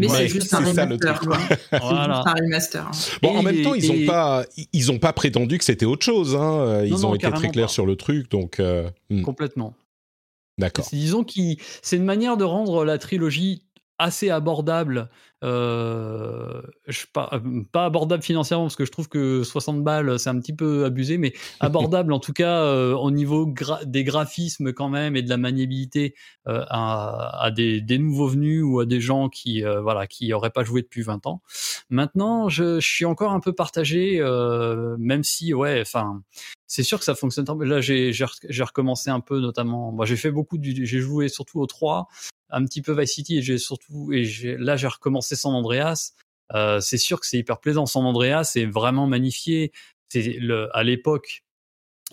Mais 0.00 0.06
Ouais, 0.08 0.16
c'est 0.18 0.28
juste 0.28 0.54
un 0.54 0.64
c'est 0.64 0.74
ça, 0.74 0.86
le 0.86 0.94
remaster. 0.94 1.20
voilà. 1.82 2.14
juste 2.14 2.26
un 2.28 2.34
remaster. 2.44 2.90
Bon, 3.20 3.36
en 3.36 3.42
même 3.42 3.62
temps, 3.62 3.74
ils 3.74 3.84
et- 3.86 4.04
ont 4.04 4.06
pas, 4.06 4.44
ils 4.72 4.92
ont 4.92 4.98
pas 5.00 5.12
prétendu 5.12 5.58
que 5.58 5.64
c'était 5.64 5.86
autre 5.86 6.04
chose. 6.04 6.36
Hein. 6.36 6.84
Ils 6.84 6.90
Non, 6.92 6.98
non, 7.00 7.08
ont 7.10 7.14
été 7.16 7.28
très 7.32 7.48
clairs 7.48 7.66
pas. 7.66 7.72
sur 7.72 7.84
le 7.84 7.96
truc, 7.96 8.30
donc 8.30 8.60
euh, 8.60 8.88
hmm, 9.10 9.22
complètement. 9.22 9.74
d'accord. 10.58 10.84
C'est- 10.84 10.94
Disons 10.96 11.24
que 11.24 11.32
c'est 11.82 11.96
une 11.96 12.04
manière 12.04 12.36
de 12.36 12.44
rendre 12.44 12.84
la 12.84 12.98
trilogie 12.98 13.64
assez 13.98 14.30
abordable. 14.30 15.10
Euh, 15.44 16.62
je, 16.88 17.04
pas, 17.12 17.30
euh, 17.32 17.62
pas 17.70 17.84
abordable 17.84 18.22
financièrement 18.24 18.64
parce 18.64 18.74
que 18.76 18.84
je 18.84 18.90
trouve 18.90 19.08
que 19.08 19.44
60 19.44 19.84
balles 19.84 20.18
c'est 20.18 20.30
un 20.30 20.38
petit 20.40 20.52
peu 20.52 20.84
abusé, 20.84 21.16
mais 21.16 21.32
abordable 21.60 22.12
en 22.12 22.18
tout 22.18 22.32
cas 22.32 22.62
euh, 22.64 22.92
au 22.94 23.10
niveau 23.12 23.46
gra- 23.46 23.84
des 23.84 24.02
graphismes 24.02 24.72
quand 24.72 24.88
même 24.88 25.14
et 25.14 25.22
de 25.22 25.28
la 25.28 25.36
maniabilité 25.36 26.14
euh, 26.48 26.64
à, 26.68 27.44
à 27.44 27.50
des, 27.52 27.80
des 27.80 27.98
nouveaux 27.98 28.26
venus 28.28 28.64
ou 28.64 28.80
à 28.80 28.86
des 28.86 29.00
gens 29.00 29.28
qui 29.28 29.62
voilà 29.62 30.06
qui 30.06 30.32
auraient 30.32 30.50
pas 30.50 30.64
joué 30.64 30.82
depuis 30.82 31.02
20 31.02 31.26
ans. 31.26 31.42
Maintenant, 31.90 32.48
je, 32.48 32.80
je 32.80 32.88
suis 32.88 33.04
encore 33.04 33.32
un 33.32 33.40
peu 33.40 33.52
partagé, 33.52 34.20
même 34.98 35.22
si 35.22 35.54
ouais, 35.54 35.80
enfin 35.80 36.22
c'est 36.66 36.82
sûr 36.82 36.98
que 36.98 37.04
ça 37.04 37.14
fonctionne. 37.14 37.46
Là, 37.64 37.80
j'ai 37.80 38.12
j'ai 38.12 38.24
rec- 38.24 38.46
j'ai 38.48 38.62
recommencé 38.62 39.08
un 39.10 39.20
peu, 39.20 39.40
notamment. 39.40 39.90
Moi, 39.92 40.04
j'ai 40.04 40.16
fait 40.16 40.30
beaucoup 40.30 40.58
du, 40.58 40.84
j'ai 40.86 41.00
joué 41.00 41.28
surtout 41.28 41.60
au 41.60 41.66
3, 41.66 42.08
un 42.50 42.64
petit 42.64 42.82
peu 42.82 42.98
Vice 42.98 43.12
City, 43.12 43.38
et 43.38 43.42
j'ai 43.42 43.56
surtout, 43.56 44.12
et 44.12 44.24
là, 44.58 44.76
j'ai 44.76 44.86
recommencé 44.86 45.27
San 45.36 45.54
Andreas. 45.54 46.12
Euh, 46.54 46.80
c'est 46.80 46.98
sûr 46.98 47.20
que 47.20 47.26
c'est 47.26 47.38
hyper 47.38 47.60
plaisant. 47.60 47.86
San 47.86 48.04
Andreas, 48.04 48.44
c'est 48.44 48.64
vraiment 48.64 49.06
magnifié. 49.06 49.72
C'est 50.08 50.22
le, 50.40 50.74
à 50.76 50.82
l'époque, 50.82 51.42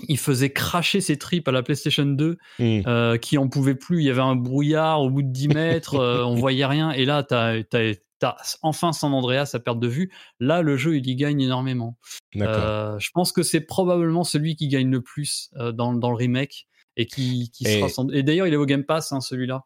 il 0.10 0.18
faisait 0.18 0.50
cracher 0.52 1.00
ses 1.00 1.18
tripes 1.18 1.48
à 1.48 1.52
la 1.54 1.64
PlayStation 1.64 2.06
2, 2.06 2.38
Hmm. 2.60 2.82
euh, 2.86 3.18
qui 3.18 3.38
en 3.38 3.48
pouvait 3.48 3.76
plus. 3.76 4.00
Il 4.02 4.06
y 4.06 4.10
avait 4.10 4.22
un 4.22 4.36
brouillard 4.36 5.02
au 5.02 5.10
bout 5.10 5.22
de 5.22 5.30
10 5.32 5.48
mètres, 5.48 5.96
euh, 5.96 6.24
on 6.26 6.36
voyait 6.50 6.66
rien. 6.66 6.92
Et 6.92 7.06
là, 7.06 7.24
t'as, 7.24 7.64
t'as, 7.64 7.94
t'as 8.20 8.36
enfin 8.62 8.92
San 8.92 9.14
Andreas 9.14 9.52
à 9.54 9.60
perte 9.60 9.80
de 9.80 9.88
vue. 9.88 10.12
Là, 10.42 10.62
le 10.62 10.76
jeu, 10.76 10.98
il 10.98 11.08
y 11.08 11.16
gagne 11.16 11.40
énormément. 11.40 11.98
Euh, 12.36 13.00
je 13.00 13.10
pense 13.14 13.32
que 13.32 13.42
c'est 13.44 13.62
probablement 13.62 14.26
celui 14.26 14.58
qui 14.58 14.68
gagne 14.68 14.92
le 14.92 15.02
plus 15.02 15.50
dans, 15.74 15.94
dans 15.94 16.10
le 16.10 16.18
remake 16.18 16.68
et 16.98 17.06
qui, 17.06 17.52
qui 17.52 17.66
Et- 17.66 17.78
sera 17.80 17.88
sans- 17.88 18.10
Et 18.10 18.24
d'ailleurs, 18.24 18.48
il 18.48 18.54
est 18.54 18.58
au 18.58 18.66
Game 18.66 18.84
Pass, 18.84 19.14
hein, 19.14 19.22
celui-là. 19.22 19.64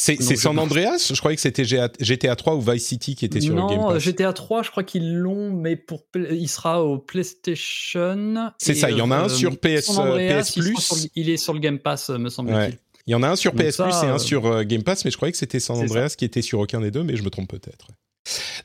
C'est 0.00 0.36
San 0.36 0.58
Andreas? 0.58 1.10
Je 1.12 1.18
croyais 1.18 1.36
que 1.36 1.42
c'était 1.42 1.64
GTA, 1.64 1.90
GTA 2.00 2.36
3 2.36 2.54
ou 2.54 2.60
Vice 2.60 2.86
City 2.86 3.14
qui 3.14 3.24
était 3.24 3.40
sur 3.40 3.54
non, 3.54 3.68
le 3.68 3.74
Game 3.74 3.84
euh, 3.84 3.94
Pass. 3.94 4.02
GTA 4.02 4.32
3, 4.32 4.62
je 4.62 4.70
crois 4.70 4.84
qu'ils 4.84 5.14
l'ont, 5.14 5.50
mais 5.52 5.76
pour 5.76 6.04
il 6.14 6.48
sera 6.48 6.82
au 6.84 6.98
PlayStation. 6.98 8.52
C'est 8.58 8.74
ça, 8.74 8.90
il 8.90 8.98
y 8.98 9.02
en 9.02 9.10
a 9.10 9.16
un 9.16 9.24
euh, 9.24 9.28
sur 9.28 9.58
PS, 9.58 9.86
San 9.86 10.08
Andreas, 10.08 10.42
PS 10.42 10.56
il, 10.56 10.62
sera 10.62 10.74
Plus. 10.74 10.82
sur 10.82 10.96
il 11.14 11.30
est 11.30 11.36
sur 11.36 11.52
le 11.52 11.60
Game 11.60 11.78
Pass, 11.78 12.10
euh, 12.10 12.18
me 12.18 12.28
semble-t-il. 12.28 12.58
Ouais. 12.58 12.78
Il 13.06 13.12
y 13.12 13.14
en 13.14 13.22
a 13.22 13.28
un 13.28 13.36
sur 13.36 13.52
Donc 13.52 13.66
PS 13.66 13.76
ça, 13.76 13.84
Plus 13.84 13.94
et 14.04 14.10
un 14.10 14.14
euh, 14.14 14.18
sur 14.18 14.46
euh, 14.46 14.62
Game 14.62 14.82
Pass, 14.82 15.04
mais 15.04 15.10
je 15.10 15.16
croyais 15.16 15.32
que 15.32 15.38
c'était 15.38 15.60
San 15.60 15.76
Andreas 15.76 16.14
qui 16.16 16.24
était 16.24 16.42
sur 16.42 16.60
aucun 16.60 16.80
des 16.80 16.90
deux, 16.90 17.02
mais 17.02 17.16
je 17.16 17.22
me 17.22 17.30
trompe 17.30 17.48
peut-être. 17.48 17.88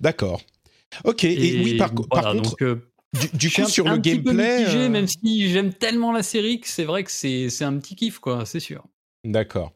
D'accord. 0.01 0.41
Ok. 1.03 1.23
Et, 1.23 1.63
oui, 1.63 1.77
par, 1.77 1.93
contre, 1.93 2.35
donc, 2.35 2.61
euh, 2.61 2.75
du, 3.33 3.49
coup, 3.49 3.61
un- 3.61 3.67
sur 3.67 3.87
un 3.87 3.95
le 3.95 4.01
petit 4.01 4.17
peu 4.17 4.31
gameplay. 4.31 4.59
mitigé, 4.59 4.77
euh, 4.77 4.89
même 4.89 5.07
si 5.07 5.49
j'aime 5.49 5.73
tellement 5.73 6.11
la 6.11 6.23
série 6.23 6.59
que 6.59 6.67
c'est 6.67 6.83
vrai 6.83 7.03
que 7.03 7.11
c'est 7.11 7.49
c'est 7.49 7.63
un 7.63 7.77
petit 7.79 7.95
kiff, 7.95 8.19
quoi, 8.19 8.45
c'est 8.45 8.59
sûr. 8.59 8.83
D'accord. 9.25 9.73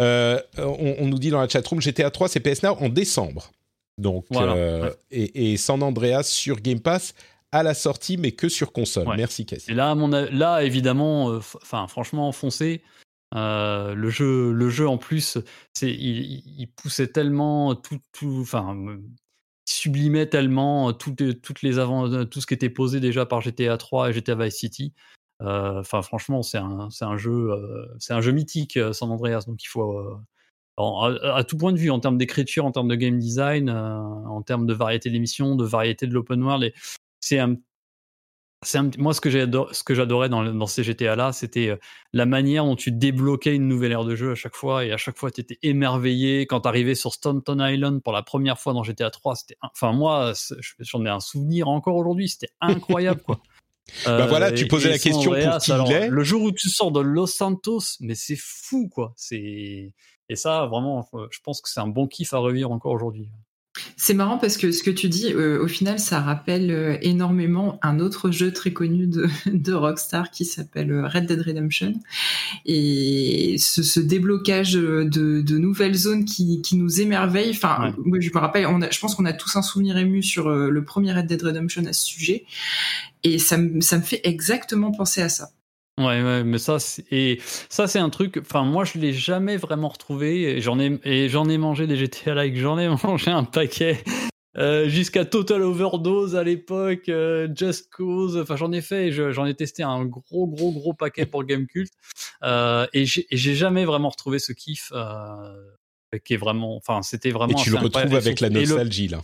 Euh, 0.00 0.40
on, 0.58 0.96
on 0.98 1.06
nous 1.06 1.18
dit 1.18 1.30
dans 1.30 1.40
la 1.40 1.48
chatroom 1.48 1.80
GTA 1.80 2.10
3, 2.10 2.28
c'est 2.28 2.40
PS 2.40 2.62
Now 2.62 2.76
en 2.80 2.88
décembre. 2.88 3.50
Donc, 3.98 4.26
Voilà, 4.30 4.52
euh, 4.52 4.82
ouais. 4.84 4.96
et, 5.10 5.52
et 5.52 5.56
San 5.56 5.82
Andreas 5.82 6.22
sur 6.24 6.60
Game 6.60 6.80
Pass 6.80 7.14
à 7.50 7.62
la 7.62 7.74
sortie, 7.74 8.16
mais 8.16 8.32
que 8.32 8.48
sur 8.48 8.72
console. 8.72 9.08
Ouais. 9.08 9.16
Merci, 9.16 9.44
Cassie. 9.44 9.70
Et 9.70 9.74
là, 9.74 9.94
mon 9.94 10.08
là 10.08 10.62
évidemment, 10.62 11.30
euh, 11.30 11.40
franchement, 11.40 12.30
foncé. 12.32 12.82
Euh, 13.34 13.94
le 13.94 14.08
jeu, 14.08 14.52
le 14.52 14.70
jeu 14.70 14.88
en 14.88 14.96
plus, 14.96 15.38
c'est, 15.74 15.90
il, 15.90 16.68
poussait 16.76 17.08
tellement 17.08 17.74
tout, 17.74 17.98
tout, 18.12 18.38
enfin, 18.40 18.76
sublimait 19.66 20.26
tellement 20.26 20.92
tout, 20.94 21.14
toutes 21.14 21.62
les 21.62 21.78
avant, 21.78 22.24
tout 22.24 22.40
ce 22.40 22.46
qui 22.46 22.54
était 22.54 22.70
posé 22.70 23.00
déjà 23.00 23.26
par 23.26 23.42
GTA 23.42 23.76
3 23.76 24.10
et 24.10 24.12
GTA 24.14 24.34
Vice 24.34 24.56
City. 24.56 24.94
Euh, 25.42 25.80
Enfin, 25.80 26.02
franchement, 26.02 26.42
c'est 26.42 26.58
un, 26.58 26.88
un 27.00 27.16
jeu, 27.16 27.50
euh, 27.52 27.86
un 28.10 28.20
jeu 28.20 28.32
mythique, 28.32 28.76
euh, 28.76 28.92
San 28.92 29.10
Andreas. 29.10 29.44
Donc, 29.46 29.62
il 29.62 29.68
faut, 29.68 29.98
à, 30.76 31.44
tout 31.44 31.56
point 31.56 31.72
de 31.72 31.78
vue, 31.78 31.90
en 31.90 32.00
termes 32.00 32.18
d'écriture, 32.18 32.64
en 32.64 32.72
termes 32.72 32.88
de 32.88 32.94
game 32.94 33.18
design, 33.18 33.70
en 33.70 34.42
termes 34.42 34.66
de 34.66 34.74
variété 34.74 35.10
d'émissions, 35.10 35.56
de 35.56 35.64
variété 35.64 36.06
de 36.06 36.14
l'open 36.14 36.42
world, 36.42 36.72
c'est 37.20 37.38
un 37.38 37.56
un- 38.74 38.90
moi 38.98 39.14
ce 39.14 39.20
que 39.20 39.94
j'adorais 39.94 40.28
dans, 40.28 40.42
dans 40.42 40.66
ces 40.66 40.82
GTA 40.82 41.14
là, 41.14 41.32
c'était 41.32 41.78
la 42.12 42.26
manière 42.26 42.64
dont 42.64 42.74
tu 42.74 42.90
débloquais 42.90 43.54
une 43.54 43.68
nouvelle 43.68 43.92
ère 43.92 44.04
de 44.04 44.16
jeu 44.16 44.32
à 44.32 44.34
chaque 44.34 44.56
fois 44.56 44.84
et 44.84 44.90
à 44.90 44.96
chaque 44.96 45.16
fois 45.16 45.30
tu 45.30 45.40
étais 45.40 45.58
émerveillé 45.62 46.46
quand 46.46 46.62
tu 46.62 46.68
arrivais 46.68 46.96
sur 46.96 47.12
Staunton 47.12 47.64
Island 47.64 48.02
pour 48.02 48.12
la 48.12 48.22
première 48.24 48.58
fois 48.58 48.72
dans 48.72 48.82
GTA 48.82 49.10
3, 49.10 49.36
c'était 49.36 49.56
enfin 49.62 49.92
moi 49.92 50.32
j'en 50.80 51.04
ai 51.04 51.08
un 51.08 51.20
souvenir 51.20 51.68
encore 51.68 51.94
aujourd'hui, 51.94 52.28
c'était 52.28 52.50
incroyable 52.60 53.22
quoi. 53.22 53.40
Bah 54.04 54.26
voilà, 54.26 54.46
Euh, 54.48 54.52
tu 54.52 54.64
et- 54.64 54.68
posais 54.68 54.88
la 54.90 54.98
question 54.98 55.22
pour 55.32 55.58
qui 55.60 55.70
il 55.70 55.92
est. 55.92 56.08
Le 56.08 56.22
jour 56.24 56.42
où 56.42 56.52
tu 56.52 56.68
sors 56.68 56.92
de 56.92 57.00
Los 57.00 57.26
Santos, 57.26 57.80
mais 58.00 58.14
c'est 58.14 58.36
fou 58.38 58.88
quoi, 58.88 59.12
c'est 59.16 59.92
et 60.30 60.36
ça 60.36 60.66
vraiment 60.66 61.08
euh, 61.14 61.26
je 61.30 61.38
pense 61.42 61.62
que 61.62 61.70
c'est 61.70 61.80
un 61.80 61.86
bon 61.88 62.06
kiff 62.06 62.34
à 62.34 62.38
revivre 62.38 62.70
encore 62.70 62.92
aujourd'hui. 62.92 63.30
C'est 63.96 64.14
marrant 64.14 64.38
parce 64.38 64.56
que 64.56 64.72
ce 64.72 64.82
que 64.82 64.90
tu 64.90 65.08
dis, 65.08 65.32
euh, 65.32 65.62
au 65.62 65.68
final, 65.68 66.00
ça 66.00 66.20
rappelle 66.20 66.70
euh, 66.72 66.96
énormément 67.00 67.78
un 67.82 68.00
autre 68.00 68.30
jeu 68.32 68.52
très 68.52 68.72
connu 68.72 69.06
de, 69.06 69.28
de 69.46 69.72
Rockstar 69.72 70.30
qui 70.32 70.44
s'appelle 70.44 70.90
euh, 70.90 71.06
Red 71.06 71.26
Dead 71.26 71.40
Redemption. 71.40 71.94
Et 72.66 73.56
ce, 73.58 73.82
ce 73.84 74.00
déblocage 74.00 74.72
de, 74.72 75.04
de 75.42 75.58
nouvelles 75.58 75.94
zones 75.94 76.24
qui, 76.24 76.60
qui 76.62 76.76
nous 76.76 77.00
émerveille. 77.00 77.50
Enfin, 77.50 77.78
Ouais. 77.80 77.92
moi, 78.04 78.18
je 78.20 78.30
me 78.34 78.38
rappelle, 78.38 78.66
on 78.66 78.82
a, 78.82 78.90
je 78.90 78.98
pense 78.98 79.14
qu'on 79.14 79.26
a 79.26 79.32
tous 79.32 79.54
un 79.54 79.62
souvenir 79.62 79.96
ému 79.96 80.22
sur 80.24 80.48
le 80.50 80.84
premier 80.84 81.12
Red 81.12 81.26
Dead 81.26 81.42
Redemption 81.42 81.84
à 81.86 81.92
ce 81.92 82.04
sujet. 82.04 82.46
Et 83.22 83.38
ça, 83.38 83.58
me- 83.58 83.80
ça 83.80 83.98
me 83.98 84.02
fait 84.02 84.20
exactement 84.24 84.90
penser 84.90 85.22
à 85.22 85.28
ça. 85.28 85.50
Ouais, 85.98 86.22
ouais, 86.22 86.44
mais 86.44 86.58
ça, 86.58 86.78
c'est- 86.78 87.04
et 87.12 87.40
ça, 87.68 87.86
c'est 87.88 87.98
un 87.98 88.08
truc. 88.10 88.38
Enfin, 88.40 88.62
moi, 88.64 88.84
je 88.84 88.98
l'ai 88.98 89.12
jamais 89.12 89.56
vraiment 89.56 89.88
retrouvé. 89.88 90.42
et 90.56 90.60
J'en 90.60 90.78
ai 90.78 90.98
et 91.04 91.28
j'en 91.28 91.48
ai 91.48 91.58
mangé 91.58 91.86
des 91.86 91.96
GTA 91.96 92.34
like, 92.34 92.56
j'en 92.56 92.78
ai 92.78 92.88
mangé 93.04 93.30
un 93.30 93.44
paquet. 93.44 94.02
euh, 94.56 94.88
jusqu'à 94.88 95.24
Total 95.24 95.62
Overdose 95.62 96.34
à 96.34 96.42
l'époque, 96.42 97.08
euh, 97.08 97.46
Just 97.54 97.90
Cause, 97.92 98.36
enfin 98.38 98.56
j'en 98.56 98.72
ai 98.72 98.80
fait, 98.80 99.08
et 99.08 99.12
je- 99.12 99.30
j'en 99.30 99.44
ai 99.46 99.54
testé 99.54 99.82
un 99.84 100.04
gros 100.04 100.48
gros 100.48 100.72
gros 100.72 100.94
paquet 100.94 101.26
pour 101.26 101.44
Gamecult, 101.44 101.90
euh, 102.42 102.86
et 102.92 103.04
j'ai 103.04 103.26
et 103.30 103.36
jamais 103.36 103.84
vraiment 103.84 104.08
retrouvé 104.08 104.38
ce 104.40 104.52
kiff 104.52 104.90
euh, 104.92 105.36
qui 106.24 106.34
est 106.34 106.38
vraiment, 106.38 106.74
enfin 106.76 107.02
c'était 107.02 107.28
Et 107.28 107.32
vraiment. 107.32 107.54
tu 107.54 107.70
le 107.70 107.76
retrouves 107.76 108.12
Et 108.12 108.16
avec 108.16 108.40
la 108.40 108.48
et 108.48 108.50
le- 108.50 108.60
nostalgie, 108.60 109.06
là. 109.08 109.22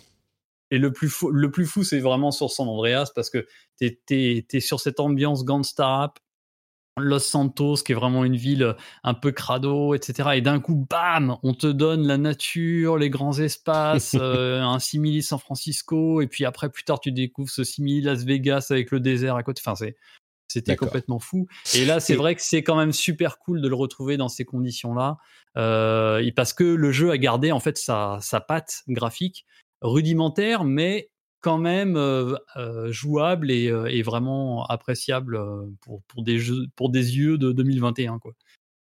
et 0.71 0.79
le 0.79 0.93
plus 0.93 1.09
fou, 1.09 1.31
le 1.31 1.51
plus 1.51 1.67
fou 1.67 1.83
c'est 1.83 2.01
vraiment 2.01 2.31
sur 2.31 2.51
San 2.53 2.69
Andreas 2.69 3.11
parce 3.13 3.31
que 3.31 3.45
t'es 3.79 3.99
es, 4.11 4.47
es 4.53 4.61
sur 4.61 4.79
cette 4.79 5.01
ambiance 5.01 5.45
gangsta 5.45 5.87
rap, 5.87 6.19
Los 6.99 7.21
Santos 7.21 7.77
qui 7.85 7.93
est 7.93 7.95
vraiment 7.95 8.25
une 8.25 8.37
ville 8.37 8.77
un 9.03 9.15
peu 9.15 9.33
crado, 9.33 9.95
etc. 9.95 10.31
Et 10.35 10.41
d'un 10.41 10.61
coup, 10.61 10.87
bam, 10.89 11.37
on 11.43 11.53
te 11.55 11.67
donne 11.67 12.07
la 12.07 12.19
nature, 12.19 12.99
les 12.99 13.11
grands 13.11 13.39
espaces, 13.39 14.15
euh, 14.21 14.61
un 14.63 14.79
simili 14.79 15.23
San 15.23 15.39
Francisco, 15.39 16.21
et 16.21 16.27
puis 16.27 16.45
après 16.45 16.71
plus 16.71 16.85
tard 16.85 17.01
tu 17.01 17.11
découvres 17.13 17.51
ce 17.51 17.65
simili 17.65 18.01
Las 18.01 18.25
Vegas 18.25 18.69
avec 18.71 18.91
le 18.91 19.01
désert 19.01 19.37
à 19.37 19.43
côté. 19.43 19.61
Enfin 19.65 19.75
c'est 19.75 19.97
c'était 20.47 20.77
complètement 20.77 21.19
fou. 21.19 21.47
Et 21.75 21.85
là, 21.85 21.99
c'est 22.01 22.13
Et- 22.13 22.17
vrai 22.17 22.35
que 22.35 22.43
c'est 22.43 22.63
quand 22.63 22.77
même 22.77 22.93
super 22.93 23.39
cool 23.39 23.61
de 23.61 23.67
le 23.69 23.75
retrouver 23.75 24.17
dans 24.17 24.29
ces 24.29 24.45
conditions-là, 24.45 25.17
euh, 25.57 26.19
et 26.19 26.31
parce 26.33 26.53
que 26.53 26.65
le 26.65 26.93
jeu 26.93 27.11
a 27.11 27.19
gardé 27.19 27.51
en 27.51 27.61
fait 27.61 27.77
sa, 27.79 28.19
sa 28.21 28.41
patte 28.41 28.83
graphique 28.87 29.47
rudimentaire, 29.81 30.63
mais 30.65 31.11
quand 31.45 31.59
même 31.59 31.97
euh, 31.97 32.37
euh, 32.57 32.91
jouable 32.91 33.51
et, 33.51 33.69
euh, 33.69 33.85
et 33.85 34.01
vraiment 34.01 34.65
appréciable 34.65 35.39
pour, 35.83 36.01
pour 36.09 36.25
des 36.25 36.39
jeux, 36.39 36.69
pour 36.75 36.89
des 36.89 37.19
yeux 37.19 37.37
de 37.37 37.53
2021 37.53 38.19
quoi. 38.19 38.33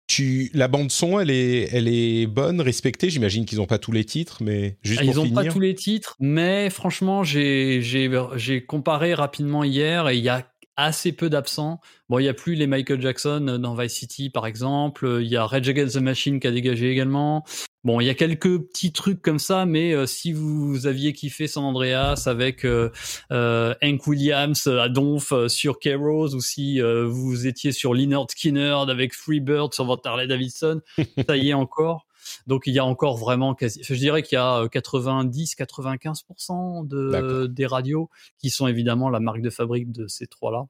Tu, 0.07 0.51
la 0.55 0.69
bande 0.69 0.93
son, 0.93 1.19
elle 1.19 1.33
est, 1.33 1.69
elle 1.73 1.89
est 1.89 2.29
bonne, 2.29 2.61
respectée. 2.61 3.11
J'imagine 3.11 3.45
qu'ils 3.45 3.59
n'ont 3.59 3.67
pas 3.67 3.81
tous 3.81 3.91
les 3.91 4.05
titres, 4.05 4.41
mais 4.41 4.79
juste 4.83 5.01
pour 5.01 5.11
Ils 5.11 5.17
n'ont 5.17 5.35
pas 5.35 5.47
tous 5.47 5.59
les 5.59 5.75
titres, 5.75 6.15
mais 6.21 6.71
franchement, 6.71 7.25
j'ai 7.25 8.65
comparé 8.69 9.15
rapidement 9.15 9.65
hier 9.65 10.09
et 10.09 10.17
il 10.17 10.23
y 10.23 10.29
a 10.29 10.49
assez 10.77 11.13
peu 11.13 11.31
d'absents. 11.31 11.81
Bon, 12.09 12.19
il 12.19 12.25
y 12.25 12.29
a 12.29 12.35
plus 12.35 12.55
les 12.55 12.67
Michael 12.67 13.01
Jackson 13.01 13.59
dans 13.61 13.75
Vice 13.75 13.95
City 13.95 14.31
par 14.31 14.47
exemple. 14.47 15.19
Il 15.21 15.29
y 15.29 15.37
a 15.37 15.47
Rage 15.47 15.69
Against 15.69 15.95
the 15.95 16.01
Machine 16.01 16.41
qui 16.41 16.47
a 16.47 16.53
dégagé 16.53 16.91
également. 16.91 17.45
Bon, 17.87 18.01
il 18.01 18.07
y 18.07 18.11
a 18.11 18.15
quelques 18.15 18.59
petits 18.63 18.91
trucs 18.91 19.23
comme 19.23 19.39
ça, 19.39 19.65
mais 19.65 19.93
euh, 19.93 20.07
si 20.07 20.33
vous 20.33 20.89
aviez 20.89 21.13
kiffé 21.13 21.47
San 21.47 21.63
Andreas 21.63 22.25
avec 22.27 22.65
euh, 22.65 22.91
euh, 23.31 23.75
Hank 23.81 24.05
Williams 24.09 24.67
à 24.67 24.89
Donf 24.89 25.31
euh, 25.31 25.47
sur 25.47 25.79
K-Rose 25.79 26.35
ou 26.35 26.41
si 26.41 26.83
euh, 26.83 27.07
vous 27.07 27.47
étiez 27.47 27.71
sur 27.71 27.95
Leonard 27.95 28.27
Skinner 28.29 28.77
avec 28.89 29.15
Freebird 29.15 29.73
sur 29.73 29.85
votre 29.85 30.09
Harley 30.09 30.27
Davidson, 30.27 30.81
ça 31.29 31.37
y 31.37 31.51
est 31.51 31.55
encore. 31.55 32.06
Donc 32.47 32.67
il 32.67 32.75
y 32.75 32.79
a 32.79 32.85
encore 32.85 33.17
vraiment 33.17 33.55
quasi, 33.55 33.81
je 33.83 33.95
dirais 33.95 34.23
qu'il 34.23 34.37
y 34.37 34.39
a 34.39 34.67
90-95% 34.67 36.87
de 36.87 37.47
des 37.47 37.67
radios 37.67 38.11
qui 38.39 38.51
sont 38.51 38.67
évidemment 38.67 39.09
la 39.11 39.21
marque 39.21 39.43
de 39.43 39.51
fabrique 39.51 39.93
de 39.93 40.07
ces 40.07 40.27
trois-là. 40.27 40.67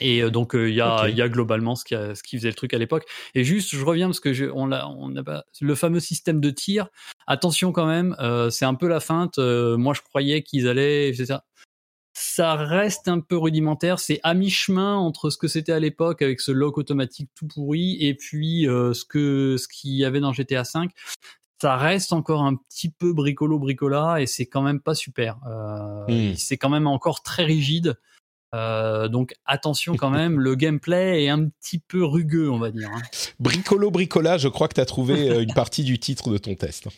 Et 0.00 0.22
donc 0.30 0.52
il 0.54 0.74
y, 0.74 0.80
a, 0.80 1.08
y 1.08 1.20
a 1.20 1.28
globalement 1.28 1.74
ce 1.74 1.84
qui, 1.84 1.96
a, 1.96 2.14
ce 2.14 2.22
qui 2.22 2.36
faisait 2.36 2.48
le 2.48 2.54
truc 2.54 2.72
à 2.74 2.78
l'époque. 2.78 3.06
Et 3.34 3.42
juste, 3.44 3.74
je 3.74 3.84
reviens 3.84 4.06
parce 4.06 4.20
que 4.20 4.32
je, 4.32 4.46
on 4.54 4.70
a, 4.72 4.86
on 4.86 5.14
a 5.16 5.24
pas, 5.24 5.44
le 5.60 5.74
fameux 5.74 6.00
système 6.00 6.40
de 6.40 6.50
tir. 6.50 6.88
Attention 7.26 7.72
quand 7.72 7.86
même, 7.86 8.16
c'est 8.50 8.64
un 8.64 8.74
peu 8.74 8.88
la 8.88 9.00
feinte. 9.00 9.38
moi, 9.38 9.92
je 9.94 10.00
croyais 10.02 10.42
qu'ils 10.42 10.68
allaient, 10.68 11.12
ça 11.14 11.44
ça 12.12 12.54
reste 12.54 13.08
un 13.08 13.20
peu 13.20 13.36
rudimentaire. 13.36 13.98
C'est 13.98 14.20
à 14.22 14.34
mi-chemin 14.34 14.96
entre 14.96 15.30
ce 15.30 15.38
que 15.38 15.48
c'était 15.48 15.72
à 15.72 15.80
l'époque 15.80 16.22
avec 16.22 16.40
ce 16.40 16.52
lock 16.52 16.78
automatique 16.78 17.30
tout 17.34 17.46
pourri 17.46 17.96
et 18.00 18.14
puis 18.14 18.68
euh, 18.68 18.92
ce 18.92 19.04
que 19.04 19.56
ce 19.58 19.68
qu'il 19.68 19.92
y 19.92 20.04
avait 20.04 20.20
dans 20.20 20.32
GTA 20.32 20.62
V. 20.62 20.88
Ça 21.62 21.76
reste 21.76 22.12
encore 22.12 22.42
un 22.42 22.56
petit 22.56 22.90
peu 22.90 23.12
bricolo 23.12 23.58
bricola 23.58 24.20
et 24.20 24.26
c'est 24.26 24.46
quand 24.46 24.62
même 24.62 24.80
pas 24.80 24.94
super. 24.94 25.38
Euh, 25.46 26.30
hmm. 26.32 26.34
C'est 26.36 26.56
quand 26.56 26.70
même 26.70 26.86
encore 26.86 27.22
très 27.22 27.44
rigide. 27.44 27.98
Euh, 28.52 29.06
donc 29.06 29.34
attention 29.44 29.94
quand 29.94 30.10
même, 30.10 30.40
le 30.40 30.56
gameplay 30.56 31.24
est 31.24 31.28
un 31.28 31.48
petit 31.48 31.78
peu 31.78 32.04
rugueux, 32.04 32.50
on 32.50 32.58
va 32.58 32.70
dire. 32.70 32.90
Hein. 32.92 33.02
Bricolo 33.38 33.90
bricola, 33.90 34.38
je 34.38 34.48
crois 34.48 34.66
que 34.68 34.74
tu 34.74 34.80
as 34.80 34.86
trouvé 34.86 35.42
une 35.42 35.52
partie 35.54 35.84
du 35.84 35.98
titre 35.98 36.30
de 36.30 36.38
ton 36.38 36.54
test. 36.56 36.88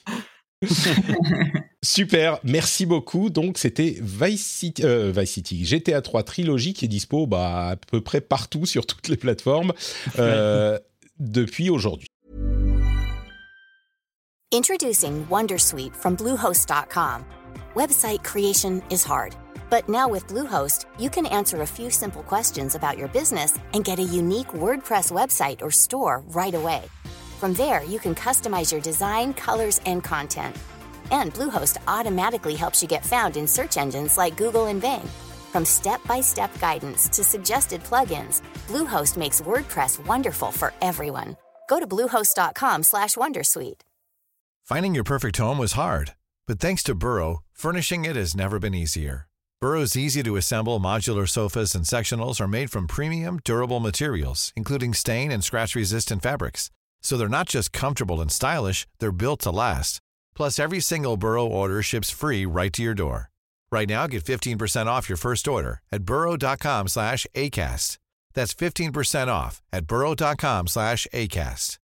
Super, 1.82 2.38
merci 2.44 2.86
beaucoup. 2.86 3.30
Donc 3.30 3.58
c'était 3.58 3.96
Vice 4.00 4.44
City, 4.44 4.84
euh, 4.84 5.12
Vice 5.14 5.32
City, 5.32 5.64
GTA 5.64 6.00
3 6.00 6.22
Trilogy 6.22 6.74
qui 6.74 6.84
est 6.84 6.88
dispo 6.88 7.26
bah, 7.26 7.70
à 7.70 7.76
peu 7.76 8.00
près 8.00 8.20
partout 8.20 8.66
sur 8.66 8.86
toutes 8.86 9.08
les 9.08 9.16
plateformes 9.16 9.72
euh, 10.18 10.78
depuis 11.18 11.70
aujourd'hui. 11.70 12.08
Introducing 14.54 15.24
Wondersuite 15.30 15.94
from 15.94 16.14
Bluehost.com. 16.14 17.24
Website 17.74 18.22
creation 18.22 18.82
is 18.90 19.02
hard, 19.02 19.34
but 19.70 19.88
now 19.88 20.06
with 20.06 20.26
Bluehost, 20.26 20.84
you 20.98 21.08
can 21.08 21.24
answer 21.24 21.62
a 21.62 21.66
few 21.66 21.90
simple 21.90 22.22
questions 22.22 22.74
about 22.74 22.98
your 22.98 23.08
business 23.08 23.54
and 23.72 23.82
get 23.82 23.98
a 23.98 24.02
unique 24.02 24.48
WordPress 24.48 25.10
website 25.10 25.62
or 25.62 25.70
store 25.70 26.22
right 26.34 26.54
away. 26.54 26.82
From 27.42 27.54
there, 27.54 27.82
you 27.82 27.98
can 27.98 28.14
customize 28.14 28.70
your 28.70 28.80
design, 28.80 29.34
colors, 29.34 29.80
and 29.84 30.04
content. 30.04 30.54
And 31.10 31.34
Bluehost 31.34 31.76
automatically 31.88 32.54
helps 32.54 32.80
you 32.80 32.86
get 32.86 33.04
found 33.04 33.36
in 33.36 33.48
search 33.48 33.76
engines 33.76 34.16
like 34.16 34.36
Google 34.36 34.66
and 34.66 34.80
Bing. 34.80 35.02
From 35.50 35.64
step-by-step 35.64 36.56
guidance 36.60 37.08
to 37.08 37.24
suggested 37.24 37.82
plugins, 37.82 38.42
Bluehost 38.68 39.16
makes 39.16 39.40
WordPress 39.40 40.06
wonderful 40.06 40.52
for 40.52 40.72
everyone. 40.80 41.36
Go 41.68 41.80
to 41.80 41.86
bluehost.com/wondersuite. 41.88 43.80
Finding 44.62 44.94
your 44.94 45.04
perfect 45.12 45.36
home 45.38 45.58
was 45.58 45.72
hard, 45.72 46.14
but 46.46 46.60
thanks 46.60 46.84
to 46.84 46.94
Burrow, 46.94 47.40
furnishing 47.54 48.04
it 48.04 48.14
has 48.14 48.36
never 48.36 48.60
been 48.60 48.74
easier. 48.84 49.26
Burrow's 49.60 49.96
easy-to-assemble 49.96 50.78
modular 50.78 51.28
sofas 51.28 51.74
and 51.74 51.84
sectionals 51.86 52.40
are 52.40 52.46
made 52.46 52.70
from 52.70 52.86
premium, 52.86 53.40
durable 53.42 53.80
materials, 53.80 54.52
including 54.54 54.94
stain 54.94 55.32
and 55.32 55.42
scratch-resistant 55.42 56.22
fabrics. 56.22 56.70
So 57.02 57.16
they're 57.16 57.28
not 57.28 57.48
just 57.48 57.72
comfortable 57.72 58.20
and 58.20 58.30
stylish, 58.30 58.86
they're 58.98 59.12
built 59.12 59.40
to 59.40 59.50
last. 59.50 60.00
Plus, 60.34 60.58
every 60.58 60.80
single 60.80 61.16
Burrow 61.16 61.46
order 61.46 61.82
ships 61.82 62.10
free 62.10 62.46
right 62.46 62.72
to 62.72 62.82
your 62.82 62.94
door. 62.94 63.30
Right 63.70 63.88
now, 63.88 64.06
get 64.06 64.24
15% 64.24 64.86
off 64.86 65.08
your 65.08 65.18
first 65.18 65.48
order 65.48 65.80
at 65.90 66.04
burrow.com 66.04 66.88
slash 66.88 67.26
ACAST. 67.34 67.98
That's 68.34 68.54
15% 68.54 69.28
off 69.28 69.60
at 69.72 69.86
burrow.com 69.86 70.66
slash 70.68 71.06
ACAST. 71.12 71.78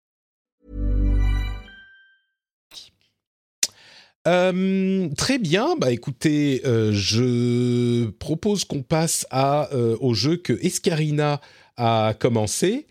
Euh, 4.27 5.09
très 5.17 5.39
bien, 5.39 5.77
bah 5.77 5.93
écoutez, 5.93 6.61
euh, 6.65 6.91
je 6.93 8.07
propose 8.11 8.65
qu'on 8.65 8.83
passe 8.83 9.25
à, 9.31 9.73
euh, 9.73 9.97
au 10.01 10.15
jeu 10.15 10.37
que 10.37 10.53
Escarina 10.65 11.41
a 11.77 12.13
commencé. 12.19 12.89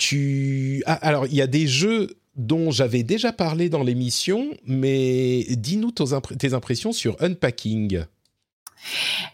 Tu... 0.00 0.82
Ah, 0.86 0.94
alors, 0.94 1.26
il 1.26 1.34
y 1.34 1.42
a 1.42 1.46
des 1.46 1.66
jeux 1.66 2.16
dont 2.36 2.70
j'avais 2.70 3.02
déjà 3.02 3.32
parlé 3.32 3.68
dans 3.68 3.82
l'émission, 3.82 4.48
mais 4.64 5.44
dis-nous 5.50 5.90
tes 5.90 6.54
impressions 6.54 6.92
sur 6.92 7.16
Unpacking. 7.20 8.04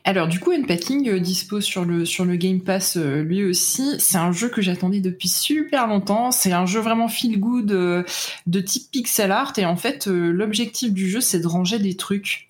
Alors 0.03 0.27
du 0.27 0.41
coup, 0.41 0.51
Unpacking 0.51 1.09
euh, 1.09 1.21
dispose 1.21 1.63
sur 1.63 1.85
le 1.85 2.05
sur 2.05 2.25
le 2.25 2.35
Game 2.35 2.61
Pass 2.61 2.97
euh, 2.97 3.23
lui 3.23 3.45
aussi. 3.45 3.95
C'est 4.01 4.19
un 4.19 4.33
jeu 4.33 4.49
que 4.49 4.61
j'attendais 4.61 4.99
depuis 4.99 5.29
super 5.29 5.87
longtemps. 5.87 6.33
C'est 6.33 6.51
un 6.51 6.67
jeu 6.67 6.81
vraiment 6.81 7.07
feel 7.07 7.39
good 7.39 7.71
euh, 7.71 8.03
de 8.49 8.61
type 8.61 8.91
pixel 8.91 9.31
art 9.31 9.53
et 9.57 9.65
en 9.65 9.77
fait 9.77 10.09
l'objectif 10.09 10.93
du 10.93 11.09
jeu 11.09 11.21
c'est 11.21 11.39
de 11.39 11.47
ranger 11.47 11.79
des 11.79 11.95
trucs. 11.97 12.49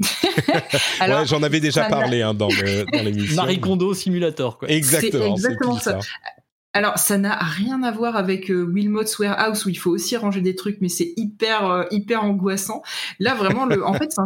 Alors, 1.01 1.21
ouais, 1.21 1.27
j'en 1.27 1.43
avais 1.43 1.61
déjà 1.61 1.85
parlé 1.85 2.23
hein, 2.23 2.33
dans 2.33 2.49
l'émission. 2.49 3.37
Marie 3.37 3.61
Kondo 3.61 3.93
simulator 3.93 4.57
quoi. 4.57 4.71
Exactement. 4.71 5.35
Exactement 5.35 5.79
ça. 5.79 5.99
Alors, 6.77 6.99
ça 6.99 7.17
n'a 7.17 7.37
rien 7.37 7.83
à 7.83 7.91
voir 7.91 8.17
avec 8.17 8.51
euh, 8.51 8.63
Wilmot's 8.63 9.19
Warehouse 9.19 9.65
où 9.65 9.71
il 9.71 9.79
faut 9.79 9.93
aussi 9.93 10.15
ranger 10.15 10.43
des 10.43 10.55
trucs, 10.55 10.83
mais 10.83 10.91
c'est 10.91 11.15
hyper 11.17 11.71
euh, 11.71 11.85
hyper 11.91 12.23
angoissant. 12.23 12.83
Là, 13.19 13.35
vraiment, 13.35 13.65
le, 13.65 13.83
en 13.83 13.95
fait, 13.95 14.13
c'est 14.13 14.21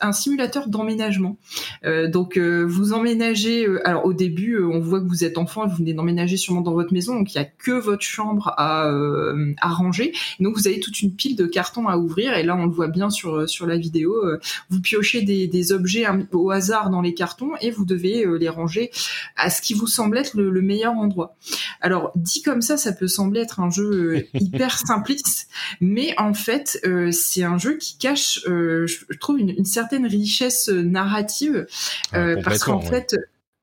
un, 0.00 0.12
simulateur, 0.12 0.68
d'emménagement. 0.68 1.38
Euh, 1.84 2.08
donc, 2.08 2.38
vous 2.38 2.92
emménagez. 2.92 3.68
alors, 3.84 4.04
au 4.04 4.12
début, 4.12 4.60
on 4.60 4.80
voit 4.80 5.00
que 5.00 5.06
vous 5.06 5.22
êtes 5.22 5.38
enfant 5.38 5.64
et 5.64 5.68
vous 5.68 5.76
venez 5.76 5.94
d'emménager 5.94 6.36
sûrement 6.36 6.60
dans 6.60 6.72
votre 6.72 6.92
maison, 6.92 7.14
donc 7.14 7.32
il 7.32 7.36
y 7.36 7.40
a 7.40 7.44
que 7.44 7.70
votre 7.70 8.02
chambre 8.02 8.52
à 8.56 8.90
ranger. 9.62 10.12
donc, 10.40 10.56
vous 10.56 10.66
avez 10.66 10.80
toute 10.80 11.00
une 11.02 11.14
pile 11.14 11.36
de 11.36 11.46
cartons 11.46 11.86
à 11.86 11.98
ouvrir. 11.98 12.34
Et 12.34 12.42
là, 12.42 12.56
on 12.56 12.66
le 12.66 12.72
voit 12.72 12.88
bien 12.88 13.10
sur 13.10 13.48
sur 13.48 13.64
la 13.64 13.76
vidéo. 13.76 14.12
vous 14.70 14.80
piochez 14.80 15.22
des, 15.22 15.72
objets 15.72 16.04
au 16.32 16.50
hasard 16.50 16.90
dans 16.90 17.00
les 17.00 17.14
cartons 17.14 17.52
et 17.60 17.70
vous 17.70 17.84
devez 17.84 18.26
les 18.40 18.48
ranger 18.48 18.90
à 19.36 19.50
ce 19.50 19.62
qui 19.62 19.74
vous 19.74 19.86
semble 19.86 20.18
être 20.18 20.36
le 20.36 20.62
meilleur 20.62 20.94
endroit. 20.94 21.36
Alors 21.80 22.12
dit 22.14 22.42
comme 22.42 22.62
ça, 22.62 22.76
ça 22.76 22.92
peut 22.92 23.08
sembler 23.08 23.40
être 23.40 23.60
un 23.60 23.70
jeu 23.70 23.84
euh, 23.84 24.22
hyper 24.34 24.78
simpliste, 24.78 25.48
mais 25.80 26.14
en 26.18 26.34
fait, 26.34 26.80
euh, 26.84 27.10
c'est 27.12 27.44
un 27.44 27.58
jeu 27.58 27.76
qui 27.76 27.98
cache, 27.98 28.40
euh, 28.46 28.86
je 28.86 29.18
trouve, 29.18 29.38
une, 29.38 29.64
certaine 29.64 30.06
richesse 30.06 30.68
narrative, 30.68 31.66
ah, 32.12 32.36
parce 32.42 32.64
qu'en 32.64 32.80
fait 32.80 33.16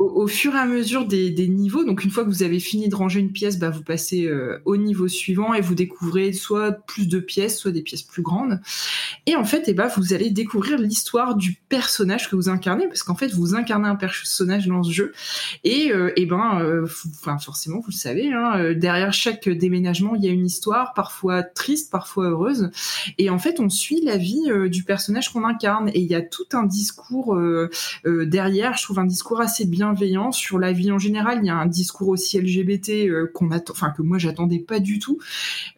au, 0.03 0.27
fur 0.27 0.55
et 0.55 0.59
à 0.59 0.65
mesure 0.65 1.05
des, 1.05 1.47
niveaux, 1.47 1.83
donc 1.83 2.03
une 2.03 2.09
fois 2.09 2.23
que 2.23 2.29
vous 2.29 2.43
avez 2.43 2.59
fini 2.59 2.89
de 2.89 2.95
ranger 2.95 3.19
une 3.19 3.31
pièce, 3.31 3.59
bah, 3.59 3.69
vous 3.69 3.83
passez 3.83 4.25
euh, 4.25 4.59
au 4.65 4.77
niveau 4.77 5.07
suivant 5.07 5.53
et 5.53 5.61
vous 5.61 5.75
découvrez 5.75 6.33
soit 6.33 6.71
plus 6.71 7.07
de 7.07 7.19
pièces, 7.19 7.59
soit 7.59 7.71
des 7.71 7.81
pièces 7.81 8.01
plus 8.01 8.21
grandes. 8.21 8.59
Et 9.25 9.35
en 9.35 9.43
fait, 9.43 9.63
eh 9.67 9.73
bah, 9.73 9.87
vous 9.95 10.13
allez 10.13 10.29
découvrir 10.29 10.77
l'histoire 10.77 11.35
du 11.35 11.53
personnage 11.69 12.29
que 12.29 12.35
vous 12.35 12.49
incarnez, 12.49 12.87
parce 12.87 13.03
qu'en 13.03 13.15
fait, 13.15 13.33
vous 13.33 13.55
incarnez 13.55 13.87
un 13.87 13.95
personnage 13.95 14.67
dans 14.67 14.83
ce 14.83 14.91
jeu. 14.91 15.13
Et, 15.63 15.91
euh, 15.91 16.11
et 16.15 16.25
ben, 16.25 16.59
euh, 16.61 16.85
forcément, 16.85 17.79
vous 17.79 17.91
le 17.91 17.93
savez, 17.93 18.31
hein, 18.31 18.73
derrière 18.73 19.13
chaque 19.13 19.47
déménagement, 19.49 20.15
il 20.15 20.23
y 20.23 20.27
a 20.27 20.31
une 20.31 20.45
histoire, 20.45 20.93
parfois 20.93 21.43
triste, 21.43 21.91
parfois 21.91 22.29
heureuse. 22.29 22.71
Et 23.17 23.29
en 23.29 23.39
fait, 23.39 23.59
on 23.59 23.69
suit 23.69 24.01
la 24.01 24.17
vie 24.17 24.43
du 24.69 24.83
personnage 24.83 25.31
qu'on 25.31 25.43
incarne. 25.43 25.89
Et 25.89 25.99
il 25.99 26.09
y 26.09 26.15
a 26.15 26.21
tout 26.21 26.45
un 26.53 26.63
discours 26.63 27.37
derrière, 28.05 28.77
je 28.77 28.83
trouve 28.83 28.99
un 28.99 29.05
discours 29.05 29.41
assez 29.41 29.65
bien 29.65 29.92
bienveillant 29.93 30.31
sur 30.31 30.57
la 30.57 30.71
vie 30.71 30.91
en 30.91 30.97
général. 30.97 31.39
Il 31.41 31.45
y 31.45 31.49
a 31.49 31.55
un 31.55 31.67
discours 31.67 32.09
aussi 32.09 32.39
LGBT 32.39 32.89
euh, 33.07 33.31
qu'on 33.33 33.51
attend, 33.51 33.73
enfin 33.73 33.91
que 33.91 34.01
moi 34.01 34.17
j'attendais 34.17 34.59
pas 34.59 34.79
du 34.79 34.99
tout. 34.99 35.19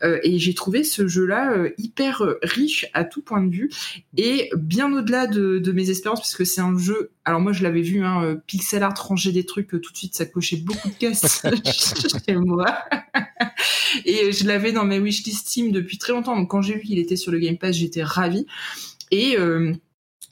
Euh, 0.04 0.20
et 0.24 0.40
j'ai 0.40 0.54
trouvé 0.54 0.84
ce 0.84 1.08
jeu-là 1.08 1.52
euh, 1.52 1.72
hyper 1.78 2.24
riche 2.42 2.86
à 2.94 3.04
tout 3.04 3.22
point 3.22 3.44
de 3.44 3.54
vue 3.54 3.70
et 4.16 4.50
bien 4.56 4.92
au-delà 4.94 5.28
de, 5.28 5.72
mes 5.72 5.90
espérances, 5.90 6.22
parce 6.22 6.36
que 6.36 6.46
c'est 6.46 6.62
un 6.62 6.78
jeu. 6.78 7.12
Alors 7.26 7.42
moi 7.42 7.52
je 7.52 7.64
l'avais 7.64 7.82
vu, 7.82 8.04
hein, 8.04 8.38
pixel 8.48 8.84
art 8.84 8.96
ranger 8.98 9.34
des 9.34 9.46
trucs 9.46 9.70
tout 9.70 9.92
de 9.92 9.98
suite, 9.98 10.16
ça 10.16 10.26
cochait 10.26 10.58
beaucoup 10.58 10.90
de 10.90 10.94
cases 10.94 11.42
chez 12.26 12.36
moi. 12.36 12.66
et 14.06 14.32
je 14.32 14.48
l'avais 14.48 14.72
dans 14.72 14.86
mes 14.86 15.00
wishlist 15.00 15.48
Steam 15.48 15.72
depuis 15.72 15.98
très 15.98 16.14
longtemps. 16.14 16.36
Donc 16.36 16.50
quand 16.50 16.62
j'ai 16.62 16.76
vu 16.76 16.82
qu'il 16.82 17.00
était 17.00 17.18
sur 17.18 17.32
le 17.32 17.40
Game 17.40 17.58
Pass, 17.58 17.76
j'étais 17.76 18.04
ravie. 18.04 18.46
Et 19.12 19.38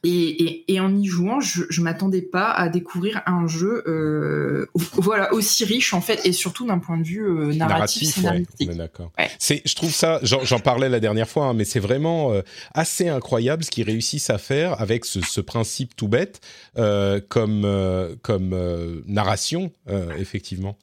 et, 0.06 0.74
et, 0.74 0.80
en 0.82 0.94
y 0.94 1.06
jouant, 1.06 1.40
je, 1.40 1.64
je 1.70 1.82
m'attendais 1.82 2.22
pas 2.22 2.52
à 2.52 2.68
découvrir 2.68 3.22
un 3.26 3.48
jeu 3.48 3.84
euh, 3.88 4.66
voilà 4.94 5.34
aussi 5.34 5.64
riche 5.64 5.94
en 5.94 6.02
fait 6.02 6.26
et 6.26 6.34
surtout 6.34 6.68
d'un 6.68 6.80
point 6.80 6.98
de 6.98 7.04
vue 7.04 7.26
euh, 7.26 7.54
narratif. 7.54 8.22
narratif 8.22 8.68
ouais, 8.68 8.76
d'accord. 8.76 9.12
C'est, 9.40 9.62
je 9.66 9.76
trouve 9.76 9.92
ça, 9.92 10.20
j'en, 10.24 10.60
parlais 10.60 10.90
la 10.90 11.00
dernière 11.00 11.30
fois, 11.30 11.46
hein, 11.46 11.54
mais 11.54 11.64
c'est 11.64 11.80
vraiment 11.80 12.34
euh, 12.34 12.42
assez 12.74 13.08
incroyable 13.08 13.64
ce 13.64 13.72
qu'ils 13.72 13.86
réussissent 13.86 14.30
à 14.30 14.38
faire 14.38 14.80
avec 14.82 15.06
ce, 15.06 15.22
ce 15.22 15.40
principe 15.40 15.96
tout 15.96 16.10
bête 16.10 16.42
euh, 16.78 17.22
comme 17.28 17.64
euh, 17.64 18.16
comme 18.22 19.04
narration 19.08 19.72
effectivement. 20.18 20.78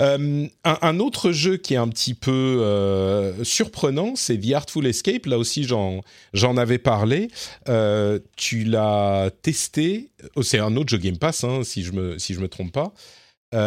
Euh, 0.00 0.46
un, 0.64 1.00
autre 1.00 1.32
jeu 1.32 1.56
qui 1.56 1.74
est 1.74 1.78
un 1.78 1.88
petit 1.88 2.14
peu 2.14 2.60
euh, 2.62 3.44
surprenant, 3.44 4.14
c'est 4.16 4.38
The 4.38 4.52
Artful 4.54 4.86
Escape. 4.86 5.26
Là 5.26 5.38
aussi, 5.38 5.64
j'en 5.64 6.56
avais 6.56 6.78
parlé. 6.78 7.28
Euh, 7.68 8.18
tu 8.36 8.64
l'as 8.64 9.30
testé. 9.42 10.10
Oh, 10.36 10.42
c'est 10.42 10.58
un 10.58 10.76
autre 10.76 10.90
jeu 10.90 10.98
Game 10.98 11.18
Pass, 11.18 11.44
hein, 11.44 11.62
si 11.64 11.82
je 11.82 11.92
me 11.92 12.18
si 12.18 12.34
je 12.34 12.40
me 12.40 12.48
trompe 12.48 12.72
pas. 12.72 12.92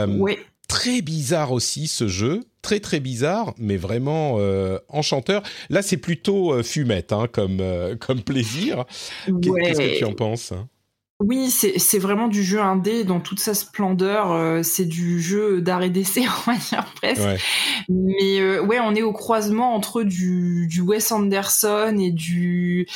oui. 0.07 0.37
Très 0.69 1.01
bizarre 1.01 1.51
aussi 1.51 1.87
ce 1.87 2.07
jeu. 2.07 2.39
très 2.61 2.79
très 2.79 3.01
bizarre, 3.01 3.53
mais 3.57 3.75
vraiment 3.75 4.39
enchanteur. 4.87 5.43
Là, 5.69 5.81
c'est 5.81 5.97
plutôt 5.97 6.63
fumette 6.63 7.11
hein, 7.11 7.27
comme, 7.31 7.61
comme 7.99 8.21
plaisir. 8.21 8.85
Qu'est-ce 9.25 9.77
que 9.77 9.97
tu 9.97 10.05
en 10.05 10.13
penses 10.13 10.53
oui, 11.25 11.49
c'est 11.49 11.99
vraiment 11.99 12.27
du 12.27 12.43
jeu 12.43 12.59
indé 12.59 13.05
dans 13.05 13.21
toute 13.21 13.39
sa 13.39 13.53
splendeur. 13.53 14.33
Euh, 14.33 14.61
c'est 14.61 14.83
du 14.83 15.21
jeu 15.21 15.61
d'arrêt 15.61 15.89
d'essai, 15.89 16.25
on 16.47 16.51
va 16.51 16.57
dire 16.57 16.85
presque. 16.95 17.41
Mais 17.87 18.41
euh, 18.41 18.61
ouais, 18.61 18.79
on 18.81 18.93
est 18.93 19.03
au 19.03 19.13
croisement 19.13 19.73
entre 19.73 20.03
du, 20.03 20.67
du 20.67 20.81
Wes 20.81 21.13
Anderson 21.13 21.95
et 21.97 22.11
du 22.11 22.87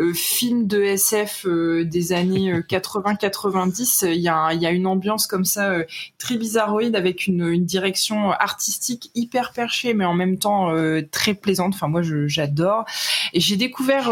euh, 0.00 0.12
film 0.14 0.66
de 0.66 0.82
SF 0.82 1.46
des 1.46 2.12
années 2.12 2.52
80-90. 2.68 4.08
Il 4.12 4.20
y, 4.20 4.28
a, 4.28 4.52
y 4.52 4.66
a 4.66 4.70
une 4.72 4.88
ambiance 4.88 5.28
comme 5.28 5.44
ça 5.44 5.76
très 6.18 6.36
bizarroïde 6.38 6.96
avec 6.96 7.28
une, 7.28 7.46
une, 7.46 7.66
direction 7.66 8.32
artistique 8.32 9.10
hyper 9.14 9.52
perchée, 9.52 9.94
mais 9.94 10.04
en 10.04 10.14
même 10.14 10.38
temps 10.38 10.72
très 11.12 11.34
plaisante. 11.34 11.74
Enfin, 11.74 11.86
moi, 11.86 12.02
j'adore. 12.26 12.84
Et 13.32 13.38
j'ai 13.38 13.56
découvert, 13.56 14.10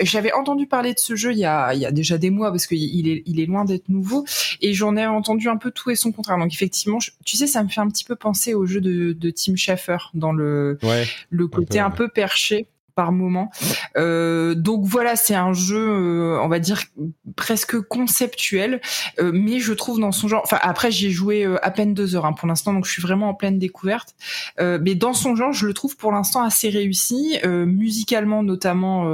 j'avais 0.00 0.32
entendu 0.32 0.66
parler 0.66 0.92
de 0.94 0.98
ce 0.98 1.14
jeu 1.14 1.32
il 1.32 1.38
y 1.38 1.44
a, 1.44 1.72
il 1.74 1.80
y 1.80 1.86
a 1.86 1.92
déjà 1.92 2.18
des 2.18 2.30
mois 2.30 2.50
parce 2.50 2.66
qu'il 2.66 3.08
est 3.08 3.11
il 3.26 3.40
est 3.40 3.46
loin 3.46 3.64
d'être 3.64 3.88
nouveau. 3.88 4.24
Et 4.60 4.72
j'en 4.72 4.96
ai 4.96 5.06
entendu 5.06 5.48
un 5.48 5.56
peu 5.56 5.70
tout 5.70 5.90
et 5.90 5.96
son 5.96 6.12
contraire. 6.12 6.38
Donc 6.38 6.52
effectivement, 6.52 6.98
tu 7.24 7.36
sais, 7.36 7.46
ça 7.46 7.62
me 7.62 7.68
fait 7.68 7.80
un 7.80 7.88
petit 7.88 8.04
peu 8.04 8.16
penser 8.16 8.54
au 8.54 8.66
jeu 8.66 8.80
de, 8.80 9.12
de 9.12 9.30
Tim 9.30 9.56
Schafer 9.56 10.10
dans 10.14 10.32
le, 10.32 10.78
le 11.30 11.48
côté 11.48 11.78
un 11.78 11.90
peu 11.90 12.08
perché 12.08 12.66
par 12.94 13.12
moment. 13.12 13.50
Euh, 13.96 14.54
donc 14.54 14.84
voilà, 14.84 15.16
c'est 15.16 15.34
un 15.34 15.52
jeu, 15.52 15.76
euh, 15.76 16.40
on 16.42 16.48
va 16.48 16.58
dire 16.58 16.82
presque 17.36 17.80
conceptuel, 17.80 18.80
euh, 19.18 19.30
mais 19.34 19.58
je 19.58 19.72
trouve 19.72 20.00
dans 20.00 20.12
son 20.12 20.28
genre. 20.28 20.42
Enfin 20.44 20.58
après, 20.62 20.90
j'y 20.90 21.06
ai 21.06 21.10
joué 21.10 21.44
à 21.62 21.70
peine 21.70 21.94
deux 21.94 22.16
heures 22.16 22.26
hein, 22.26 22.32
pour 22.32 22.48
l'instant, 22.48 22.72
donc 22.72 22.86
je 22.86 22.92
suis 22.92 23.02
vraiment 23.02 23.30
en 23.30 23.34
pleine 23.34 23.58
découverte. 23.58 24.14
mais 24.58 24.94
dans 24.94 25.14
son 25.14 25.36
genre, 25.36 25.52
je 25.52 25.66
le 25.66 25.74
trouve 25.74 25.96
pour 25.96 26.12
l'instant 26.12 26.42
assez 26.42 26.68
réussi, 26.68 27.38
musicalement 27.44 28.42
notamment 28.42 29.04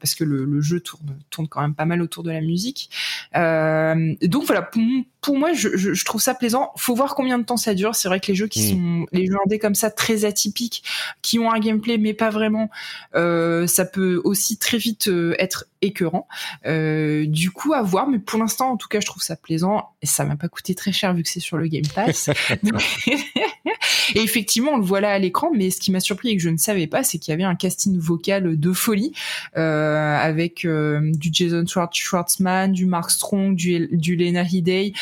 parce 0.00 0.14
que 0.14 0.24
le, 0.24 0.60
jeu 0.60 0.80
tourne 0.80 1.16
tourne 1.30 1.48
quand 1.48 1.60
même 1.60 1.74
pas 1.74 1.84
mal 1.84 2.02
autour 2.02 2.22
de 2.22 2.30
la 2.30 2.40
musique. 2.40 2.90
donc 3.34 4.44
voilà, 4.44 4.62
pour, 4.62 4.82
pour 5.20 5.36
moi, 5.36 5.52
je, 5.52 5.76
je, 5.76 6.04
trouve 6.04 6.20
ça 6.20 6.34
plaisant. 6.34 6.72
Faut 6.76 6.94
voir 6.94 7.14
combien 7.14 7.38
de 7.38 7.44
temps 7.44 7.56
ça 7.56 7.74
dure. 7.74 7.94
C'est 7.94 8.08
vrai 8.08 8.20
que 8.20 8.28
les 8.28 8.34
jeux 8.34 8.46
qui 8.46 8.74
mm. 8.74 8.76
sont 8.76 9.06
les 9.12 9.26
jeux 9.26 9.36
indés 9.44 9.58
comme 9.58 9.74
ça 9.74 9.90
très 9.90 10.24
atypiques, 10.24 10.82
qui 11.22 11.38
ont 11.38 11.50
un 11.50 11.58
gameplay 11.58 11.98
mais 11.98 12.14
pas 12.14 12.30
vraiment, 12.30 12.70
ça 13.14 13.84
peut 13.84 14.20
aussi 14.24 14.58
très 14.58 14.78
vite 14.78 15.08
euh, 15.08 15.34
être 15.38 15.66
écœurant. 15.82 16.26
Euh, 16.66 17.26
du 17.26 17.50
coup, 17.50 17.72
à 17.72 17.82
voir. 17.82 18.08
Mais 18.08 18.18
pour 18.18 18.38
l'instant, 18.38 18.70
en 18.70 18.76
tout 18.76 18.88
cas, 18.88 19.00
je 19.00 19.06
trouve 19.06 19.22
ça 19.22 19.36
plaisant 19.36 19.90
et 20.02 20.06
ça 20.06 20.24
m'a 20.24 20.36
pas 20.36 20.48
coûté 20.48 20.74
très 20.74 20.92
cher 20.92 21.14
vu 21.14 21.22
que 21.22 21.28
c'est 21.28 21.40
sur 21.40 21.56
le 21.56 21.66
Game 21.68 21.86
Pass. 21.94 22.30
et 24.14 24.20
effectivement, 24.20 24.72
on 24.72 24.76
le 24.78 24.84
voit 24.84 25.00
là 25.00 25.12
à 25.12 25.18
l'écran. 25.18 25.50
Mais 25.54 25.70
ce 25.70 25.80
qui 25.80 25.90
m'a 25.90 26.00
surpris 26.00 26.30
et 26.30 26.36
que 26.36 26.42
je 26.42 26.50
ne 26.50 26.56
savais 26.56 26.86
pas, 26.86 27.02
c'est 27.02 27.18
qu'il 27.18 27.32
y 27.32 27.34
avait 27.34 27.44
un 27.44 27.56
casting 27.56 27.98
vocal 27.98 28.58
de 28.58 28.72
folie 28.72 29.12
euh, 29.56 30.16
avec 30.16 30.64
euh, 30.64 31.00
du 31.14 31.30
Jason 31.32 31.64
Schwartzman, 31.66 32.72
du 32.72 32.86
Mark 32.86 33.10
Strong, 33.10 33.54
du, 33.54 33.88
du 33.92 34.16
Lena 34.16 34.42
Headey 34.42 34.92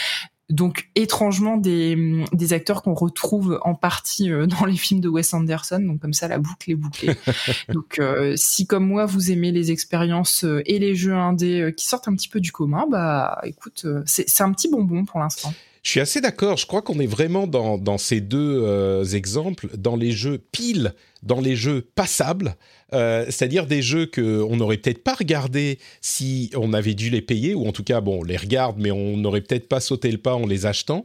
donc 0.48 0.88
étrangement 0.94 1.56
des, 1.56 2.24
des 2.32 2.52
acteurs 2.52 2.82
qu'on 2.82 2.94
retrouve 2.94 3.58
en 3.62 3.74
partie 3.74 4.30
euh, 4.30 4.46
dans 4.46 4.64
les 4.64 4.76
films 4.76 5.00
de 5.00 5.08
Wes 5.08 5.34
Anderson, 5.34 5.80
donc 5.80 6.00
comme 6.00 6.12
ça 6.12 6.28
la 6.28 6.38
boucle 6.38 6.70
est 6.70 6.76
bouclée. 6.76 7.14
donc 7.68 7.98
euh, 7.98 8.34
si 8.36 8.66
comme 8.66 8.86
moi 8.86 9.06
vous 9.06 9.32
aimez 9.32 9.50
les 9.50 9.72
expériences 9.72 10.44
euh, 10.44 10.62
et 10.66 10.78
les 10.78 10.94
jeux 10.94 11.14
indés 11.14 11.72
qui 11.76 11.86
sortent 11.86 12.06
un 12.08 12.14
petit 12.14 12.28
peu 12.28 12.40
du 12.40 12.52
commun, 12.52 12.86
bah 12.88 13.40
écoute, 13.44 13.86
c'est 14.06 14.40
un 14.40 14.52
petit 14.52 14.68
bonbon 14.68 15.04
pour 15.04 15.20
l'instant. 15.20 15.52
Je 15.82 15.90
suis 15.90 16.00
assez 16.00 16.20
d'accord. 16.20 16.56
Je 16.56 16.66
crois 16.66 16.82
qu'on 16.82 16.98
est 16.98 17.06
vraiment 17.06 17.46
dans, 17.46 17.78
dans 17.78 17.98
ces 17.98 18.20
deux 18.20 19.14
exemples, 19.14 19.68
dans 19.76 19.94
les 19.94 20.10
jeux 20.10 20.38
pile, 20.38 20.94
dans 21.22 21.40
les 21.40 21.54
jeux 21.54 21.88
passables, 21.94 22.56
euh, 22.92 23.24
c'est-à-dire 23.28 23.66
des 23.66 23.82
jeux 23.82 24.06
que 24.06 24.42
on 24.42 24.56
n'aurait 24.56 24.76
peut-être 24.76 25.02
pas 25.02 25.14
regardé 25.14 25.78
si 26.00 26.50
on 26.54 26.72
avait 26.72 26.94
dû 26.94 27.10
les 27.10 27.22
payer, 27.22 27.54
ou 27.54 27.66
en 27.66 27.72
tout 27.72 27.84
cas, 27.84 28.00
bon, 28.00 28.20
on 28.20 28.24
les 28.24 28.36
regarde, 28.36 28.76
mais 28.78 28.90
on 28.90 29.16
n'aurait 29.16 29.40
peut-être 29.40 29.68
pas 29.68 29.80
sauté 29.80 30.10
le 30.10 30.18
pas 30.18 30.34
en 30.34 30.46
les 30.46 30.66
achetant. 30.66 31.04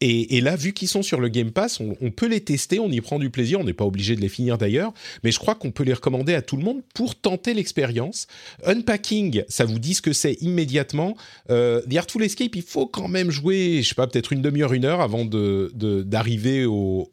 Et, 0.00 0.40
là, 0.40 0.56
vu 0.56 0.72
qu'ils 0.72 0.88
sont 0.88 1.02
sur 1.02 1.20
le 1.20 1.28
Game 1.28 1.50
Pass, 1.50 1.80
on, 1.80 2.10
peut 2.10 2.26
les 2.26 2.40
tester, 2.40 2.78
on 2.78 2.90
y 2.90 3.00
prend 3.00 3.18
du 3.18 3.30
plaisir, 3.30 3.60
on 3.60 3.64
n'est 3.64 3.74
pas 3.74 3.84
obligé 3.84 4.16
de 4.16 4.20
les 4.20 4.28
finir 4.28 4.56
d'ailleurs, 4.56 4.92
mais 5.22 5.30
je 5.30 5.38
crois 5.38 5.54
qu'on 5.54 5.70
peut 5.70 5.84
les 5.84 5.92
recommander 5.92 6.34
à 6.34 6.42
tout 6.42 6.56
le 6.56 6.62
monde 6.62 6.82
pour 6.94 7.14
tenter 7.14 7.52
l'expérience. 7.52 8.26
Unpacking, 8.64 9.44
ça 9.48 9.64
vous 9.64 9.78
dit 9.78 9.94
ce 9.94 10.02
que 10.02 10.12
c'est 10.12 10.34
immédiatement. 10.40 11.16
Euh, 11.50 11.82
The 11.82 11.96
Artful 11.96 12.22
Escape, 12.22 12.56
il 12.56 12.62
faut 12.62 12.86
quand 12.86 13.08
même 13.08 13.30
jouer, 13.30 13.80
je 13.82 13.88
sais 13.88 13.94
pas, 13.94 14.06
peut-être 14.06 14.32
une 14.32 14.42
demi-heure, 14.42 14.72
une 14.72 14.86
heure 14.86 15.00
avant 15.00 15.24
de, 15.24 15.70
d'arriver 15.74 16.64
au, 16.64 17.10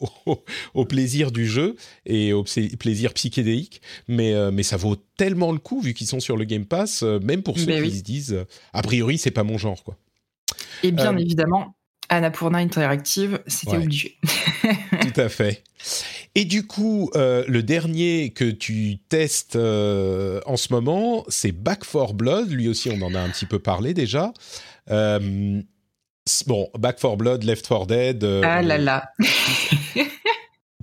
au, 0.73 0.85
plaisir 0.85 1.31
du 1.31 1.45
jeu 1.45 1.75
et 2.05 2.31
au 2.31 2.45
plaisir 2.79 3.13
psychédélique 3.13 3.81
mais, 4.07 4.33
euh, 4.33 4.51
mais 4.51 4.63
ça 4.63 4.77
vaut 4.77 4.95
tellement 5.17 5.51
le 5.51 5.59
coup 5.59 5.81
vu 5.81 5.93
qu'ils 5.93 6.07
sont 6.07 6.19
sur 6.19 6.37
le 6.37 6.45
Game 6.45 6.65
Pass, 6.65 7.03
euh, 7.03 7.19
même 7.19 7.43
pour 7.43 7.57
ceux 7.59 7.81
qui 7.83 7.97
se 7.97 8.03
disent 8.03 8.45
a 8.73 8.81
priori 8.81 9.17
c'est 9.17 9.31
pas 9.31 9.43
mon 9.43 9.57
genre 9.57 9.83
quoi. 9.83 9.97
Et 10.83 10.91
bien 10.91 11.15
euh, 11.15 11.17
évidemment, 11.17 11.75
Annapurna 12.09 12.59
Interactive, 12.59 13.39
c'était 13.47 13.77
obligé. 13.77 14.17
Tout 15.01 15.19
à 15.19 15.29
fait. 15.29 15.63
Et 16.35 16.45
du 16.45 16.65
coup, 16.65 17.11
le 17.15 17.61
dernier 17.61 18.31
que 18.31 18.49
tu 18.49 18.97
testes 19.09 19.55
en 19.55 20.57
ce 20.57 20.71
moment, 20.71 21.25
c'est 21.27 21.51
Back 21.51 21.83
4 21.91 22.13
Blood. 22.13 22.49
Lui 22.49 22.69
aussi, 22.69 22.89
on 22.89 23.01
en 23.01 23.13
a 23.15 23.19
un 23.19 23.29
petit 23.29 23.45
peu 23.45 23.59
parlé 23.59 23.93
déjà. 23.93 24.33
bon, 24.89 25.63
Back 26.77 26.99
4 26.99 27.15
Blood, 27.17 27.43
Left 27.43 27.67
4 27.67 27.87
Dead. 27.87 28.23
ah 28.43 28.61
là 28.61 28.77
là. 28.77 29.11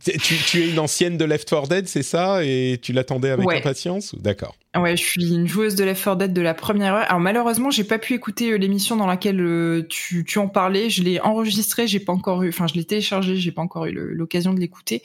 Tu, 0.04 0.62
es 0.62 0.70
une 0.70 0.78
ancienne 0.78 1.16
de 1.16 1.24
Left 1.24 1.48
4 1.48 1.68
Dead, 1.68 1.88
c'est 1.88 2.02
ça? 2.02 2.44
Et 2.44 2.78
tu 2.82 2.92
l'attendais 2.92 3.30
avec 3.30 3.50
impatience? 3.50 4.14
D'accord. 4.16 4.54
Ouais, 4.76 4.96
je 4.96 5.02
suis 5.02 5.32
une 5.32 5.46
joueuse 5.46 5.76
de 5.76 5.84
Left 5.84 6.02
4 6.02 6.16
Dead 6.16 6.32
de 6.32 6.40
la 6.40 6.52
première 6.52 6.94
heure. 6.94 7.04
Alors 7.08 7.20
malheureusement, 7.20 7.70
j'ai 7.70 7.84
pas 7.84 7.98
pu 7.98 8.14
écouter 8.14 8.50
euh, 8.50 8.56
l'émission 8.56 8.96
dans 8.96 9.06
laquelle 9.06 9.40
euh, 9.40 9.86
tu, 9.88 10.24
en 10.38 10.48
parlais. 10.48 10.90
Je 10.90 11.02
l'ai 11.02 11.20
enregistré, 11.20 11.86
j'ai 11.86 12.00
pas 12.00 12.12
encore 12.12 12.42
eu, 12.42 12.48
enfin 12.48 12.66
je 12.66 12.74
l'ai 12.74 12.84
téléchargé, 12.84 13.36
j'ai 13.36 13.52
pas 13.52 13.62
encore 13.62 13.86
eu 13.86 13.92
l'occasion 13.92 14.52
de 14.52 14.58
l'écouter. 14.58 15.02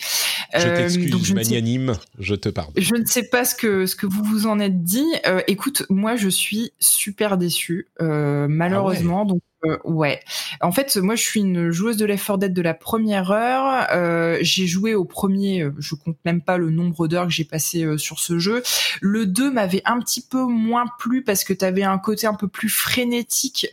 Je 0.56 0.68
euh, 0.68 0.76
t'excuse, 0.76 1.34
magnanime, 1.34 1.94
je 2.18 2.34
te 2.34 2.50
pardonne. 2.50 2.74
Je 2.82 2.96
ne 2.96 3.06
sais 3.06 3.30
pas 3.30 3.46
ce 3.46 3.54
que 3.54 3.86
ce 3.86 3.96
que 3.96 4.08
vous 4.08 4.24
vous 4.24 4.48
en 4.48 4.60
êtes 4.60 4.84
dit. 4.84 5.06
écoute, 5.48 5.86
moi 5.90 6.16
je 6.16 6.30
suis 6.30 6.72
super 6.80 7.38
déçue, 7.38 7.88
malheureusement. 8.00 9.24
Ah 9.26 9.30
donc 9.30 9.42
euh, 9.66 9.78
ouais. 9.84 10.22
En 10.62 10.72
fait, 10.72 10.96
moi, 10.98 11.16
je 11.16 11.24
suis 11.24 11.42
une 11.42 11.72
joueuse 11.72 11.98
de 11.98 12.06
Left 12.06 12.26
4 12.26 12.38
Dead 12.40 12.54
de 12.54 12.62
la 12.62 12.74
première 12.74 13.32
heure. 13.32 13.88
Euh, 13.92 14.38
j'ai 14.42 14.68
joué 14.68 14.96
au 14.96 15.04
premier, 15.04 15.64
euh, 15.64 15.74
je 15.80 15.96
compte 15.96 16.18
même 16.24 16.42
pas 16.42 16.58
le 16.58 16.70
nombre 16.70 17.08
d'heures 17.08 17.26
que 17.26 17.34
j'ai 17.34 17.44
passé 17.44 17.84
euh, 17.84 17.98
sur 17.98 18.20
ce 18.20 18.40
jeu. 18.40 18.64
Le 19.02 19.26
2 19.26 19.52
m'avait 19.60 19.82
un 19.86 20.00
petit 20.00 20.22
peu 20.22 20.44
moins 20.44 20.86
plu 21.00 21.24
parce 21.24 21.44
que 21.44 21.54
tu 21.54 21.66
avais 21.66 21.84
un 21.84 21.98
côté 21.98 22.28
un 22.28 22.34
peu 22.34 22.48
plus 22.48 22.70
frénétique, 22.70 23.68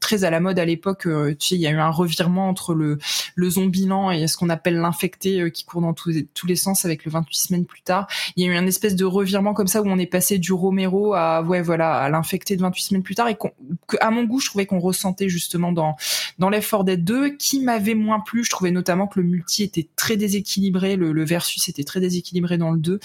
très 0.00 0.24
à 0.24 0.30
la 0.30 0.40
mode 0.40 0.58
à 0.58 0.64
l'époque. 0.64 1.02
tu 1.38 1.48
sais, 1.48 1.54
il 1.54 1.60
y 1.60 1.66
a 1.66 1.70
eu 1.70 1.78
un 1.78 1.90
revirement 1.90 2.48
entre 2.48 2.74
le, 2.74 2.98
le 3.34 3.50
zombie 3.50 3.86
lent 3.86 4.10
et 4.10 4.26
ce 4.26 4.36
qu'on 4.36 4.48
appelle 4.48 4.76
l'infecté 4.76 5.50
qui 5.50 5.64
court 5.64 5.80
dans 5.80 5.94
tous, 5.94 6.14
tous 6.34 6.46
les 6.46 6.56
sens 6.56 6.84
avec 6.84 7.04
le 7.04 7.10
28 7.10 7.36
semaines 7.36 7.64
plus 7.64 7.82
tard. 7.82 8.06
Il 8.36 8.44
y 8.44 8.48
a 8.48 8.52
eu 8.52 8.56
un 8.56 8.66
espèce 8.66 8.96
de 8.96 9.04
revirement 9.04 9.54
comme 9.54 9.68
ça 9.68 9.82
où 9.82 9.88
on 9.88 9.98
est 9.98 10.06
passé 10.06 10.38
du 10.38 10.52
Romero 10.52 11.14
à, 11.14 11.42
ouais, 11.42 11.62
voilà, 11.62 11.94
à 11.94 12.08
l'infecté 12.08 12.56
de 12.56 12.62
28 12.62 12.82
semaines 12.82 13.02
plus 13.02 13.14
tard 13.14 13.28
et 13.28 13.36
qu'à 13.36 14.10
mon 14.10 14.24
goût, 14.24 14.40
je 14.40 14.46
trouvais 14.46 14.66
qu'on 14.66 14.80
ressentait 14.80 15.28
justement 15.28 15.72
dans 15.72 15.96
dans 16.38 16.48
l'effort 16.48 16.84
Dead 16.84 17.04
2, 17.04 17.30
qui 17.36 17.60
m'avait 17.60 17.94
moins 17.94 18.20
plu. 18.20 18.44
Je 18.44 18.50
trouvais 18.50 18.70
notamment 18.70 19.06
que 19.06 19.20
le 19.20 19.26
multi 19.26 19.62
était 19.62 19.88
très 19.96 20.16
déséquilibré, 20.16 20.96
le, 20.96 21.12
le 21.12 21.24
versus 21.24 21.68
était 21.68 21.84
très 21.84 22.00
déséquilibré 22.00 22.58
dans 22.58 22.70
le 22.70 22.78
2. 22.78 23.00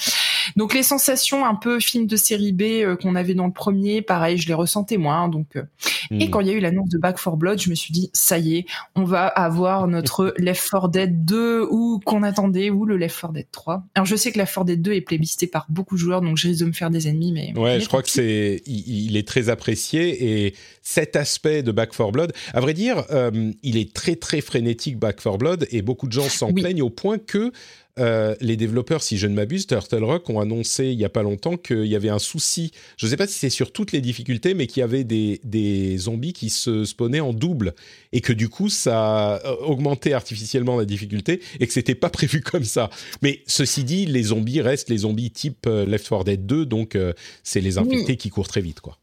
Donc 0.55 0.73
les 0.73 0.83
sensations 0.83 1.45
un 1.45 1.55
peu 1.55 1.79
film 1.79 2.07
de 2.07 2.15
série 2.15 2.51
B 2.51 2.61
euh, 2.61 2.95
qu'on 2.95 3.15
avait 3.15 3.33
dans 3.33 3.47
le 3.47 3.53
premier, 3.53 4.01
pareil, 4.01 4.37
je 4.37 4.47
les 4.47 4.53
ressentais 4.53 4.97
moins. 4.97 5.27
Donc 5.27 5.55
euh. 5.55 5.63
et 6.11 6.27
hmm. 6.27 6.29
quand 6.29 6.39
il 6.41 6.47
y 6.47 6.49
a 6.51 6.53
eu 6.53 6.59
l'annonce 6.59 6.89
de 6.89 6.97
Back 6.97 7.17
4 7.21 7.35
Blood, 7.35 7.61
je 7.61 7.69
me 7.69 7.75
suis 7.75 7.93
dit 7.93 8.09
ça 8.13 8.37
y 8.37 8.57
est, 8.57 8.65
on 8.95 9.03
va 9.03 9.27
avoir 9.27 9.87
notre 9.87 10.33
Left 10.37 10.69
4 10.69 10.89
Dead 10.89 11.25
2 11.25 11.67
ou 11.69 11.99
qu'on 12.05 12.23
attendait 12.23 12.69
ou 12.69 12.85
le 12.85 12.97
Left 12.97 13.19
4 13.19 13.33
Dead 13.33 13.47
3. 13.51 13.83
Alors 13.95 14.05
je 14.05 14.15
sais 14.15 14.31
que 14.31 14.39
Left 14.39 14.53
4 14.53 14.65
Dead 14.65 14.81
2 14.81 14.93
est 14.93 15.01
plébiscité 15.01 15.47
par 15.47 15.65
beaucoup 15.69 15.95
de 15.95 15.99
joueurs, 15.99 16.21
donc 16.21 16.37
je 16.37 16.47
risque 16.47 16.61
de 16.61 16.65
me 16.65 16.73
faire 16.73 16.89
des 16.89 17.07
ennemis, 17.07 17.31
mais 17.31 17.57
ouais, 17.57 17.79
je 17.79 17.87
crois 17.87 18.01
que 18.01 18.09
c'est 18.09 18.61
il, 18.65 19.17
est 19.17 19.27
très 19.27 19.49
apprécié 19.49 20.45
et 20.45 20.55
cet 20.81 21.15
aspect 21.15 21.63
de 21.63 21.71
Back 21.71 21.91
4 21.95 22.11
Blood, 22.11 22.33
à 22.53 22.59
vrai 22.59 22.73
dire, 22.73 23.03
euh, 23.11 23.51
il 23.63 23.77
est 23.77 23.93
très 23.93 24.15
très 24.15 24.41
frénétique 24.41 24.97
Back 24.97 25.21
4 25.21 25.37
Blood 25.37 25.67
et 25.71 25.81
beaucoup 25.81 26.07
de 26.07 26.13
gens 26.13 26.29
s'en 26.29 26.53
plaignent 26.53 26.81
au 26.81 26.89
point 26.89 27.17
que 27.17 27.51
euh, 27.97 28.35
les 28.41 28.57
développeurs, 28.57 29.01
si 29.01 29.17
je 29.17 29.27
ne 29.27 29.33
m'abuse, 29.33 29.67
Turtle 29.67 30.03
Rock 30.03 30.29
ont 30.29 30.39
annoncé 30.39 30.87
il 30.87 30.97
n'y 30.97 31.05
a 31.05 31.09
pas 31.09 31.23
longtemps 31.23 31.55
qu'il 31.57 31.85
y 31.85 31.95
avait 31.95 32.09
un 32.09 32.19
souci. 32.19 32.71
Je 32.97 33.05
ne 33.05 33.11
sais 33.11 33.17
pas 33.17 33.27
si 33.27 33.39
c'est 33.39 33.49
sur 33.49 33.71
toutes 33.71 33.91
les 33.91 34.01
difficultés, 34.01 34.53
mais 34.53 34.67
qu'il 34.67 34.81
y 34.81 34.83
avait 34.83 35.03
des, 35.03 35.97
zombies 35.97 36.33
qui 36.33 36.49
se 36.49 36.83
spawnaient 36.83 37.21
en 37.21 37.33
double 37.33 37.73
et 38.11 38.21
que 38.21 38.33
du 38.33 38.49
coup 38.49 38.69
ça 38.69 39.41
augmentait 39.61 40.13
artificiellement 40.13 40.77
la 40.77 40.85
difficulté 40.85 41.41
et 41.59 41.67
que 41.67 41.73
c'était 41.73 41.95
pas 41.95 42.09
prévu 42.15 42.41
comme 42.41 42.65
ça. 42.65 42.89
Mais 43.21 43.43
ceci 43.47 43.83
dit, 43.83 44.05
les 44.05 44.23
zombies 44.23 44.61
restent 44.61 44.89
les 44.89 44.99
zombies 44.99 45.31
type 45.31 45.65
euh, 45.67 45.85
Left 45.85 46.07
4 46.07 46.23
Dead 46.25 46.45
2, 46.45 46.65
donc 46.65 46.95
euh, 46.95 47.13
c'est 47.43 47.61
les 47.61 47.77
infectés 47.77 48.17
qui 48.17 48.29
courent 48.29 48.47
très 48.47 48.61
vite, 48.61 48.81
quoi 48.81 48.99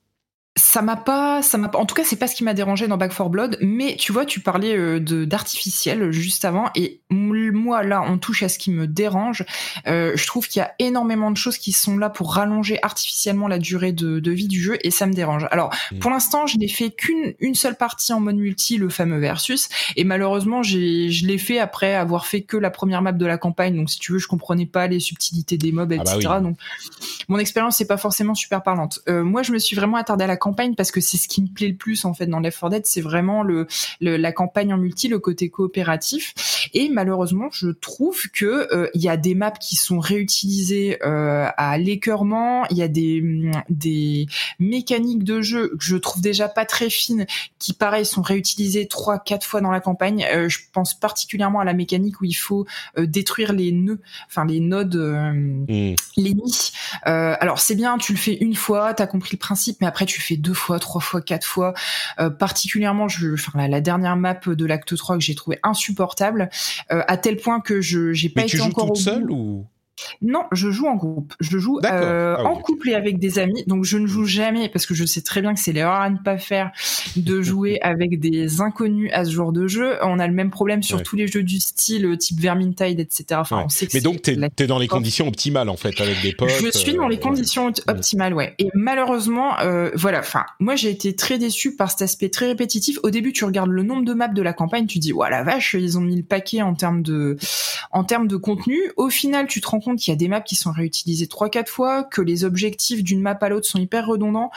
ça 0.63 0.81
m'a 0.81 0.95
pas, 0.95 1.43
ça 1.43 1.59
m'a 1.59 1.69
En 1.75 1.87
tout 1.87 1.97
cas, 1.97 2.05
c'est 2.05 2.17
pas 2.17 2.29
ce 2.29 2.37
qui 2.37 2.45
m'a 2.45 2.55
dérangé 2.55 2.87
dans 2.87 2.97
Back 2.97 3.11
4 3.11 3.29
Blood. 3.29 3.59
Mais 3.61 3.97
tu 3.99 4.13
vois, 4.13 4.25
tu 4.25 4.39
parlais 4.39 4.77
euh, 4.77 5.01
de 5.01 5.25
d'artificiel 5.25 6.13
juste 6.13 6.45
avant, 6.45 6.71
et 6.77 7.01
moi 7.11 7.83
là, 7.83 8.05
on 8.07 8.17
touche 8.17 8.45
à 8.45 8.49
ce 8.49 8.59
qui 8.59 8.71
me 8.71 8.87
dérange. 8.87 9.45
Euh, 9.89 10.13
je 10.15 10.25
trouve 10.25 10.47
qu'il 10.47 10.61
y 10.61 10.63
a 10.63 10.73
énormément 10.79 11.33
de 11.33 11.37
choses 11.37 11.59
qui 11.59 11.73
sont 11.73 11.99
là 11.99 12.11
pour 12.11 12.35
rallonger 12.35 12.79
artificiellement 12.83 13.49
la 13.49 13.59
durée 13.59 13.91
de, 13.91 14.21
de 14.21 14.31
vie 14.31 14.47
du 14.47 14.63
jeu, 14.63 14.79
et 14.83 14.93
ça 14.93 15.07
me 15.07 15.13
dérange. 15.13 15.49
Alors, 15.51 15.75
mm. 15.91 15.99
pour 15.99 16.13
l'instant, 16.13 16.47
je 16.47 16.57
n'ai 16.59 16.69
fait 16.69 16.91
qu'une 16.91 17.35
une 17.41 17.57
seule 17.57 17.75
partie 17.75 18.13
en 18.13 18.21
mode 18.21 18.37
multi, 18.37 18.77
le 18.77 18.89
fameux 18.89 19.19
versus, 19.19 19.69
et 19.97 20.05
malheureusement, 20.05 20.63
j'ai 20.63 21.11
je 21.11 21.27
l'ai 21.27 21.39
fait 21.39 21.59
après 21.59 21.97
avoir 21.97 22.25
fait 22.25 22.43
que 22.43 22.57
la 22.57 22.71
première 22.71 23.03
map 23.03 23.11
de 23.11 23.27
la 23.27 23.37
campagne. 23.37 23.75
Donc, 23.77 23.91
si 23.91 23.99
tu 23.99 24.13
veux, 24.13 24.19
je 24.19 24.29
comprenais 24.29 24.67
pas 24.67 24.87
les 24.87 25.01
subtilités 25.01 25.59
des 25.59 25.73
mobs, 25.73 25.91
etc. 25.91 26.19
Ah 26.25 26.29
bah 26.29 26.41
donc, 26.41 26.57
mon 27.27 27.39
expérience 27.39 27.79
c'est 27.79 27.89
pas 27.89 27.97
forcément 27.97 28.37
super 28.37 28.63
parlante. 28.63 29.01
Euh, 29.09 29.25
moi, 29.25 29.43
je 29.43 29.51
me 29.51 29.59
suis 29.59 29.75
vraiment 29.75 29.97
attardée 29.97 30.23
à 30.23 30.29
la 30.29 30.37
campagne 30.37 30.52
parce 30.77 30.91
que 30.91 31.01
c'est 31.01 31.17
ce 31.17 31.29
qui 31.29 31.43
me 31.43 31.49
plaît 31.49 31.69
le 31.69 31.77
plus 31.77 32.05
en 32.05 32.15
fait 32.15 32.27
dans 32.27 32.41
Left 32.41 32.59
4 32.61 32.71
Dead, 32.71 32.87
c'est 32.87 33.01
vraiment 33.01 33.43
le, 33.43 33.67
la 34.01 34.33
campagne 34.33 34.73
en 34.73 34.79
multi, 34.79 35.09
le 35.09 35.19
côté 35.19 35.49
coopératif. 35.49 36.35
Et 36.75 36.89
malheureusement, 36.89 37.49
je 37.53 37.69
trouve 37.69 38.29
que 38.33 38.69
euh, 38.73 38.89
il 38.95 39.03
y 39.03 39.09
a 39.09 39.17
des 39.17 39.35
maps 39.35 39.51
qui 39.51 39.77
sont 39.77 39.99
réutilisées 39.99 40.99
euh, 41.03 41.49
à 41.57 41.79
l'écœurement. 41.79 42.65
Il 42.71 42.77
y 42.77 42.83
a 42.83 42.89
des 42.89 43.23
des 43.69 44.27
mécaniques 44.59 45.25
de 45.25 45.43
jeu 45.43 45.69
que 45.71 45.85
je 45.85 45.97
trouve 45.97 46.23
déjà 46.23 46.49
pas 46.49 46.65
très 46.65 46.91
fines, 46.91 47.27
qui 47.59 47.73
pareil 47.73 48.07
sont 48.07 48.23
réutilisées 48.23 48.87
trois 48.87 49.19
quatre 49.19 49.45
fois 49.45 49.61
dans 49.61 49.71
la 49.71 49.81
campagne. 49.81 50.25
Euh, 50.33 50.49
je 50.49 50.61
pense 50.73 50.95
particulièrement 50.95 51.61
à 51.61 51.65
la 51.65 51.75
mécanique 51.75 52.21
où 52.21 52.25
il 52.25 52.35
faut 52.35 52.67
détruire 52.97 53.53
les 53.53 53.73
nœuds, 53.73 54.01
enfin 54.29 54.45
les 54.45 54.61
nodes, 54.61 54.97
mmh. 54.97 55.95
les 56.17 56.35
nids. 56.35 56.73
alors 57.05 57.59
c'est 57.59 57.75
bien, 57.75 57.99
tu 57.99 58.13
le 58.13 58.19
fais 58.19 58.35
une 58.35 58.55
fois, 58.55 58.95
t'as 58.95 59.07
compris 59.07 59.31
le 59.33 59.39
principe, 59.39 59.79
mais 59.81 59.87
après 59.87 60.07
tu 60.07 60.19
le 60.19 60.25
fais 60.25 60.37
deux 60.43 60.55
fois, 60.55 60.79
trois 60.79 61.01
fois, 61.01 61.23
quatre 61.23 61.47
fois. 61.47 61.73
Euh, 62.19 62.29
particulièrement, 62.29 63.09
je, 63.09 63.33
enfin, 63.33 63.67
la, 63.67 63.81
dernière 63.81 64.17
map 64.17 64.41
de 64.47 64.67
l'acte 64.67 64.97
3 64.97 65.17
que 65.17 65.23
j'ai 65.23 65.35
trouvé 65.35 65.59
insupportable, 65.63 66.51
euh, 66.91 67.03
à 67.09 67.17
tel 67.17 67.37
point 67.37 67.61
que 67.61 67.81
je 67.81 68.13
j'ai 68.13 68.29
pas 68.29 68.43
été 68.43 68.59
tu 68.59 68.61
encore 68.61 68.89
toute 68.89 68.97
seule 68.97 69.31
ou 69.31 69.67
non, 70.23 70.45
je 70.53 70.71
joue 70.71 70.87
en 70.87 70.95
groupe. 70.95 71.35
Je 71.41 71.59
joue 71.59 71.81
euh, 71.85 72.37
ah 72.39 72.45
en 72.45 72.55
couple 72.57 72.91
et 72.91 72.95
avec 72.95 73.19
des 73.19 73.39
amis. 73.39 73.65
Donc 73.67 73.85
je 73.85 73.99
ne 73.99 74.07
joue 74.07 74.25
jamais 74.25 74.69
parce 74.69 74.87
que 74.87 74.95
je 74.95 75.05
sais 75.05 75.21
très 75.21 75.43
bien 75.43 75.53
que 75.53 75.61
c'est 75.61 75.73
l'erreur 75.73 76.01
à 76.01 76.11
ne 76.11 76.19
pas 76.19 76.39
faire 76.39 76.71
de 77.17 77.43
jouer 77.43 77.79
avec 77.83 78.21
des 78.21 78.61
inconnus 78.61 79.11
à 79.13 79.25
ce 79.25 79.31
genre 79.31 79.53
de 79.53 79.67
jeu. 79.67 79.97
On 80.03 80.19
a 80.19 80.27
le 80.27 80.33
même 80.33 80.51
problème 80.51 80.83
sur 80.83 81.03
tous 81.03 81.17
les 81.17 81.27
jeux 81.27 81.43
du 81.43 81.59
style 81.61 82.07
euh, 82.07 82.17
type 82.17 82.41
Vermintide, 82.41 83.01
etc. 83.01 83.25
Enfin, 83.33 83.63
on 83.65 83.69
sait 83.69 83.89
Mais 83.93 84.01
donc 84.01 84.23
t'es 84.23 84.37
es 84.59 84.67
dans 84.67 84.79
les 84.79 84.89
conditions 84.89 85.27
optimales 85.27 85.69
en 85.69 85.77
fait 85.77 86.01
avec 86.01 86.23
des 86.23 86.33
potes. 86.33 86.51
Je 86.51 86.71
suis 86.71 86.95
dans 86.95 87.09
les 87.09 87.17
euh, 87.17 87.21
conditions 87.21 87.73
optimales, 87.89 88.35
ouais. 88.35 88.55
Et 88.59 88.69
malheureusement, 88.75 89.59
euh, 89.61 89.91
voilà. 89.95 90.21
Enfin, 90.21 90.45
moi 90.61 90.77
j'ai 90.77 90.91
été 90.91 91.17
très 91.17 91.39
déçu 91.39 91.75
par 91.75 91.91
cet 91.91 92.03
aspect 92.03 92.29
très 92.29 92.47
répétitif. 92.47 92.99
Au 93.03 93.11
début, 93.11 93.33
tu 93.33 93.45
regardes 93.45 93.71
le 93.71 93.83
nombre 93.83 94.05
de 94.05 94.15
maps 94.15 94.29
de 94.29 94.43
la 94.43 94.53
campagne, 94.53 94.87
tu 94.87 94.99
dis, 94.99 95.13
ouais 95.13 95.31
la 95.31 95.43
vache, 95.43 95.75
ils 95.75 95.99
ont 95.99 96.03
mis 96.03 96.17
le 96.17 96.23
paquet 96.23 96.63
en 96.63 96.75
termes 96.75 97.03
de, 97.03 97.37
en 97.91 98.05
termes 98.05 98.29
de 98.29 98.37
contenu. 98.37 98.79
Au 98.97 99.11
final, 99.11 99.47
tu 99.47 99.61
te 99.61 99.67
rends 99.67 99.81
compte 99.81 99.99
qu'il 99.99 100.12
y 100.13 100.15
a 100.15 100.17
des 100.17 100.29
maps 100.29 100.41
qui 100.41 100.57
sont 100.57 100.73
réutilisées 100.73 101.27
trois 101.27 101.49
quatre 101.49 101.71
fois, 101.71 102.05
que 102.05 102.21
les 102.21 102.45
objectifs 102.45 103.03
d'une 103.03 103.21
map 103.21 103.39
à 103.41 103.49
l'autre 103.49 103.67
sont 103.67 103.79
hyper 103.79 104.07
redondants. 104.07 104.51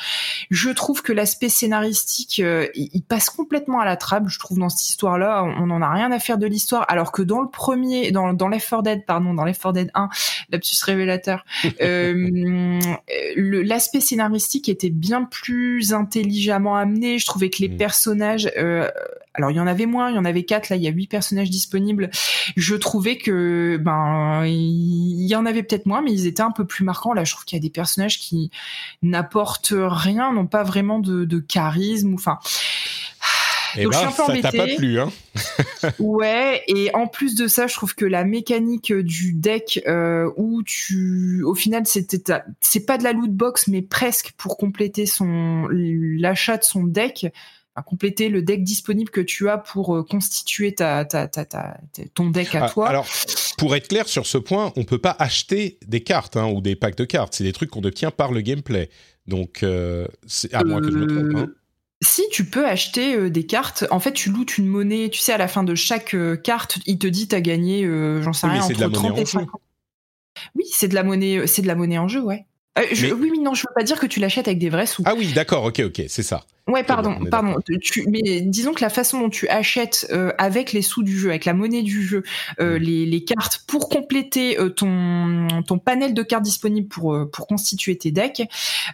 Je 0.49 0.69
trouve 0.69 1.01
que 1.01 1.13
l'aspect 1.13 1.49
scénaristique, 1.49 2.39
euh, 2.39 2.67
il, 2.75 3.01
passe 3.03 3.29
complètement 3.29 3.79
à 3.79 3.85
la 3.85 3.97
trappe. 3.97 4.27
Je 4.27 4.39
trouve 4.39 4.59
dans 4.59 4.69
cette 4.69 4.87
histoire-là, 4.87 5.43
on 5.43 5.67
n'en 5.67 5.81
a 5.81 5.91
rien 5.91 6.11
à 6.11 6.19
faire 6.19 6.37
de 6.37 6.47
l'histoire, 6.47 6.85
alors 6.87 7.11
que 7.11 7.21
dans 7.21 7.41
le 7.41 7.49
premier, 7.49 8.11
dans, 8.11 8.33
dans 8.33 8.47
Left 8.47 8.69
4 8.69 8.83
Dead, 8.83 9.05
pardon, 9.05 9.33
dans 9.33 9.45
Left 9.45 9.61
4 9.61 9.73
Dead 9.73 9.91
1, 9.93 10.09
lapsus 10.49 10.83
révélateur, 10.83 11.45
euh, 11.81 12.79
l'aspect 13.35 14.01
scénaristique 14.01 14.69
était 14.69 14.89
bien 14.89 15.23
plus 15.23 15.93
intelligemment 15.93 16.75
amené. 16.75 17.19
Je 17.19 17.25
trouvais 17.25 17.49
que 17.49 17.61
les 17.61 17.69
mm. 17.69 17.77
personnages 17.77 18.51
euh, 18.57 18.89
alors 19.35 19.51
il 19.51 19.57
y 19.57 19.59
en 19.59 19.67
avait 19.67 19.85
moins, 19.85 20.09
il 20.09 20.15
y 20.15 20.17
en 20.17 20.25
avait 20.25 20.43
quatre. 20.43 20.69
Là, 20.69 20.77
il 20.77 20.81
y 20.81 20.87
a 20.87 20.91
huit 20.91 21.07
personnages 21.07 21.49
disponibles. 21.49 22.09
Je 22.55 22.75
trouvais 22.75 23.17
que 23.17 23.77
ben 23.81 24.45
il 24.45 25.25
y 25.27 25.35
en 25.35 25.44
avait 25.45 25.63
peut-être 25.63 25.85
moins, 25.85 26.01
mais 26.01 26.11
ils 26.11 26.27
étaient 26.27 26.41
un 26.41 26.51
peu 26.51 26.65
plus 26.65 26.83
marquants. 26.83 27.13
Là, 27.13 27.23
je 27.23 27.33
trouve 27.33 27.45
qu'il 27.45 27.57
y 27.57 27.59
a 27.59 27.61
des 27.61 27.69
personnages 27.69 28.19
qui 28.19 28.51
n'apportent 29.01 29.73
rien, 29.75 30.31
n'ont 30.33 30.47
pas 30.47 30.63
vraiment 30.63 30.99
de, 30.99 31.25
de 31.25 31.39
charisme. 31.39 32.13
Enfin. 32.13 32.39
Et 33.77 33.81
eh 33.81 33.83
Donc, 33.83 33.93
je 33.93 33.97
suis 33.97 34.07
ben, 34.07 34.13
un 34.13 34.25
peu 34.27 34.35
ça 34.35 34.51
t'a 34.51 34.57
pas 34.57 34.75
plu, 34.75 34.99
hein 34.99 35.11
Ouais, 35.99 36.63
et 36.67 36.93
en 36.95 37.07
plus 37.07 37.35
de 37.35 37.47
ça, 37.47 37.67
je 37.67 37.73
trouve 37.73 37.93
que 37.93 38.05
la 38.05 38.23
mécanique 38.23 38.93
du 38.93 39.33
deck, 39.33 39.81
euh, 39.87 40.31
où 40.37 40.63
tu, 40.63 41.43
au 41.43 41.55
final, 41.55 41.85
c'était, 41.85 42.41
c'est 42.61 42.85
pas 42.85 42.97
de 42.97 43.03
la 43.03 43.13
loot 43.13 43.31
box, 43.31 43.67
mais 43.67 43.81
presque 43.81 44.33
pour 44.37 44.57
compléter 44.57 45.05
son 45.05 45.67
l'achat 45.69 46.57
de 46.57 46.63
son 46.63 46.83
deck 46.83 47.27
à 47.75 47.83
compléter 47.83 48.29
le 48.29 48.41
deck 48.41 48.63
disponible 48.63 49.09
que 49.09 49.21
tu 49.21 49.49
as 49.49 49.57
pour 49.57 49.95
euh, 49.95 50.03
constituer 50.03 50.73
ta, 50.73 51.03
ta, 51.03 51.27
ta, 51.27 51.43
ta, 51.43 51.77
ton 52.13 52.29
deck 52.29 52.55
à 52.55 52.65
ah, 52.65 52.69
toi. 52.69 52.87
Alors, 52.87 53.05
pour 53.57 53.75
être 53.75 53.89
clair 53.89 54.07
sur 54.07 54.25
ce 54.25 54.37
point, 54.37 54.71
on 54.77 54.85
peut 54.85 54.97
pas 54.97 55.15
acheter 55.19 55.77
des 55.85 56.01
cartes 56.01 56.37
hein, 56.37 56.47
ou 56.47 56.61
des 56.61 56.77
packs 56.77 56.95
de 56.95 57.03
cartes. 57.03 57.33
C'est 57.35 57.43
des 57.43 57.51
trucs 57.51 57.69
qu'on 57.69 57.83
obtient 57.83 58.11
par 58.11 58.31
le 58.31 58.39
gameplay. 58.41 58.89
Donc, 59.27 59.61
euh, 59.63 60.07
c'est 60.25 60.53
à 60.53 60.63
moins 60.63 60.79
que 60.79 60.89
je 60.89 60.97
me 60.97 61.07
trompe. 61.07 61.35
Hein. 61.35 61.53
Si 62.01 62.23
tu 62.31 62.45
peux 62.45 62.65
acheter 62.65 63.15
euh, 63.15 63.29
des 63.29 63.45
cartes, 63.45 63.85
en 63.89 63.99
fait 63.99 64.13
tu 64.13 64.29
lootes 64.29 64.57
une 64.57 64.67
monnaie, 64.67 65.09
tu 65.09 65.19
sais 65.19 65.33
à 65.33 65.37
la 65.37 65.47
fin 65.47 65.63
de 65.63 65.75
chaque 65.75 66.15
carte, 66.43 66.79
il 66.85 66.97
te 66.97 67.07
dit 67.07 67.27
t'as 67.27 67.41
gagné, 67.41 67.85
j'en 68.21 68.33
sais 68.33 68.47
rien, 68.47 68.63
entre 68.63 68.89
30 68.89 69.19
et 69.19 69.25
50. 69.25 69.49
Oui, 70.55 70.65
c'est 70.71 70.87
de 70.87 70.95
la 70.95 71.03
monnaie, 71.03 71.47
c'est 71.47 71.61
de 71.61 71.67
la 71.67 71.75
monnaie 71.75 71.97
en 71.97 72.07
jeu, 72.07 72.21
ouais. 72.21 72.45
Oui, 72.77 73.31
mais 73.31 73.41
non, 73.41 73.53
je 73.53 73.61
veux 73.61 73.73
pas 73.73 73.83
dire 73.83 73.99
que 73.99 74.05
tu 74.05 74.19
l'achètes 74.19 74.49
avec 74.49 74.59
des 74.59 74.69
vrais 74.69 74.85
sous. 74.85 75.01
Ah 75.05 75.13
oui, 75.17 75.31
d'accord, 75.33 75.63
ok, 75.63 75.81
ok, 75.85 76.03
c'est 76.09 76.23
ça. 76.23 76.45
Ouais, 76.67 76.83
pardon, 76.83 77.19
pardon. 77.29 77.57
Tu, 77.79 78.07
mais 78.09 78.41
disons 78.41 78.73
que 78.73 78.81
la 78.81 78.89
façon 78.89 79.19
dont 79.19 79.29
tu 79.29 79.47
achètes 79.49 80.07
euh, 80.11 80.31
avec 80.39 80.73
les 80.73 80.81
sous 80.81 81.03
du 81.03 81.15
jeu, 81.15 81.29
avec 81.29 81.45
la 81.45 81.53
monnaie 81.53 81.83
du 81.83 82.01
jeu, 82.01 82.23
euh, 82.59 82.79
mm. 82.79 82.81
les, 82.81 83.05
les, 83.05 83.23
cartes 83.23 83.63
pour 83.67 83.87
compléter 83.87 84.59
euh, 84.59 84.69
ton 84.69 85.47
ton 85.67 85.77
panel 85.77 86.15
de 86.15 86.23
cartes 86.23 86.41
disponibles 86.41 86.87
pour 86.87 87.29
pour 87.31 87.45
constituer 87.45 87.95
tes 87.99 88.09
decks, 88.09 88.41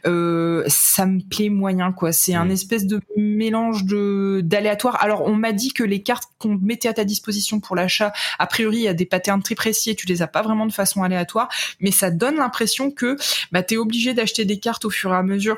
ça 0.04 1.06
me 1.06 1.22
plaît 1.22 1.48
moyen 1.48 1.94
quoi. 1.94 2.12
C'est 2.12 2.34
un 2.34 2.44
mm. 2.44 2.52
espèce 2.52 2.86
de 2.86 3.00
mélange 3.16 3.86
de 3.86 4.42
d'aléatoire. 4.44 5.02
Alors 5.02 5.22
on 5.26 5.36
m'a 5.36 5.54
dit 5.54 5.72
que 5.72 5.86
les 5.86 6.04
cartes 6.04 6.26
qu'on 6.40 6.58
mettait 6.62 6.90
à 6.90 6.94
ta 6.94 7.06
disposition 7.06 7.62
pour 7.62 7.78
l'achat, 7.78 8.12
a 8.38 8.48
priori 8.48 8.80
il 8.80 8.84
y 8.84 8.88
a 8.90 8.94
des 8.94 9.06
patterns 9.06 9.44
très 9.44 9.56
précis 9.56 9.92
et 9.92 9.96
tu 9.96 10.08
les 10.08 10.22
as 10.22 10.28
pas 10.28 10.42
vraiment 10.42 10.66
de 10.66 10.74
façon 10.74 11.04
aléatoire, 11.04 11.48
mais 11.80 11.92
ça 11.92 12.12
donne 12.12 12.36
l'impression 12.36 12.92
que 12.92 13.16
bah 13.54 13.64
t'es 13.64 13.78
obligé 13.78 14.14
d'acheter 14.14 14.44
des 14.44 14.60
cartes 14.60 14.84
au 14.84 14.90
fur 14.90 15.14
et 15.14 15.16
à 15.16 15.24
mesure 15.24 15.56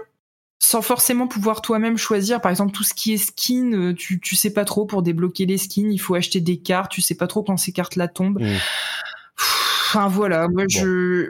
sans 0.64 0.82
forcément 0.82 1.28
pouvoir 1.28 1.62
toi-même 1.62 1.98
choisir. 1.98 2.40
Par 2.40 2.50
exemple, 2.50 2.72
tout 2.72 2.84
ce 2.84 2.94
qui 2.94 3.12
est 3.12 3.18
skin, 3.18 3.74
euh, 3.74 3.94
tu, 3.94 4.22
tu 4.22 4.38
sais 4.38 4.50
pas 4.50 4.64
trop 4.64 4.86
pour 4.86 5.02
débloquer 5.04 5.46
les 5.46 5.58
skins, 5.58 5.92
il 5.92 5.98
faut 5.98 6.16
acheter 6.16 6.40
des 6.40 6.56
cartes, 6.56 6.90
tu 6.90 7.02
sais 7.02 7.16
pas 7.16 7.28
trop 7.28 7.44
quand 7.44 7.58
ces 7.58 7.74
cartes-là 7.74 8.08
tombent. 8.08 8.42
Mmh. 8.42 8.56
Enfin 9.90 10.08
voilà, 10.08 10.48
moi 10.48 10.64
je, 10.70 11.30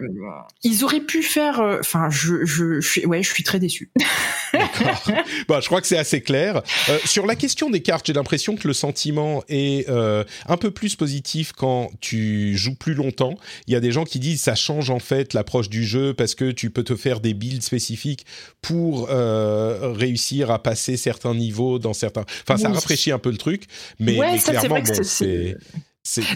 ils 0.62 0.84
auraient 0.84 1.02
pu 1.02 1.24
faire. 1.24 1.62
Euh, 1.62 1.80
enfin, 1.80 2.12
je, 2.12 2.46
je, 2.46 2.80
je, 2.80 3.08
ouais, 3.08 3.24
je 3.24 3.34
suis 3.34 3.44
très 3.44 3.58
déçu. 3.58 3.92
D'accord. 4.80 5.24
Bah, 5.48 5.60
je 5.62 5.68
crois 5.68 5.82
que 5.82 5.88
c'est 5.88 5.98
assez 5.98 6.22
clair. 6.22 6.62
Euh, 6.90 6.98
sur 7.06 7.26
la 7.26 7.36
question 7.36 7.70
des 7.70 7.82
cartes, 7.82 8.08
j'ai 8.08 8.14
l'impression 8.14 8.56
que 8.56 8.68
le 8.68 8.74
sentiment 8.74 9.44
est 9.50 9.90
euh, 9.90 10.24
un 10.48 10.58
peu 10.58 10.72
plus 10.72 10.96
positif 10.96 11.52
quand 11.52 11.92
tu 12.02 12.58
joues 12.58 12.76
plus 12.76 12.94
longtemps. 12.94 13.36
Il 13.68 13.74
y 13.74 13.76
a 13.76 13.80
des 13.80 13.92
gens 13.92 14.06
qui 14.06 14.20
disent 14.20 14.42
ça 14.42 14.56
change 14.56 14.90
en 14.90 15.00
fait 15.00 15.34
l'approche 15.34 15.70
du 15.70 15.84
jeu 15.84 16.14
parce 16.14 16.36
que 16.36 16.52
tu 16.52 16.70
peux 16.70 16.84
te 16.84 16.96
faire 16.96 17.20
des 17.20 17.34
builds 17.34 17.64
spécifiques 17.64 18.26
pour 18.62 19.08
euh, 19.10 19.94
réussir 19.94 20.52
à 20.52 20.62
passer 20.62 20.98
certains 20.98 21.36
niveaux 21.36 21.80
dans 21.80 21.94
certains. 21.94 22.26
Enfin, 22.48 22.58
ça 22.58 22.70
rafraîchit 22.70 23.12
un 23.12 23.20
peu 23.20 23.32
le 23.32 23.38
truc, 23.38 23.64
mais, 24.00 24.18
mais 24.20 24.40
clairement, 24.40 24.80
bon, 24.80 25.04
c'est 25.04 25.58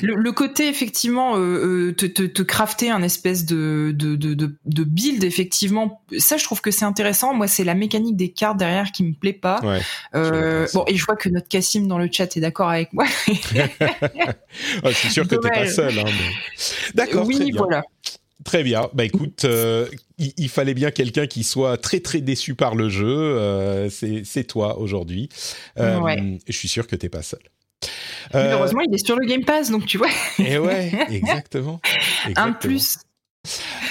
le, 0.01 0.31
côté 0.31 0.69
effectivement 0.69 1.35
euh, 1.35 1.89
euh, 1.89 1.93
te, 1.93 2.05
te, 2.05 2.21
te, 2.23 2.41
crafter 2.41 2.89
un 2.89 3.03
espèce 3.03 3.45
de, 3.45 3.93
de, 3.93 4.15
de, 4.15 4.33
de, 4.33 4.83
build 4.83 5.25
effectivement 5.25 6.01
ça 6.17 6.37
je 6.37 6.45
trouve 6.45 6.61
que 6.61 6.71
c'est 6.71 6.85
intéressant 6.85 7.33
moi 7.33 7.47
c'est 7.47 7.65
la 7.65 7.75
mécanique 7.75 8.15
des 8.15 8.29
cartes 8.29 8.57
derrière 8.57 8.93
qui 8.93 9.03
me 9.03 9.13
plaît 9.13 9.33
pas 9.33 9.59
ouais, 9.63 9.81
euh, 10.15 10.67
bon 10.73 10.85
et 10.87 10.95
je 10.95 11.03
vois 11.05 11.17
que 11.17 11.27
notre 11.27 11.49
Cassim 11.49 11.85
dans 11.87 11.97
le 11.97 12.07
chat 12.09 12.37
est 12.37 12.39
d'accord 12.39 12.69
avec 12.69 12.93
moi 12.93 13.05
je 13.27 14.91
suis 14.93 15.09
sûr 15.09 15.27
que 15.27 15.35
t'es 15.35 15.49
pas 15.49 15.67
seul 15.67 15.99
hein, 15.99 16.05
d'accord 16.95 17.27
oui 17.27 17.35
très 17.35 17.45
bien. 17.45 17.55
voilà 17.57 17.83
Très 18.47 18.63
bien. 18.63 18.89
Bah 18.93 19.03
écoute, 19.03 19.43
euh, 19.43 19.87
il, 20.17 20.47
fallait 20.47 20.73
bien 20.73 20.89
quelqu'un 20.89 21.27
qui 21.27 21.43
soit 21.43 21.75
très 21.77 21.99
très 21.99 22.21
déçu 22.21 22.55
par 22.55 22.75
le 22.75 22.87
jeu. 22.87 23.05
Euh, 23.05 23.89
c'est 23.89 24.43
toi 24.45 24.79
aujourd'hui. 24.79 25.27
Euh, 25.77 25.99
ouais. 25.99 26.39
Je 26.47 26.53
suis 26.53 26.69
sûr 26.69 26.87
que 26.87 26.95
t'es 26.95 27.09
pas 27.09 27.23
seul. 27.23 27.41
Euh, 28.35 28.53
heureusement, 28.53 28.81
il 28.87 28.93
est 28.93 29.05
sur 29.05 29.15
le 29.17 29.25
Game 29.25 29.45
Pass, 29.45 29.69
donc 29.71 29.85
tu 29.85 29.97
vois. 29.97 30.09
Et 30.39 30.43
eh 30.53 30.57
ouais, 30.57 30.91
exactement. 31.09 31.79
Un 32.35 32.51
plus. 32.51 32.97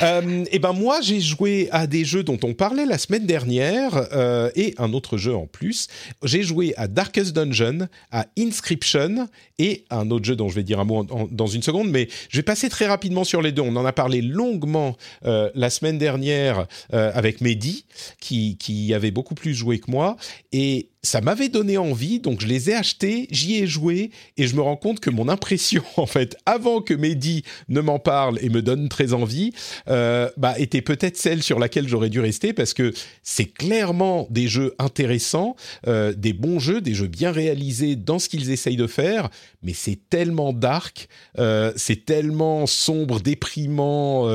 Euh, 0.03 0.45
et 0.53 0.59
ben 0.59 0.75
moi, 0.75 1.01
j'ai 1.01 1.19
joué 1.21 1.69
à 1.73 1.87
des 1.87 2.05
jeux 2.05 2.23
dont 2.23 2.39
on 2.45 2.53
parlait 2.53 2.85
la 2.85 2.99
semaine 2.99 3.25
dernière 3.25 4.07
euh, 4.13 4.51
et 4.55 4.75
un 4.77 4.93
autre 4.93 5.17
jeu 5.17 5.35
en 5.35 5.47
plus. 5.47 5.87
J'ai 6.23 6.43
joué 6.43 6.75
à 6.77 6.89
Darkest 6.89 7.33
Dungeon, 7.35 7.89
à 8.11 8.27
Inscription 8.39 9.29
et 9.59 9.87
un 9.89 10.11
autre 10.11 10.27
jeu 10.27 10.37
dont 10.37 10.51
je 10.51 10.57
vais 10.57 10.63
dire 10.63 10.79
un 10.79 10.85
mot 10.85 10.99
en- 10.99 11.07
en- 11.23 11.29
dans 11.31 11.47
une 11.47 11.63
seconde, 11.63 11.89
mais 11.91 12.09
je 12.29 12.37
vais 12.37 12.43
passer 12.43 12.69
très 12.69 12.87
rapidement 12.87 13.25
sur 13.25 13.41
les 13.41 13.53
deux. 13.53 13.63
On 13.63 13.77
en 13.77 13.87
a 13.87 13.93
parlé 13.95 14.21
longuement 14.21 14.99
euh, 15.25 15.49
la 15.55 15.71
semaine 15.71 15.97
dernière 15.97 16.67
euh, 16.93 17.11
avec 17.15 17.41
Mehdi, 17.41 17.87
qui, 18.21 18.59
qui 18.59 18.93
avait 18.93 19.11
beaucoup 19.13 19.35
plus 19.35 19.55
joué 19.55 19.79
que 19.79 19.91
moi, 19.91 20.17
et 20.53 20.91
ça 21.07 21.21
m'avait 21.21 21.49
donné 21.49 21.79
envie, 21.79 22.21
donc 22.21 22.41
je 22.41 22.47
les 22.47 22.71
ai 22.71 22.75
achetés, 22.75 23.29
j'y 23.31 23.57
ai 23.57 23.67
joué, 23.67 24.11
et 24.37 24.47
je 24.47 24.57
me 24.57 24.61
rends 24.61 24.77
compte 24.77 25.01
que 25.01 25.09
mon 25.09 25.29
impression, 25.29 25.83
en 25.97 26.07
fait, 26.07 26.37
avant 26.45 26.81
que 26.81 26.93
Mehdi 26.93 27.45
ne 27.69 27.81
m'en 27.81 27.99
parle 27.99 28.39
et 28.43 28.49
me 28.49 28.61
donne 28.61 28.89
très 28.89 29.13
envie, 29.13 29.53
euh, 29.89 30.29
bah, 30.37 30.59
était 30.59 30.83
peut-être 30.83 31.17
celle 31.17 31.43
sur 31.43 31.59
laquelle 31.59 31.89
j'aurais 31.89 32.11
dû 32.11 32.21
rester, 32.21 32.53
parce 32.53 32.75
que 32.75 32.93
c'est 33.23 33.45
clairement 33.47 34.27
des 34.31 34.49
jeux 34.49 34.75
intéressants, 34.79 35.57
euh, 35.87 36.13
des 36.13 36.33
bons 36.33 36.59
jeux, 36.59 36.81
des 36.81 36.95
jeux 36.95 37.07
bien 37.07 37.31
réalisés 37.31 37.97
dans 37.97 38.19
ce 38.19 38.29
qu'ils 38.29 38.51
essayent 38.51 38.77
de 38.77 38.89
faire, 38.89 39.31
mais 39.63 39.73
c'est 39.73 39.99
tellement 40.11 40.53
dark, 40.53 41.09
euh, 41.39 41.73
c'est 41.77 42.05
tellement 42.05 42.67
sombre, 42.67 43.21
déprimant, 43.21 44.27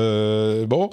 bon 0.66 0.90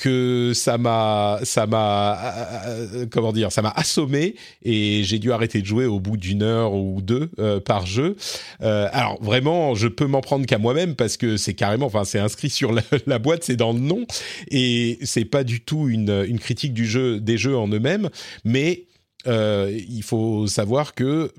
que 0.00 0.52
ça 0.54 0.78
m'a 0.78 1.40
ça 1.42 1.66
m'a 1.66 2.18
euh, 2.66 3.04
comment 3.10 3.34
dire 3.34 3.52
ça 3.52 3.60
m'a 3.60 3.68
assommé 3.76 4.34
et 4.62 5.02
j'ai 5.04 5.18
dû 5.18 5.30
arrêter 5.30 5.60
de 5.60 5.66
jouer 5.66 5.84
au 5.84 6.00
bout 6.00 6.16
d'une 6.16 6.42
heure 6.42 6.72
ou 6.72 7.02
deux 7.02 7.28
euh, 7.38 7.60
par 7.60 7.84
jeu. 7.84 8.16
Euh, 8.62 8.88
alors 8.92 9.22
vraiment 9.22 9.74
je 9.74 9.88
peux 9.88 10.06
m'en 10.06 10.22
prendre 10.22 10.46
qu'à 10.46 10.56
moi-même 10.56 10.94
parce 10.94 11.18
que 11.18 11.36
c'est 11.36 11.52
carrément 11.52 11.84
enfin 11.84 12.04
c'est 12.04 12.18
inscrit 12.18 12.48
sur 12.48 12.72
la, 12.72 13.18
boîte 13.18 13.44
c'est 13.44 13.56
dans 13.56 13.74
le 13.74 13.80
nom 13.80 14.06
et 14.50 14.98
c'est 15.02 15.26
pas 15.26 15.44
du 15.44 15.60
tout 15.60 15.90
une, 15.90 16.38
critique 16.38 16.72
du 16.72 16.86
jeu 16.86 17.20
des 17.20 17.36
jeux 17.36 17.58
en 17.58 17.68
eux-mêmes. 17.68 18.08
Mais 18.46 18.86
il 19.26 20.02
faut 20.02 20.46
savoir 20.46 20.94
que 20.94 21.30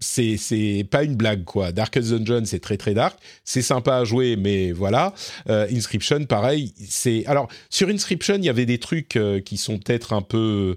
c'est 0.00 0.86
pas 0.90 1.02
une 1.04 1.16
blague 1.16 1.44
quoi. 1.44 1.72
Darkest 1.72 2.12
Dungeon 2.12 2.44
c'est 2.44 2.60
très 2.60 2.76
très 2.76 2.94
dark, 2.94 3.18
c'est 3.44 3.62
sympa 3.62 3.96
à 3.96 4.04
jouer 4.04 4.36
mais 4.36 4.72
voilà. 4.72 5.14
Euh, 5.48 5.66
Inscription 5.72 6.24
pareil, 6.24 6.72
c'est 6.88 7.26
alors 7.26 7.48
sur 7.70 7.88
Inscription 7.88 8.36
il 8.36 8.44
y 8.44 8.48
avait 8.48 8.66
des 8.66 8.78
trucs 8.78 9.16
euh, 9.16 9.40
qui 9.40 9.56
sont 9.56 9.78
peut-être 9.78 10.12
un 10.12 10.22
peu 10.22 10.76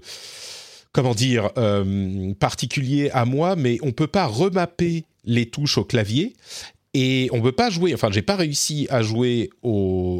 comment 0.92 1.14
dire 1.14 1.50
euh, 1.56 2.34
particuliers 2.34 3.10
à 3.12 3.24
moi, 3.24 3.56
mais 3.56 3.78
on 3.82 3.92
peut 3.92 4.06
pas 4.06 4.26
remapper 4.26 5.04
les 5.24 5.46
touches 5.46 5.78
au 5.78 5.84
clavier 5.84 6.34
et 6.94 7.30
on 7.32 7.40
peut 7.40 7.52
pas 7.52 7.70
jouer. 7.70 7.94
Enfin, 7.94 8.10
j'ai 8.12 8.20
pas 8.20 8.36
réussi 8.36 8.86
à 8.90 9.00
jouer 9.00 9.48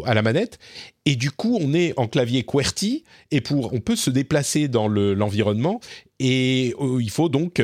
à 0.06 0.14
la 0.14 0.22
manette. 0.22 0.58
Et 1.04 1.16
du 1.16 1.30
coup, 1.30 1.58
on 1.60 1.74
est 1.74 1.92
en 1.98 2.06
clavier 2.08 2.44
QWERTY 2.44 3.04
et 3.30 3.42
pour, 3.42 3.74
on 3.74 3.80
peut 3.80 3.96
se 3.96 4.08
déplacer 4.08 4.68
dans 4.68 4.88
le- 4.88 5.12
l'environnement. 5.12 5.80
et 6.18 6.74
il 7.00 7.10
faut 7.10 7.28
donc 7.28 7.60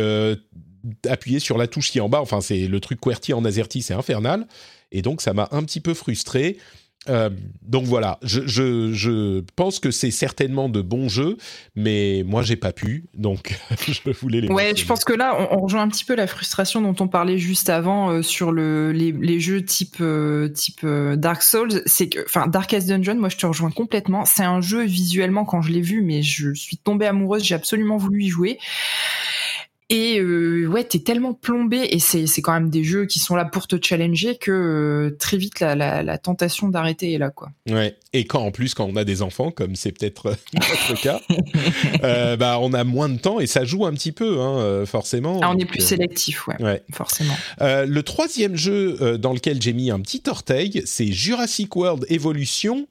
appuyer 1.08 1.38
sur 1.40 1.58
la 1.58 1.66
touche 1.66 1.90
qui 1.90 1.98
est 1.98 2.02
en 2.02 2.08
bas. 2.08 2.20
Enfin, 2.20 2.40
c'est 2.40 2.66
le 2.66 2.80
truc 2.80 3.00
QWERTY 3.00 3.32
en 3.32 3.44
AZERTY, 3.44 3.82
c'est 3.82 3.94
infernal. 3.94 4.46
Et 4.92 5.02
donc, 5.02 5.20
ça 5.20 5.32
m'a 5.32 5.48
un 5.52 5.62
petit 5.64 5.80
peu 5.80 5.94
frustré. 5.94 6.58
Euh, 7.08 7.30
donc 7.62 7.84
voilà, 7.84 8.18
je, 8.22 8.46
je, 8.46 8.92
je 8.92 9.40
pense 9.56 9.78
que 9.78 9.90
c'est 9.90 10.10
certainement 10.10 10.68
de 10.68 10.82
bons 10.82 11.08
jeux, 11.08 11.38
mais 11.74 12.22
moi 12.26 12.42
j'ai 12.42 12.56
pas 12.56 12.72
pu, 12.72 13.04
donc 13.14 13.56
je 13.86 14.10
voulais 14.10 14.40
les. 14.40 14.48
Ouais, 14.48 14.74
je 14.76 14.84
pense 14.84 15.04
que 15.04 15.12
là, 15.12 15.36
on, 15.38 15.58
on 15.58 15.60
rejoint 15.62 15.82
un 15.82 15.88
petit 15.88 16.04
peu 16.04 16.14
la 16.14 16.26
frustration 16.26 16.82
dont 16.82 16.96
on 17.00 17.08
parlait 17.08 17.38
juste 17.38 17.70
avant 17.70 18.10
euh, 18.10 18.22
sur 18.22 18.52
le, 18.52 18.92
les, 18.92 19.12
les 19.12 19.40
jeux 19.40 19.64
type, 19.64 19.96
euh, 20.00 20.48
type 20.48 20.84
Dark 20.84 21.42
Souls. 21.42 21.82
C'est 21.86 22.08
que, 22.08 22.24
enfin, 22.26 22.46
Darkest 22.46 22.88
Dungeon, 22.88 23.14
moi, 23.14 23.28
je 23.28 23.36
te 23.36 23.46
rejoins 23.46 23.70
complètement. 23.70 24.24
C'est 24.24 24.44
un 24.44 24.60
jeu 24.60 24.84
visuellement 24.84 25.44
quand 25.44 25.62
je 25.62 25.72
l'ai 25.72 25.80
vu, 25.80 26.02
mais 26.02 26.22
je 26.22 26.52
suis 26.52 26.76
tombée 26.76 27.06
amoureuse. 27.06 27.44
J'ai 27.44 27.54
absolument 27.54 27.96
voulu 27.96 28.24
y 28.24 28.28
jouer. 28.28 28.58
Et 29.90 30.20
euh, 30.20 30.66
ouais, 30.66 30.84
t'es 30.84 30.98
tellement 30.98 31.32
plombé, 31.32 31.78
et 31.92 31.98
c'est 31.98 32.26
c'est 32.26 32.42
quand 32.42 32.52
même 32.52 32.68
des 32.68 32.84
jeux 32.84 33.06
qui 33.06 33.18
sont 33.18 33.34
là 33.36 33.46
pour 33.46 33.66
te 33.66 33.76
challenger 33.82 34.36
que 34.36 34.50
euh, 34.50 35.16
très 35.18 35.38
vite 35.38 35.60
la, 35.60 35.74
la, 35.74 36.02
la 36.02 36.18
tentation 36.18 36.68
d'arrêter 36.68 37.14
est 37.14 37.18
là, 37.18 37.30
quoi. 37.30 37.48
Ouais. 37.70 37.96
Et 38.12 38.26
quand 38.26 38.40
en 38.42 38.50
plus 38.50 38.74
quand 38.74 38.84
on 38.84 38.96
a 38.96 39.04
des 39.04 39.22
enfants, 39.22 39.50
comme 39.50 39.76
c'est 39.76 39.92
peut-être 39.92 40.26
euh, 40.26 40.34
notre 40.54 41.00
cas, 41.00 41.20
euh, 42.04 42.36
bah 42.36 42.58
on 42.60 42.74
a 42.74 42.84
moins 42.84 43.08
de 43.08 43.18
temps 43.18 43.40
et 43.40 43.46
ça 43.46 43.64
joue 43.64 43.86
un 43.86 43.92
petit 43.94 44.12
peu, 44.12 44.40
hein, 44.40 44.58
euh, 44.58 44.84
forcément. 44.84 45.40
Ah, 45.42 45.50
on 45.50 45.58
est 45.58 45.64
plus 45.64 45.82
euh, 45.82 45.86
sélectif, 45.86 46.46
ouais, 46.48 46.62
Ouais. 46.62 46.82
forcément. 46.92 47.34
Euh, 47.62 47.86
le 47.86 48.02
troisième 48.02 48.56
jeu 48.56 48.98
euh, 49.00 49.16
dans 49.16 49.32
lequel 49.32 49.62
j'ai 49.62 49.72
mis 49.72 49.90
un 49.90 50.00
petit 50.00 50.22
orteil, 50.28 50.82
c'est 50.84 51.10
Jurassic 51.10 51.74
World 51.76 52.04
Evolution 52.10 52.86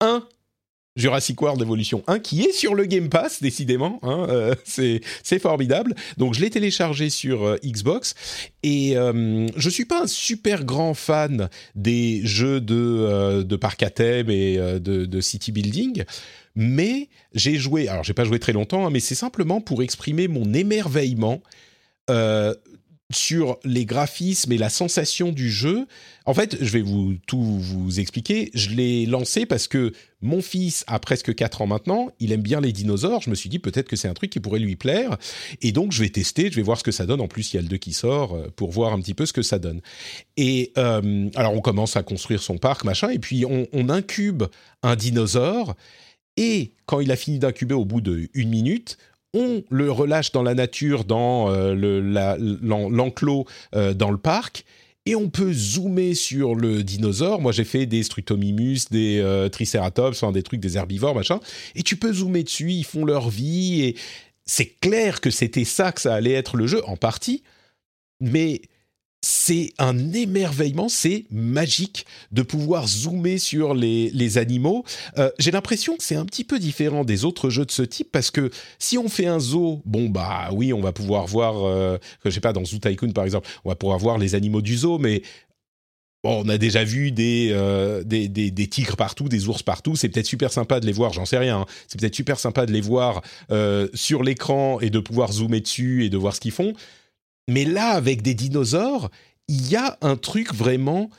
1. 0.00 0.22
Jurassic 0.98 1.40
World 1.40 1.62
Evolution 1.62 2.02
1, 2.08 2.18
qui 2.18 2.42
est 2.42 2.52
sur 2.52 2.74
le 2.74 2.84
Game 2.84 3.08
Pass, 3.08 3.40
décidément. 3.40 4.00
Hein, 4.02 4.26
euh, 4.28 4.54
c'est 4.66 5.38
formidable. 5.38 5.94
Donc, 6.16 6.34
je 6.34 6.40
l'ai 6.40 6.50
téléchargé 6.50 7.08
sur 7.08 7.44
euh, 7.44 7.56
Xbox. 7.64 8.14
Et 8.64 8.96
euh, 8.96 9.46
je 9.56 9.70
suis 9.70 9.84
pas 9.84 10.02
un 10.02 10.06
super 10.08 10.64
grand 10.64 10.94
fan 10.94 11.48
des 11.76 12.20
jeux 12.24 12.60
de, 12.60 12.74
euh, 12.76 13.44
de 13.44 13.56
parc 13.56 13.82
à 13.84 13.90
thème 13.90 14.28
et 14.28 14.58
de, 14.58 15.20
city 15.20 15.52
building. 15.52 16.04
Mais 16.56 17.08
j'ai 17.32 17.54
joué, 17.54 17.86
alors 17.86 18.02
j'ai 18.02 18.14
pas 18.14 18.24
joué 18.24 18.40
très 18.40 18.52
longtemps, 18.52 18.86
hein, 18.86 18.90
mais 18.90 19.00
c'est 19.00 19.14
simplement 19.14 19.60
pour 19.60 19.82
exprimer 19.82 20.26
mon 20.26 20.52
émerveillement 20.52 21.40
sur 23.10 23.58
les 23.64 23.86
graphismes 23.86 24.52
et 24.52 24.58
la 24.58 24.68
sensation 24.68 25.32
du 25.32 25.50
jeu. 25.50 25.86
En 26.26 26.34
fait, 26.34 26.58
je 26.60 26.70
vais 26.70 26.82
vous 26.82 27.14
tout 27.26 27.40
vous 27.40 28.00
expliquer. 28.00 28.50
Je 28.52 28.70
l'ai 28.70 29.06
lancé 29.06 29.46
parce 29.46 29.66
que 29.66 29.92
mon 30.20 30.42
fils 30.42 30.84
a 30.88 30.98
presque 30.98 31.34
4 31.34 31.62
ans 31.62 31.66
maintenant, 31.66 32.10
il 32.20 32.32
aime 32.32 32.42
bien 32.42 32.60
les 32.60 32.70
dinosaures. 32.70 33.22
Je 33.22 33.30
me 33.30 33.34
suis 33.34 33.48
dit 33.48 33.58
peut-être 33.58 33.88
que 33.88 33.96
c'est 33.96 34.08
un 34.08 34.14
truc 34.14 34.30
qui 34.30 34.40
pourrait 34.40 34.58
lui 34.58 34.76
plaire. 34.76 35.16
Et 35.62 35.72
donc, 35.72 35.92
je 35.92 36.02
vais 36.02 36.10
tester, 36.10 36.50
je 36.50 36.56
vais 36.56 36.62
voir 36.62 36.78
ce 36.78 36.84
que 36.84 36.92
ça 36.92 37.06
donne. 37.06 37.22
En 37.22 37.28
plus, 37.28 37.54
il 37.54 37.56
y 37.56 37.58
a 37.58 37.62
le 37.62 37.68
2 37.68 37.78
qui 37.78 37.94
sort 37.94 38.34
euh, 38.34 38.48
pour 38.54 38.72
voir 38.72 38.92
un 38.92 39.00
petit 39.00 39.14
peu 39.14 39.24
ce 39.24 39.32
que 39.32 39.42
ça 39.42 39.58
donne. 39.58 39.80
Et 40.36 40.72
euh, 40.76 41.30
alors, 41.34 41.54
on 41.54 41.60
commence 41.60 41.96
à 41.96 42.02
construire 42.02 42.42
son 42.42 42.58
parc, 42.58 42.84
machin, 42.84 43.08
et 43.08 43.18
puis 43.18 43.46
on, 43.46 43.66
on 43.72 43.88
incube 43.88 44.44
un 44.82 44.96
dinosaure. 44.96 45.76
Et 46.36 46.74
quand 46.86 47.00
il 47.00 47.10
a 47.10 47.16
fini 47.16 47.38
d'incuber 47.38 47.74
au 47.74 47.84
bout 47.84 48.00
d'une 48.00 48.48
minute, 48.48 48.96
on 49.34 49.62
le 49.70 49.90
relâche 49.90 50.32
dans 50.32 50.42
la 50.42 50.54
nature, 50.54 51.04
dans 51.04 51.50
euh, 51.50 51.74
le- 51.74 52.00
l'enclos 52.00 53.46
euh, 53.74 53.94
dans 53.94 54.10
le 54.10 54.18
parc, 54.18 54.64
et 55.06 55.14
on 55.14 55.30
peut 55.30 55.52
zoomer 55.52 56.14
sur 56.14 56.54
le 56.54 56.82
dinosaure. 56.82 57.40
Moi, 57.40 57.52
j'ai 57.52 57.64
fait 57.64 57.86
des 57.86 58.02
Strutomimus, 58.02 58.80
des 58.90 59.18
euh, 59.20 59.48
Triceratops, 59.48 60.22
enfin, 60.22 60.32
des 60.32 60.42
trucs, 60.42 60.60
des 60.60 60.76
herbivores, 60.76 61.14
machin. 61.14 61.40
Et 61.74 61.82
tu 61.82 61.96
peux 61.96 62.12
zoomer 62.12 62.42
dessus, 62.42 62.72
ils 62.72 62.84
font 62.84 63.04
leur 63.06 63.30
vie, 63.30 63.82
et 63.82 63.96
c'est 64.44 64.66
clair 64.80 65.20
que 65.20 65.30
c'était 65.30 65.64
ça 65.64 65.92
que 65.92 66.00
ça 66.00 66.14
allait 66.14 66.32
être 66.32 66.56
le 66.56 66.66
jeu, 66.66 66.82
en 66.86 66.96
partie. 66.96 67.42
Mais 68.20 68.60
c'est 69.20 69.72
un 69.78 70.12
émerveillement, 70.12 70.88
c'est 70.88 71.24
magique 71.30 72.06
de 72.30 72.42
pouvoir 72.42 72.86
zoomer 72.86 73.38
sur 73.38 73.74
les, 73.74 74.38
animaux. 74.38 74.84
Euh, 75.18 75.30
J'ai 75.38 75.50
l'impression 75.50 75.96
que 75.96 76.04
c'est 76.04 76.14
un 76.14 76.24
petit 76.24 76.44
peu 76.44 76.58
différent 76.58 77.04
des 77.04 77.24
autres 77.24 77.50
jeux 77.50 77.64
de 77.64 77.70
ce 77.70 77.82
type 77.82 78.12
parce 78.12 78.30
que 78.30 78.50
si 78.78 78.96
on 78.96 79.08
fait 79.08 79.26
un 79.26 79.40
zoo, 79.40 79.82
bon 79.84 80.08
bah 80.08 80.50
oui, 80.52 80.72
on 80.72 80.80
va 80.80 80.92
pouvoir 80.92 81.26
voir, 81.26 81.64
euh, 81.64 81.98
je 82.24 82.30
sais 82.30 82.40
pas, 82.40 82.52
dans 82.52 82.64
Zoo 82.64 82.78
Tycoon 82.78 83.10
par 83.12 83.24
exemple, 83.24 83.48
on 83.64 83.70
va 83.70 83.74
pouvoir 83.76 83.98
voir 83.98 84.18
les 84.18 84.34
animaux 84.34 84.62
du 84.62 84.76
zoo, 84.76 84.98
mais 84.98 85.22
on 86.24 86.48
a 86.48 86.58
déjà 86.58 86.84
vu 86.84 87.12
des, 87.12 87.50
euh, 87.52 88.02
des 88.04 88.68
tigres 88.68 88.96
partout, 88.96 89.28
des 89.28 89.48
ours 89.48 89.62
partout. 89.62 89.96
C'est 89.96 90.08
peut-être 90.08 90.26
super 90.26 90.52
sympa 90.52 90.80
de 90.80 90.86
les 90.86 90.92
voir, 90.92 91.12
j'en 91.12 91.24
sais 91.24 91.38
rien. 91.38 91.60
hein. 91.60 91.66
C'est 91.86 91.98
peut-être 92.00 92.14
super 92.14 92.38
sympa 92.38 92.66
de 92.66 92.72
les 92.72 92.80
voir 92.80 93.22
euh, 93.50 93.88
sur 93.94 94.22
l'écran 94.22 94.80
et 94.80 94.90
de 94.90 94.98
pouvoir 94.98 95.32
zoomer 95.32 95.60
dessus 95.60 96.04
et 96.04 96.10
de 96.10 96.16
voir 96.16 96.34
ce 96.34 96.40
qu'ils 96.40 96.52
font. 96.52 96.72
Mais 97.48 97.64
là, 97.64 97.88
avec 97.90 98.22
des 98.22 98.34
dinosaures, 98.34 99.10
il 99.48 99.68
y 99.68 99.76
a 99.76 99.98
un 100.02 100.16
truc 100.16 100.54
vraiment 100.54 101.10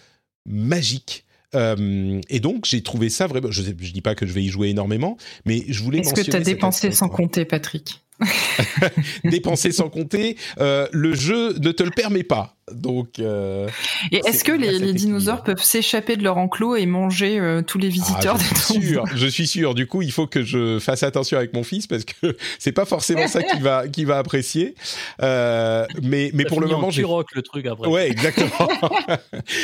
magique. 0.46 1.26
Euh, 1.56 2.22
et 2.30 2.40
donc, 2.40 2.66
j'ai 2.66 2.84
trouvé 2.84 3.10
ça 3.10 3.28
vraiment. 3.28 3.52
Je 3.52 3.64
ne 3.64 3.72
dis 3.72 4.02
pas 4.02 4.16
que 4.16 4.26
je 4.26 4.32
vais 4.32 4.44
y 4.44 4.50
jouer 4.50 4.70
énormément, 4.70 5.18
mais 5.46 5.66
je 5.68 5.84
voulais 5.84 6.00
Est-ce 6.00 6.14
que 6.14 6.22
tu 6.22 6.36
as 6.36 6.42
dépensé 6.42 6.92
sans 6.92 7.10
compter, 7.10 7.44
Patrick? 7.46 8.04
Dépenser 9.24 9.72
sans 9.72 9.90
compter, 9.90 10.38
euh, 10.60 10.88
le 10.92 11.16
jeu 11.16 11.58
ne 11.60 11.72
te 11.72 11.84
le 11.84 11.92
permet 11.92 12.24
pas. 12.24 12.56
Donc, 12.74 13.20
euh, 13.20 13.68
Et 14.12 14.22
est-ce 14.26 14.44
que 14.44 14.52
les, 14.52 14.94
dinosaures 14.94 15.44
peuvent 15.44 15.62
s'échapper 15.64 16.18
de 16.18 16.24
leur 16.24 16.38
enclos 16.38 16.76
et 16.76 16.86
manger 16.86 17.40
euh, 17.40 17.62
tous 17.62 17.78
les 17.78 17.90
visiteurs 17.90 18.38
Ah, 18.38 18.44
des 18.44 18.56
je 18.56 18.62
suis 18.62 18.88
sûr, 18.88 19.04
je 19.16 19.28
suis 19.28 19.48
sûr. 19.48 19.76
Du 19.76 19.88
coup, 19.88 20.02
il 20.02 20.12
faut 20.12 20.28
que 20.28 20.44
je 20.44 20.80
fasse 20.80 21.04
attention 21.04 21.38
avec 21.38 21.54
mon 21.54 21.64
fils 21.64 21.88
parce 21.88 22.06
que 22.06 22.38
c'est 22.60 22.72
pas 22.72 22.86
forcément 22.86 23.28
ça 23.28 23.44
qu'il 23.44 23.62
va, 23.62 23.88
qu'il 23.88 24.06
va 24.06 24.18
apprécier. 24.18 24.76
Euh, 25.22 25.86
mais, 26.02 26.32
mais 26.34 26.44
Ça 26.44 26.50
pour 26.50 26.62
le 26.62 26.68
moment, 26.68 26.90
j'ai 26.90 27.02
le 27.02 27.42
truc 27.42 27.66
après. 27.66 27.88
Ouais, 27.88 28.10
exactement. 28.10 28.50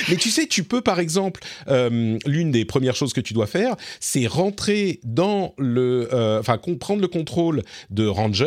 Mais 0.09 0.15
tu 0.15 0.29
sais, 0.29 0.47
tu 0.47 0.63
peux 0.63 0.81
par 0.81 0.99
exemple, 0.99 1.41
euh, 1.67 2.17
l'une 2.25 2.51
des 2.51 2.65
premières 2.65 2.95
choses 2.95 3.13
que 3.13 3.21
tu 3.21 3.33
dois 3.33 3.47
faire, 3.47 3.75
c'est 3.99 4.27
rentrer 4.27 4.99
dans 5.03 5.53
le, 5.57 6.07
enfin, 6.39 6.57
con- 6.57 6.77
prendre 6.77 7.01
le 7.01 7.07
contrôle 7.07 7.63
de 7.89 8.05
Ranger 8.07 8.44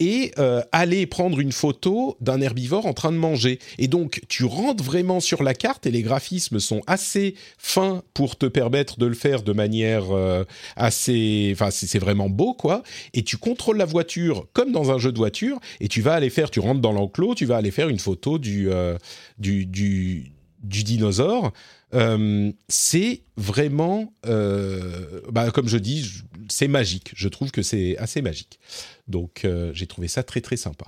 Et 0.00 0.32
euh, 0.38 0.62
aller 0.72 1.06
prendre 1.06 1.38
une 1.38 1.52
photo 1.52 2.16
d'un 2.20 2.40
herbivore 2.40 2.86
en 2.86 2.92
train 2.92 3.12
de 3.12 3.16
manger. 3.16 3.58
Et 3.78 3.88
donc, 3.88 4.20
tu 4.28 4.44
rentres 4.44 4.82
vraiment 4.82 5.20
sur 5.20 5.42
la 5.42 5.54
carte 5.54 5.86
et 5.86 5.90
les 5.90 6.02
graphismes 6.02 6.58
sont 6.58 6.82
assez 6.86 7.34
fins 7.56 8.02
pour 8.14 8.36
te 8.36 8.46
permettre 8.46 8.98
de 8.98 9.06
le 9.06 9.14
faire 9.14 9.42
de 9.42 9.52
manière 9.52 10.10
euh, 10.10 10.44
assez... 10.76 11.50
Enfin, 11.54 11.70
c'est 11.70 11.98
vraiment 11.98 12.28
beau, 12.28 12.54
quoi. 12.54 12.82
Et 13.14 13.22
tu 13.22 13.36
contrôles 13.36 13.76
la 13.76 13.84
voiture 13.84 14.46
comme 14.52 14.72
dans 14.72 14.90
un 14.90 14.98
jeu 14.98 15.12
de 15.12 15.18
voiture 15.18 15.58
et 15.80 15.88
tu 15.88 16.00
vas 16.00 16.14
aller 16.14 16.30
faire, 16.30 16.50
tu 16.50 16.60
rentres 16.60 16.80
dans 16.80 16.92
l'enclos, 16.92 17.34
tu 17.34 17.46
vas 17.46 17.56
aller 17.56 17.70
faire 17.70 17.88
une 17.88 18.00
photo 18.00 18.38
du, 18.38 18.70
euh, 18.70 18.96
du, 19.38 19.66
du, 19.66 20.32
dinosaure. 20.62 21.52
C'est 22.68 23.22
vraiment, 23.36 24.12
bah, 24.24 25.50
comme 25.52 25.68
je 25.68 25.76
dis, 25.76 26.22
c'est 26.48 26.68
magique. 26.68 27.12
Je 27.14 27.28
trouve 27.28 27.50
que 27.50 27.62
c'est 27.62 27.96
assez 27.98 28.22
magique. 28.22 28.58
Donc, 29.12 29.44
euh, 29.44 29.70
j'ai 29.74 29.86
trouvé 29.86 30.08
ça 30.08 30.24
très 30.24 30.40
très 30.40 30.56
sympa. 30.56 30.86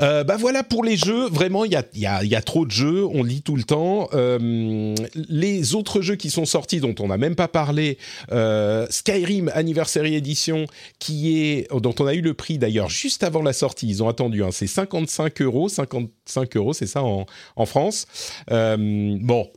Euh, 0.00 0.24
bah 0.24 0.36
voilà 0.36 0.64
pour 0.64 0.82
les 0.82 0.96
jeux, 0.96 1.28
vraiment 1.28 1.64
il 1.64 1.72
y 1.72 1.76
a, 1.76 1.84
y, 1.94 2.26
y 2.26 2.34
a, 2.34 2.42
trop 2.42 2.66
de 2.66 2.70
jeux, 2.72 3.04
on 3.04 3.22
lit 3.22 3.42
tout 3.42 3.54
le 3.54 3.62
temps. 3.62 4.08
Euh, 4.14 4.94
les 5.14 5.74
autres 5.76 6.00
jeux 6.00 6.16
qui 6.16 6.28
sont 6.28 6.44
sortis 6.44 6.80
dont 6.80 6.94
on 6.98 7.08
n'a 7.08 7.18
même 7.18 7.36
pas 7.36 7.46
parlé, 7.46 7.98
euh, 8.32 8.86
Skyrim 8.90 9.50
Anniversary 9.54 10.16
Edition, 10.16 10.66
qui 10.98 11.38
est 11.38 11.68
dont 11.72 11.94
on 12.00 12.06
a 12.06 12.14
eu 12.14 12.20
le 12.20 12.34
prix 12.34 12.58
d'ailleurs 12.58 12.88
juste 12.88 13.22
avant 13.22 13.42
la 13.42 13.52
sortie, 13.52 13.86
ils 13.86 14.02
ont 14.02 14.08
attendu, 14.08 14.42
hein, 14.42 14.50
c'est 14.50 14.66
55 14.66 15.40
euros, 15.42 15.68
55 15.68 16.56
euros 16.56 16.72
c'est 16.72 16.86
ça 16.86 17.04
en, 17.04 17.26
en 17.54 17.66
France. 17.66 18.06
Bon, 18.48 19.48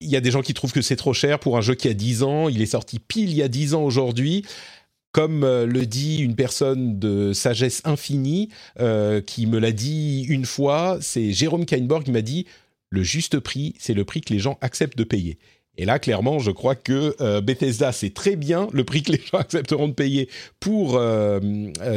il 0.00 0.10
y 0.10 0.16
a 0.16 0.20
des 0.20 0.30
gens 0.30 0.42
qui 0.42 0.54
trouvent 0.54 0.72
que 0.72 0.82
c'est 0.82 0.96
trop 0.96 1.14
cher 1.14 1.38
pour 1.40 1.56
un 1.56 1.60
jeu 1.60 1.74
qui 1.74 1.88
a 1.88 1.94
10 1.94 2.22
ans, 2.22 2.48
il 2.48 2.60
est 2.62 2.66
sorti 2.66 2.98
pile 2.98 3.30
il 3.30 3.36
y 3.36 3.42
a 3.42 3.48
10 3.48 3.74
ans 3.74 3.82
aujourd'hui 3.82 4.44
comme 5.14 5.44
euh, 5.44 5.64
le 5.64 5.86
dit 5.86 6.18
une 6.18 6.34
personne 6.34 6.98
de 6.98 7.32
sagesse 7.32 7.80
infinie 7.84 8.48
euh, 8.80 9.20
qui 9.20 9.46
me 9.46 9.60
l'a 9.60 9.70
dit 9.70 10.26
une 10.28 10.44
fois, 10.44 10.98
c'est 11.00 11.32
Jérôme 11.32 11.66
Kainborg 11.66 12.02
qui 12.02 12.10
m'a 12.10 12.20
dit 12.20 12.46
le 12.90 13.04
juste 13.04 13.38
prix, 13.38 13.74
c'est 13.78 13.94
le 13.94 14.04
prix 14.04 14.22
que 14.22 14.32
les 14.32 14.40
gens 14.40 14.58
acceptent 14.60 14.98
de 14.98 15.04
payer. 15.04 15.38
Et 15.78 15.84
là, 15.84 16.00
clairement, 16.00 16.40
je 16.40 16.50
crois 16.50 16.74
que 16.74 17.14
euh, 17.20 17.40
Bethesda, 17.40 17.92
c'est 17.92 18.12
très 18.12 18.34
bien 18.34 18.66
le 18.72 18.82
prix 18.82 19.04
que 19.04 19.12
les 19.12 19.20
gens 19.20 19.38
accepteront 19.38 19.86
de 19.86 19.92
payer 19.92 20.28
pour 20.58 21.00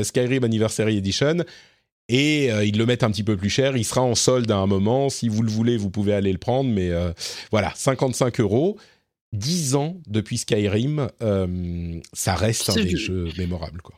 Skyrim 0.03 0.43
Anniversary 0.43 0.97
Edition. 0.97 1.37
Et 2.09 2.45
ils 2.65 2.77
le 2.77 2.85
mettent 2.85 3.03
un 3.03 3.11
petit 3.11 3.23
peu 3.23 3.35
plus 3.35 3.49
cher. 3.49 3.75
Il 3.75 3.83
sera 3.83 4.01
en 4.01 4.15
solde 4.15 4.49
à 4.49 4.57
un 4.57 4.67
moment. 4.67 5.09
Si 5.09 5.27
vous 5.27 5.43
le 5.43 5.49
voulez, 5.49 5.75
vous 5.75 5.89
pouvez 5.89 6.13
aller 6.13 6.31
le 6.31 6.37
prendre. 6.37 6.69
Mais 6.69 6.89
voilà, 7.51 7.73
55 7.75 8.39
euros. 8.39 8.77
10 9.33 9.75
ans 9.75 9.97
depuis 10.07 10.37
Skyrim, 10.37 11.09
euh, 11.21 11.99
ça 12.13 12.35
reste 12.35 12.69
un 12.69 12.75
des 12.75 12.85
du... 12.85 12.97
jeux 12.97 13.29
mémorables. 13.37 13.81
Quoi. 13.81 13.95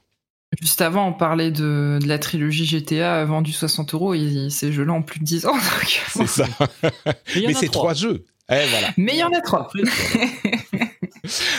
Juste 0.60 0.82
avant, 0.82 1.08
on 1.08 1.14
parlait 1.14 1.52
de, 1.52 2.00
de 2.02 2.08
la 2.08 2.18
trilogie 2.18 2.66
GTA 2.66 3.24
vendue 3.26 3.52
60 3.52 3.94
euros 3.94 4.14
et 4.16 4.50
ces 4.50 4.72
jeux-là 4.72 4.94
ont 4.94 5.04
plus 5.04 5.20
de 5.20 5.26
10 5.26 5.46
ans. 5.46 5.54
C'est 6.10 6.28
ça. 6.28 6.48
Mais 7.36 7.54
c'est 7.54 7.70
trois 7.70 7.94
jeux. 7.94 8.26
Eh, 8.52 8.66
voilà. 8.68 8.90
Mais 8.98 9.14
il 9.14 9.20
y 9.20 9.24
en 9.24 9.32
a 9.32 9.42
trois. 9.42 9.70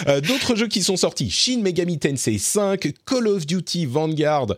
Euh, 0.08 0.20
D'autres 0.20 0.54
jeux 0.54 0.68
qui 0.68 0.82
sont 0.82 0.96
sortis 0.96 1.30
Shin 1.30 1.60
Megami 1.62 1.98
Tensei 1.98 2.38
5, 2.38 2.92
Call 3.06 3.28
of 3.28 3.46
Duty 3.46 3.86
Vanguard. 3.86 4.54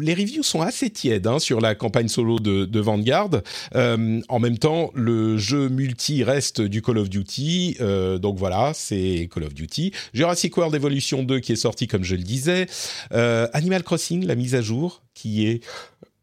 Les 0.00 0.14
reviews 0.14 0.42
sont 0.42 0.60
assez 0.60 0.90
tièdes 0.90 1.26
hein, 1.26 1.38
sur 1.38 1.60
la 1.60 1.74
campagne 1.74 2.08
solo 2.08 2.38
de, 2.38 2.80
Vanguard. 2.80 3.30
Euh, 3.74 4.20
en 4.28 4.38
même 4.38 4.58
temps, 4.58 4.90
le 4.94 5.36
jeu 5.36 5.68
multi 5.68 6.22
reste 6.24 6.60
du 6.60 6.82
Call 6.82 6.98
of 6.98 7.10
Duty. 7.10 7.76
Euh, 7.80 8.18
donc 8.18 8.38
voilà, 8.38 8.72
c'est 8.74 9.28
Call 9.32 9.44
of 9.44 9.54
Duty. 9.54 9.92
Jurassic 10.12 10.56
World 10.56 10.74
Evolution 10.74 11.22
2 11.22 11.40
qui 11.40 11.52
est 11.52 11.56
sorti, 11.56 11.86
comme 11.86 12.04
je 12.04 12.14
le 12.14 12.22
disais. 12.22 12.66
Animal 13.10 13.82
Crossing, 13.82 14.26
la 14.26 14.34
mise 14.34 14.54
à 14.54 14.62
jour, 14.62 15.02
qui 15.14 15.46
est. 15.46 15.64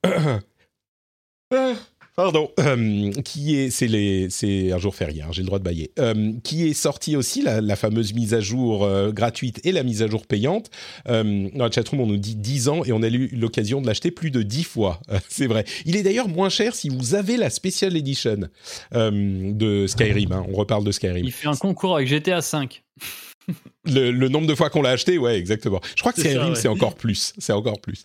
Pardon, 2.15 2.49
euh, 2.59 3.11
qui 3.23 3.57
est, 3.57 3.69
c'est 3.69 3.87
les, 3.87 4.29
c'est 4.29 4.71
un 4.71 4.77
jour 4.77 4.95
férié, 4.95 5.21
hein, 5.21 5.29
j'ai 5.31 5.41
le 5.41 5.47
droit 5.47 5.59
de 5.59 5.65
bailler, 5.65 5.91
euh, 5.99 6.31
qui 6.45 6.65
est 6.65 6.73
sorti 6.73 7.17
aussi 7.17 7.41
la, 7.41 7.59
la 7.59 7.75
fameuse 7.75 8.13
mise 8.13 8.33
à 8.33 8.39
jour 8.39 8.85
euh, 8.85 9.11
gratuite 9.11 9.59
et 9.65 9.73
la 9.73 9.83
mise 9.83 10.01
à 10.01 10.07
jour 10.07 10.25
payante. 10.25 10.69
Dans 11.05 11.51
la 11.53 11.71
chatroom, 11.71 11.99
on 12.01 12.07
nous 12.07 12.17
dit 12.17 12.35
10 12.35 12.69
ans 12.69 12.85
et 12.85 12.93
on 12.93 13.03
a 13.03 13.09
eu 13.09 13.27
l'occasion 13.33 13.81
de 13.81 13.87
l'acheter 13.87 14.11
plus 14.11 14.31
de 14.31 14.43
10 14.43 14.63
fois. 14.63 15.01
c'est 15.27 15.47
vrai. 15.47 15.65
Il 15.85 15.97
est 15.97 16.03
d'ailleurs 16.03 16.29
moins 16.29 16.49
cher 16.49 16.73
si 16.73 16.87
vous 16.89 17.15
avez 17.15 17.35
la 17.35 17.49
Special 17.49 17.95
Edition 17.97 18.47
de 18.93 19.85
Skyrim. 19.87 20.31
Hein, 20.31 20.45
on 20.49 20.53
reparle 20.53 20.85
de 20.85 20.91
Skyrim. 20.91 21.25
Il 21.25 21.31
fait 21.31 21.47
un 21.47 21.55
concours 21.55 21.95
avec 21.95 22.07
GTA 22.07 22.41
5. 22.41 22.83
Le, 23.85 24.09
le, 24.09 24.29
nombre 24.29 24.47
de 24.47 24.55
fois 24.55 24.71
qu'on 24.71 24.81
l'a 24.81 24.89
acheté, 24.89 25.19
ouais, 25.19 25.37
exactement. 25.37 25.79
Je 25.95 26.01
crois 26.01 26.11
que 26.11 26.19
Skyrim, 26.19 26.55
c'est 26.55 26.67
encore 26.67 26.95
plus. 26.95 27.33
C'est 27.37 27.53
encore 27.53 27.79
plus. 27.79 28.03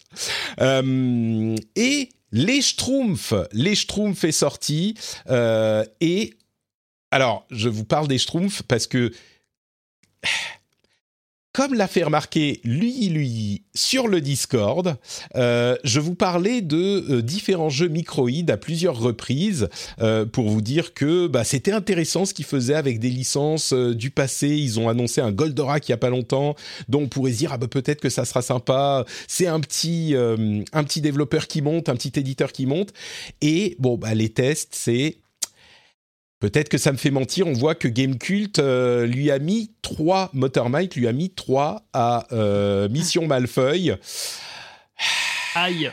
Euh, 0.61 1.57
et 1.74 2.11
les 2.32 2.62
Schtroumpfs, 2.62 3.35
les 3.52 3.74
Schtroumpfs 3.74 4.24
est 4.24 4.32
sorti 4.32 4.94
euh, 5.28 5.85
et 6.01 6.35
alors 7.11 7.47
je 7.51 7.69
vous 7.69 7.85
parle 7.85 8.09
des 8.09 8.19
Schtroumpfs 8.19 8.62
parce 8.62 8.86
que 8.86 9.12
comme 11.53 11.75
l'a 11.75 11.89
fait 11.89 12.05
remarquer 12.05 12.61
lui 12.65 13.09
lui 13.09 13.63
sur 13.75 14.09
le 14.09 14.21
Discord, 14.21 14.97
euh, 15.35 15.77
je 15.85 16.01
vous 16.01 16.15
parlais 16.15 16.61
de 16.61 16.77
euh, 17.11 17.23
différents 17.23 17.69
jeux 17.71 17.89
microïdes 17.89 18.51
à 18.51 18.57
plusieurs 18.57 18.99
reprises 18.99 19.69
euh, 20.01 20.25
pour 20.27 20.49
vous 20.49 20.61
dire 20.61 20.95
que 20.95 21.27
bah, 21.27 21.45
c'était 21.45 21.73
intéressant 21.73 22.25
ce 22.25 22.35
qu'ils 22.35 22.45
faisaient 22.45 22.75
avec 22.75 23.01
des 23.01 23.11
licences 23.11 23.73
euh, 23.73 23.95
du 23.95 24.11
passé. 24.11 24.49
Ils 24.49 24.79
ont 24.79 24.89
annoncé 24.89 25.21
un 25.21 25.33
Goldorak 25.33 25.89
il 25.89 25.93
y 25.93 25.95
a 25.95 25.99
pas 25.99 26.11
longtemps, 26.11 26.55
donc 26.89 27.03
on 27.03 27.09
pourrait 27.09 27.33
se 27.33 27.39
dire 27.39 27.53
ah 27.53 27.59
bah 27.59 27.69
peut-être 27.69 28.01
que 28.01 28.11
ça 28.11 28.25
sera 28.25 28.43
sympa. 28.43 29.05
C'est 29.27 29.47
un 29.47 29.61
petit 29.61 30.15
euh, 30.15 30.63
un 30.73 30.85
petit 30.85 31.01
développeur 31.01 31.49
qui 31.49 31.63
monte, 31.63 31.89
un 31.89 31.97
petit 31.97 32.13
éditeur 32.19 32.53
qui 32.53 32.67
monte. 32.67 32.93
Et 33.41 33.77
bon 33.79 33.97
bah 33.97 34.15
les 34.15 34.29
tests 34.29 34.71
c'est 34.73 35.17
Peut-être 36.41 36.69
que 36.71 36.79
ça 36.79 36.91
me 36.91 36.97
fait 36.97 37.11
mentir, 37.11 37.47
on 37.47 37.53
voit 37.53 37.75
que 37.75 37.87
Gamecult 37.87 38.59
euh, 38.59 39.07
lui 39.07 39.31
a 39.31 39.39
mis 39.39 39.73
3, 39.83 40.31
Motormike 40.33 40.97
lui 40.97 41.07
a 41.07 41.12
mis 41.12 41.31
3 41.31 41.83
à 41.93 42.27
euh, 42.33 42.89
Mission 42.89 43.27
Malfeuille. 43.27 43.95
Aïe 45.55 45.91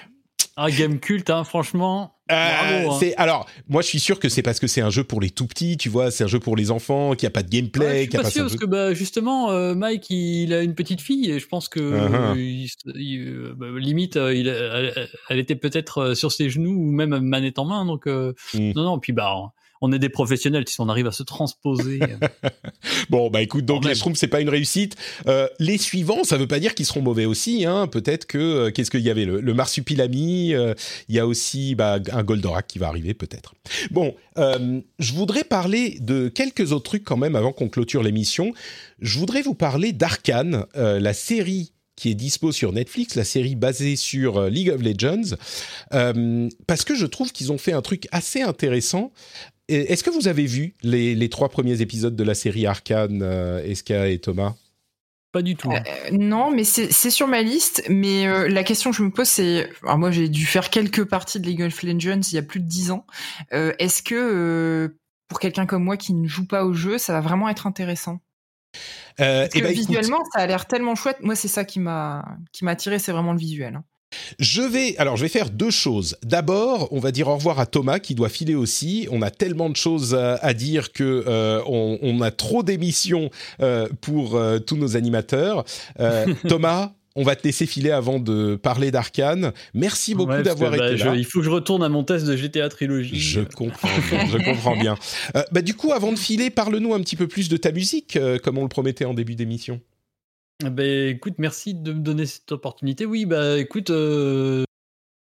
Un 0.56 0.70
Gamecult, 0.70 1.30
hein, 1.30 1.44
franchement... 1.44 2.14
Euh, 2.30 2.36
bravo, 2.36 2.92
hein. 2.92 2.98
c'est 3.00 3.16
alors 3.16 3.48
moi 3.70 3.82
je 3.82 3.88
suis 3.88 4.02
sûr 4.02 4.20
que 4.20 4.28
c'est 4.28 4.42
parce 4.42 4.60
que 4.60 4.68
c'est 4.68 4.82
un 4.82 4.90
jeu 4.90 5.06
pour 5.06 5.22
les 5.22 5.30
tout 5.30 5.48
petits 5.48 5.78
tu 5.78 5.88
vois 5.88 6.12
c'est 6.12 6.26
un 6.26 6.28
jeu 6.28 6.42
pour 6.42 6.58
les 6.58 6.72
enfants 6.72 7.16
qui 7.16 7.26
a 7.26 7.30
pas 7.30 7.42
de 7.42 7.48
gameplay 7.48 7.86
ouais, 7.86 7.96
je 8.00 8.02
suis 8.02 8.10
pas 8.10 8.24
pas 8.24 8.30
sûr 8.30 8.44
parce 8.44 8.58
que 8.58 8.66
bah 8.66 8.94
justement 8.94 9.50
euh, 9.52 9.76
Mike 9.76 10.10
il 10.10 10.54
a 10.54 10.62
une 10.62 10.76
petite 10.76 11.00
fille 11.00 11.32
et 11.32 11.40
je 11.40 11.48
pense 11.48 11.70
que 11.70 11.80
Uh-huh. 11.80 12.32
euh, 12.32 12.36
il, 12.36 12.68
il, 12.96 13.54
bah, 13.56 13.68
limite 13.78 14.18
il, 14.18 14.50
elle, 14.50 15.08
elle 15.30 15.40
était 15.40 15.56
peut-être 15.56 16.00
euh, 16.00 16.16
sur 16.16 16.34
ses 16.34 16.50
genoux 16.50 16.76
ou 16.76 16.92
même 16.92 17.18
manette 17.20 17.60
en 17.60 17.66
main 17.66 17.86
donc 17.86 18.08
euh, 18.08 18.34
Mm. 18.54 18.74
non 18.76 18.84
non 18.84 19.00
puis 19.00 19.14
bah 19.14 19.54
on 19.82 19.92
est 19.92 20.00
des 20.00 20.10
professionnels 20.10 20.66
si 20.68 20.80
on 20.82 20.90
arrive 20.90 21.08
à 21.08 21.12
se 21.12 21.24
transposer 21.24 22.00
Bon, 23.10 23.30
bah 23.30 23.42
écoute, 23.42 23.66
donc. 23.66 23.88
Schtroumpfs, 23.88 24.20
c'est 24.20 24.28
pas 24.28 24.42
une 24.42 24.50
réussite. 24.50 24.96
Euh, 25.28 25.48
les 25.60 25.78
suivants, 25.78 26.24
ça 26.24 26.38
veut 26.38 26.48
pas 26.48 26.60
dire 26.60 26.76
qu'ils 26.76 26.86
seront 26.86 27.02
mauvais 27.02 27.26
aussi. 27.26 27.66
Hein. 27.66 27.88
Peut-être 27.88 28.26
que 28.26 28.38
euh, 28.38 28.72
qu'est-ce 28.72 28.92
qu'il 28.92 29.02
y 29.02 29.10
avait? 29.10 29.26
Le, 29.26 29.40
le 29.40 29.54
marsupilami. 29.54 30.54
euh, 30.54 30.74
Il 31.10 31.16
y 31.16 31.20
a 31.20 31.26
aussi 31.28 31.76
bah, 31.76 32.00
un 32.12 32.24
Goldorak 32.24 32.68
qui 32.68 32.80
va 32.80 32.88
arriver, 32.88 33.14
peut-être. 33.14 33.56
Bon, 33.92 34.16
je 34.38 35.14
voudrais 35.14 35.44
parler 35.44 35.98
de 36.02 36.28
quelques 36.28 36.72
autres 36.72 36.84
trucs 36.86 37.04
quand 37.04 37.18
même 37.18 37.36
avant 37.36 37.52
qu'on 37.54 37.70
clôture 37.70 38.04
l'émission. 38.04 38.54
Je 39.00 39.20
voudrais 39.20 39.42
vous 39.42 39.56
parler 39.56 39.92
d'Arcane, 39.94 40.66
euh, 40.76 41.00
la 41.00 41.14
série 41.14 41.72
qui 41.96 42.12
est 42.12 42.16
dispo 42.16 42.52
sur 42.52 42.74
Netflix, 42.74 43.16
la 43.16 43.24
série 43.24 43.56
basée 43.56 43.96
sur 43.96 44.44
League 44.50 44.70
of 44.70 44.84
Legends, 44.84 45.36
euh, 45.94 46.48
parce 46.68 46.84
que 46.84 46.94
je 46.96 47.08
trouve 47.08 47.32
qu'ils 47.32 47.52
ont 47.52 47.58
fait 47.58 47.74
un 47.74 47.82
truc 47.82 48.08
assez 48.12 48.42
intéressant. 48.44 49.12
Est-ce 49.70 50.04
que 50.04 50.10
vous 50.10 50.28
avez 50.28 50.46
vu 50.46 50.76
les, 50.82 51.14
les 51.14 51.30
trois 51.30 51.50
premiers 51.50 51.82
épisodes 51.82 52.16
de 52.16 52.24
la 52.24 52.36
série 52.36 52.66
Arcane, 52.66 53.22
euh, 53.22 53.64
Eska 53.64 54.08
et 54.08 54.20
Thomas? 54.20 54.56
Pas 55.34 55.42
du 55.42 55.58
tout 55.58 55.70
hein. 55.72 55.84
Euh, 55.86 56.18
non, 56.18 56.52
mais 56.52 56.64
c'est 56.64 57.10
sur 57.10 57.28
ma 57.28 57.42
liste. 57.42 57.84
Mais 57.90 58.28
euh, 58.28 58.48
la 58.48 58.64
question 58.64 58.92
que 58.92 58.98
je 58.98 59.04
me 59.04 59.12
pose, 59.12 59.28
c'est, 59.28 59.70
alors 59.84 59.98
moi 59.98 60.10
j'ai 60.10 60.30
dû 60.30 60.46
faire 60.46 60.70
quelques 60.70 61.04
parties 61.04 61.40
de 61.40 61.46
League 61.46 61.62
of 61.62 61.84
Legends 61.84 62.22
il 62.32 62.36
y 62.36 62.38
a 62.38 62.44
plus 62.44 62.62
de 62.62 62.66
dix 62.66 62.92
ans. 62.92 63.06
Euh, 63.54 63.74
Est-ce 63.78 64.02
que 64.02 64.16
euh, 64.16 64.98
pour 65.28 65.40
quelqu'un 65.40 65.66
comme 65.66 65.84
moi 65.84 65.98
qui 65.98 66.14
ne 66.14 66.28
joue 66.28 66.48
pas 66.48 66.64
au 66.64 66.74
jeu, 66.74 66.98
ça 66.98 67.14
va 67.14 67.22
vraiment 67.22 67.50
être 67.50 67.68
intéressant? 67.68 68.22
Euh, 69.20 69.42
Parce 69.42 69.56
eh 69.56 69.60
que 69.60 69.64
ben, 69.66 69.72
écoute, 69.74 69.88
visuellement, 69.88 70.24
ça 70.34 70.42
a 70.42 70.48
l'air 70.48 70.66
tellement 70.66 70.96
chouette. 70.96 71.18
Moi, 71.22 71.36
c'est 71.36 71.48
ça 71.50 71.66
qui 71.66 71.80
m'a 71.82 72.38
qui 72.54 72.64
m'a 72.64 72.72
attiré, 72.72 72.98
c'est 73.00 73.12
vraiment 73.12 73.34
le 73.34 73.40
visuel. 73.40 73.76
hein. 73.76 73.84
Je 74.40 74.62
vais, 74.62 74.96
alors 74.98 75.18
je 75.18 75.24
vais 75.24 75.28
faire 75.30 75.50
deux 75.50 75.70
choses. 75.72 76.16
D'abord, 76.24 76.88
on 76.92 77.00
va 77.00 77.12
dire 77.12 77.28
au 77.28 77.36
revoir 77.36 77.60
à 77.60 77.66
Thomas 77.66 78.00
qui 78.00 78.16
doit 78.16 78.30
filer 78.30 78.56
aussi. 78.56 79.08
On 79.12 79.22
a 79.22 79.30
tellement 79.32 79.70
de 79.70 79.76
choses 79.76 80.16
à, 80.16 80.36
à 80.36 80.54
dire 80.54 80.92
que 80.94 81.24
euh, 81.28 81.62
on, 81.68 82.00
on 82.02 82.22
a 82.22 82.32
trop 82.32 82.64
d'émissions 82.64 83.30
euh, 83.62 83.88
pour 84.02 84.36
euh, 84.36 84.60
tous 84.60 84.78
nos 84.78 84.96
animateurs. 84.96 85.66
Euh, 86.00 86.26
Thomas, 86.48 86.92
on 87.16 87.24
va 87.24 87.36
te 87.36 87.44
laisser 87.46 87.66
filer 87.66 87.92
avant 87.92 88.20
de 88.20 88.56
parler 88.56 88.92
d'Arcane. 88.92 89.52
Merci 89.74 90.16
beaucoup 90.16 90.32
Ouais, 90.32 90.44
d'avoir 90.44 90.72
que, 90.72 90.78
bah, 90.78 90.88
été 90.88 90.98
je- 90.98 91.06
là. 91.06 91.16
il 91.16 91.26
faut 91.26 91.40
que 91.40 91.46
je 91.46 91.50
retourne 91.50 91.84
à 91.84 91.90
mon 91.90 92.04
test 92.04 92.26
de 92.26 92.36
GTA 92.38 92.70
Trilogy 92.70 93.20
Je 93.20 93.42
comprends 93.42 93.90
bien, 94.10 94.26
je 94.28 94.38
comprends 94.38 94.78
bien. 94.78 94.96
Euh, 95.36 95.44
bah, 95.52 95.62
du 95.62 95.74
coup, 95.74 95.92
avant 95.92 96.12
de 96.14 96.18
filer, 96.20 96.50
parle-nous 96.50 96.94
un 96.94 97.02
petit 97.02 97.16
peu 97.18 97.28
plus 97.28 97.50
de 97.50 97.58
ta 97.58 97.72
musique, 97.72 98.16
euh, 98.16 98.38
comme 98.40 98.58
on 98.58 98.64
le 98.64 98.70
promettait 98.70 99.04
en 99.06 99.14
début 99.14 99.36
d'émission. 99.36 99.82
Ben 100.64 101.10
écoute, 101.10 101.36
merci 101.38 101.76
de 101.76 101.94
me 101.94 102.00
donner 102.00 102.26
cette 102.26 102.52
opportunité. 102.52 103.06
Oui, 103.06 103.26
bah 103.26 103.60
écoute, 103.60 103.92
euh, 103.92 104.64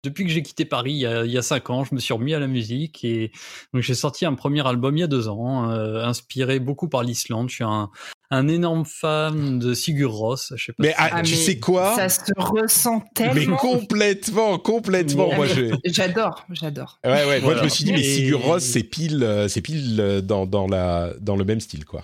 depuis 0.04 0.26
que 0.26 0.32
j'ai 0.32 0.42
quitté 0.42 0.66
Paris 0.66 0.94
il 0.94 1.00
y, 1.00 1.06
a, 1.06 1.24
il 1.24 1.32
y, 1.32 1.38
a, 1.38 1.44
cinq 1.44 1.70
ans, 1.70 1.84
je 1.84 1.94
me 1.94 2.00
suis 2.00 2.14
remis 2.16 2.34
à 2.34 2.40
la 2.40 2.48
musique 2.48 3.04
et 3.06 3.32
donc 3.72 3.84
j'ai 3.84 3.94
sorti 3.94 4.26
un 4.26 4.34
premier 4.34 4.66
album 4.66 4.98
il 4.98 5.02
y 5.02 5.04
a 5.04 5.08
deux 5.08 5.28
ans, 5.28 5.70
euh, 5.70 6.04
inspiré 6.04 6.60
beaucoup 6.60 6.90
par 6.90 7.04
l'Islande. 7.04 7.50
Je 7.50 7.56
suis 7.56 7.64
un, 7.64 7.92
un, 8.32 8.48
énorme 8.48 8.86
fan 8.86 9.60
de 9.60 9.76
Sigur 9.76 10.14
Rós. 10.14 10.52
Je 10.56 10.66
sais 10.66 10.74
pas 10.74 10.84
mais, 10.84 10.90
si 10.90 10.96
ah, 10.98 11.22
tu 11.22 11.32
mais 11.32 11.38
sais 11.38 11.60
quoi? 11.60 11.96
Ça 11.96 12.10
se 12.10 12.32
ressent 12.36 13.04
tellement. 13.14 13.34
Mais 13.36 13.46
complètement, 13.46 14.58
complètement. 14.58 15.32
moi, 15.36 15.46
j'adore, 15.86 16.48
j'adore. 16.50 17.00
Ouais, 17.04 17.12
ouais. 17.12 17.40
Voilà. 17.40 17.42
Moi, 17.42 17.56
je 17.58 17.64
me 17.66 17.70
suis 17.70 17.84
dit, 17.84 17.92
mais 17.92 18.02
Sigur 18.02 18.42
Rós, 18.42 18.62
c'est 18.62 18.82
pile, 18.82 19.24
euh, 19.24 19.48
c'est 19.48 19.62
pile 19.62 20.24
dans, 20.24 20.48
dans 20.48 20.66
la, 20.66 21.14
dans 21.20 21.36
le 21.36 21.46
même 21.46 21.60
style, 21.60 21.86
quoi. 21.86 22.04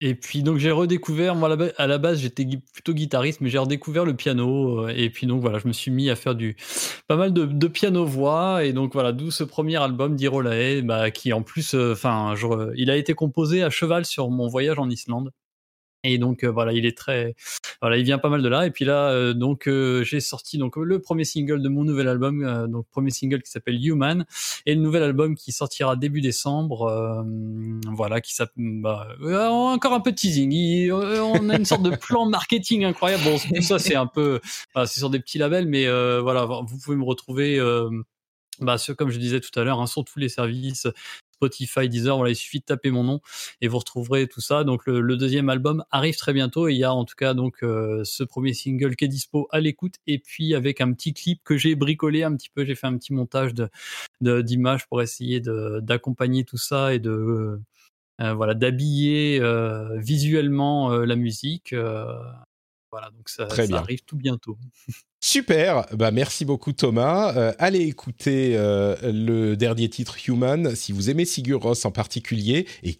Et 0.00 0.14
puis 0.14 0.44
donc 0.44 0.58
j'ai 0.58 0.70
redécouvert, 0.70 1.34
moi 1.34 1.56
à 1.76 1.86
la 1.88 1.98
base 1.98 2.20
j'étais 2.20 2.46
plutôt 2.72 2.94
guitariste, 2.94 3.40
mais 3.40 3.48
j'ai 3.48 3.58
redécouvert 3.58 4.04
le 4.04 4.14
piano. 4.14 4.86
Euh, 4.86 4.92
et 4.94 5.10
puis 5.10 5.26
donc 5.26 5.40
voilà, 5.40 5.58
je 5.58 5.66
me 5.66 5.72
suis 5.72 5.90
mis 5.90 6.08
à 6.08 6.14
faire 6.14 6.36
du 6.36 6.56
pas 7.08 7.16
mal 7.16 7.32
de, 7.32 7.66
piano-voix. 7.66 8.64
Et 8.64 8.72
donc 8.72 8.92
voilà, 8.92 9.12
d'où 9.12 9.30
ce 9.32 9.42
premier 9.42 9.76
album 9.76 10.14
d'Irolae, 10.14 10.82
bah, 10.82 11.10
qui 11.10 11.32
en 11.32 11.42
plus, 11.42 11.74
euh, 11.74 11.92
enfin, 11.92 12.34
il 12.76 12.90
a 12.90 12.96
été 12.96 13.14
composé 13.14 13.62
à 13.62 13.70
cheval 13.70 14.04
sur 14.04 14.30
mon 14.30 14.46
voyage 14.46 14.78
en 14.78 14.88
Islande. 14.88 15.32
Et 16.04 16.18
donc 16.18 16.44
euh, 16.44 16.50
voilà, 16.50 16.72
il 16.72 16.86
est 16.86 16.96
très, 16.96 17.34
voilà, 17.80 17.96
il 17.96 18.04
vient 18.04 18.18
pas 18.18 18.28
mal 18.28 18.42
de 18.42 18.48
là. 18.48 18.66
Et 18.66 18.70
puis 18.70 18.84
là, 18.84 19.10
euh, 19.10 19.34
donc 19.34 19.66
euh, 19.66 20.04
j'ai 20.04 20.20
sorti 20.20 20.56
donc 20.56 20.76
le 20.76 21.00
premier 21.00 21.24
single 21.24 21.60
de 21.60 21.68
mon 21.68 21.84
nouvel 21.84 22.08
album, 22.08 22.44
euh, 22.44 22.66
donc 22.68 22.86
premier 22.90 23.10
single 23.10 23.42
qui 23.42 23.50
s'appelle 23.50 23.84
Human, 23.84 24.24
et 24.64 24.74
le 24.74 24.80
nouvel 24.80 25.02
album 25.02 25.34
qui 25.34 25.50
sortira 25.50 25.96
début 25.96 26.20
décembre, 26.20 26.84
euh, 26.84 27.22
voilà, 27.94 28.20
qui 28.20 28.34
s'appelle 28.34 28.80
bah, 28.80 29.08
encore 29.50 29.92
un 29.92 30.00
peu 30.00 30.12
de 30.12 30.16
teasing. 30.16 30.90
on 30.92 31.48
a 31.48 31.56
une 31.56 31.64
sorte 31.64 31.82
de 31.82 31.90
plan 31.96 32.26
marketing 32.26 32.84
incroyable. 32.84 33.24
Bon, 33.24 33.38
tout 33.38 33.62
ça 33.62 33.78
c'est 33.78 33.96
un 33.96 34.06
peu, 34.06 34.40
voilà, 34.74 34.86
c'est 34.86 35.00
sur 35.00 35.10
des 35.10 35.18
petits 35.18 35.38
labels, 35.38 35.66
mais 35.66 35.86
voilà, 36.20 36.44
vous 36.44 36.78
pouvez 36.78 36.96
me 36.96 37.04
retrouver. 37.04 37.58
Bah, 38.60 38.76
comme 38.96 39.10
je 39.10 39.18
disais 39.18 39.38
tout 39.38 39.56
à 39.58 39.62
l'heure, 39.62 39.80
hein, 39.80 39.86
sur 39.86 40.04
tous 40.04 40.18
les 40.18 40.28
services, 40.28 40.88
Spotify, 41.38 41.88
Deezer, 41.88 42.16
voilà, 42.16 42.30
il 42.32 42.36
suffit 42.36 42.58
de 42.60 42.64
taper 42.64 42.90
mon 42.90 43.04
nom 43.04 43.20
et 43.60 43.68
vous 43.68 43.78
retrouverez 43.78 44.26
tout 44.26 44.40
ça. 44.40 44.64
Donc 44.64 44.86
le, 44.86 45.16
deuxième 45.16 45.48
album 45.48 45.84
arrive 45.90 46.16
très 46.16 46.32
bientôt 46.32 46.68
et 46.68 46.72
il 46.72 46.78
y 46.78 46.84
a 46.84 46.92
en 46.92 47.04
tout 47.04 47.16
cas 47.16 47.34
donc 47.34 47.62
euh, 47.62 48.02
ce 48.04 48.22
premier 48.22 48.54
single 48.54 48.94
qui 48.96 49.04
est 49.04 49.08
dispo 49.08 49.48
à 49.50 49.60
l'écoute 49.60 49.94
et 50.06 50.18
puis 50.18 50.54
avec 50.54 50.80
un 50.80 50.92
petit 50.92 51.12
clip 51.12 51.40
que 51.44 51.56
j'ai 51.56 51.74
bricolé 51.74 52.22
un 52.22 52.34
petit 52.36 52.50
peu, 52.54 52.64
j'ai 52.64 52.74
fait 52.74 52.86
un 52.86 52.96
petit 52.96 53.12
montage 53.12 53.54
de 53.54 53.68
d'images 54.20 54.86
pour 54.88 55.00
essayer 55.02 55.40
d'accompagner 55.40 56.44
tout 56.44 56.56
ça 56.56 56.94
et 56.94 56.98
de 56.98 57.60
euh, 58.20 58.34
voilà 58.34 58.54
d'habiller 58.54 59.40
euh, 59.40 59.96
visuellement 59.98 60.92
euh, 60.92 61.04
la 61.04 61.16
musique. 61.16 61.74
Voilà, 62.90 63.10
donc 63.10 63.28
ça, 63.28 63.44
Très 63.46 63.62
ça 63.62 63.68
bien. 63.68 63.76
arrive 63.76 64.00
tout 64.06 64.16
bientôt. 64.16 64.56
Super, 65.20 65.86
bah 65.94 66.10
merci 66.10 66.44
beaucoup 66.44 66.72
Thomas. 66.72 67.36
Euh, 67.36 67.52
allez 67.58 67.80
écouter 67.80 68.52
euh, 68.56 68.96
le 69.02 69.56
dernier 69.56 69.88
titre 69.90 70.16
Human 70.28 70.74
si 70.74 70.92
vous 70.92 71.10
aimez 71.10 71.24
Sigur 71.24 71.60
Rós 71.62 71.84
en 71.84 71.90
particulier 71.90 72.66
et 72.82 72.98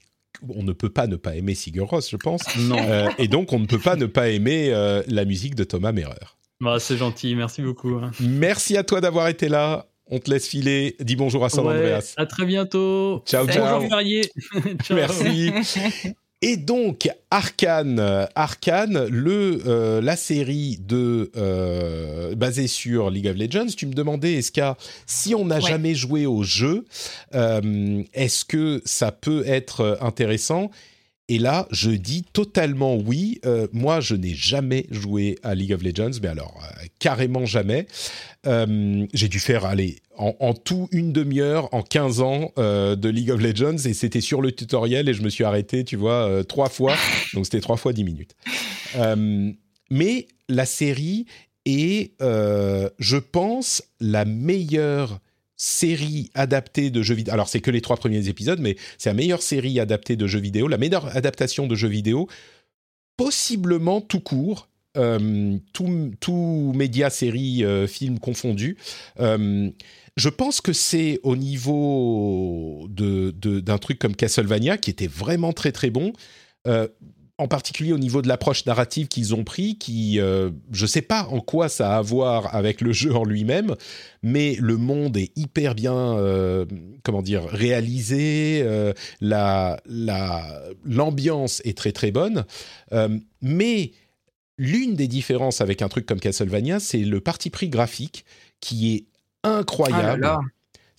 on 0.48 0.62
ne 0.62 0.72
peut 0.72 0.90
pas 0.90 1.06
ne 1.06 1.16
pas 1.16 1.36
aimer 1.36 1.54
Sigur 1.54 1.88
Rós, 1.88 2.08
je 2.10 2.16
pense. 2.16 2.42
Non. 2.58 2.76
Euh, 2.78 3.08
et 3.18 3.28
donc 3.28 3.52
on 3.52 3.58
ne 3.58 3.66
peut 3.66 3.78
pas 3.78 3.96
ne 3.96 4.06
pas 4.06 4.28
aimer 4.28 4.70
la 5.06 5.24
musique 5.24 5.54
de 5.54 5.64
Thomas 5.64 5.92
Merer. 5.92 6.36
Bah, 6.60 6.78
c'est 6.80 6.96
gentil, 6.96 7.34
merci 7.36 7.62
beaucoup. 7.62 7.94
hein. 7.96 8.10
Merci 8.20 8.76
à 8.76 8.82
toi 8.82 9.00
d'avoir 9.00 9.28
été 9.28 9.48
là. 9.48 9.86
On 10.10 10.18
te 10.18 10.30
laisse 10.30 10.48
filer. 10.48 10.96
Dis 11.00 11.16
bonjour 11.16 11.44
à 11.44 11.50
San 11.50 11.66
Ouais, 11.66 11.74
Andreas. 11.76 12.14
à 12.16 12.26
très 12.26 12.46
bientôt. 12.46 13.22
Ciao, 13.26 13.46
ciao. 13.46 13.80
Bonjour. 13.80 13.98
Merci. 14.90 15.52
Et 16.40 16.56
donc 16.56 17.10
Arkane, 17.32 18.28
Arkane, 18.36 19.06
le 19.08 19.60
euh, 19.66 20.00
la 20.00 20.14
série 20.14 20.78
de 20.80 21.32
euh, 21.36 22.36
basée 22.36 22.68
sur 22.68 23.10
League 23.10 23.26
of 23.26 23.36
Legends. 23.36 23.66
Tu 23.76 23.86
me 23.86 23.92
demandais 23.92 24.40
si 25.06 25.34
on 25.34 25.44
n'a 25.44 25.56
Ouais. 25.56 25.68
jamais 25.68 25.94
joué 25.96 26.26
au 26.26 26.44
jeu, 26.44 26.84
euh, 27.34 28.02
est-ce 28.14 28.44
que 28.44 28.80
ça 28.84 29.10
peut 29.10 29.42
être 29.46 29.98
intéressant? 30.00 30.70
Et 31.30 31.38
là, 31.38 31.68
je 31.70 31.90
dis 31.90 32.24
totalement 32.32 32.96
oui. 32.96 33.38
Euh, 33.44 33.68
moi, 33.72 34.00
je 34.00 34.14
n'ai 34.14 34.34
jamais 34.34 34.86
joué 34.90 35.38
à 35.42 35.54
League 35.54 35.74
of 35.74 35.82
Legends, 35.82 36.18
mais 36.22 36.28
alors 36.28 36.58
euh, 36.62 36.86
carrément 36.98 37.44
jamais. 37.44 37.86
Euh, 38.46 39.06
J'ai 39.12 39.28
dû 39.28 39.38
faire 39.38 39.66
aller 39.66 39.96
en, 40.16 40.54
tout 40.54 40.88
une 40.90 41.12
demi-heure 41.12 41.72
en 41.72 41.82
15 41.82 42.20
ans 42.22 42.52
de 42.56 43.08
League 43.08 43.30
of 43.30 43.40
Legends 43.40 43.76
et 43.84 43.94
c'était 43.94 44.20
sur 44.20 44.42
le 44.42 44.50
tutoriel 44.50 45.08
et 45.08 45.14
je 45.14 45.22
me 45.22 45.28
suis 45.28 45.44
arrêté, 45.44 45.84
tu 45.84 45.94
vois, 45.94 46.42
trois 46.44 46.68
fois. 46.68 46.96
Donc 47.34 47.44
c'était 47.44 47.60
trois 47.60 47.76
fois 47.76 47.92
10 47.92 48.02
minutes. 48.02 48.34
Mais 49.90 50.26
la 50.48 50.66
série 50.66 51.26
est, 51.66 52.14
je 52.20 53.16
pense, 53.16 53.84
la 54.00 54.24
meilleure 54.24 55.20
série 55.58 56.30
adaptée 56.34 56.88
de 56.88 57.02
jeux 57.02 57.14
vidéo. 57.14 57.34
Alors 57.34 57.48
c'est 57.48 57.60
que 57.60 57.70
les 57.70 57.82
trois 57.82 57.96
premiers 57.96 58.28
épisodes, 58.28 58.60
mais 58.60 58.76
c'est 58.96 59.10
la 59.10 59.14
meilleure 59.14 59.42
série 59.42 59.78
adaptée 59.78 60.16
de 60.16 60.26
jeux 60.26 60.40
vidéo, 60.40 60.68
la 60.68 60.78
meilleure 60.78 61.14
adaptation 61.14 61.66
de 61.66 61.74
jeux 61.74 61.88
vidéo, 61.88 62.28
possiblement 63.18 64.00
tout 64.00 64.20
court. 64.20 64.68
Euh, 64.96 65.58
tout, 65.74 66.10
tout 66.18 66.72
média, 66.74 67.10
série, 67.10 67.62
euh, 67.62 67.86
film 67.86 68.18
confondu. 68.18 68.78
Euh, 69.20 69.70
je 70.16 70.28
pense 70.28 70.60
que 70.60 70.72
c'est 70.72 71.20
au 71.22 71.36
niveau 71.36 72.86
de, 72.88 73.32
de- 73.36 73.60
d'un 73.60 73.78
truc 73.78 73.98
comme 74.00 74.16
Castlevania 74.16 74.76
qui 74.76 74.90
était 74.90 75.06
vraiment 75.06 75.52
très 75.52 75.72
très 75.72 75.90
bon. 75.90 76.14
En 77.38 77.46
particulier 77.46 77.92
au 77.92 77.98
niveau 77.98 78.20
de 78.20 78.26
l'approche 78.26 78.66
narrative 78.66 79.06
qu'ils 79.06 79.32
ont 79.32 79.44
pris, 79.44 79.78
qui, 79.78 80.18
euh, 80.18 80.50
je 80.72 80.86
sais 80.86 81.02
pas 81.02 81.24
en 81.30 81.40
quoi 81.40 81.68
ça 81.68 81.94
a 81.94 81.98
à 81.98 82.02
voir 82.02 82.52
avec 82.54 82.80
le 82.80 82.92
jeu 82.92 83.14
en 83.14 83.24
lui-même, 83.24 83.76
mais 84.24 84.56
le 84.58 84.76
monde 84.76 85.16
est 85.16 85.30
hyper 85.36 85.76
bien, 85.76 85.94
euh, 85.94 86.66
comment 87.04 87.22
dire, 87.22 87.44
réalisé, 87.44 88.62
euh, 88.64 88.92
la, 89.20 89.80
la, 89.86 90.62
l'ambiance 90.84 91.62
est 91.64 91.78
très 91.78 91.92
très 91.92 92.10
bonne, 92.10 92.44
mais 93.40 93.92
l'une 94.58 94.96
des 94.96 95.06
différences 95.06 95.60
avec 95.60 95.80
un 95.80 95.88
truc 95.88 96.06
comme 96.06 96.20
Castlevania, 96.20 96.80
c'est 96.80 96.98
le 96.98 97.20
parti 97.20 97.50
pris 97.50 97.68
graphique 97.68 98.24
qui 98.60 98.94
est 98.94 99.04
incroyable. 99.44 100.02
Ah 100.04 100.16
là 100.16 100.16
là. 100.16 100.40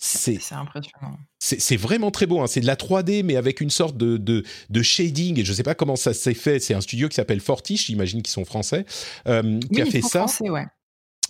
C'est 0.02 0.38
impressionnant. 0.52 1.18
c'est 1.38 1.76
vraiment 1.76 2.10
très 2.10 2.24
beau. 2.26 2.40
hein. 2.40 2.46
C'est 2.46 2.60
de 2.60 2.66
la 2.66 2.74
3D, 2.76 3.22
mais 3.22 3.36
avec 3.36 3.60
une 3.60 3.68
sorte 3.68 3.96
de, 3.98 4.16
de, 4.16 4.44
de 4.70 4.82
shading. 4.82 5.38
Et 5.38 5.44
je 5.44 5.50
ne 5.50 5.56
sais 5.56 5.62
pas 5.62 5.74
comment 5.74 5.94
ça 5.96 6.14
s'est 6.14 6.32
fait. 6.34 6.58
C'est 6.58 6.72
un 6.72 6.80
studio 6.80 7.08
qui 7.10 7.16
s'appelle 7.16 7.40
Fortiche, 7.40 7.86
j'imagine 7.86 8.22
qu'ils 8.22 8.32
sont 8.32 8.46
français, 8.46 8.86
euh, 9.28 9.60
qui 9.60 9.68
Oui, 9.72 9.82
a 9.82 9.84
ils 9.84 9.92
fait 9.92 10.00
sont 10.00 10.08
ça. 10.08 10.18
français, 10.20 10.48
ouais. 10.48 10.64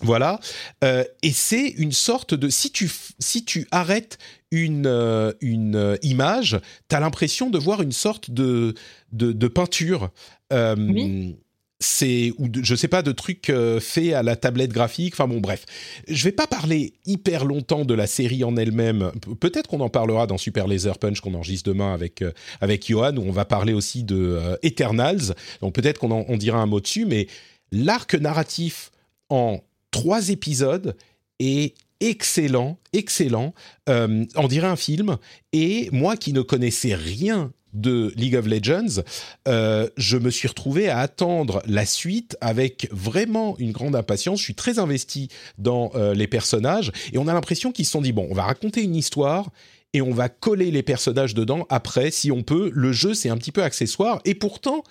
Voilà. 0.03 0.39
Euh, 0.85 1.03
et 1.21 1.31
c'est 1.31 1.67
une 1.67 1.91
sorte 1.91 2.33
de... 2.33 2.49
Si 2.49 2.71
tu, 2.71 2.89
si 3.19 3.43
tu 3.45 3.67
arrêtes 3.71 4.17
une, 4.51 4.87
euh, 4.87 5.33
une 5.41 5.97
image, 6.01 6.59
tu 6.89 6.95
as 6.95 6.99
l'impression 7.01 7.49
de 7.49 7.59
voir 7.59 7.81
une 7.81 7.91
sorte 7.91 8.31
de, 8.31 8.73
de, 9.11 9.31
de 9.33 9.47
peinture. 9.49 10.11
Oui. 10.51 11.35
C'est, 11.83 12.31
ou 12.37 12.47
je 12.61 12.75
sais 12.75 12.87
pas, 12.87 13.01
de 13.01 13.11
trucs 13.11 13.49
euh, 13.49 13.79
faits 13.79 14.13
à 14.13 14.21
la 14.21 14.35
tablette 14.35 14.71
graphique. 14.71 15.15
Enfin 15.15 15.27
bon, 15.27 15.39
bref. 15.39 15.65
Je 16.07 16.23
vais 16.23 16.31
pas 16.31 16.45
parler 16.45 16.93
hyper 17.07 17.43
longtemps 17.43 17.85
de 17.85 17.95
la 17.95 18.05
série 18.05 18.43
en 18.43 18.55
elle-même. 18.55 19.11
Pe- 19.19 19.33
Peut-être 19.33 19.67
qu'on 19.67 19.79
en 19.79 19.89
parlera 19.89 20.27
dans 20.27 20.37
Super 20.37 20.67
Laser 20.67 20.99
Punch 20.99 21.21
qu'on 21.21 21.33
enregistre 21.33 21.67
demain 21.67 21.91
avec, 21.91 22.21
euh, 22.21 22.31
avec 22.61 22.87
Johan, 22.87 23.17
où 23.17 23.23
on 23.23 23.31
va 23.31 23.45
parler 23.45 23.73
aussi 23.73 24.03
de 24.03 24.15
euh, 24.15 24.55
Eternals. 24.61 25.33
Donc 25.61 25.73
peut-être 25.73 25.97
qu'on 25.97 26.11
en- 26.11 26.23
on 26.27 26.37
dira 26.37 26.59
un 26.61 26.67
mot 26.67 26.79
dessus, 26.79 27.05
mais 27.05 27.25
l'arc 27.71 28.13
narratif 28.13 28.91
en 29.29 29.59
trois 29.89 30.29
épisodes 30.29 30.95
est 31.39 31.73
excellent, 31.99 32.77
excellent. 32.93 33.55
Euh, 33.89 34.25
on 34.35 34.47
dirait 34.47 34.67
un 34.67 34.75
film. 34.75 35.17
Et 35.51 35.89
moi 35.91 36.15
qui 36.15 36.31
ne 36.31 36.41
connaissais 36.41 36.93
rien 36.93 37.51
de 37.73 38.13
League 38.15 38.35
of 38.35 38.47
Legends, 38.47 39.01
euh, 39.47 39.89
je 39.97 40.17
me 40.17 40.29
suis 40.29 40.47
retrouvé 40.47 40.89
à 40.89 40.99
attendre 40.99 41.61
la 41.67 41.85
suite 41.85 42.37
avec 42.41 42.87
vraiment 42.91 43.55
une 43.59 43.71
grande 43.71 43.95
impatience. 43.95 44.39
Je 44.39 44.45
suis 44.45 44.55
très 44.55 44.79
investi 44.79 45.29
dans 45.57 45.91
euh, 45.95 46.13
les 46.13 46.27
personnages 46.27 46.91
et 47.13 47.17
on 47.17 47.27
a 47.27 47.33
l'impression 47.33 47.71
qu'ils 47.71 47.85
se 47.85 47.91
sont 47.91 48.01
dit 48.01 48.11
bon, 48.11 48.27
on 48.29 48.33
va 48.33 48.43
raconter 48.43 48.83
une 48.83 48.95
histoire 48.95 49.49
et 49.93 50.01
on 50.01 50.11
va 50.11 50.29
coller 50.29 50.71
les 50.71 50.83
personnages 50.83 51.33
dedans 51.33 51.65
après 51.69 52.11
si 52.11 52.31
on 52.31 52.43
peut. 52.43 52.71
Le 52.73 52.91
jeu 52.91 53.13
c'est 53.13 53.29
un 53.29 53.37
petit 53.37 53.51
peu 53.51 53.63
accessoire 53.63 54.21
et 54.25 54.35
pourtant 54.35 54.83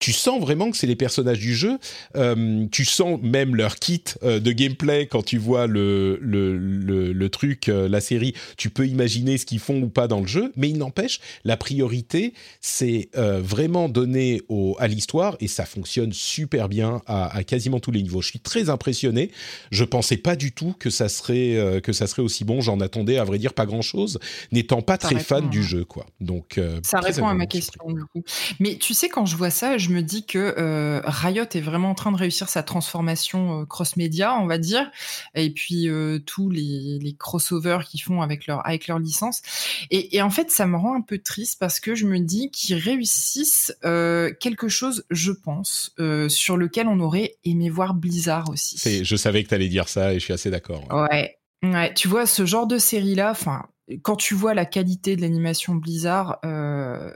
tu 0.00 0.12
sens 0.12 0.40
vraiment 0.40 0.70
que 0.70 0.78
c'est 0.78 0.86
les 0.86 0.96
personnages 0.96 1.38
du 1.38 1.54
jeu. 1.54 1.78
Euh, 2.16 2.66
tu 2.72 2.86
sens 2.86 3.20
même 3.22 3.54
leur 3.54 3.76
kit 3.76 4.02
euh, 4.22 4.40
de 4.40 4.50
gameplay 4.50 5.06
quand 5.06 5.22
tu 5.22 5.36
vois 5.36 5.66
le, 5.66 6.18
le, 6.22 6.56
le, 6.56 7.12
le 7.12 7.28
truc, 7.28 7.68
euh, 7.68 7.86
la 7.86 8.00
série. 8.00 8.34
Tu 8.56 8.70
peux 8.70 8.88
imaginer 8.88 9.36
ce 9.36 9.44
qu'ils 9.44 9.58
font 9.58 9.82
ou 9.82 9.90
pas 9.90 10.08
dans 10.08 10.20
le 10.20 10.26
jeu, 10.26 10.52
mais 10.56 10.70
il 10.70 10.78
n'empêche, 10.78 11.20
la 11.44 11.58
priorité, 11.58 12.32
c'est 12.60 13.10
vraiment 13.14 13.88
donner 13.90 14.40
au, 14.48 14.74
à 14.78 14.88
l'histoire 14.88 15.36
et 15.40 15.48
ça 15.48 15.66
fonctionne 15.66 16.12
super 16.12 16.68
bien 16.68 17.02
à, 17.06 17.36
à 17.36 17.44
quasiment 17.44 17.78
tous 17.78 17.90
les 17.90 18.02
niveaux. 18.02 18.22
Je 18.22 18.28
suis 18.28 18.40
très 18.40 18.70
impressionné. 18.70 19.30
Je 19.70 19.84
pensais 19.84 20.16
pas 20.16 20.36
du 20.36 20.52
tout 20.52 20.74
que 20.78 20.88
ça 20.88 21.10
serait 21.10 21.80
que 21.82 21.92
ça 21.92 22.06
serait 22.06 22.22
aussi 22.22 22.44
bon. 22.44 22.62
J'en 22.62 22.80
attendais 22.80 23.18
à 23.18 23.24
vrai 23.24 23.38
dire 23.38 23.52
pas 23.52 23.66
grand 23.66 23.82
chose, 23.82 24.18
n'étant 24.52 24.80
pas 24.80 24.94
Ça 24.94 24.98
très 25.08 25.16
répond, 25.16 25.24
fan 25.24 25.50
du 25.50 25.62
jeu, 25.62 25.84
quoi. 25.84 26.06
Donc 26.20 26.58
Ça 26.82 27.00
répond 27.00 27.28
à 27.28 27.34
ma 27.34 27.46
question 27.46 27.84
du 27.92 28.04
coup. 28.04 28.22
Mais 28.58 28.76
tu 28.76 28.94
sais, 28.94 29.08
quand 29.08 29.26
je 29.26 29.36
vois 29.36 29.50
ça, 29.50 29.76
je 29.76 29.89
je 29.90 29.94
me 29.96 30.02
dis 30.02 30.24
que 30.24 30.54
euh, 30.56 31.00
Riot 31.04 31.44
est 31.52 31.60
vraiment 31.60 31.90
en 31.90 31.94
train 31.94 32.12
de 32.12 32.16
réussir 32.16 32.48
sa 32.48 32.62
transformation 32.62 33.62
euh, 33.62 33.64
cross-média, 33.66 34.36
on 34.36 34.46
va 34.46 34.58
dire, 34.58 34.88
et 35.34 35.50
puis 35.50 35.88
euh, 35.88 36.20
tous 36.20 36.48
les, 36.48 36.98
les 37.00 37.14
crossovers 37.14 37.80
qu'ils 37.88 38.00
font 38.00 38.22
avec 38.22 38.46
leur 38.46 38.64
avec 38.64 38.86
leur 38.86 39.00
licence. 39.00 39.42
Et, 39.90 40.16
et, 40.16 40.22
en 40.22 40.30
fait, 40.30 40.50
ça 40.50 40.66
me 40.66 40.76
rend 40.76 40.94
un 40.94 41.00
peu 41.00 41.18
triste 41.18 41.58
parce 41.58 41.80
que 41.80 41.96
je 41.96 42.06
me 42.06 42.20
dis 42.20 42.50
qu'ils 42.50 42.76
réussissent 42.76 43.74
quelque 43.82 44.68
chose, 44.68 45.04
je 45.10 45.32
pense, 45.32 45.94
sur 46.28 46.56
lequel 46.56 46.86
on 46.86 47.00
aurait 47.00 47.34
aimé 47.44 47.68
voir 47.68 47.94
Blizzard 47.94 48.48
aussi. 48.50 49.04
je 49.04 49.16
savais 49.16 49.42
que 49.42 49.48
tu 49.48 49.54
allais 49.54 49.68
dire 49.68 49.88
ça 49.88 50.12
et 50.12 50.18
je 50.18 50.24
suis 50.24 50.32
assez 50.32 50.50
d'accord. 50.50 50.84
Ouais. 50.92 51.38
ouais. 51.62 51.94
tu 51.94 52.08
vois 52.08 52.26
ce 52.26 52.46
genre 52.46 52.66
de 52.66 52.78
série 52.78 53.14
là, 53.14 53.30
enfin 53.30 53.66
quand 54.02 54.16
tu 54.16 54.34
vois 54.34 54.54
la 54.54 54.64
qualité 54.64 55.16
de 55.16 55.20
l'animation 55.20 55.74
Blizzard, 55.74 56.38
euh, 56.44 57.10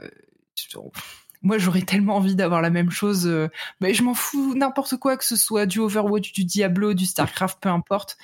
moi 1.45 1.59
j'aurais 1.59 1.83
tellement 1.83 2.17
envie 2.17 2.35
d'avoir 2.35 2.61
la 2.61 2.71
même 2.71 2.91
chose. 2.91 3.25
Euh, 3.27 3.47
mais 3.79 3.93
je 3.93 4.03
m'en 4.03 4.15
fous 4.15 4.55
n'importe 4.55 4.97
quoi 4.97 5.15
que 5.15 5.23
ce 5.23 5.37
soit 5.37 5.65
du 5.65 5.79
Overwatch, 5.79 6.33
du 6.33 6.43
Diablo, 6.43 6.93
du 6.93 7.05
Starcraft, 7.05 7.59
peu 7.61 7.69
importe. 7.69 8.17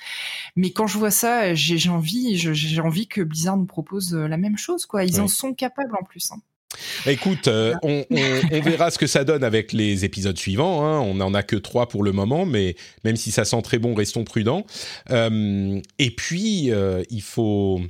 Mais 0.56 0.72
quand 0.72 0.86
je 0.86 0.98
vois 0.98 1.12
ça, 1.12 1.54
j'ai 1.54 1.88
envie, 1.88 2.36
j'ai 2.36 2.80
envie 2.80 3.06
que 3.06 3.22
Blizzard 3.22 3.56
nous 3.56 3.64
propose 3.64 4.14
euh, 4.14 4.26
la 4.26 4.36
même 4.36 4.58
chose. 4.58 4.84
Quoi, 4.84 5.04
ils 5.04 5.20
en 5.20 5.28
sont 5.28 5.54
capables 5.54 5.94
en 5.98 6.04
plus. 6.04 6.32
Hein. 6.32 6.40
Écoute, 7.06 7.48
on, 7.48 8.04
verra 8.62 8.90
ce 8.90 8.98
que 8.98 9.06
ça 9.06 9.24
donne 9.24 9.44
avec 9.44 9.72
les 9.72 10.04
épisodes 10.04 10.38
suivants. 10.38 10.84
Hein. 10.84 11.00
On 11.00 11.14
n'en 11.14 11.34
a 11.34 11.42
que 11.42 11.56
trois 11.56 11.88
pour 11.88 12.02
le 12.02 12.12
moment, 12.12 12.44
mais 12.46 12.76
même 13.04 13.16
si 13.16 13.30
ça 13.30 13.44
sent 13.44 13.60
très 13.62 13.78
bon, 13.78 13.94
restons 13.94 14.24
prudents. 14.24 14.64
et 15.10 16.10
puis, 16.16 16.72
il 17.10 17.22
faut 17.22 17.82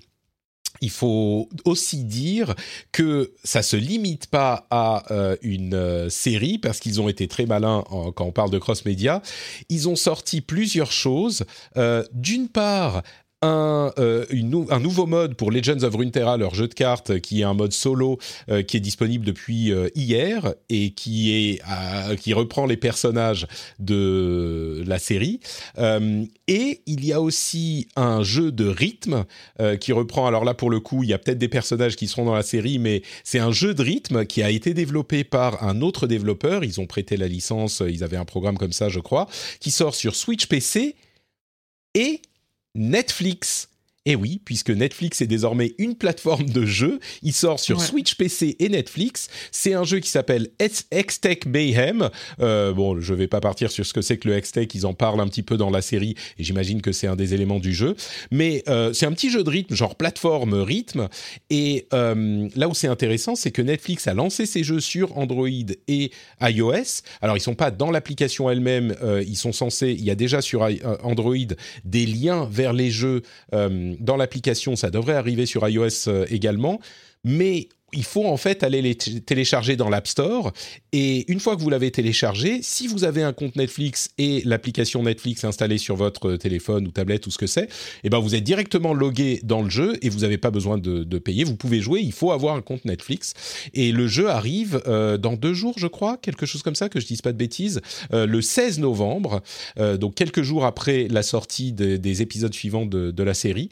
il 0.83 0.91
faut 0.91 1.49
aussi 1.65 2.05
dire 2.05 2.55
que 2.91 3.33
ça 3.45 3.63
se 3.63 3.77
limite 3.77 4.27
pas 4.27 4.67
à 4.71 5.11
euh, 5.13 5.37
une 5.41 5.75
euh, 5.75 6.11
série 6.11 6.59
parce 6.59 6.81
qu'ils 6.81 7.01
ont 7.01 7.09
été 7.09 7.29
très 7.29 7.47
malins 7.47 7.85
quand 8.17 8.27
on 8.27 8.33
parle 8.33 8.51
de 8.51 8.59
cross 8.59 8.85
média. 8.85 9.23
Ils 9.69 9.89
ont 9.89 9.97
sorti 9.97 10.41
plusieurs 10.41 10.93
choses. 10.93 11.45
Euh, 11.77 12.05
d'une 12.13 12.49
part, 12.49 13.03
un, 13.43 13.93
euh, 13.98 14.24
un 14.70 14.81
nouveau 14.81 15.06
mode 15.06 15.35
pour 15.35 15.51
Legends 15.51 15.82
of 15.82 15.94
Runeterra, 15.94 16.36
leur 16.36 16.55
jeu 16.55 16.69
de 16.69 16.74
cartes, 16.74 17.19
qui 17.20 17.40
est 17.40 17.44
un 17.44 17.55
mode 17.55 17.73
solo 17.73 18.19
euh, 18.48 18.62
qui 18.62 18.77
est 18.77 18.81
disponible 18.81 19.24
depuis 19.24 19.73
euh, 19.73 19.89
hier 19.94 20.55
et 20.69 20.93
qui 20.93 21.32
est 21.32 21.62
qui 22.19 22.32
reprend 22.32 22.66
les 22.66 22.77
personnages 22.77 23.47
de 23.78 24.82
la 24.86 24.98
série. 24.98 25.40
et 25.78 26.82
il 26.86 27.05
y 27.05 27.12
a 27.12 27.20
aussi 27.20 27.89
un 27.97 28.23
jeu 28.23 28.52
de 28.52 28.66
rythme 28.66 29.24
qui 29.81 29.93
reprend. 29.93 30.27
Alors 30.27 30.44
là, 30.44 30.55
pour 30.55 30.70
le 30.70 30.81
coup, 30.81 31.02
il 31.02 31.10
y 31.10 31.12
a 31.12 31.19
peut-être 31.19 31.39
des 31.39 31.48
personnages 31.48 31.97
qui 31.97 32.06
seront 32.06 32.24
dans 32.24 32.35
la 32.35 32.43
série, 32.43 32.78
mais 32.78 33.02
c'est 33.24 33.39
un 33.39 33.51
jeu 33.51 33.74
de 33.74 33.82
rythme 33.82 34.24
qui 34.27 34.43
a 34.43 34.51
été 34.51 34.74
développé 34.74 35.24
par 35.24 35.64
un 35.64 35.81
autre 35.81 36.06
développeur. 36.06 36.64
Ils 36.64 36.81
ont 36.81 36.86
prêté 36.86 37.16
la 37.16 37.28
licence. 37.28 37.82
Ils 37.86 38.05
avaient 38.05 38.16
un 38.16 38.24
programme 38.24 38.59
comme 38.59 38.73
ça, 38.73 38.89
je 38.89 39.01
crois, 39.01 39.28
qui 39.60 39.70
sort 39.70 39.94
sur 39.94 40.14
Switch 40.14 40.47
PC 40.47 40.94
et 41.94 42.20
Netflix 42.74 43.69
et 44.05 44.16
oui, 44.16 44.41
puisque 44.45 44.70
Netflix 44.70 45.20
est 45.20 45.29
désormais 45.29 45.74
une 45.79 45.95
plateforme 45.95 46.51
de 46.51 46.66
jeu, 46.66 46.99
il 47.23 47.33
sort 47.33 47.61
sur 47.61 47.81
Switch 47.81 48.16
PC 48.16 48.57
et 48.59 48.69
Netflix. 48.69 49.29
C'est 49.53 49.74
un 49.74 49.85
jeu 49.85 50.01
qui 50.01 50.09
s'appelle 50.11 50.49
Hextech 50.59 51.47
Mayhem. 51.47 52.11
Euh, 52.41 52.73
bon, 52.73 53.01
je 53.01 53.15
vais 53.15 53.29
pas 53.29 53.41
partir 53.41 53.70
sur 53.70 53.87
ce 53.87 53.93
que 53.93 54.03
c'est 54.03 54.19
que 54.19 54.27
le 54.27 54.35
Hextech, 54.35 54.74
ils 54.74 54.87
en 54.87 54.95
parlent 54.95 55.20
un 55.20 55.29
petit 55.29 55.45
peu 55.45 55.57
dans 55.57 55.70
la 55.70 55.83
série 55.83 56.16
et 56.37 56.43
j'imagine 56.43 56.83
que 56.83 56.91
c'est 56.91 57.07
un 57.07 57.15
des 57.15 57.33
éléments 57.33 57.61
du 57.61 57.73
jeu. 57.73 57.95
Mais 58.33 58.65
euh, 58.69 58.93
c'est 58.93 59.07
un 59.07 59.12
petit 59.12 59.31
jeu 59.31 59.45
de 59.45 59.51
rythme, 59.51 59.77
genre 59.77 59.95
plateforme 59.95 60.55
rythme. 60.55 61.09
Et 61.51 61.87
euh, 61.95 62.49
là 62.57 62.66
où 62.69 62.74
c'est 62.74 62.89
intéressant, 62.89 63.37
c'est 63.37 63.53
que 63.53 63.62
Netflix 63.62 64.09
a 64.09 64.15
lancé 64.15 64.47
ses 64.47 64.65
jeux 64.65 64.81
sur 64.81 65.16
Android 65.16 65.47
et 65.87 66.11
iOS. 66.41 67.03
Alors 67.20 67.37
ils 67.37 67.41
sont 67.41 67.55
pas 67.55 67.70
dans 67.70 67.93
l'application 67.93 68.51
elle-même, 68.51 68.97
ils 69.24 69.37
sont 69.37 69.53
censés. 69.53 69.95
Il 69.97 70.05
y 70.05 70.11
a 70.11 70.16
déjà 70.16 70.41
sur 70.41 70.69
Android 71.05 71.37
des 71.85 72.07
liens 72.07 72.49
vers 72.51 72.73
les 72.73 72.91
jeux 72.91 73.23
dans 74.01 74.16
l'application, 74.16 74.77
ça 74.77 74.90
devrait 74.90 75.14
arriver 75.14 75.47
sur 75.47 75.66
iOS 75.69 76.09
euh, 76.09 76.27
également, 76.28 76.81
mais 77.24 77.69
il 77.93 78.05
faut 78.05 78.27
en 78.27 78.36
fait 78.36 78.62
aller 78.62 78.81
les 78.81 78.94
télécharger 78.94 79.77
dans 79.77 79.90
l'App 79.90 80.06
Store. 80.06 80.52
Et 80.93 81.31
une 81.31 81.40
fois 81.40 81.56
que 81.56 81.60
vous 81.60 81.70
l'avez 81.70 81.90
téléchargé, 81.90 82.60
si 82.62 82.86
vous 82.86 83.05
avez 83.05 83.23
un 83.23 83.32
compte 83.32 83.56
Netflix 83.56 84.10
et 84.19 84.43
l'application 84.44 85.02
Netflix 85.02 85.44
installée 85.44 85.78
sur 85.78 85.97
votre 85.97 86.36
téléphone 86.36 86.86
ou 86.86 86.90
tablette 86.90 87.27
ou 87.27 87.31
ce 87.31 87.39
que 87.39 87.47
c'est, 87.47 87.69
eh 88.05 88.10
ben 88.10 88.19
vous 88.19 88.35
êtes 88.35 88.44
directement 88.44 88.94
logué 88.94 89.40
dans 89.43 89.62
le 89.62 89.70
jeu 89.70 89.97
et 90.01 90.09
vous 90.09 90.20
n'avez 90.20 90.39
pas 90.39 90.51
besoin 90.51 90.78
de, 90.78 91.19
payer. 91.19 91.44
Vous 91.44 91.56
pouvez 91.56 91.81
jouer. 91.81 92.01
Il 92.01 92.12
faut 92.12 92.32
avoir 92.32 92.56
un 92.56 92.62
compte 92.62 92.85
Netflix. 92.85 93.35
Et 93.74 93.93
le 93.93 94.09
jeu 94.09 94.28
arrive 94.28 94.82
euh, 94.86 95.19
dans 95.19 95.35
deux 95.35 95.55
jours, 95.55 95.74
je 95.77 95.86
crois, 95.86 96.16
quelque 96.16 96.47
chose 96.47 96.62
comme 96.62 96.74
ça, 96.74 96.89
que 96.89 96.98
je 96.98 97.06
dise 97.06 97.23
pas 97.23 97.32
de 97.32 97.36
bêtises, 97.36 97.81
euh, 98.12 98.27
le 98.27 98.40
16 98.40 98.81
novembre, 98.81 99.43
euh, 99.78 99.97
donc 99.97 100.14
quelques 100.14 100.43
jours 100.43 100.64
après 100.64 101.06
la 101.09 101.23
sortie 101.23 101.73
des 101.73 102.23
épisodes 102.23 102.52
suivants 102.52 102.86
de, 102.86 103.23
la 103.23 103.35
série. 103.35 103.69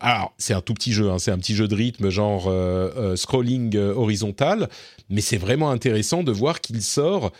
alors 0.00 0.34
c'est 0.38 0.54
un 0.54 0.60
tout 0.60 0.74
petit 0.74 0.92
jeu, 0.92 1.08
hein, 1.10 1.20
c'est 1.20 1.30
un 1.30 1.38
petit 1.38 1.54
jeu 1.54 1.68
de 1.68 1.74
rythme, 1.74 2.08
genre 2.08 2.52
scroll 3.16 3.41
ligne 3.42 3.76
euh, 3.76 3.94
horizontale, 3.94 4.68
mais 5.08 5.20
c'est 5.20 5.36
vraiment 5.36 5.70
intéressant 5.70 6.22
de 6.22 6.32
voir 6.32 6.60
qu'il 6.60 6.82
sort 6.82 7.32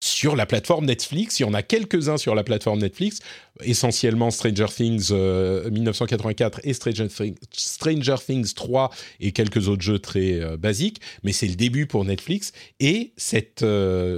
sur 0.00 0.36
la 0.36 0.44
plateforme 0.44 0.84
Netflix. 0.84 1.40
Il 1.40 1.44
y 1.44 1.46
en 1.46 1.54
a 1.54 1.62
quelques-uns 1.62 2.18
sur 2.18 2.34
la 2.34 2.44
plateforme 2.44 2.80
Netflix, 2.80 3.20
essentiellement 3.62 4.30
Stranger 4.30 4.66
Things 4.68 5.10
1984 5.10 6.58
euh, 6.58 6.60
et 6.64 6.74
Stranger 6.74 7.08
Things, 7.08 7.34
Stranger 7.50 8.16
Things 8.24 8.52
3 8.52 8.90
et 9.20 9.32
quelques 9.32 9.68
autres 9.68 9.82
jeux 9.82 9.98
très 9.98 10.34
euh, 10.34 10.56
basiques, 10.56 11.00
mais 11.22 11.32
c'est 11.32 11.48
le 11.48 11.56
début 11.56 11.86
pour 11.86 12.04
Netflix 12.04 12.52
et 12.78 13.12
cette 13.16 13.64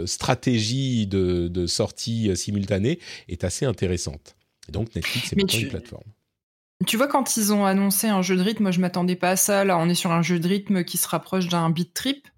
stratégie 0.07 1.07
de, 1.07 1.67
sortie 1.67 2.37
simultanée 2.37 2.99
est 3.29 3.45
assez 3.45 3.65
intéressante. 3.65 4.37
Et 4.69 4.73
donc 4.73 4.95
Netflix 4.95 5.33
est 5.33 5.37
maintenant 5.37 5.59
une 5.61 5.69
plateforme. 5.69 6.05
Tu 6.87 6.97
vois, 6.97 7.09
quand 7.09 7.37
ils 7.37 7.53
ont 7.53 7.65
annoncé 7.65 8.09
un 8.09 8.23
jeu 8.23 8.37
de 8.37 8.43
rythme, 8.43 8.63
moi 8.65 8.71
je 8.71 8.81
m'attendais 8.81 9.17
pas 9.17 9.31
à 9.31 9.37
ça. 9.37 9.65
Là, 9.65 9.79
on 9.79 9.89
est 9.89 9.95
sur 9.95 10.13
un 10.13 10.23
jeu 10.23 10.39
de 10.39 10.47
rythme 10.47 10.85
qui 10.85 10.97
se 10.97 11.09
rapproche 11.09 11.49
d'un 11.49 11.71
beat 11.71 11.93
trip. 11.93 12.29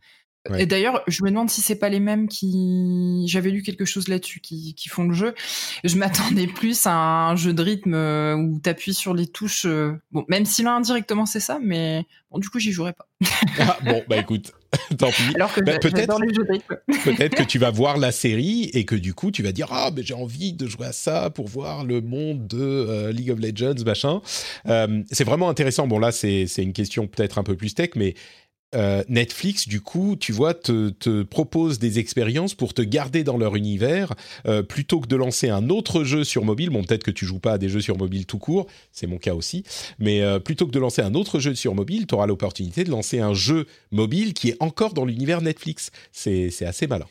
Et 0.59 0.65
d'ailleurs, 0.65 1.03
je 1.07 1.23
me 1.23 1.29
demande 1.29 1.51
si 1.51 1.61
c'est 1.61 1.77
pas 1.77 1.91
les 1.91 2.01
mêmes 2.01 2.27
qui. 2.27 3.25
J'avais 3.27 3.51
lu 3.51 3.63
quelque 3.63 3.85
chose 3.85 4.09
là-dessus 4.09 4.41
qui, 4.41 4.75
qui, 4.75 4.89
font 4.89 5.05
le 5.05 5.13
jeu. 5.13 5.35
Je 5.85 5.97
m'attendais 5.97 6.47
plus 6.55 6.87
à 6.87 6.95
un 6.95 7.37
jeu 7.37 7.53
de 7.53 7.63
rythme 7.63 7.93
euh, 7.93 8.37
où 8.37 8.59
t'appuies 8.59 8.95
sur 8.95 9.13
les 9.13 9.27
touches. 9.27 9.67
Euh, 9.67 9.93
bon, 10.13 10.25
même 10.29 10.47
si 10.47 10.63
là 10.63 10.73
indirectement 10.73 11.27
c'est 11.27 11.41
ça, 11.41 11.59
mais 11.63 12.07
bon, 12.31 12.39
du 12.39 12.49
coup 12.49 12.59
j'y 12.59 12.73
jouerai 12.73 12.95
pas. 12.95 13.07
ah, 13.59 13.77
bon, 13.85 14.03
bah 14.09 14.17
écoute, 14.17 14.53
tant 14.99 15.11
pis. 15.11 15.35
Alors 15.35 15.53
que 15.53 15.61
bah, 15.61 15.79
peut-être, 15.79 16.19
peut-être 17.05 17.35
que 17.35 17.43
tu 17.43 17.59
vas 17.59 17.71
voir 17.71 17.99
la 17.99 18.11
série 18.11 18.71
et 18.73 18.87
que 18.87 18.95
du 18.95 19.13
coup 19.13 19.31
tu 19.31 19.43
vas 19.43 19.53
dire 19.53 19.69
ah 19.71 19.91
mais 19.95 20.03
j'ai 20.03 20.15
envie 20.15 20.55
de 20.55 20.67
jouer 20.67 20.87
à 20.87 20.93
ça 20.93 21.29
pour 21.29 21.49
voir 21.49 21.85
le 21.85 22.01
monde 22.01 22.47
de 22.47 22.59
euh, 22.59 23.13
League 23.13 23.31
of 23.31 23.41
Legends 23.41 23.85
machin. 23.85 24.23
c'est 24.65 25.25
vraiment 25.25 25.51
intéressant. 25.51 25.87
Bon 25.87 25.99
là 25.99 26.13
c'est 26.13 26.47
c'est 26.47 26.63
une 26.63 26.73
question 26.73 27.07
peut-être 27.07 27.37
un 27.37 27.45
peu 27.45 27.57
plus 27.57 27.75
tech, 27.75 27.91
mais 27.95 28.15
euh, 28.75 29.03
Netflix, 29.09 29.67
du 29.67 29.81
coup, 29.81 30.17
tu 30.19 30.33
vois, 30.33 30.55
te, 30.55 31.23
propose 31.23 31.79
des 31.79 31.99
expériences 31.99 32.55
pour 32.55 32.73
te 32.73 32.83
garder 32.83 33.25
dans 33.25 33.37
leur 33.37 33.57
univers, 33.57 34.15
euh, 34.47 34.63
plutôt 34.63 35.01
que 35.01 35.09
de 35.09 35.17
lancer 35.17 35.49
un 35.49 35.71
autre 35.71 36.05
jeu 36.05 36.25
sur 36.25 36.45
mobile. 36.45 36.71
Bon, 36.71 36.85
peut-être 36.85 37.03
que 37.03 37.11
tu 37.11 37.27
joues 37.27 37.41
pas 37.41 37.55
à 37.55 37.59
des 37.59 37.69
jeux 37.69 37.81
sur 37.81 37.99
mobile 37.99 38.27
tout 38.27 38.39
court, 38.39 38.67
c'est 38.93 39.07
mon 39.07 39.19
cas 39.19 39.35
aussi, 39.35 39.65
mais 39.99 40.23
euh, 40.23 40.39
plutôt 40.39 40.67
que 40.67 40.73
de 40.73 40.79
lancer 40.79 41.03
un 41.03 41.15
autre 41.15 41.41
jeu 41.41 41.55
sur 41.55 41.75
mobile, 41.75 42.07
tu 42.07 42.15
auras 42.15 42.27
l'opportunité 42.27 42.85
de 42.85 42.91
lancer 42.91 43.19
un 43.19 43.35
jeu 43.35 43.67
mobile 43.91 44.35
qui 44.35 44.51
est 44.51 44.57
encore 44.61 44.95
dans 44.95 45.05
l'univers 45.05 45.43
Netflix. 45.43 45.91
C'est 46.13 46.65
assez 46.65 46.87
malin. 46.87 47.07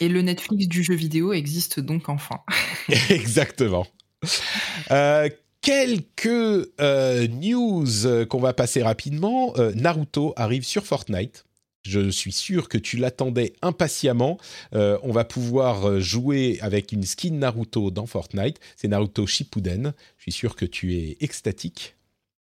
Et 0.00 0.08
le 0.08 0.22
Netflix 0.22 0.66
du 0.66 0.82
jeu 0.82 0.94
vidéo 0.94 1.32
existe 1.32 1.78
donc 1.78 2.08
enfin. 2.08 2.40
Exactement. 3.10 3.86
Quelques 5.64 6.26
euh, 6.26 7.26
news 7.26 8.04
euh, 8.04 8.26
qu'on 8.26 8.38
va 8.38 8.52
passer 8.52 8.82
rapidement. 8.82 9.54
Euh, 9.56 9.72
Naruto 9.72 10.34
arrive 10.36 10.62
sur 10.62 10.84
Fortnite. 10.84 11.46
Je 11.86 12.10
suis 12.10 12.32
sûr 12.32 12.68
que 12.68 12.76
tu 12.76 12.98
l'attendais 12.98 13.54
impatiemment. 13.62 14.38
on 14.72 15.12
va 15.12 15.24
pouvoir 15.24 16.00
jouer 16.00 16.58
avec 16.60 16.92
une 16.92 17.02
skin 17.02 17.32
Naruto 17.32 17.90
dans 17.90 18.06
Fortnite. 18.06 18.58
C'est 18.76 18.88
Naruto 18.88 19.26
Shippuden. 19.26 19.94
Je 20.18 20.22
suis 20.22 20.32
sûr 20.32 20.54
que 20.54 20.66
tu 20.66 20.96
es 20.96 21.16
extatique. 21.20 21.96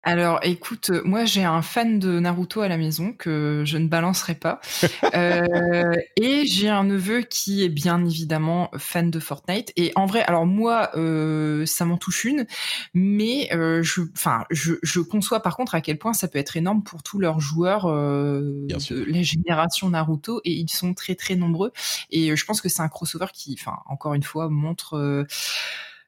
Alors, 0.06 0.40
écoute, 0.44 0.92
moi 1.06 1.24
j'ai 1.24 1.46
un 1.46 1.62
fan 1.62 1.98
de 1.98 2.20
Naruto 2.20 2.60
à 2.60 2.68
la 2.68 2.76
maison 2.76 3.14
que 3.14 3.64
je 3.66 3.78
ne 3.78 3.88
balancerai 3.88 4.36
pas, 4.36 4.60
euh, 5.16 5.94
et 6.18 6.46
j'ai 6.46 6.68
un 6.68 6.84
neveu 6.84 7.22
qui 7.22 7.64
est 7.64 7.70
bien 7.70 8.04
évidemment 8.04 8.70
fan 8.78 9.10
de 9.10 9.20
Fortnite. 9.20 9.72
Et 9.78 9.94
en 9.96 10.06
vrai, 10.06 10.22
alors 10.24 10.46
moi, 10.46 10.90
euh, 10.96 11.66
ça 11.66 11.86
m'en 11.86 11.96
touche 11.96 12.26
une, 12.26 12.46
mais 12.94 13.48
euh, 13.54 13.82
je, 13.82 14.02
enfin, 14.14 14.44
je, 14.50 14.74
je, 14.84 15.00
conçois 15.00 15.42
par 15.42 15.56
contre 15.56 15.74
à 15.74 15.80
quel 15.80 15.98
point 15.98 16.14
ça 16.14 16.28
peut 16.28 16.40
être 16.40 16.58
énorme 16.58 16.84
pour 16.84 17.02
tous 17.02 17.18
leurs 17.20 17.40
joueurs 17.40 17.86
de 17.86 18.68
la 19.08 19.22
génération 19.22 19.90
Naruto, 19.90 20.42
et 20.44 20.52
ils 20.52 20.70
sont 20.70 20.94
très 20.94 21.16
très 21.16 21.36
nombreux. 21.38 21.72
Et 22.12 22.36
je 22.36 22.46
pense 22.46 22.60
que 22.60 22.68
c'est 22.68 22.82
un 22.82 22.90
crossover 22.90 23.28
qui, 23.34 23.56
enfin, 23.58 23.78
encore 23.86 24.16
une 24.16 24.24
fois, 24.24 24.50
montre 24.50 25.26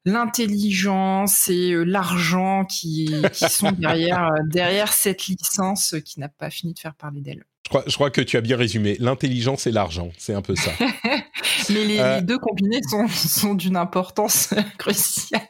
l'intelligence 0.06 1.50
et 1.50 1.72
euh, 1.72 1.84
l'argent 1.84 2.66
qui, 2.66 3.14
qui, 3.34 3.50
sont 3.50 3.72
derrière, 3.78 4.28
euh, 4.28 4.44
derrière 4.48 4.94
cette 4.94 5.28
licence 5.28 5.96
qui 6.06 6.20
n'a 6.20 6.30
pas 6.30 6.50
fini 6.50 6.74
de 6.74 6.80
faire 6.80 6.96
parler 6.96 7.22
d'elle. 7.22 7.44
Je 7.66 7.70
crois, 7.70 7.84
je 7.88 7.96
crois 7.96 8.12
que 8.12 8.22
tu 8.22 8.38
as 8.38 8.42
bien 8.42 8.58
résumé. 8.58 8.96
L'intelligence 9.00 9.66
et 9.66 9.72
l'argent, 9.72 10.12
c'est 10.18 10.34
un 10.36 10.44
peu 10.44 10.56
ça. 10.56 10.72
Mais 11.72 11.84
les, 11.84 12.00
Euh, 12.00 12.18
les 12.18 12.22
deux 12.22 12.38
combinés 12.38 12.82
sont, 12.88 13.08
sont 13.08 13.56
d'une 13.56 13.76
importance 13.76 14.54
cruciale. 14.78 15.42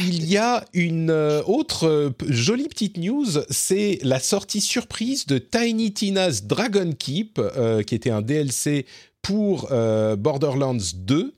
Il 0.00 0.28
y 0.28 0.36
a 0.36 0.64
une 0.74 1.10
euh, 1.10 1.42
autre 1.44 1.86
euh, 1.86 2.10
jolie 2.28 2.68
petite 2.68 2.98
news, 2.98 3.26
c'est 3.48 3.98
la 4.02 4.18
sortie 4.18 4.60
surprise 4.60 5.26
de 5.26 5.38
Tiny 5.38 5.92
Tina's 5.92 6.44
Dragon 6.44 6.90
Keep, 6.98 7.38
euh, 7.38 7.82
qui 7.82 7.94
était 7.94 8.10
un 8.10 8.22
DLC 8.22 8.86
pour 9.22 9.68
euh, 9.70 10.16
Borderlands 10.16 10.76
2. 10.94 11.32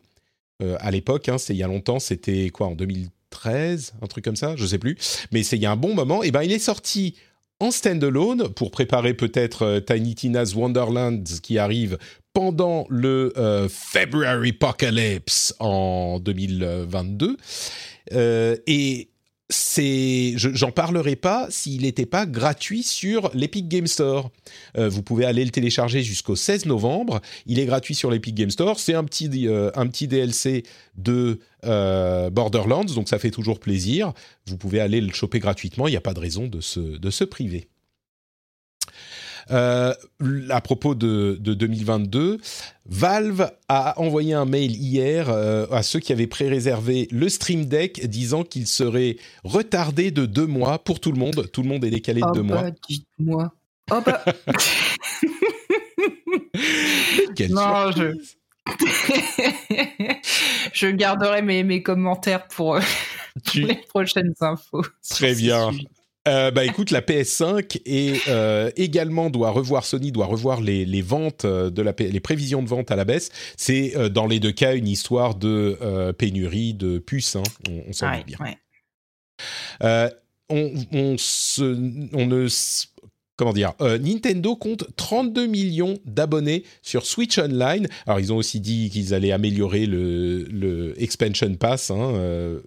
Euh, 0.63 0.77
à 0.81 0.91
l'époque, 0.91 1.29
hein, 1.29 1.39
c'est 1.39 1.55
il 1.55 1.59
y 1.59 1.63
a 1.63 1.69
longtemps, 1.69 1.99
c'était 1.99 2.51
quoi 2.51 2.69
en 2.69 2.75
2013, 2.75 3.95
un 4.03 4.07
truc 4.07 4.25
comme 4.25 4.37
ça, 4.37 4.57
je 4.57 4.67
sais 4.67 4.79
plus. 4.79 4.97
Mais 5.33 5.43
c'est 5.43 5.57
il 5.57 5.63
y 5.63 5.67
a 5.67 5.71
un 5.71 5.77
bon 5.77 5.95
moment. 5.95 6.23
Et 6.23 6.31
ben, 6.31 6.43
il 6.43 6.53
est 6.53 6.59
sorti 6.59 7.15
en 7.61 7.71
standalone 7.71 8.49
pour 8.51 8.71
préparer 8.71 9.15
peut-être 9.15 9.63
euh, 9.63 9.81
Tiny 9.81 10.15
Tina's 10.15 10.55
Wonderlands 10.55 11.25
qui 11.43 11.59
arrive 11.59 11.99
pendant 12.33 12.87
le 12.89 13.33
euh, 13.37 13.69
February 13.69 14.51
Apocalypse 14.51 15.55
en 15.59 16.21
2022. 16.21 17.37
Euh, 18.13 18.57
et 18.67 19.09
j'en 19.51 20.71
parlerai 20.71 21.17
pas 21.17 21.47
s'il 21.51 21.83
n'était 21.83 22.07
pas 22.07 22.27
gratuit 22.27 22.83
sur 22.83 23.31
l'Epic 23.35 23.69
Game 23.69 23.87
Store. 23.87 24.31
Euh, 24.77 24.89
vous 24.89 25.03
pouvez 25.03 25.25
aller 25.25 25.45
le 25.45 25.51
télécharger 25.51 26.03
jusqu'au 26.03 26.37
16 26.37 26.67
novembre. 26.67 27.21
Il 27.47 27.59
est 27.59 27.67
gratuit 27.67 27.95
sur 27.95 28.11
l'Epic 28.11 28.35
Game 28.35 28.51
Store. 28.51 28.79
C'est 28.79 28.95
un 28.95 29.05
petit, 29.05 29.49
euh, 29.49 29.71
un 29.75 29.87
petit 29.87 30.07
DLC 30.07 30.65
de 30.97 31.41
euh, 31.65 32.31
Borderlands, 32.31 32.85
donc 32.85 33.09
ça 33.09 33.19
fait 33.19 33.31
toujours 33.31 33.59
plaisir. 33.59 34.13
Vous 34.47 34.59
pouvez 34.59 34.81
aller 34.81 35.01
le 35.01 35.13
choper 35.13 35.39
gratuitement. 35.39 35.89
Il 35.89 35.93
n'y 35.93 35.97
a 35.97 36.03
pas 36.03 36.15
de 36.15 36.21
raison 36.21 36.47
de 36.47 36.61
se, 36.61 36.81
de 36.81 37.11
se 37.11 37.25
priver. 37.25 37.69
Euh, 39.51 39.95
à 40.51 40.61
propos 40.61 40.95
de, 40.95 41.37
de 41.41 41.55
2022, 41.55 42.39
Valve 42.87 43.51
a 43.69 43.99
envoyé 44.01 44.35
un 44.35 44.45
mail 44.45 44.73
hier 44.77 45.29
euh, 45.31 45.67
à 45.71 45.83
ceux 45.83 46.01
qui 46.01 46.13
avaient 46.13 46.27
pré-réservé 46.27 47.09
le 47.11 47.29
Stream 47.29 47.65
Deck 47.67 48.07
disant 48.07 48.45
qu'il 48.45 48.67
serait 48.67 49.17
retardé 49.45 50.11
de 50.11 50.27
deux 50.27 50.47
mois 50.47 50.79
pour 50.79 51.01
tout 51.01 51.13
le 51.13 51.19
monde. 51.19 51.49
Tout 51.53 51.63
le 51.63 51.69
monde 51.69 51.85
est 51.85 51.91
décalé 51.91 52.21
de 52.21 52.27
Oh 52.29 52.33
deux 52.35 52.43
bah, 52.43 52.63
mois. 52.63 52.71
dites-moi. 52.89 53.53
Oh 53.91 54.01
bah. 54.05 54.23
Quelle 57.37 57.53
Non, 57.53 57.91
je- 57.93 58.13
surprise. 58.13 58.35
je 60.75 60.87
garderai 60.89 61.41
mes, 61.43 61.63
mes 61.63 61.83
commentaires 61.83 62.47
pour 62.49 62.77
euh, 62.77 62.81
Tu- 63.47 63.63
les 63.63 63.77
prochaines 63.89 64.35
infos. 64.41 64.83
Très 65.09 65.35
bien. 65.35 65.73
sujet. 65.73 65.85
Euh, 66.29 66.51
bah 66.51 66.65
écoute, 66.65 66.91
la 66.91 67.01
PS5 67.01 67.81
est 67.87 68.29
euh, 68.29 68.71
également 68.77 69.31
doit 69.31 69.51
revoir 69.51 69.85
Sony 69.85 70.13
doit 70.13 70.27
revoir 70.27 70.61
les, 70.61 70.85
les 70.85 71.03
ventes 71.03 71.45
euh, 71.45 71.71
de 71.71 71.83
la 71.83 71.95
les 71.99 72.21
prévisions 72.21 72.63
de 72.63 72.69
vente 72.69 72.91
à 72.91 72.97
la 72.97 73.05
baisse. 73.05 73.31
C'est 73.57 73.97
euh, 73.97 74.09
dans 74.09 74.27
les 74.27 74.39
deux 74.39 74.53
cas 74.53 74.75
une 74.75 74.89
histoire 74.89 75.35
de 75.35 76.13
pénurie 76.19 76.75
de 76.75 76.99
puces. 76.99 77.37
hein. 77.37 77.43
On, 77.69 77.83
on 77.89 77.93
s'en 77.93 78.11
Ouais, 78.11 78.25
bien. 78.25 78.37
ouais. 78.41 80.11
On, 80.51 80.73
on 80.93 81.17
se, 81.19 81.63
on 82.15 82.27
ne, 82.27 82.47
comment 83.37 83.53
dire, 83.53 83.73
euh, 83.81 83.99
Nintendo 83.99 84.57
compte 84.57 84.85
32 84.97 85.47
millions 85.47 85.99
d'abonnés 86.07 86.65
sur 86.83 87.07
Switch 87.07 87.39
Online. 87.39 87.87
Alors 88.07 88.19
ils 88.19 88.33
ont 88.33 88.37
aussi 88.37 88.59
dit 88.61 88.91
qu'ils 88.91 89.15
allaient 89.15 89.33
améliorer 89.33 89.87
le, 89.87 90.45
le 90.45 91.01
expansion 91.01 91.55
pass. 91.55 91.91
Hein, 91.91 92.13
euh, 92.15 92.61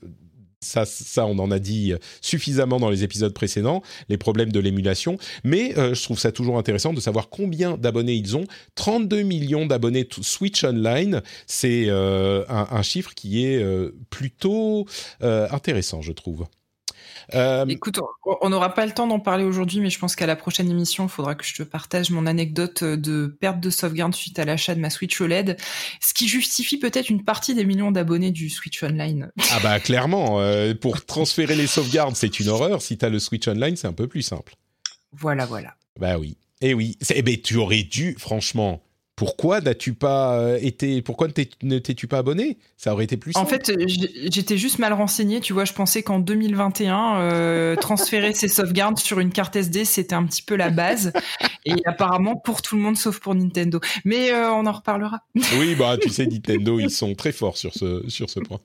ça, 0.61 0.85
ça, 0.85 1.25
on 1.25 1.37
en 1.39 1.51
a 1.51 1.59
dit 1.59 1.93
suffisamment 2.21 2.79
dans 2.79 2.89
les 2.89 3.03
épisodes 3.03 3.33
précédents, 3.33 3.81
les 4.09 4.17
problèmes 4.17 4.51
de 4.51 4.59
l'émulation. 4.59 5.17
Mais 5.43 5.77
euh, 5.77 5.93
je 5.93 6.03
trouve 6.03 6.19
ça 6.19 6.31
toujours 6.31 6.57
intéressant 6.57 6.93
de 6.93 6.99
savoir 6.99 7.29
combien 7.29 7.77
d'abonnés 7.77 8.13
ils 8.13 8.37
ont. 8.37 8.45
32 8.75 9.23
millions 9.23 9.65
d'abonnés 9.65 10.07
Switch 10.21 10.63
Online, 10.63 11.21
c'est 11.47 11.85
euh, 11.87 12.43
un, 12.47 12.81
chiffre 12.81 13.13
qui 13.13 13.45
est 13.45 13.61
euh, 13.61 13.95
plutôt 14.09 14.85
euh, 15.21 15.47
intéressant, 15.51 16.01
je 16.01 16.11
trouve. 16.11 16.45
Euh, 17.33 17.65
Écoute, 17.67 17.99
on- 18.41 18.49
n'aura 18.49 18.73
pas 18.73 18.85
le 18.85 18.91
temps 18.91 19.07
d'en 19.07 19.19
parler 19.19 19.43
aujourd'hui, 19.43 19.79
mais 19.79 19.89
je 19.89 19.99
pense 19.99 20.15
qu'à 20.15 20.25
la 20.25 20.35
prochaine 20.35 20.69
émission, 20.69 21.05
il 21.05 21.09
faudra 21.09 21.35
que 21.35 21.45
je 21.45 21.53
te 21.55 21.63
partage 21.63 22.09
mon 22.11 22.25
anecdote 22.25 22.83
de 22.83 23.27
perte 23.39 23.59
de 23.59 23.69
sauvegarde 23.69 24.13
suite 24.15 24.39
à 24.39 24.45
l'achat 24.45 24.75
de 24.75 24.79
ma 24.79 24.89
Switch 24.89 25.19
OLED, 25.21 25.57
ce 25.99 26.13
qui 26.13 26.27
justifie 26.27 26.77
peut-être 26.77 27.09
une 27.09 27.23
partie 27.23 27.53
des 27.55 27.65
millions 27.65 27.91
d'abonnés 27.91 28.31
du 28.31 28.49
Switch 28.49 28.81
Online. 28.83 29.31
Ah 29.51 29.59
bah 29.63 29.79
clairement, 29.79 30.39
euh, 30.41 30.73
pour 30.73 31.05
transférer 31.05 31.55
les 31.55 31.67
sauvegardes, 31.67 32.15
c'est 32.15 32.39
une 32.39 32.49
horreur. 32.49 32.81
Si 32.81 32.97
tu 32.97 33.05
as 33.05 33.09
le 33.09 33.19
Switch 33.19 33.47
Online, 33.47 33.75
c'est 33.75 33.87
un 33.87 33.93
peu 33.93 34.07
plus 34.07 34.21
simple. 34.21 34.53
Voilà, 35.13 35.45
voilà. 35.45 35.75
Bah 35.99 36.17
oui. 36.17 36.37
Eh 36.61 36.73
oui. 36.73 36.97
Eh 37.13 37.21
ben, 37.21 37.35
tu 37.41 37.55
aurais 37.57 37.83
dû, 37.83 38.15
franchement. 38.19 38.81
Pourquoi 39.21 39.61
n'as-tu 39.61 39.93
pas 39.93 40.33
euh, 40.39 40.57
été 40.59 41.03
Pourquoi 41.03 41.27
ne 41.27 41.31
t'es- 41.33 41.51
ne 41.61 41.77
t'es-tu 41.77 42.07
pas 42.07 42.17
abonné? 42.17 42.57
Ça 42.75 42.91
aurait 42.91 43.03
été 43.03 43.17
plus 43.17 43.33
En 43.35 43.45
fait, 43.45 43.71
j'ai- 43.87 44.31
j'étais 44.31 44.57
juste 44.57 44.79
mal 44.79 44.93
renseigné. 44.93 45.41
Tu 45.41 45.53
vois, 45.53 45.63
je 45.63 45.73
pensais 45.73 46.01
qu'en 46.01 46.17
2021, 46.17 47.19
euh, 47.19 47.75
transférer 47.75 48.33
ses 48.33 48.47
sauvegardes 48.47 48.97
sur 48.97 49.19
une 49.19 49.31
carte 49.31 49.55
SD, 49.55 49.85
c'était 49.85 50.15
un 50.15 50.23
petit 50.25 50.41
peu 50.41 50.55
la 50.55 50.71
base. 50.71 51.13
Et 51.67 51.75
apparemment, 51.85 52.35
pour 52.35 52.63
tout 52.63 52.75
le 52.75 52.81
monde, 52.81 52.97
sauf 52.97 53.19
pour 53.19 53.35
Nintendo. 53.35 53.79
Mais 54.05 54.31
euh, 54.31 54.51
on 54.53 54.65
en 54.65 54.71
reparlera. 54.71 55.19
Oui, 55.59 55.75
bah 55.75 55.97
tu 56.01 56.09
sais, 56.09 56.25
Nintendo, 56.25 56.79
ils 56.79 56.89
sont 56.89 57.13
très 57.13 57.31
forts 57.31 57.57
sur 57.57 57.75
ce 57.75 58.03
sur 58.09 58.27
ce 58.27 58.39
point. 58.39 58.59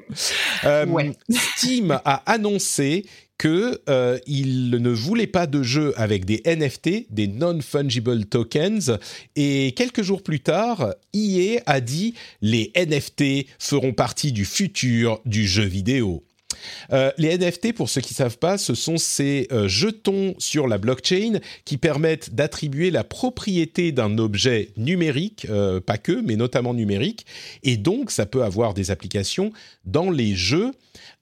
Euh, 0.64 0.86
Ouais. 0.86 1.12
Steam 1.28 1.90
a 2.06 2.22
annoncé 2.24 3.04
que 3.38 3.80
euh, 3.88 4.18
il 4.26 4.70
ne 4.70 4.90
voulait 4.90 5.26
pas 5.26 5.46
de 5.46 5.62
jeu 5.62 5.92
avec 5.96 6.24
des 6.24 6.42
NFT, 6.46 7.12
des 7.12 7.26
non-fungible 7.26 8.24
tokens, 8.26 8.98
et 9.34 9.72
quelques 9.76 10.02
jours 10.02 10.22
plus 10.22 10.40
tard, 10.40 10.94
EA 11.14 11.60
a 11.66 11.80
dit 11.80 12.14
les 12.40 12.72
NFT 12.76 13.46
feront 13.58 13.92
partie 13.92 14.32
du 14.32 14.44
futur 14.44 15.20
du 15.26 15.46
jeu 15.46 15.64
vidéo. 15.64 16.22
Euh, 16.90 17.12
les 17.18 17.36
NFT, 17.36 17.74
pour 17.74 17.90
ceux 17.90 18.00
qui 18.00 18.14
ne 18.14 18.16
savent 18.16 18.38
pas, 18.38 18.56
ce 18.56 18.74
sont 18.74 18.96
ces 18.96 19.46
euh, 19.52 19.68
jetons 19.68 20.34
sur 20.38 20.66
la 20.66 20.78
blockchain 20.78 21.38
qui 21.66 21.76
permettent 21.76 22.34
d'attribuer 22.34 22.90
la 22.90 23.04
propriété 23.04 23.92
d'un 23.92 24.16
objet 24.16 24.70
numérique, 24.78 25.46
pas 25.84 25.98
que, 25.98 26.22
mais 26.22 26.36
notamment 26.36 26.72
numérique, 26.72 27.26
et 27.62 27.76
donc 27.76 28.10
ça 28.10 28.24
peut 28.24 28.42
avoir 28.42 28.72
des 28.72 28.90
applications 28.90 29.52
dans 29.84 30.10
les 30.10 30.34
jeux. 30.34 30.72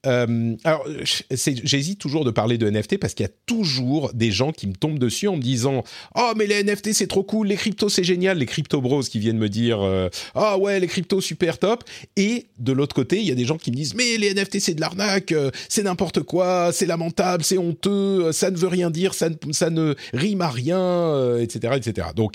Euh, 0.06 0.56
alors, 0.64 0.86
j'hésite 1.30 1.98
toujours 1.98 2.24
de 2.24 2.30
parler 2.30 2.58
de 2.58 2.68
NFT 2.68 2.98
parce 2.98 3.14
qu'il 3.14 3.24
y 3.24 3.28
a 3.28 3.32
toujours 3.46 4.12
des 4.12 4.30
gens 4.30 4.52
qui 4.52 4.66
me 4.66 4.74
tombent 4.74 4.98
dessus 4.98 5.28
en 5.28 5.36
me 5.36 5.42
disant 5.42 5.82
Oh, 6.14 6.32
mais 6.36 6.46
les 6.46 6.62
NFT 6.62 6.92
c'est 6.92 7.06
trop 7.06 7.22
cool, 7.22 7.48
les 7.48 7.56
cryptos 7.56 7.88
c'est 7.88 8.04
génial, 8.04 8.38
les 8.38 8.46
crypto 8.46 8.80
bros 8.80 9.02
qui 9.02 9.18
viennent 9.18 9.38
me 9.38 9.48
dire 9.48 9.80
euh, 9.80 10.08
Ah 10.34 10.58
ouais, 10.58 10.80
les 10.80 10.86
cryptos 10.86 11.20
super 11.20 11.58
top. 11.58 11.84
Et 12.16 12.46
de 12.58 12.72
l'autre 12.72 12.94
côté, 12.94 13.18
il 13.18 13.26
y 13.26 13.32
a 13.32 13.34
des 13.34 13.44
gens 13.44 13.56
qui 13.56 13.70
me 13.70 13.76
disent 13.76 13.94
Mais 13.94 14.16
les 14.18 14.34
NFT 14.34 14.60
c'est 14.60 14.74
de 14.74 14.80
l'arnaque, 14.80 15.32
euh, 15.32 15.50
c'est 15.68 15.82
n'importe 15.82 16.22
quoi, 16.22 16.70
c'est 16.72 16.86
lamentable, 16.86 17.44
c'est 17.44 17.58
honteux, 17.58 18.32
ça 18.32 18.50
ne 18.50 18.56
veut 18.56 18.68
rien 18.68 18.90
dire, 18.90 19.14
ça 19.14 19.30
ne, 19.70 19.94
rime 20.12 20.40
à 20.40 20.50
rien, 20.50 21.38
etc., 21.38 21.74
etc. 21.76 22.08
Donc, 22.14 22.34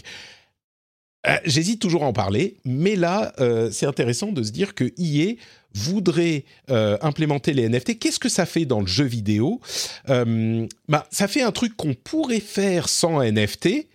J'hésite 1.44 1.82
toujours 1.82 2.06
à 2.06 2.08
en 2.08 2.14
parler, 2.14 2.56
mais 2.64 2.96
là, 2.96 3.34
c'est 3.72 3.86
intéressant 3.86 4.32
de 4.32 4.42
se 4.42 4.52
dire 4.52 4.74
que 4.74 4.86
EA 4.98 5.36
voudrait 5.76 6.46
euh, 6.70 6.98
implémenter 7.02 7.54
les 7.54 7.68
NFT. 7.70 8.00
Qu'est-ce 8.00 8.20
que 8.20 8.30
ça 8.30 8.46
fait 8.46 8.66
dans 8.66 8.82
le 8.82 8.88
jeu 8.88 9.06
vidéo? 9.06 9.62
Euh, 10.10 10.68
bah, 10.88 11.08
Ça 11.12 11.28
fait 11.28 11.42
un 11.42 11.52
truc 11.52 11.76
qu'on 11.76 11.94
pourrait 11.94 12.40
faire 12.40 12.90
sans 12.90 13.22
NFT, 13.22 13.88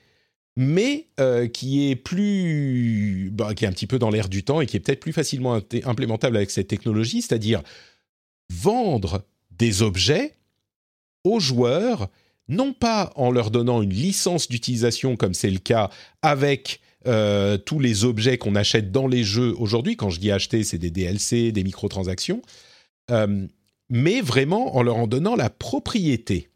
mais 0.56 1.08
euh, 1.18 1.48
qui 1.48 1.90
est 1.90 1.96
plus, 1.96 3.30
bah, 3.32 3.54
qui 3.54 3.64
est 3.64 3.68
un 3.68 3.72
petit 3.72 3.86
peu 3.86 3.98
dans 3.98 4.10
l'air 4.10 4.28
du 4.28 4.44
temps 4.44 4.60
et 4.60 4.66
qui 4.66 4.76
est 4.76 4.80
peut-être 4.80 5.00
plus 5.00 5.12
facilement 5.12 5.60
implémentable 5.84 6.36
avec 6.36 6.50
cette 6.50 6.68
technologie, 6.68 7.22
c'est-à-dire 7.22 7.62
vendre 8.50 9.22
des 9.50 9.82
objets 9.82 10.36
aux 11.24 11.40
joueurs, 11.40 12.08
non 12.48 12.72
pas 12.72 13.12
en 13.16 13.30
leur 13.30 13.50
donnant 13.50 13.82
une 13.82 13.92
licence 13.92 14.48
d'utilisation 14.48 15.16
comme 15.16 15.34
c'est 15.34 15.50
le 15.50 15.58
cas 15.58 15.90
avec 16.22 16.80
euh, 17.06 17.58
tous 17.58 17.78
les 17.78 18.04
objets 18.04 18.38
qu'on 18.38 18.54
achète 18.54 18.90
dans 18.90 19.06
les 19.06 19.24
jeux 19.24 19.54
aujourd'hui. 19.58 19.96
Quand 19.96 20.10
je 20.10 20.20
dis 20.20 20.30
acheter, 20.30 20.64
c'est 20.64 20.78
des 20.78 20.90
DLC, 20.90 21.52
des 21.52 21.64
microtransactions, 21.64 22.42
euh, 23.10 23.46
mais 23.90 24.20
vraiment 24.20 24.76
en 24.76 24.82
leur 24.82 24.96
en 24.96 25.06
donnant 25.06 25.36
la 25.36 25.50
propriété. 25.50 26.48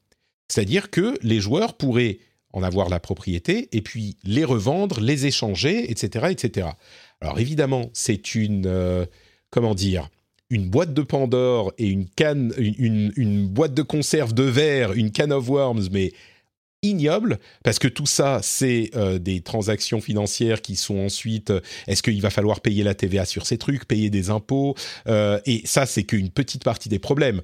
C'est-à-dire 0.48 0.90
que 0.90 1.18
les 1.22 1.40
joueurs 1.40 1.74
pourraient 1.74 2.18
en 2.52 2.62
avoir 2.62 2.88
la 2.88 3.00
propriété 3.00 3.68
et 3.72 3.82
puis 3.82 4.16
les 4.24 4.44
revendre, 4.44 5.00
les 5.00 5.26
échanger, 5.26 5.90
etc., 5.90 6.28
etc. 6.30 6.68
Alors 7.20 7.38
évidemment, 7.38 7.90
c'est 7.92 8.34
une 8.34 8.66
euh, 8.66 9.04
comment 9.50 9.74
dire 9.74 10.08
une 10.50 10.70
boîte 10.70 10.94
de 10.94 11.02
Pandore 11.02 11.74
et 11.76 11.88
une 11.88 12.08
canne, 12.08 12.54
une, 12.56 12.74
une, 12.78 13.12
une 13.16 13.46
boîte 13.46 13.74
de 13.74 13.82
conserve 13.82 14.32
de 14.32 14.44
verre, 14.44 14.92
une 14.92 15.12
can 15.12 15.30
of 15.30 15.46
worms, 15.48 15.88
mais 15.92 16.12
ignoble, 16.82 17.38
parce 17.64 17.78
que 17.78 17.88
tout 17.88 18.06
ça, 18.06 18.40
c'est 18.42 18.90
euh, 18.94 19.18
des 19.18 19.40
transactions 19.40 20.00
financières 20.00 20.62
qui 20.62 20.76
sont 20.76 20.98
ensuite, 20.98 21.50
euh, 21.50 21.60
est-ce 21.86 22.02
qu'il 22.02 22.20
va 22.20 22.30
falloir 22.30 22.60
payer 22.60 22.84
la 22.84 22.94
TVA 22.94 23.24
sur 23.24 23.46
ces 23.46 23.58
trucs, 23.58 23.86
payer 23.86 24.10
des 24.10 24.30
impôts, 24.30 24.76
euh, 25.08 25.40
et 25.44 25.62
ça, 25.64 25.86
c'est 25.86 26.04
qu'une 26.04 26.30
petite 26.30 26.64
partie 26.64 26.88
des 26.88 26.98
problèmes. 26.98 27.42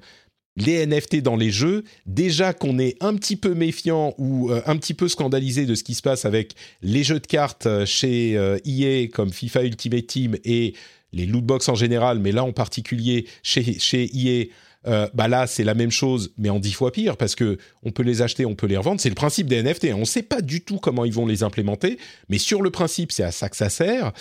les 0.57 0.85
NFT 0.85 1.17
dans 1.21 1.35
les 1.35 1.51
jeux, 1.51 1.83
déjà 2.05 2.53
qu'on 2.53 2.79
est 2.79 2.95
un 3.03 3.13
petit 3.15 3.35
peu 3.35 3.53
méfiant 3.53 4.13
ou 4.17 4.51
un 4.65 4.77
petit 4.77 4.93
peu 4.93 5.09
scandalisé 5.09 5.65
de 5.65 5.75
ce 5.75 5.83
qui 5.83 5.95
se 5.95 6.01
passe 6.01 6.23
avec 6.23 6.53
les 6.81 7.03
jeux 7.03 7.19
de 7.19 7.27
cartes 7.27 7.67
chez 7.83 8.35
EA 8.63 9.07
comme 9.09 9.33
FIFA 9.33 9.63
Ultimate 9.63 10.07
Team 10.07 10.37
et 10.45 10.73
les 11.11 11.25
lootbox 11.25 11.67
en 11.67 11.75
général, 11.75 12.19
mais 12.19 12.31
là 12.31 12.45
en 12.45 12.53
particulier 12.53 13.25
chez, 13.43 13.77
chez 13.79 14.09
EA, 14.13 14.45
bah 14.85 15.27
là 15.27 15.47
c'est 15.47 15.63
la 15.63 15.73
même 15.73 15.91
chose, 15.91 16.33
mais 16.37 16.49
en 16.49 16.59
dix 16.59 16.73
fois 16.73 16.91
pire 16.91 17.17
parce 17.17 17.35
que 17.35 17.57
on 17.83 17.91
peut 17.91 18.03
les 18.03 18.21
acheter, 18.21 18.45
on 18.45 18.55
peut 18.55 18.67
les 18.67 18.77
revendre. 18.77 19.01
C'est 19.01 19.09
le 19.09 19.15
principe 19.15 19.47
des 19.47 19.61
NFT. 19.63 19.87
On 19.93 19.99
ne 19.99 20.05
sait 20.05 20.23
pas 20.23 20.41
du 20.41 20.61
tout 20.61 20.77
comment 20.77 21.05
ils 21.05 21.13
vont 21.13 21.25
les 21.25 21.43
implémenter, 21.43 21.97
mais 22.29 22.37
sur 22.37 22.61
le 22.61 22.69
principe, 22.69 23.11
c'est 23.11 23.23
à 23.23 23.31
ça 23.31 23.49
que 23.49 23.57
ça 23.57 23.69
sert 23.69 24.13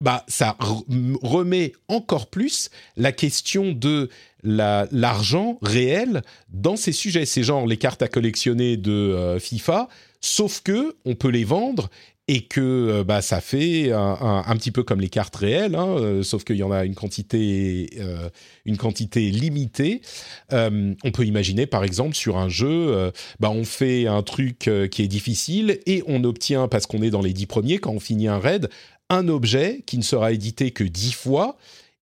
bah, 0.00 0.24
ça 0.28 0.56
remet 0.60 1.72
encore 1.88 2.26
plus 2.26 2.70
la 2.96 3.12
question 3.12 3.72
de 3.72 4.10
l'argent 4.42 5.58
réel 5.62 6.22
dans 6.50 6.76
ces 6.76 6.92
sujets. 6.92 7.26
C'est 7.26 7.42
genre 7.42 7.66
les 7.66 7.78
cartes 7.78 8.02
à 8.02 8.08
collectionner 8.08 8.76
de 8.76 8.92
euh, 8.92 9.38
FIFA, 9.38 9.88
sauf 10.20 10.60
que 10.60 10.96
on 11.04 11.14
peut 11.14 11.30
les 11.30 11.44
vendre 11.44 11.88
et 12.28 12.42
que 12.42 12.60
euh, 12.60 13.04
bah, 13.04 13.22
ça 13.22 13.40
fait 13.40 13.92
un, 13.92 14.56
petit 14.56 14.70
peu 14.70 14.82
comme 14.82 15.00
les 15.00 15.08
cartes 15.08 15.36
réelles, 15.36 15.74
hein, 15.74 15.96
euh, 15.98 16.22
sauf 16.22 16.44
qu'il 16.44 16.56
y 16.56 16.62
en 16.62 16.72
a 16.72 16.84
une 16.84 16.94
quantité, 16.94 17.88
une 18.64 18.76
quantité 18.76 19.30
limitée. 19.30 20.00
on 20.50 21.10
peut 21.12 21.24
imaginer, 21.24 21.66
par 21.66 21.84
exemple, 21.84 22.14
sur 22.14 22.36
un 22.36 22.48
jeu, 22.48 23.12
bah, 23.40 23.50
on 23.50 23.64
fait 23.64 24.06
un 24.06 24.22
truc 24.22 24.70
qui 24.90 25.02
est 25.02 25.08
difficile 25.08 25.80
et 25.86 26.02
on 26.06 26.24
obtient, 26.24 26.68
parce 26.68 26.86
qu'on 26.86 27.02
est 27.02 27.10
dans 27.10 27.22
les 27.22 27.32
dix 27.32 27.46
premiers, 27.46 27.78
quand 27.78 27.92
on 27.92 28.00
finit 28.00 28.28
un 28.28 28.38
raid, 28.38 28.68
un 29.08 29.28
objet 29.28 29.82
qui 29.86 29.98
ne 29.98 30.02
sera 30.02 30.32
édité 30.32 30.72
que 30.72 30.84
dix 30.84 31.12
fois 31.12 31.56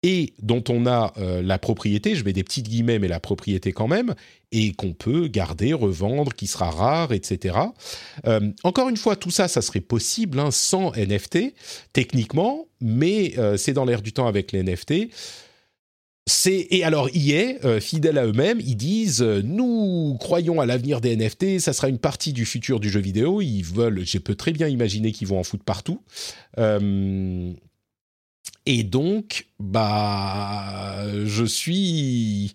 et 0.03 0.33
dont 0.41 0.65
on 0.69 0.87
a 0.87 1.13
euh, 1.19 1.43
la 1.43 1.59
propriété, 1.59 2.15
je 2.15 2.25
mets 2.25 2.33
des 2.33 2.43
petites 2.43 2.69
guillemets, 2.69 2.99
mais 2.99 3.09
la 3.09 3.21
propriété 3.21 3.73
quand 3.73 3.89
même, 3.89 4.15
et 4.53 4.73
qu'on 4.73 4.93
peut 4.93 5.29
garder, 5.29 5.73
revendre, 5.73 6.35
qui 6.35 6.47
sera 6.47 6.71
rare, 6.71 7.13
etc. 7.13 7.59
Euh, 8.27 8.51
encore 8.65 8.89
une 8.89 8.97
fois, 8.97 9.17
tout 9.17 9.31
ça, 9.31 9.49
ça 9.49 9.61
serait 9.63 9.81
possible 9.81 10.39
hein, 10.41 10.51
sans 10.51 10.93
NFT, 10.93 11.55
techniquement, 11.93 12.67
mais 12.81 13.35
euh, 13.39 13.57
c'est 13.57 13.73
dans 13.73 13.85
l'air 13.85 14.03
du 14.03 14.13
temps 14.13 14.27
avec 14.27 14.53
les 14.53 14.63
NFT 14.63 15.11
et 16.47 16.85
alors 16.85 17.09
EA, 17.15 17.59
euh, 17.65 17.81
fidèles 17.81 18.19
à 18.19 18.27
eux-mêmes, 18.27 18.61
ils 18.61 18.77
disent 18.77 19.23
nous 19.23 20.17
croyons 20.21 20.61
à 20.61 20.67
l'avenir 20.67 21.01
des 21.01 21.17
NFT, 21.17 21.59
ça 21.59 21.73
sera 21.73 21.89
une 21.89 21.99
partie 21.99 22.33
du 22.33 22.45
futur 22.45 22.81
du 22.81 22.89
jeu 22.89 23.01
vidéo. 23.01 23.41
Ils 23.41 23.63
veulent, 23.63 24.05
je 24.05 24.19
peux 24.19 24.35
très 24.35 24.53
bien 24.53 24.69
imaginer 24.69 25.13
qu'ils 25.13 25.29
vont 25.29 25.39
en 25.39 25.43
foutre 25.43 25.65
partout. 25.65 26.03
Euh, 26.59 27.53
et 28.67 28.83
donc, 28.83 29.47
bah, 29.59 31.05
je 31.25 31.45
suis, 31.45 32.55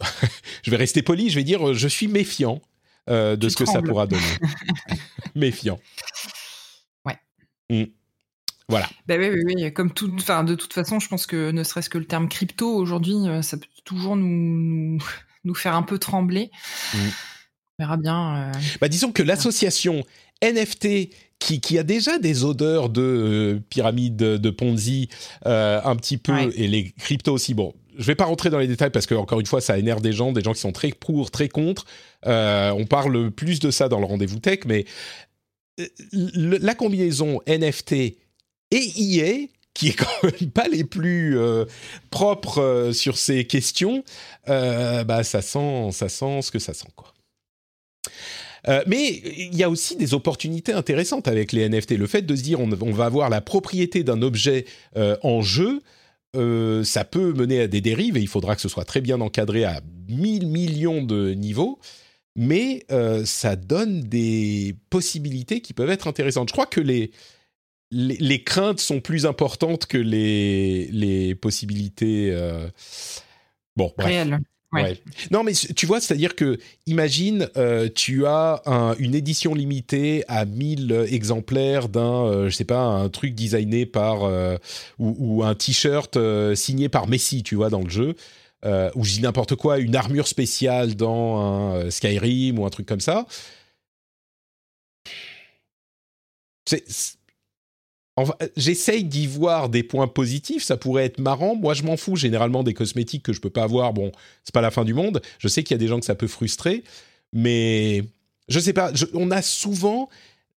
je 0.62 0.70
vais 0.70 0.76
rester 0.76 1.02
poli, 1.02 1.30
je 1.30 1.36
vais 1.36 1.44
dire, 1.44 1.74
je 1.74 1.88
suis 1.88 2.08
méfiant 2.08 2.60
de 3.08 3.48
ce 3.48 3.56
que 3.56 3.64
ça 3.64 3.82
pourra 3.82 4.06
donner. 4.06 4.22
méfiant. 5.36 5.78
Ouais. 7.04 7.18
Mm. 7.70 7.84
Voilà. 8.68 8.88
Ben 9.06 9.20
oui, 9.20 9.28
oui, 9.30 9.54
oui, 9.56 9.72
comme 9.72 9.92
tout, 9.92 10.12
enfin, 10.16 10.42
de 10.42 10.56
toute 10.56 10.72
façon, 10.72 10.98
je 10.98 11.08
pense 11.08 11.26
que 11.26 11.52
ne 11.52 11.62
serait-ce 11.62 11.88
que 11.88 11.98
le 11.98 12.04
terme 12.04 12.28
crypto 12.28 12.68
aujourd'hui, 12.74 13.14
euh, 13.28 13.42
ça 13.42 13.56
peut 13.56 13.66
toujours 13.84 14.16
nous, 14.16 14.98
nous, 15.44 15.54
faire 15.54 15.76
un 15.76 15.82
peu 15.82 15.98
trembler. 15.98 16.50
Mm. 16.94 16.98
On 16.98 17.84
verra 17.84 17.96
bien. 17.96 18.36
Euh, 18.36 18.52
bah, 18.80 18.88
disons 18.88 19.12
que 19.12 19.22
l'association 19.22 20.04
NFT 20.42 21.10
qui, 21.38 21.60
qui, 21.60 21.78
a 21.78 21.82
déjà 21.82 22.18
des 22.18 22.44
odeurs 22.44 22.88
de 22.88 23.02
euh, 23.02 23.60
pyramide 23.68 24.16
de 24.16 24.50
Ponzi 24.50 25.08
un 25.44 25.96
petit 25.96 26.18
peu 26.18 26.52
et 26.54 26.66
les 26.66 26.92
cryptos 26.92 27.34
aussi. 27.34 27.54
Bon, 27.54 27.74
je 27.98 28.04
vais 28.04 28.14
pas 28.14 28.24
rentrer 28.24 28.50
dans 28.50 28.58
les 28.58 28.66
détails 28.66 28.90
parce 28.90 29.06
que 29.06 29.14
encore 29.14 29.40
une 29.40 29.46
fois, 29.46 29.60
ça 29.60 29.78
énerve 29.78 30.00
des 30.00 30.12
gens, 30.12 30.32
des 30.32 30.42
gens 30.42 30.52
qui 30.52 30.60
sont 30.60 30.72
très 30.72 30.90
pour, 30.90 31.30
très 31.30 31.48
contre. 31.48 31.84
on 32.24 32.86
parle 32.88 33.30
plus 33.30 33.60
de 33.60 33.70
ça 33.70 33.88
dans 33.88 34.00
le 34.00 34.06
rendez-vous 34.06 34.38
tech, 34.38 34.60
mais 34.66 34.84
la 36.22 36.74
combinaison 36.74 37.40
NFT 37.46 37.92
et 37.92 38.16
EA, 38.72 39.48
qui 39.76 39.88
est 39.88 39.92
quand 39.92 40.22
même 40.22 40.50
pas 40.50 40.68
les 40.68 40.84
plus 40.84 41.38
euh, 41.38 41.64
propres 42.10 42.62
euh, 42.62 42.92
sur 42.92 43.18
ces 43.18 43.46
questions, 43.46 44.02
euh, 44.48 45.04
bah 45.04 45.22
ça 45.22 45.42
sent, 45.42 45.90
ça 45.92 46.08
sent 46.08 46.42
ce 46.42 46.50
que 46.50 46.58
ça 46.58 46.74
sent 46.74 46.88
quoi. 46.96 47.12
Mais 48.86 49.22
il 49.36 49.56
y 49.56 49.62
a 49.62 49.70
aussi 49.70 49.96
des 49.96 50.14
opportunités 50.14 50.72
intéressantes 50.72 51.28
avec 51.28 51.52
les 51.52 51.68
NFT. 51.68 51.92
Le 51.92 52.06
fait 52.06 52.22
de 52.22 52.34
se 52.34 52.42
dire 52.42 52.60
on, 52.60 52.68
va 52.68 53.04
avoir 53.04 53.30
la 53.30 53.40
propriété 53.40 54.02
d'un 54.02 54.22
objet 54.22 54.64
en 55.22 55.42
jeu, 55.42 55.82
ça 56.34 57.04
peut 57.04 57.32
mener 57.32 57.60
à 57.60 57.68
des 57.68 57.80
dérives 57.80 58.16
et 58.16 58.20
il 58.20 58.28
faudra 58.28 58.56
que 58.56 58.62
ce 58.62 58.68
soit 58.68 58.84
très 58.84 59.00
bien 59.00 59.20
encadré 59.20 59.64
à 59.64 59.80
1000 60.08 60.48
millions 60.48 61.02
de 61.02 61.32
niveaux. 61.32 61.78
Mais 62.34 62.86
ça 63.24 63.56
donne 63.56 64.00
des 64.00 64.74
possibilités 64.90 65.60
qui 65.60 65.72
peuvent 65.72 65.90
être 65.90 66.08
intéressantes. 66.08 66.48
Je 66.48 66.52
crois 66.52 66.66
que 66.66 66.80
les, 66.80 67.12
les, 67.90 68.42
craintes 68.42 68.80
sont 68.80 69.00
plus 69.00 69.26
importantes 69.26 69.86
que 69.86 69.98
les, 69.98 70.86
les 70.86 71.34
possibilités. 71.34 72.30
Euh, 72.32 72.68
bon, 73.76 73.92
bref. 73.96 74.28
Non, 75.30 75.42
mais 75.42 75.52
tu 75.52 75.86
vois, 75.86 76.00
c'est-à-dire 76.00 76.34
que, 76.34 76.58
imagine, 76.86 77.48
euh, 77.56 77.88
tu 77.94 78.26
as 78.26 78.62
une 78.98 79.14
édition 79.14 79.54
limitée 79.54 80.24
à 80.28 80.44
1000 80.44 81.06
exemplaires 81.10 81.88
d'un, 81.88 82.26
euh, 82.26 82.48
je 82.48 82.56
sais 82.56 82.64
pas, 82.64 82.80
un 82.80 83.08
truc 83.08 83.34
designé 83.34 83.86
par, 83.86 84.22
ou, 84.98 85.16
ou, 85.18 85.44
un 85.44 85.54
t-shirt 85.54 86.18
signé 86.54 86.88
par 86.88 87.06
Messi, 87.06 87.42
tu 87.42 87.54
vois, 87.54 87.70
dans 87.70 87.82
le 87.82 87.90
jeu, 87.90 88.14
ou 88.94 89.04
je 89.04 89.12
dis 89.12 89.20
n'importe 89.20 89.54
quoi, 89.54 89.78
une 89.78 89.96
armure 89.96 90.28
spéciale 90.28 90.94
dans 90.94 91.38
un 91.38 91.90
Skyrim 91.90 92.58
ou 92.58 92.66
un 92.66 92.70
truc 92.70 92.86
comme 92.86 93.00
ça. 93.00 93.26
C'est 96.66 97.15
J'essaye 98.56 99.04
d'y 99.04 99.26
voir 99.26 99.68
des 99.68 99.82
points 99.82 100.08
positifs, 100.08 100.64
ça 100.64 100.76
pourrait 100.76 101.04
être 101.04 101.18
marrant. 101.18 101.54
Moi, 101.54 101.74
je 101.74 101.82
m'en 101.82 101.96
fous 101.96 102.16
généralement 102.16 102.62
des 102.62 102.72
cosmétiques 102.72 103.22
que 103.22 103.34
je 103.34 103.40
peux 103.40 103.50
pas 103.50 103.64
avoir. 103.64 103.92
Bon, 103.92 104.10
c'est 104.42 104.54
pas 104.54 104.62
la 104.62 104.70
fin 104.70 104.84
du 104.84 104.94
monde. 104.94 105.20
Je 105.38 105.48
sais 105.48 105.62
qu'il 105.62 105.74
y 105.74 105.78
a 105.78 105.78
des 105.78 105.88
gens 105.88 106.00
que 106.00 106.06
ça 106.06 106.14
peut 106.14 106.26
frustrer, 106.26 106.82
mais 107.32 108.04
je 108.48 108.58
sais 108.58 108.72
pas. 108.72 108.90
on 109.12 109.30
a 109.30 109.42
souvent 109.42 110.08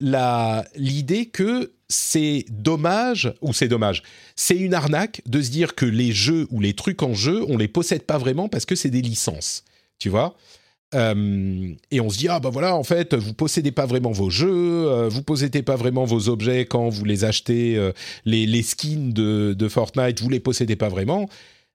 l'idée 0.01 1.27
que 1.27 1.73
c'est 1.89 2.45
dommage 2.51 3.35
ou 3.41 3.53
c'est 3.53 3.69
dommage. 3.69 4.03
C'est 4.37 4.57
une 4.57 4.75
arnaque 4.75 5.23
de 5.27 5.43
se 5.43 5.51
dire 5.51 5.75
que 5.75 5.87
les 5.87 6.13
jeux 6.13 6.47
ou 6.51 6.61
les 6.61 6.75
trucs 6.75 7.03
en 7.03 7.15
jeu, 7.15 7.45
on 7.49 7.57
les 7.57 7.69
possède 7.69 8.03
pas 8.03 8.19
vraiment 8.19 8.49
parce 8.49 8.67
que 8.67 8.77
c'est 8.77 8.91
des 8.91 9.03
licences. 9.03 9.65
Tu 9.99 10.09
vois 10.11 10.37
euh, 10.95 11.75
et 11.91 12.01
on 12.01 12.09
se 12.09 12.17
dit 12.17 12.29
ah 12.29 12.41
bah 12.41 12.49
voilà 12.49 12.75
en 12.75 12.83
fait 12.83 13.13
vous 13.13 13.35
possédez 13.35 13.73
pas 13.73 13.85
vraiment 13.85 14.11
vos 14.11 14.31
jeux, 14.31 14.89
euh, 14.89 15.09
vous 15.11 15.23
possédez 15.23 15.63
pas 15.63 15.77
vraiment 15.77 16.07
vos 16.07 16.31
objets 16.31 16.65
quand 16.65 16.89
vous 16.89 17.05
les 17.05 17.25
achetez, 17.25 17.77
euh, 17.77 17.93
les, 18.25 18.47
les, 18.47 18.63
skins 18.63 19.13
de, 19.13 19.53
de, 19.53 19.69
Fortnite 19.69 20.23
vous 20.23 20.31
les 20.31 20.41
possédez 20.41 20.77
pas 20.77 20.89
vraiment. 20.89 21.29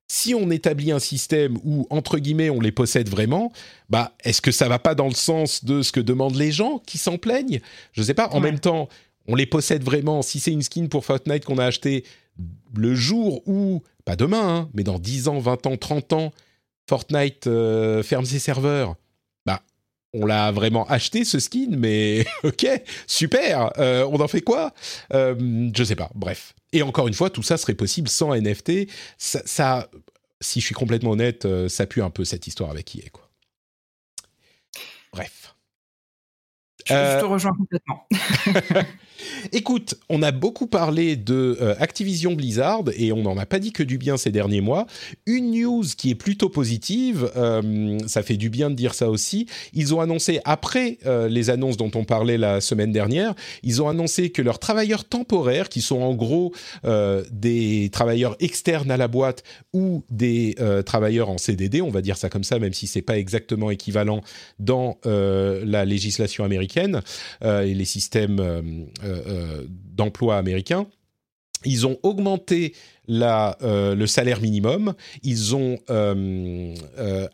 Si 0.08 0.34
on 0.34 0.50
établit 0.50 0.90
un 0.90 0.98
système 0.98 1.56
où 1.62 1.86
entre 1.90 2.18
guillemets 2.18 2.50
on 2.50 2.60
les 2.60 2.72
possède 2.72 3.08
vraiment, 3.08 3.52
bah 3.88 4.12
est-ce 4.24 4.42
que 4.42 4.50
ça 4.50 4.68
va 4.68 4.80
pas 4.80 4.96
dans 4.96 5.06
le 5.06 5.14
sens 5.14 5.64
de 5.64 5.82
ce 5.82 5.92
que 5.92 6.00
demandent 6.00 6.36
les 6.36 6.50
gens 6.50 6.80
qui 6.84 6.98
s'en 6.98 7.16
plaignent? 7.16 7.60
Je 7.92 8.02
sais 8.02 8.14
pas. 8.14 8.28
En 8.32 8.40
même 8.40 8.58
temps, 8.58 8.88
on 9.28 9.36
les 9.36 9.46
possède 9.46 9.84
vraiment. 9.84 10.22
Si 10.22 10.40
c'est 10.40 10.52
une 10.52 10.62
skin 10.62 10.88
pour 10.88 11.04
Fortnite 11.04 11.44
qu'on 11.44 11.58
a 11.58 11.64
acheté 11.64 12.04
le 12.76 12.94
jour 12.96 13.42
où, 13.46 13.82
pas 14.04 14.16
demain, 14.16 14.56
hein, 14.56 14.68
mais 14.74 14.82
dans 14.82 14.98
10 14.98 15.28
ans, 15.28 15.38
20 15.38 15.66
ans, 15.68 15.76
30 15.76 16.12
ans, 16.12 16.32
Fortnite 16.86 17.48
ferme 18.02 18.24
ses 18.26 18.40
serveurs 18.40 18.96
on 20.14 20.24
l'a 20.24 20.52
vraiment 20.52 20.86
acheté 20.86 21.24
ce 21.24 21.38
skin, 21.38 21.68
mais 21.70 22.24
ok, 22.44 22.66
super. 23.06 23.72
Euh, 23.78 24.08
on 24.10 24.20
en 24.20 24.28
fait 24.28 24.40
quoi? 24.40 24.72
Euh, 25.12 25.70
Je 25.74 25.84
sais 25.84 25.96
pas. 25.96 26.10
Bref. 26.14 26.54
Et 26.72 26.82
encore 26.82 27.08
une 27.08 27.14
fois, 27.14 27.30
tout 27.30 27.42
ça 27.42 27.56
serait 27.56 27.74
possible 27.74 28.08
sans 28.08 28.34
NFT. 28.34 28.88
Ça, 29.18 29.88
si 30.40 30.60
je 30.60 30.66
suis 30.66 30.74
complètement 30.74 31.10
honnête, 31.10 31.44
euh, 31.44 31.68
ça 31.68 31.86
pue 31.86 32.02
un 32.02 32.10
peu 32.10 32.24
cette 32.24 32.46
histoire 32.46 32.70
avec 32.70 32.94
EA, 32.96 33.10
quoi. 33.10 33.28
Bref. 35.12 35.54
Je, 36.86 37.20
te 37.20 37.24
rejoins 37.24 37.52
complètement. 37.52 38.06
Écoute, 39.52 39.94
on 40.08 40.22
a 40.22 40.32
beaucoup 40.32 40.66
parlé 40.66 41.16
de 41.16 41.56
euh, 41.60 41.74
Activision 41.78 42.32
Blizzard 42.32 42.84
et 42.96 43.12
on 43.12 43.22
n'en 43.22 43.36
a 43.38 43.46
pas 43.46 43.58
dit 43.58 43.72
que 43.72 43.82
du 43.82 43.98
bien 43.98 44.16
ces 44.16 44.30
derniers 44.30 44.60
mois. 44.60 44.86
Une 45.26 45.52
news 45.52 45.84
qui 45.96 46.10
est 46.10 46.14
plutôt 46.14 46.48
positive, 46.48 47.30
euh, 47.36 47.98
ça 48.06 48.22
fait 48.22 48.36
du 48.36 48.50
bien 48.50 48.70
de 48.70 48.74
dire 48.74 48.94
ça 48.94 49.10
aussi. 49.10 49.46
Ils 49.72 49.94
ont 49.94 50.00
annoncé, 50.00 50.40
après 50.44 50.98
euh, 51.06 51.28
les 51.28 51.50
annonces 51.50 51.76
dont 51.76 51.90
on 51.94 52.04
parlait 52.04 52.38
la 52.38 52.60
semaine 52.60 52.92
dernière, 52.92 53.34
ils 53.62 53.82
ont 53.82 53.88
annoncé 53.88 54.30
que 54.30 54.42
leurs 54.42 54.58
travailleurs 54.58 55.04
temporaires, 55.04 55.68
qui 55.68 55.80
sont 55.80 56.00
en 56.00 56.14
gros 56.14 56.52
des 57.30 57.90
travailleurs 57.92 58.36
externes 58.40 58.90
à 58.90 58.96
la 58.96 59.08
boîte 59.08 59.42
ou 59.72 60.04
des 60.10 60.56
travailleurs 60.86 61.28
en 61.28 61.38
CDD, 61.38 61.80
on 61.80 61.90
va 61.90 62.02
dire 62.02 62.16
ça 62.16 62.28
comme 62.28 62.44
ça, 62.44 62.58
même 62.58 62.72
si 62.72 62.86
c'est 62.86 63.02
pas 63.02 63.18
exactement 63.18 63.70
équivalent 63.70 64.22
dans 64.58 64.98
la 65.04 65.84
législation 65.84 66.44
américaine 66.44 67.00
et 67.42 67.74
les 67.74 67.84
systèmes 67.84 68.40
euh, 69.26 69.64
d'emploi 69.68 70.36
américain, 70.36 70.86
ils 71.64 71.86
ont 71.86 71.98
augmenté 72.02 72.74
la, 73.06 73.58
euh, 73.62 73.94
le 73.94 74.06
salaire 74.06 74.40
minimum, 74.40 74.94
ils 75.22 75.54
ont 75.54 75.78
euh, 75.90 76.74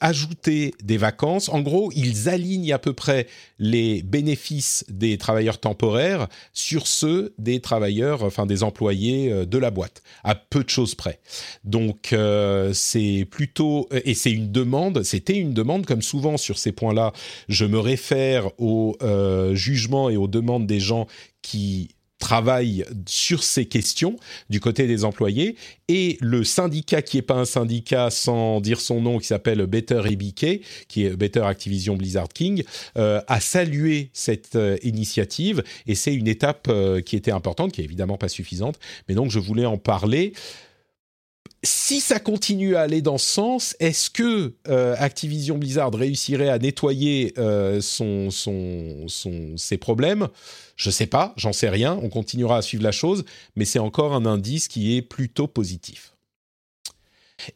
ajouté 0.01 0.75
des 0.83 0.97
vacances. 0.97 1.49
En 1.49 1.61
gros, 1.61 1.93
ils 1.95 2.29
alignent 2.29 2.73
à 2.73 2.79
peu 2.79 2.93
près 2.93 3.29
les 3.61 4.03
bénéfices 4.03 4.85
des 4.89 5.17
travailleurs 5.17 5.59
temporaires 5.59 6.29
sur 6.53 6.89
ceux 6.89 7.35
des 7.39 7.61
travailleurs, 7.61 8.25
enfin 8.25 8.47
des 8.47 8.65
employés 8.65 9.47
de 9.47 9.59
la 9.59 9.71
boîte, 9.71 10.03
à 10.25 10.35
peu 10.35 10.65
de 10.65 10.69
choses 10.69 10.97
près. 10.97 11.21
Donc 11.63 12.15
c'est 12.73 13.29
plutôt 13.31 13.89
et 14.05 14.15
c'est 14.15 14.33
une 14.33 14.51
demande, 14.51 15.05
c'était 15.05 15.37
une 15.37 15.55
demande 15.55 15.87
comme 15.87 16.03
souvent 16.03 16.37
sur 16.37 16.59
ces 16.59 16.73
points-là. 16.73 17.13
Je 17.49 17.65
me 17.65 17.79
réfère 17.79 18.51
aux 18.61 18.97
jugements 19.53 20.11
et 20.11 20.17
aux 20.17 20.29
demandes 20.29 20.67
des 20.67 20.81
gens 20.81 21.07
qui 21.43 21.91
travaille 22.21 22.85
sur 23.07 23.43
ces 23.43 23.65
questions 23.65 24.17
du 24.51 24.61
côté 24.61 24.87
des 24.87 25.05
employés. 25.05 25.57
Et 25.89 26.17
le 26.21 26.45
syndicat 26.45 27.03
qui 27.03 27.17
n'est 27.17 27.23
pas 27.23 27.35
un 27.35 27.45
syndicat 27.45 28.11
sans 28.11 28.61
dire 28.61 28.81
son 28.81 29.01
nom 29.01 29.19
qui 29.19 29.27
s'appelle 29.27 29.67
Better 29.67 30.03
EBK 30.09 30.61
qui 30.87 31.07
est 31.07 31.17
Better 31.17 31.41
Activision 31.41 31.97
Blizzard 31.97 32.29
King 32.29 32.63
euh, 32.97 33.21
a 33.27 33.41
salué 33.41 34.11
cette 34.13 34.55
euh, 34.55 34.77
initiative. 34.85 35.65
Et 35.89 35.97
c'est 35.97 36.15
une 36.15 36.29
étape 36.29 36.69
euh, 36.69 37.01
qui 37.01 37.17
était 37.17 37.33
importante 37.33 37.73
qui 37.73 37.81
est 37.81 37.85
évidemment 37.85 38.19
pas 38.19 38.29
suffisante. 38.29 38.79
Mais 39.09 39.15
donc 39.17 39.31
je 39.31 39.41
voulais 39.41 39.67
en 39.67 39.79
parler. 39.79 40.35
Si 41.63 42.01
ça 42.01 42.21
continue 42.21 42.77
à 42.77 42.83
aller 42.83 43.03
dans 43.03 43.19
ce 43.19 43.27
sens, 43.27 43.77
est-ce 43.81 44.09
que 44.09 44.55
Activision 44.97 45.59
Blizzard 45.59 45.93
réussirait 45.93 46.49
à 46.49 46.59
nettoyer 46.59 47.35
son, 47.83 48.31
son, 48.31 49.05
son, 49.09 49.59
ses 49.59 49.77
problèmes? 49.77 50.29
Je 50.81 50.89
sais 50.89 51.07
pas, 51.07 51.35
j'en 51.37 51.53
sais 51.53 51.69
rien, 51.69 51.99
on 52.03 52.09
continuera 52.09 52.57
à 52.57 52.63
suivre 52.63 52.83
la 52.83 52.91
chose, 52.91 53.27
mais 53.55 53.67
c'est 53.67 53.79
encore 53.79 54.15
un 54.15 54.25
indice 54.25 54.67
qui 54.67 54.97
est 54.97 55.03
plutôt 55.03 55.47
positif. 55.47 56.15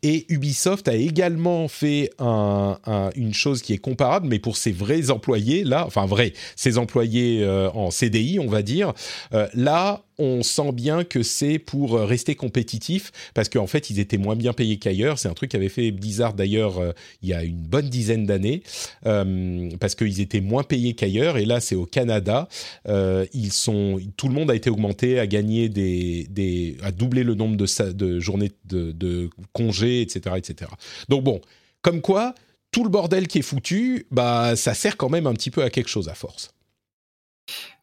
Et 0.02 0.26
Ubisoft 0.28 0.88
a 0.88 0.94
également 0.94 1.68
fait 1.68 2.10
une 2.18 3.32
chose 3.32 3.62
qui 3.62 3.72
est 3.72 3.78
comparable, 3.78 4.26
mais 4.28 4.38
pour 4.38 4.58
ses 4.58 4.72
vrais 4.72 5.10
employés, 5.10 5.64
là, 5.64 5.86
enfin 5.86 6.04
vrais, 6.04 6.34
ses 6.54 6.76
employés 6.76 7.42
euh, 7.42 7.70
en 7.70 7.90
CDI, 7.90 8.38
on 8.38 8.48
va 8.48 8.62
dire, 8.62 8.92
euh, 9.32 9.48
là, 9.54 10.04
on 10.18 10.42
sent 10.42 10.72
bien 10.72 11.04
que 11.04 11.22
c'est 11.22 11.58
pour 11.58 11.96
euh, 11.96 12.04
rester 12.04 12.34
compétitif 12.34 13.12
parce 13.34 13.48
qu'en 13.48 13.66
fait 13.66 13.90
ils 13.90 13.98
étaient 13.98 14.18
moins 14.18 14.36
bien 14.36 14.52
payés 14.52 14.78
qu'ailleurs. 14.78 15.18
C'est 15.18 15.28
un 15.28 15.34
truc 15.34 15.50
qu'avait 15.50 15.68
fait 15.68 15.90
Blizzard 15.90 16.34
d'ailleurs 16.34 16.78
euh, 16.78 16.92
il 17.22 17.28
y 17.28 17.34
a 17.34 17.42
une 17.42 17.62
bonne 17.62 17.88
dizaine 17.88 18.26
d'années 18.26 18.62
euh, 19.06 19.70
parce 19.80 19.94
qu'ils 19.94 20.20
étaient 20.20 20.40
moins 20.40 20.62
payés 20.62 20.94
qu'ailleurs. 20.94 21.36
Et 21.36 21.44
là 21.44 21.60
c'est 21.60 21.74
au 21.74 21.86
Canada. 21.86 22.48
ils 22.86 23.52
sont, 23.52 24.00
tout 24.16 24.28
le 24.28 24.34
monde 24.34 24.50
a 24.50 24.54
été 24.54 24.70
augmenté, 24.70 25.18
à 25.18 25.26
gagner 25.26 25.68
des, 25.68 26.26
des 26.30 26.76
à 26.82 26.92
doubler 26.92 27.24
le 27.24 27.34
nombre 27.34 27.56
de, 27.56 27.92
de 27.92 28.20
journées 28.20 28.52
de, 28.66 28.92
de 28.92 29.30
congés, 29.52 30.02
etc., 30.02 30.36
etc. 30.36 30.70
Donc 31.08 31.24
bon, 31.24 31.40
comme 31.82 32.00
quoi 32.00 32.34
tout 32.70 32.82
le 32.82 32.90
bordel 32.90 33.28
qui 33.28 33.38
est 33.38 33.42
foutu, 33.42 34.06
bah 34.10 34.56
ça 34.56 34.74
sert 34.74 34.96
quand 34.96 35.08
même 35.08 35.26
un 35.26 35.34
petit 35.34 35.50
peu 35.50 35.62
à 35.62 35.70
quelque 35.70 35.88
chose 35.88 36.08
à 36.08 36.14
force. 36.14 36.53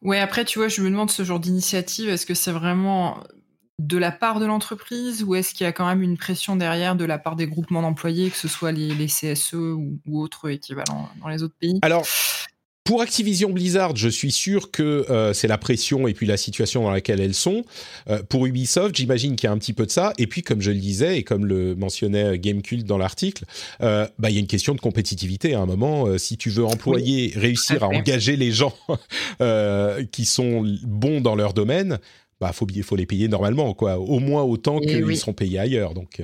Ouais, 0.02 0.18
après, 0.18 0.44
tu 0.44 0.58
vois, 0.58 0.68
je 0.68 0.82
me 0.82 0.90
demande 0.90 1.10
ce 1.10 1.22
genre 1.22 1.40
d'initiative, 1.40 2.08
est-ce 2.08 2.26
que 2.26 2.34
c'est 2.34 2.52
vraiment 2.52 3.22
de 3.78 3.98
la 3.98 4.12
part 4.12 4.38
de 4.38 4.46
l'entreprise 4.46 5.24
ou 5.24 5.34
est-ce 5.34 5.54
qu'il 5.54 5.64
y 5.64 5.68
a 5.68 5.72
quand 5.72 5.86
même 5.86 6.02
une 6.02 6.16
pression 6.16 6.56
derrière 6.56 6.94
de 6.94 7.04
la 7.04 7.18
part 7.18 7.36
des 7.36 7.46
groupements 7.46 7.82
d'employés, 7.82 8.30
que 8.30 8.36
ce 8.36 8.48
soit 8.48 8.72
les, 8.72 9.06
CSE 9.06 9.54
ou, 9.54 10.00
autres 10.12 10.50
équivalents 10.50 11.08
dans 11.20 11.28
les 11.28 11.42
autres 11.42 11.56
pays? 11.58 11.78
Pour 12.84 13.00
Activision 13.00 13.50
Blizzard, 13.50 13.94
je 13.94 14.08
suis 14.08 14.32
sûr 14.32 14.72
que 14.72 15.06
euh, 15.08 15.32
c'est 15.32 15.46
la 15.46 15.56
pression 15.56 16.08
et 16.08 16.14
puis 16.14 16.26
la 16.26 16.36
situation 16.36 16.82
dans 16.82 16.90
laquelle 16.90 17.20
elles 17.20 17.34
sont. 17.34 17.64
Euh, 18.10 18.22
pour 18.28 18.44
Ubisoft, 18.44 18.96
j'imagine 18.96 19.36
qu'il 19.36 19.46
y 19.46 19.50
a 19.50 19.52
un 19.52 19.58
petit 19.58 19.72
peu 19.72 19.86
de 19.86 19.90
ça. 19.90 20.12
Et 20.18 20.26
puis, 20.26 20.42
comme 20.42 20.60
je 20.60 20.72
le 20.72 20.78
disais 20.78 21.18
et 21.18 21.22
comme 21.22 21.46
le 21.46 21.76
mentionnait 21.76 22.38
Gamecult 22.38 22.84
dans 22.84 22.98
l'article, 22.98 23.44
euh, 23.82 24.08
bah, 24.18 24.30
il 24.30 24.34
y 24.34 24.36
a 24.38 24.40
une 24.40 24.48
question 24.48 24.74
de 24.74 24.80
compétitivité 24.80 25.54
à 25.54 25.60
un 25.60 25.66
moment. 25.66 26.18
si 26.18 26.36
tu 26.36 26.50
veux 26.50 26.64
employer, 26.64 27.32
réussir 27.36 27.84
à 27.84 27.88
engager 27.88 28.36
les 28.36 28.50
gens 28.50 28.74
qui 30.10 30.24
sont 30.24 30.64
bons 30.82 31.20
dans 31.20 31.36
leur 31.36 31.54
domaine, 31.54 31.98
bah 32.40 32.52
faut, 32.52 32.66
faut 32.82 32.96
les 32.96 33.06
payer 33.06 33.28
normalement, 33.28 33.74
quoi. 33.74 33.98
Au 33.98 34.18
moins 34.18 34.42
autant 34.42 34.80
qu'ils 34.80 35.16
seront 35.16 35.34
payés 35.34 35.60
ailleurs. 35.60 35.94
Donc 35.94 36.20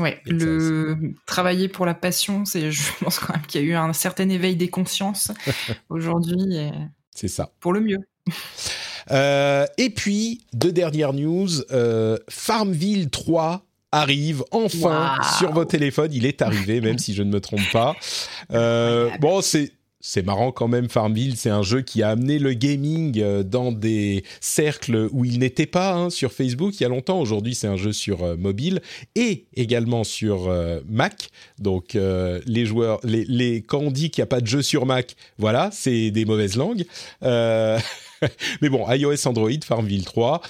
Ouais, 0.00 0.20
le 0.24 0.96
travailler 1.26 1.68
pour 1.68 1.84
la 1.84 1.94
passion, 1.94 2.44
c'est, 2.44 2.70
je 2.72 2.82
pense 3.00 3.18
quand 3.18 3.34
même 3.34 3.46
qu'il 3.46 3.60
y 3.60 3.64
a 3.64 3.66
eu 3.66 3.74
un 3.74 3.92
certain 3.92 4.28
éveil 4.28 4.56
des 4.56 4.68
consciences 4.68 5.32
aujourd'hui. 5.88 6.70
C'est 7.14 7.28
ça. 7.28 7.50
Pour 7.60 7.72
le 7.72 7.80
mieux. 7.80 7.98
Euh, 9.10 9.66
et 9.78 9.90
puis, 9.90 10.46
deux 10.52 10.70
dernières 10.70 11.12
news. 11.12 11.48
Euh, 11.72 12.18
Farmville 12.28 13.10
3 13.10 13.66
arrive 13.90 14.44
enfin 14.52 15.16
sur 15.38 15.52
vos 15.52 15.64
téléphones. 15.64 16.12
Il 16.12 16.24
est 16.24 16.40
arrivé, 16.40 16.80
même 16.80 16.98
si 16.98 17.12
je 17.12 17.22
ne 17.24 17.30
me 17.30 17.40
trompe 17.40 17.68
pas. 17.72 17.94
Euh, 18.52 19.10
bon, 19.20 19.42
c'est 19.42 19.72
c'est 20.04 20.26
marrant 20.26 20.50
quand 20.50 20.66
même, 20.66 20.88
Farmville, 20.88 21.36
c'est 21.36 21.48
un 21.48 21.62
jeu 21.62 21.80
qui 21.80 22.02
a 22.02 22.10
amené 22.10 22.40
le 22.40 22.54
gaming 22.54 23.20
euh, 23.20 23.44
dans 23.44 23.70
des 23.70 24.24
cercles 24.40 25.08
où 25.12 25.24
il 25.24 25.38
n'était 25.38 25.66
pas, 25.66 25.94
hein, 25.94 26.10
sur 26.10 26.32
Facebook 26.32 26.74
il 26.74 26.82
y 26.82 26.86
a 26.86 26.88
longtemps. 26.88 27.20
Aujourd'hui, 27.20 27.54
c'est 27.54 27.68
un 27.68 27.76
jeu 27.76 27.92
sur 27.92 28.24
euh, 28.24 28.36
mobile 28.36 28.82
et 29.14 29.46
également 29.54 30.02
sur 30.02 30.48
euh, 30.48 30.80
Mac. 30.88 31.30
Donc, 31.60 31.94
les 31.94 32.66
joueurs, 32.66 32.98
les, 33.04 33.24
les, 33.26 33.62
quand 33.62 33.78
on 33.78 33.90
dit 33.92 34.10
qu'il 34.10 34.22
n'y 34.22 34.24
a 34.24 34.26
pas 34.26 34.40
de 34.40 34.46
jeu 34.48 34.60
sur 34.60 34.86
Mac, 34.86 35.14
voilà, 35.38 35.70
c'est 35.72 36.10
des 36.10 36.24
mauvaises 36.24 36.56
langues. 36.56 36.84
Mais 37.22 38.68
bon, 38.68 38.90
iOS, 38.90 39.28
Android, 39.28 39.50
Farmville 39.64 40.04
3 40.04 40.42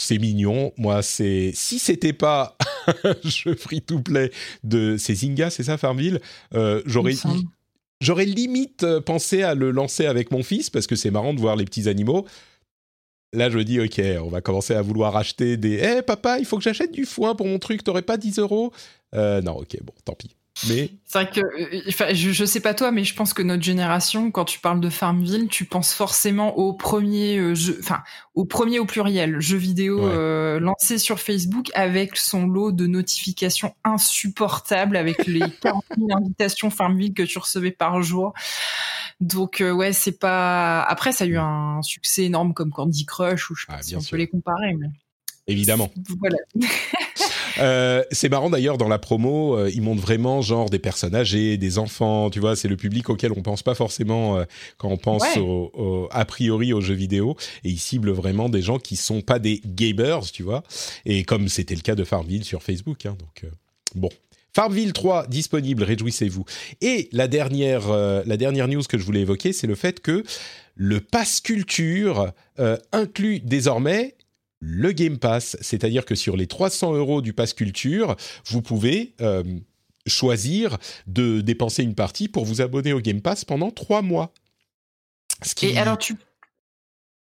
c'est 0.00 0.18
mignon. 0.18 0.72
Moi, 0.76 1.02
c'est 1.02 1.50
si 1.54 1.80
c'était 1.80 2.12
pas 2.12 2.56
un 3.04 3.16
jeu 3.24 3.56
free 3.56 3.82
to 3.82 3.98
play 3.98 4.30
de 4.62 4.96
c'est 4.96 5.16
Zynga, 5.16 5.50
c'est 5.50 5.64
ça 5.64 5.76
Farmville, 5.76 6.20
j'aurais 6.86 7.14
J'aurais 8.00 8.24
limite 8.24 8.84
euh, 8.84 9.00
pensé 9.00 9.42
à 9.42 9.54
le 9.54 9.70
lancer 9.70 10.06
avec 10.06 10.30
mon 10.30 10.42
fils 10.42 10.70
parce 10.70 10.86
que 10.86 10.94
c'est 10.96 11.10
marrant 11.10 11.34
de 11.34 11.40
voir 11.40 11.56
les 11.56 11.64
petits 11.64 11.88
animaux. 11.88 12.26
Là, 13.34 13.50
je 13.50 13.58
me 13.58 13.64
dis, 13.64 13.78
ok, 13.80 14.00
on 14.22 14.28
va 14.28 14.40
commencer 14.40 14.74
à 14.74 14.80
vouloir 14.82 15.16
acheter 15.16 15.56
des. 15.56 15.74
Eh, 15.82 16.02
papa, 16.02 16.38
il 16.38 16.46
faut 16.46 16.56
que 16.56 16.62
j'achète 16.62 16.92
du 16.92 17.04
foin 17.04 17.34
pour 17.34 17.46
mon 17.46 17.58
truc, 17.58 17.84
t'aurais 17.84 18.02
pas 18.02 18.16
10 18.16 18.38
euros? 18.38 18.72
Euh, 19.14 19.42
Non, 19.42 19.52
ok, 19.58 19.76
bon, 19.82 19.92
tant 20.04 20.14
pis. 20.14 20.30
Mais... 20.68 20.90
C'est 21.04 21.22
vrai 21.22 21.30
que, 21.30 21.40
euh, 21.40 22.12
je, 22.12 22.32
je, 22.32 22.44
sais 22.44 22.60
pas 22.60 22.74
toi, 22.74 22.90
mais 22.90 23.04
je 23.04 23.14
pense 23.14 23.32
que 23.32 23.42
notre 23.42 23.62
génération, 23.62 24.30
quand 24.30 24.44
tu 24.44 24.58
parles 24.58 24.80
de 24.80 24.90
Farmville, 24.90 25.48
tu 25.48 25.64
penses 25.64 25.94
forcément 25.94 26.58
au 26.58 26.72
premier 26.72 27.38
euh, 27.38 27.54
jeu, 27.54 27.78
enfin, 27.80 28.02
au 28.34 28.44
premier 28.44 28.78
au 28.78 28.84
pluriel, 28.84 29.40
jeu 29.40 29.56
vidéo 29.56 30.06
euh, 30.06 30.60
lancé 30.60 30.98
sur 30.98 31.20
Facebook 31.20 31.70
avec 31.74 32.16
son 32.16 32.46
lot 32.46 32.72
de 32.72 32.86
notifications 32.86 33.74
insupportables, 33.84 34.96
avec 34.96 35.26
les 35.26 35.40
40 35.62 35.84
000 35.96 36.08
invitations 36.16 36.70
Farmville 36.70 37.14
que 37.14 37.22
tu 37.22 37.38
recevais 37.38 37.70
par 37.72 38.02
jour. 38.02 38.34
Donc 39.20 39.62
ouais, 39.64 39.92
c'est 39.92 40.18
pas. 40.18 40.82
Après, 40.82 41.12
ça 41.12 41.24
a 41.24 41.26
eu 41.26 41.38
un 41.38 41.82
succès 41.82 42.24
énorme 42.24 42.54
comme 42.54 42.70
Candy 42.70 43.06
Crush 43.06 43.50
ou 43.50 43.54
je 43.54 43.62
sais 43.62 43.66
pas 43.66 43.78
ah, 43.78 43.82
si 43.82 43.96
on 43.96 44.02
peut 44.02 44.16
les 44.16 44.28
comparer, 44.28 44.74
mais 44.74 44.88
évidemment. 45.46 45.90
Voilà. 46.20 46.38
Euh, 47.60 48.02
c'est 48.10 48.28
marrant 48.28 48.50
d'ailleurs 48.50 48.78
dans 48.78 48.88
la 48.88 48.98
promo, 48.98 49.56
euh, 49.56 49.70
ils 49.72 49.82
montrent 49.82 50.02
vraiment 50.02 50.42
genre 50.42 50.70
des 50.70 50.78
personnes 50.78 51.14
âgées, 51.14 51.56
des 51.56 51.78
enfants, 51.78 52.30
tu 52.30 52.40
vois, 52.40 52.56
c'est 52.56 52.68
le 52.68 52.76
public 52.76 53.10
auquel 53.10 53.32
on 53.32 53.42
pense 53.42 53.62
pas 53.62 53.74
forcément 53.74 54.38
euh, 54.38 54.44
quand 54.76 54.88
on 54.88 54.96
pense 54.96 55.24
a 56.10 56.24
priori 56.24 56.72
aux 56.72 56.80
jeux 56.80 56.94
vidéo, 56.94 57.36
et 57.64 57.70
ils 57.70 57.78
ciblent 57.78 58.10
vraiment 58.10 58.48
des 58.48 58.62
gens 58.62 58.78
qui 58.78 58.96
sont 58.96 59.20
pas 59.20 59.38
des 59.38 59.60
gamers, 59.64 60.30
tu 60.32 60.42
vois, 60.42 60.62
et 61.04 61.24
comme 61.24 61.48
c'était 61.48 61.74
le 61.74 61.80
cas 61.80 61.94
de 61.94 62.04
Farmville 62.04 62.44
sur 62.44 62.62
Facebook, 62.62 63.06
hein, 63.06 63.16
donc 63.18 63.50
bon. 63.94 64.10
Farmville 64.54 64.92
3 64.92 65.28
disponible, 65.28 65.84
réjouissez-vous. 65.84 66.44
Et 66.80 67.08
la 67.12 67.28
dernière, 67.28 67.88
la 67.92 68.36
dernière 68.36 68.66
news 68.66 68.82
que 68.88 68.98
je 68.98 69.04
voulais 69.04 69.20
évoquer, 69.20 69.52
c'est 69.52 69.68
le 69.68 69.76
fait 69.76 70.00
que 70.00 70.24
le 70.74 71.00
Pass 71.00 71.40
Culture 71.40 72.32
inclut 72.90 73.38
désormais 73.40 74.16
le 74.60 74.92
Game 74.92 75.18
Pass, 75.18 75.56
c'est-à-dire 75.60 76.04
que 76.04 76.14
sur 76.14 76.36
les 76.36 76.46
300 76.46 76.94
euros 76.94 77.22
du 77.22 77.32
Pass 77.32 77.54
Culture, 77.54 78.16
vous 78.46 78.62
pouvez 78.62 79.14
euh, 79.20 79.44
choisir 80.06 80.78
de 81.06 81.40
dépenser 81.40 81.82
une 81.82 81.94
partie 81.94 82.28
pour 82.28 82.44
vous 82.44 82.60
abonner 82.60 82.92
au 82.92 83.00
Game 83.00 83.20
Pass 83.20 83.44
pendant 83.44 83.70
trois 83.70 84.02
mois. 84.02 84.32
Et 85.62 85.78
alors 85.78 85.98
tu 85.98 86.16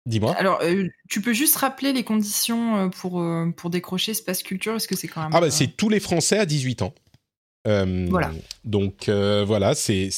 Dis-moi. 0.07 0.35
Alors, 0.35 0.59
euh, 0.63 0.87
tu 1.09 1.21
peux 1.21 1.31
juste 1.31 1.55
rappeler 1.57 1.93
les 1.93 2.03
conditions 2.03 2.75
euh, 2.75 2.87
pour, 2.89 3.23
pour 3.55 3.69
décrocher 3.69 4.15
ce 4.15 4.23
pass 4.23 4.41
culture? 4.41 4.73
Est-ce 4.75 4.87
que 4.87 4.95
c'est 4.95 5.07
quand 5.07 5.21
même. 5.21 5.29
Ah, 5.31 5.39
bah, 5.39 5.51
c'est 5.51 5.67
tous 5.67 5.89
les 5.89 5.99
Français 5.99 6.39
à 6.39 6.47
18 6.47 6.81
ans. 6.81 6.95
Euh, 7.67 8.07
Voilà. 8.09 8.31
Donc 8.65 9.07
euh, 9.09 9.43
voilà, 9.45 9.75
c'est 9.75 10.09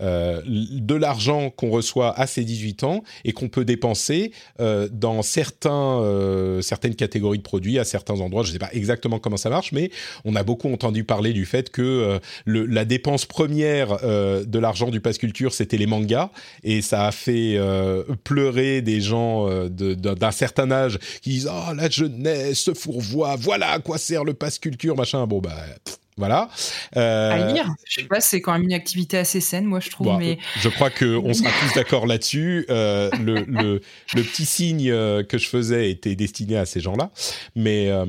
euh, 0.00 0.40
de 0.46 0.94
l'argent 0.94 1.50
qu'on 1.50 1.70
reçoit 1.70 2.18
à 2.18 2.26
ses 2.26 2.44
18 2.44 2.84
ans 2.84 3.02
et 3.24 3.32
qu'on 3.32 3.48
peut 3.48 3.64
dépenser 3.64 4.32
euh, 4.60 4.88
dans 4.90 5.22
certains 5.22 6.00
euh, 6.02 6.60
certaines 6.60 6.94
catégories 6.94 7.38
de 7.38 7.42
produits 7.42 7.78
à 7.78 7.84
certains 7.84 8.20
endroits. 8.20 8.42
Je 8.42 8.48
ne 8.48 8.52
sais 8.54 8.58
pas 8.58 8.70
exactement 8.72 9.18
comment 9.18 9.36
ça 9.36 9.50
marche, 9.50 9.72
mais 9.72 9.90
on 10.24 10.34
a 10.36 10.42
beaucoup 10.42 10.72
entendu 10.72 11.04
parler 11.04 11.32
du 11.32 11.46
fait 11.46 11.70
que 11.70 11.82
euh, 11.82 12.18
le, 12.44 12.66
la 12.66 12.84
dépense 12.84 13.26
première 13.26 13.98
euh, 14.04 14.44
de 14.44 14.58
l'argent 14.58 14.90
du 14.90 15.00
pass 15.00 15.18
culture 15.18 15.52
c'était 15.52 15.76
les 15.76 15.86
mangas 15.86 16.30
et 16.64 16.82
ça 16.82 17.06
a 17.06 17.12
fait 17.12 17.54
euh, 17.56 18.02
pleurer 18.24 18.82
des 18.82 19.00
gens 19.00 19.48
euh, 19.48 19.68
d'un 19.68 20.30
certain 20.32 20.70
âge 20.70 20.98
qui 21.22 21.30
disent 21.30 21.50
oh 21.52 21.74
la 21.74 21.88
jeunesse 21.90 22.58
se 22.60 22.74
fourvoie, 22.74 23.36
voilà 23.36 23.70
à 23.70 23.78
quoi 23.78 23.98
sert 23.98 24.24
le 24.24 24.34
pass 24.34 24.58
culture 24.58 24.96
machin. 24.96 25.26
Bon 25.26 25.40
bah 25.40 25.56
voilà. 26.16 26.48
Euh, 26.96 27.30
À 27.32 27.52
lire, 27.52 27.66
je 27.86 28.00
sais 28.02 28.06
pas, 28.06 28.20
c'est 28.20 28.40
quand 28.40 28.52
même 28.52 28.64
une 28.64 28.74
activité 28.74 29.16
assez 29.18 29.40
saine, 29.40 29.64
moi 29.64 29.80
je 29.80 29.90
trouve, 29.90 30.08
Bon, 30.08 30.18
mais 30.18 30.38
Je 30.60 30.68
crois 30.68 30.90
qu'on 30.90 31.32
sera 31.32 31.50
tous 31.60 31.74
d'accord 31.74 32.06
là-dessus. 32.06 32.66
Euh, 32.70 33.10
le, 33.20 33.44
le, 33.44 33.80
le 34.14 34.22
petit 34.22 34.44
signe 34.44 34.90
euh, 34.90 35.22
que 35.22 35.38
je 35.38 35.48
faisais 35.48 35.90
était 35.90 36.14
destiné 36.14 36.56
à 36.58 36.66
ces 36.66 36.80
gens-là. 36.80 37.10
Mais, 37.56 37.88
euh, 37.88 38.04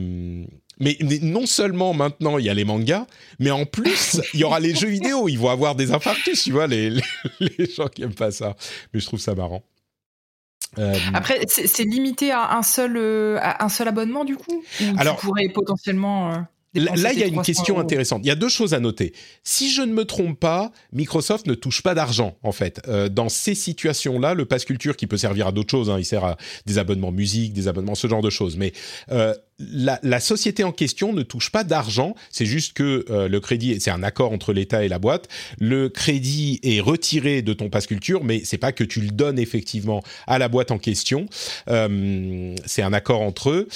mais, 0.79 0.97
mais 1.01 1.19
non 1.21 1.45
seulement 1.45 1.93
maintenant 1.93 2.37
il 2.39 2.45
y 2.45 2.49
a 2.49 2.53
les 2.53 2.65
mangas, 2.65 3.05
mais 3.39 3.51
en 3.51 3.65
plus 3.65 4.19
il 4.33 4.41
y 4.41 4.43
aura 4.43 4.59
les 4.59 4.75
jeux 4.75 4.89
vidéo. 4.89 5.29
Ils 5.29 5.37
vont 5.39 5.49
avoir 5.49 5.75
des 5.75 5.91
infarctus, 5.93 6.43
tu 6.43 6.51
vois, 6.51 6.67
les, 6.67 6.89
les, 6.89 7.01
les 7.57 7.65
gens 7.69 7.87
qui 7.87 8.03
aiment 8.03 8.13
pas 8.15 8.31
ça. 8.31 8.55
Mais 8.93 8.99
je 8.99 9.05
trouve 9.05 9.19
ça 9.19 9.33
marrant. 9.33 9.63
Euh, 10.79 10.95
après 11.13 11.39
c'est 11.47 11.67
c'est 11.67 11.83
limité 11.83 12.31
à 12.31 12.57
un 12.57 12.63
seul 12.63 12.97
euh, 12.97 13.37
à 13.39 13.63
un 13.63 13.69
seul 13.69 13.87
abonnement 13.87 14.25
du 14.25 14.35
coup? 14.35 14.63
Ou 14.81 14.85
Alors- 14.97 15.19
tu 15.19 15.27
pourrais 15.27 15.47
potentiellement. 15.49 16.45
Là, 16.73 17.13
il 17.13 17.19
y 17.19 17.23
a 17.23 17.27
une 17.27 17.33
300 17.33 17.43
question 17.43 17.79
intéressante. 17.79 18.21
Il 18.23 18.27
y 18.27 18.31
a 18.31 18.35
deux 18.35 18.49
choses 18.49 18.73
à 18.73 18.79
noter. 18.79 19.13
Si 19.43 19.71
je 19.71 19.81
ne 19.81 19.93
me 19.93 20.05
trompe 20.05 20.39
pas, 20.39 20.71
Microsoft 20.91 21.45
ne 21.45 21.53
touche 21.53 21.81
pas 21.83 21.93
d'argent, 21.93 22.35
en 22.41 22.51
fait. 22.51 22.81
Euh, 22.87 23.09
dans 23.09 23.29
ces 23.29 23.53
situations-là, 23.53 24.33
le 24.33 24.45
Pass 24.45 24.65
Culture, 24.65 24.97
qui 24.97 25.05
peut 25.05 25.17
servir 25.17 25.47
à 25.47 25.51
d'autres 25.51 25.71
choses, 25.71 25.89
hein, 25.89 25.99
il 25.99 26.05
sert 26.05 26.23
à 26.23 26.37
des 26.65 26.77
abonnements 26.79 27.11
musique, 27.11 27.53
des 27.53 27.67
abonnements, 27.67 27.95
ce 27.95 28.07
genre 28.07 28.21
de 28.21 28.29
choses. 28.29 28.57
Mais 28.57 28.73
euh, 29.11 29.33
la, 29.59 29.99
la 30.03 30.19
société 30.19 30.63
en 30.63 30.71
question 30.71 31.13
ne 31.13 31.21
touche 31.21 31.51
pas 31.51 31.63
d'argent. 31.63 32.15
C'est 32.31 32.45
juste 32.45 32.73
que 32.73 33.05
euh, 33.09 33.27
le 33.27 33.39
crédit, 33.39 33.79
c'est 33.79 33.91
un 33.91 34.03
accord 34.03 34.31
entre 34.31 34.53
l'État 34.53 34.83
et 34.83 34.87
la 34.87 34.99
boîte. 34.99 35.27
Le 35.59 35.89
crédit 35.89 36.59
est 36.63 36.79
retiré 36.79 37.41
de 37.41 37.53
ton 37.53 37.69
Pass 37.69 37.87
Culture, 37.87 38.23
mais 38.23 38.41
c'est 38.43 38.57
pas 38.57 38.71
que 38.71 38.83
tu 38.83 39.01
le 39.01 39.09
donnes 39.09 39.39
effectivement 39.39 40.01
à 40.27 40.39
la 40.39 40.47
boîte 40.47 40.71
en 40.71 40.77
question. 40.79 41.27
Euh, 41.69 42.55
c'est 42.65 42.81
un 42.81 42.93
accord 42.93 43.21
entre 43.21 43.49
eux. 43.51 43.67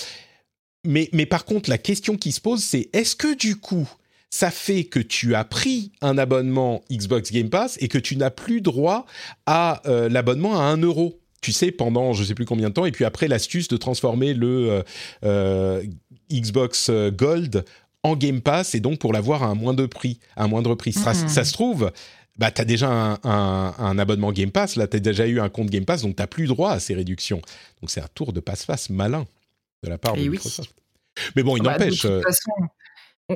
Mais, 0.88 1.10
mais 1.14 1.26
par 1.26 1.46
contre, 1.46 1.70
la 1.70 1.78
question 1.78 2.16
qui 2.18 2.32
se 2.32 2.42
pose, 2.42 2.64
c'est 2.64 2.90
est-ce 2.94 3.16
que 3.16 3.36
du 3.36 3.58
coup, 3.58 3.88
ça 4.30 4.52
fait 4.52 4.86
que 4.86 5.00
tu 5.00 5.36
as 5.36 5.44
pris 5.44 5.92
un 6.02 6.18
abonnement 6.18 6.82
Xbox 6.92 7.32
Game 7.32 7.50
Pass 7.50 7.78
et 7.82 7.88
que 7.90 7.98
tu 7.98 8.16
n'as 8.18 8.30
plus 8.32 8.62
droit 8.62 9.06
à 9.46 9.82
euh, 9.88 10.10
l'abonnement 10.10 10.60
à 10.60 10.64
1 10.64 10.78
euro? 10.78 11.20
Tu 11.42 11.52
sais, 11.52 11.72
pendant 11.72 12.14
je 12.14 12.24
sais 12.24 12.34
plus 12.34 12.46
combien 12.46 12.70
de 12.70 12.74
temps, 12.74 12.86
et 12.86 12.92
puis 12.92 13.06
après 13.06 13.28
l'astuce 13.28 13.68
de 13.68 13.78
transformer 13.78 14.34
le 14.34 14.70
euh, 14.72 14.84
euh, 15.24 15.84
Xbox 16.32 16.90
Gold 16.90 17.64
en 18.04 18.16
Game 18.16 18.42
Pass, 18.42 18.76
et 18.76 18.80
donc 18.80 19.00
pour 19.00 19.14
l'avoir 19.14 19.44
à 19.44 19.48
un 19.48 19.56
moindre 19.56 19.86
prix, 19.88 20.20
à 20.36 20.44
un 20.46 20.48
moindre 20.48 20.76
prix. 20.76 20.94
Ça, 20.94 21.14
Mhm. 21.14 21.28
ça 21.30 21.44
se 21.46 21.54
trouve, 21.54 21.92
bah, 22.38 22.52
tu 22.52 22.62
as 22.62 22.66
déjà 22.66 22.90
un, 22.90 23.20
un- 23.24 23.74
un 23.78 24.00
abonnement 24.00 24.32
Game 24.32 24.52
Pass, 24.52 24.76
là, 24.78 24.88
tu 24.88 24.98
as 24.98 25.00
déjà 25.00 25.28
eu 25.28 25.40
un 25.40 25.50
compte 25.50 25.70
Game 25.70 25.86
Pass, 25.86 26.02
donc 26.02 26.16
tu 26.16 26.28
plus 26.28 26.48
droit 26.48 26.72
à 26.72 26.80
ces 26.80 26.94
réductions. 26.96 27.42
Donc 27.82 27.90
c'est 27.92 28.02
un 28.02 28.08
tour 28.14 28.34
de 28.34 28.40
passe-passe 28.40 28.90
malin 28.90 29.26
de 29.84 29.90
la 29.90 29.98
part 29.98 30.14
de 30.14 30.20
Eh 30.20 30.24
oui. 30.24 30.30
Microsoft. 30.32 30.74
Mais 31.36 31.44
bon, 31.44 31.58
il 31.58 31.64
Bah, 31.64 31.78
de 31.78 31.84
n'empêche. 31.86 32.02
toute 32.02 32.12
euh, 32.12 32.22
façon, 32.22 32.52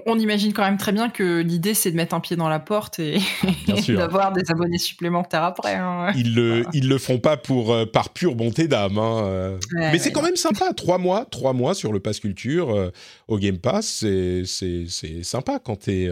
on, 0.05 0.18
imagine 0.19 0.53
quand 0.53 0.63
même 0.63 0.77
très 0.77 0.93
bien 0.93 1.09
que 1.09 1.41
l'idée 1.41 1.73
c'est 1.73 1.91
de 1.91 1.97
mettre 1.97 2.15
un 2.15 2.22
pied 2.22 2.38
dans 2.38 2.47
la 2.47 2.59
porte 2.61 2.99
et, 2.99 3.19
sûr. 3.81 3.97
d'avoir 3.97 4.31
des 4.31 4.49
abonnés 4.49 4.77
supplémentaires 4.77 5.43
après. 5.43 5.76
hein. 5.76 6.13
ils 6.15 6.34
le 6.34 6.63
ils 6.73 6.88
le 6.88 6.97
font 6.97 7.18
pas 7.19 7.35
pour 7.35 7.73
euh, 7.73 7.85
par 7.85 8.13
pure 8.13 8.35
bonté 8.35 8.68
d'âme. 8.69 8.97
hein, 8.97 9.23
euh. 9.26 9.57
Ouais, 9.73 9.91
Mais 9.91 9.97
c'est 9.99 10.05
ouais, 10.05 10.11
quand 10.13 10.22
même 10.22 10.38
sympa. 10.38 10.72
Trois 10.73 10.97
mois, 10.97 11.26
trois 11.26 11.51
mois 11.53 11.73
sur 11.73 11.91
le 11.91 11.99
Pass 11.99 12.19
Culture 12.22 12.69
euh, 12.69 12.89
au 13.27 13.38
Game 13.38 13.57
Pass, 13.57 13.85
c'est 14.45 15.23
sympa 15.23 15.59
quand 15.59 15.76
t'es 15.76 16.07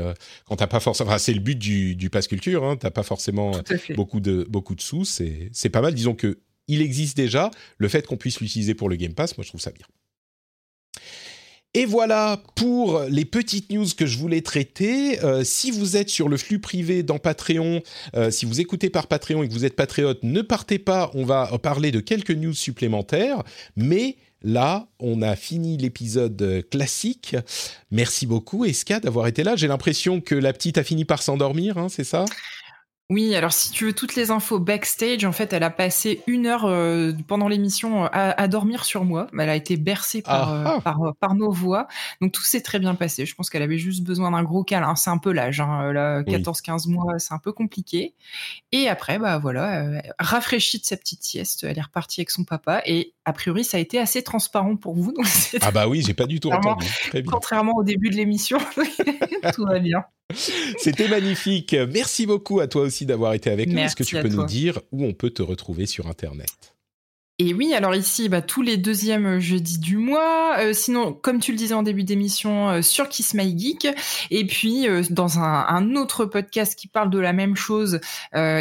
quand 0.45 0.57
t'as 0.57 0.67
pas 0.67 0.79
forcément. 0.81 1.09
Enfin, 1.09 1.17
c'est 1.19 1.33
le 1.33 1.39
but 1.39 1.57
du 1.57 1.95
du 1.95 2.09
Pass 2.09 2.27
Culture. 2.27 2.65
Hein, 2.65 2.75
t'as 2.75 2.91
pas 2.91 3.03
forcément 3.03 3.51
beaucoup 3.95 4.19
de 4.19 4.45
beaucoup 4.49 4.75
de 4.75 4.81
sous. 4.81 5.05
C'est 5.05 5.49
c'est 5.53 5.69
pas 5.69 5.81
mal. 5.81 5.93
Disons 5.93 6.15
que 6.15 6.39
il 6.67 6.81
existe 6.81 7.15
déjà. 7.15 7.49
Le 7.77 7.87
fait 7.87 8.05
qu'on 8.05 8.17
puisse 8.17 8.41
l'utiliser 8.41 8.73
pour 8.73 8.89
le 8.89 8.97
Game 8.97 9.13
Pass, 9.13 9.37
moi 9.37 9.43
je 9.43 9.49
trouve 9.49 9.61
ça 9.61 9.71
bien. 9.71 9.85
Et 11.75 11.85
voilà 11.85 12.41
pour 12.55 13.01
les 13.09 13.25
petites 13.25 13.71
news 13.71 13.85
que 13.95 14.07
je 14.07 14.17
voulais 14.17 14.41
traiter. 14.41 15.23
Euh, 15.23 15.43
si 15.43 15.69
vous 15.69 15.97
êtes 15.97 16.09
sur 16.09 16.27
le 16.27 16.35
flux 16.35 16.57
privé 16.57 17.03
dans 17.03 17.19
Patreon, 17.19 17.81
euh, 18.15 18.31
si 18.31 18.47
vous 18.47 18.59
écoutez 18.59 18.89
par 18.89 19.05
Patreon 19.05 19.43
et 19.43 19.47
que 19.47 19.53
vous 19.53 19.65
êtes 19.65 19.75
patriote, 19.75 20.19
ne 20.23 20.41
partez 20.41 20.79
pas, 20.79 21.11
on 21.13 21.25
va 21.25 21.47
parler 21.61 21.91
de 21.91 21.99
quelques 21.99 22.31
news 22.31 22.55
supplémentaires. 22.55 23.43
Mais 23.75 24.17
là, 24.41 24.87
on 24.99 25.21
a 25.21 25.35
fini 25.35 25.77
l'épisode 25.77 26.65
classique. 26.71 27.35
Merci 27.91 28.25
beaucoup, 28.25 28.65
Eska, 28.65 28.99
d'avoir 28.99 29.27
été 29.27 29.43
là. 29.43 29.55
J'ai 29.55 29.67
l'impression 29.67 30.21
que 30.21 30.33
la 30.33 30.53
petite 30.53 30.79
a 30.79 30.83
fini 30.83 31.05
par 31.05 31.21
s'endormir, 31.21 31.77
hein, 31.77 31.87
c'est 31.87 32.03
ça? 32.03 32.25
Oui, 33.11 33.33
alors 33.33 33.51
si 33.53 33.71
tu 33.71 33.85
veux 33.85 33.93
toutes 33.93 34.13
les 34.15 34.29
infos 34.29 34.59
backstage, 34.59 35.25
en 35.25 35.31
fait, 35.31 35.51
elle 35.51 35.63
a 35.63 35.71
passé 35.71 36.21
une 36.27 36.45
heure 36.45 36.65
euh, 36.65 37.11
pendant 37.27 37.47
l'émission 37.47 38.03
euh, 38.03 38.07
à, 38.11 38.39
à 38.39 38.47
dormir 38.47 38.85
sur 38.85 39.03
moi. 39.03 39.25
Elle 39.33 39.49
a 39.49 39.55
été 39.55 39.77
bercée 39.77 40.21
par, 40.21 40.47
Ah, 40.47 40.53
euh, 40.53 40.63
ah. 40.77 40.81
par, 40.81 41.01
euh, 41.01 41.11
par 41.19 41.33
nos 41.33 41.51
voix. 41.51 41.87
Donc 42.21 42.33
tout 42.33 42.43
s'est 42.43 42.61
très 42.61 42.77
bien 42.77 42.93
passé. 42.93 43.25
Je 43.25 43.33
pense 43.33 43.49
qu'elle 43.49 43.63
avait 43.63 43.79
juste 43.79 44.03
besoin 44.03 44.29
d'un 44.29 44.43
gros 44.43 44.63
câlin. 44.63 44.95
C'est 44.95 45.09
un 45.09 45.17
peu 45.17 45.31
l'âge. 45.31 45.59
Hein. 45.59 45.91
Là, 45.91 46.21
Oui. 46.27 46.33
14-15 46.33 46.87
mois, 46.87 47.17
c'est 47.17 47.33
un 47.33 47.39
peu 47.39 47.51
compliqué. 47.51 48.13
Et 48.71 48.87
après, 48.87 49.17
bah 49.17 49.39
voilà, 49.39 49.81
euh, 49.85 49.99
rafraîchie 50.19 50.79
de 50.79 50.85
sa 50.85 50.95
petite 50.95 51.23
sieste, 51.23 51.63
elle 51.63 51.79
est 51.79 51.81
repartie 51.81 52.21
avec 52.21 52.29
son 52.29 52.43
papa. 52.43 52.83
Et 52.85 53.13
a 53.29 53.33
priori, 53.33 53.63
ça 53.63 53.77
a 53.77 53.79
été 53.79 53.99
assez 53.99 54.23
transparent 54.23 54.75
pour 54.75 54.95
vous. 54.95 55.11
Donc 55.13 55.25
Ah 55.61 55.71
bah 55.71 55.87
oui, 55.87 56.03
j'ai 56.05 56.13
pas 56.13 56.25
du 56.25 56.39
tout 56.39 56.49
entendu. 56.49 56.85
Très 57.09 57.21
bien. 57.21 57.31
contrairement 57.31 57.73
au 57.77 57.83
début 57.83 58.09
de 58.09 58.15
l'émission, 58.15 58.57
tout 59.53 59.65
va 59.65 59.79
bien. 59.79 60.03
C'était 60.77 61.07
magnifique. 61.07 61.75
Merci 61.91 62.25
beaucoup 62.25 62.59
à 62.59 62.67
toi 62.67 62.83
aussi 62.83 63.05
d'avoir 63.05 63.33
été 63.33 63.49
avec 63.49 63.69
nous. 63.69 63.77
Est-ce 63.79 63.95
que 63.95 64.03
tu 64.03 64.19
peux 64.19 64.29
nous 64.29 64.45
dire 64.45 64.79
où 64.91 65.05
on 65.05 65.13
peut 65.13 65.29
te 65.29 65.41
retrouver 65.41 65.85
sur 65.85 66.07
Internet? 66.07 66.75
Et 67.41 67.53
oui, 67.53 67.73
alors 67.73 67.95
ici, 67.95 68.27
bah, 68.27 68.41
tous 68.41 68.61
les 68.61 68.75
deuxièmes 68.75 69.39
jeudis 69.39 69.79
du 69.79 69.95
mois. 69.95 70.59
Euh, 70.59 70.73
sinon, 70.73 71.13
comme 71.13 71.39
tu 71.39 71.51
le 71.53 71.57
disais 71.57 71.73
en 71.73 71.83
début 71.83 72.03
d'émission, 72.03 72.69
euh, 72.69 72.81
sur 72.81 73.07
Kiss 73.07 73.33
My 73.33 73.57
Geek. 73.57 73.87
Et 74.29 74.45
puis, 74.45 74.89
euh, 74.89 75.03
dans 75.09 75.39
un, 75.39 75.65
un 75.65 75.95
autre 75.95 76.25
podcast 76.25 76.77
qui 76.77 76.89
parle 76.89 77.09
de 77.09 77.17
la 77.17 77.31
même 77.31 77.55
chose, 77.55 78.01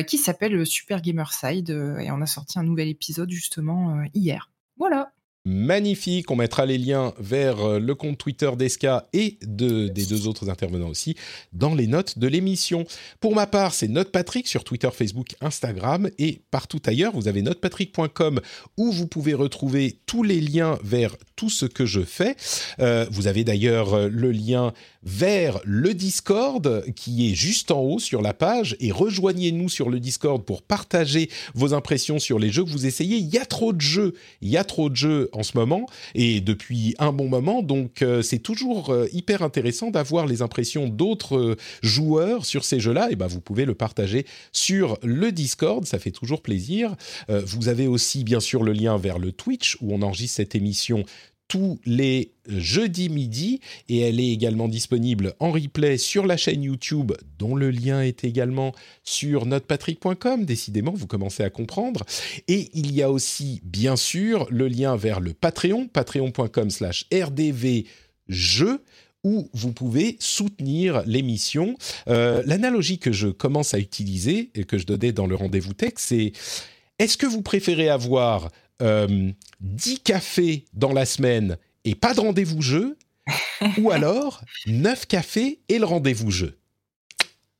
qui 0.06 0.16
s'appelle 0.16 0.64
Super 0.64 1.02
Gamerside. 1.02 1.70
Euh, 1.70 1.98
et 1.98 2.12
on 2.12 2.20
a 2.20 2.26
sorti 2.26 2.60
un 2.60 2.62
nouvel 2.62 2.88
épisode 2.88 3.30
justement 3.30 4.00
hier. 4.14 4.48
Voilà. 4.78 5.12
Magnifique, 5.48 6.30
on 6.30 6.36
mettra 6.36 6.66
les 6.66 6.76
liens 6.76 7.14
vers 7.18 7.60
euh, 7.60 7.78
le 7.78 7.94
compte 7.94 8.18
Twitter 8.18 8.50
d'Esca 8.54 9.08
et 9.14 9.38
de, 9.40 9.88
des 9.88 10.04
deux 10.04 10.26
autres 10.26 10.50
intervenants 10.50 10.90
aussi 10.90 11.16
dans 11.54 11.74
les 11.74 11.86
notes 11.86 12.18
de 12.18 12.28
l'émission. 12.28 12.84
Pour 13.18 13.34
ma 13.34 13.46
part, 13.46 13.72
c'est 13.72 13.88
Note 13.88 14.12
Patrick 14.12 14.46
sur 14.46 14.62
Twitter, 14.62 14.90
Facebook, 14.92 15.36
Instagram 15.40 16.10
et 16.18 16.42
partout 16.50 16.82
ailleurs. 16.84 17.14
Vous 17.14 17.28
avez 17.28 17.40
notepatrick.com 17.40 18.40
où 18.76 18.92
vous 18.92 19.06
pouvez 19.06 19.32
retrouver 19.32 19.98
tous 20.04 20.22
les 20.22 20.42
liens 20.42 20.78
vers 20.84 21.16
tout 21.34 21.48
ce 21.48 21.64
que 21.64 21.86
je 21.86 22.02
fais. 22.02 22.36
Euh, 22.80 23.06
vous 23.10 23.26
avez 23.26 23.42
d'ailleurs 23.42 23.94
euh, 23.94 24.08
le 24.12 24.32
lien 24.32 24.74
vers 25.02 25.60
le 25.64 25.94
Discord 25.94 26.84
qui 26.94 27.30
est 27.30 27.34
juste 27.34 27.70
en 27.70 27.80
haut 27.80 27.98
sur 27.98 28.20
la 28.20 28.34
page 28.34 28.76
et 28.80 28.92
rejoignez-nous 28.92 29.70
sur 29.70 29.88
le 29.88 29.98
Discord 29.98 30.44
pour 30.44 30.60
partager 30.60 31.30
vos 31.54 31.72
impressions 31.72 32.18
sur 32.18 32.38
les 32.38 32.50
jeux 32.50 32.64
que 32.64 32.70
vous 32.70 32.84
essayez. 32.84 33.16
Il 33.16 33.28
y 33.28 33.38
a 33.38 33.46
trop 33.46 33.72
de 33.72 33.80
jeux, 33.80 34.14
il 34.42 34.50
y 34.50 34.58
a 34.58 34.64
trop 34.64 34.90
de 34.90 34.96
jeux 34.96 35.30
en 35.38 35.42
ce 35.42 35.56
moment 35.56 35.86
et 36.14 36.40
depuis 36.40 36.94
un 36.98 37.12
bon 37.12 37.28
moment, 37.28 37.62
donc 37.62 38.02
euh, 38.02 38.22
c'est 38.22 38.38
toujours 38.38 38.90
euh, 38.90 39.06
hyper 39.12 39.42
intéressant 39.42 39.90
d'avoir 39.90 40.26
les 40.26 40.42
impressions 40.42 40.88
d'autres 40.88 41.36
euh, 41.36 41.56
joueurs 41.82 42.44
sur 42.44 42.64
ces 42.64 42.80
jeux-là. 42.80 43.10
Et 43.10 43.16
ben 43.16 43.26
vous 43.26 43.40
pouvez 43.40 43.64
le 43.64 43.74
partager 43.74 44.26
sur 44.52 44.98
le 45.02 45.30
Discord, 45.30 45.84
ça 45.84 45.98
fait 45.98 46.10
toujours 46.10 46.42
plaisir. 46.42 46.96
Vous 47.28 47.68
avez 47.68 47.86
aussi 47.86 48.24
bien 48.24 48.40
sûr 48.40 48.62
le 48.62 48.72
lien 48.72 48.96
vers 48.96 49.18
le 49.18 49.32
Twitch 49.32 49.76
où 49.80 49.92
on 49.92 50.02
enregistre 50.02 50.36
cette 50.36 50.54
émission 50.54 51.04
tous 51.48 51.80
les 51.84 52.32
jeudis 52.46 53.08
midi 53.08 53.60
et 53.88 54.00
elle 54.00 54.20
est 54.20 54.30
également 54.30 54.68
disponible 54.68 55.34
en 55.40 55.50
replay 55.50 55.96
sur 55.96 56.26
la 56.26 56.36
chaîne 56.36 56.62
YouTube 56.62 57.12
dont 57.38 57.56
le 57.56 57.70
lien 57.70 58.02
est 58.02 58.24
également 58.24 58.72
sur 59.02 59.46
notepatrick.com. 59.46 60.44
Décidément, 60.44 60.92
vous 60.92 61.06
commencez 61.06 61.42
à 61.42 61.50
comprendre. 61.50 62.04
Et 62.46 62.68
il 62.74 62.94
y 62.94 63.02
a 63.02 63.10
aussi, 63.10 63.60
bien 63.64 63.96
sûr, 63.96 64.46
le 64.50 64.68
lien 64.68 64.96
vers 64.96 65.20
le 65.20 65.32
Patreon, 65.32 65.88
patreon.com 65.88 66.70
slash 66.70 67.06
rdvjeux 67.12 68.84
où 69.24 69.48
vous 69.52 69.72
pouvez 69.72 70.16
soutenir 70.20 71.02
l'émission. 71.06 71.76
Euh, 72.08 72.42
L'analogie 72.46 72.98
que 72.98 73.10
je 73.10 73.28
commence 73.28 73.74
à 73.74 73.78
utiliser 73.78 74.50
et 74.54 74.64
que 74.64 74.78
je 74.78 74.86
donnais 74.86 75.12
dans 75.12 75.26
le 75.26 75.34
rendez-vous 75.34 75.74
tech, 75.74 75.94
c'est 75.96 76.32
est-ce 76.98 77.16
que 77.16 77.26
vous 77.26 77.42
préférez 77.42 77.88
avoir 77.88 78.50
euh, 78.82 79.30
10 79.60 80.00
cafés 80.00 80.64
dans 80.72 80.92
la 80.92 81.06
semaine 81.06 81.56
et 81.84 81.94
pas 81.94 82.14
de 82.14 82.20
rendez-vous 82.20 82.62
jeu 82.62 82.96
Ou 83.78 83.90
alors, 83.92 84.42
9 84.66 85.06
cafés 85.06 85.60
et 85.68 85.78
le 85.78 85.84
rendez-vous 85.84 86.30
jeu. 86.30 86.58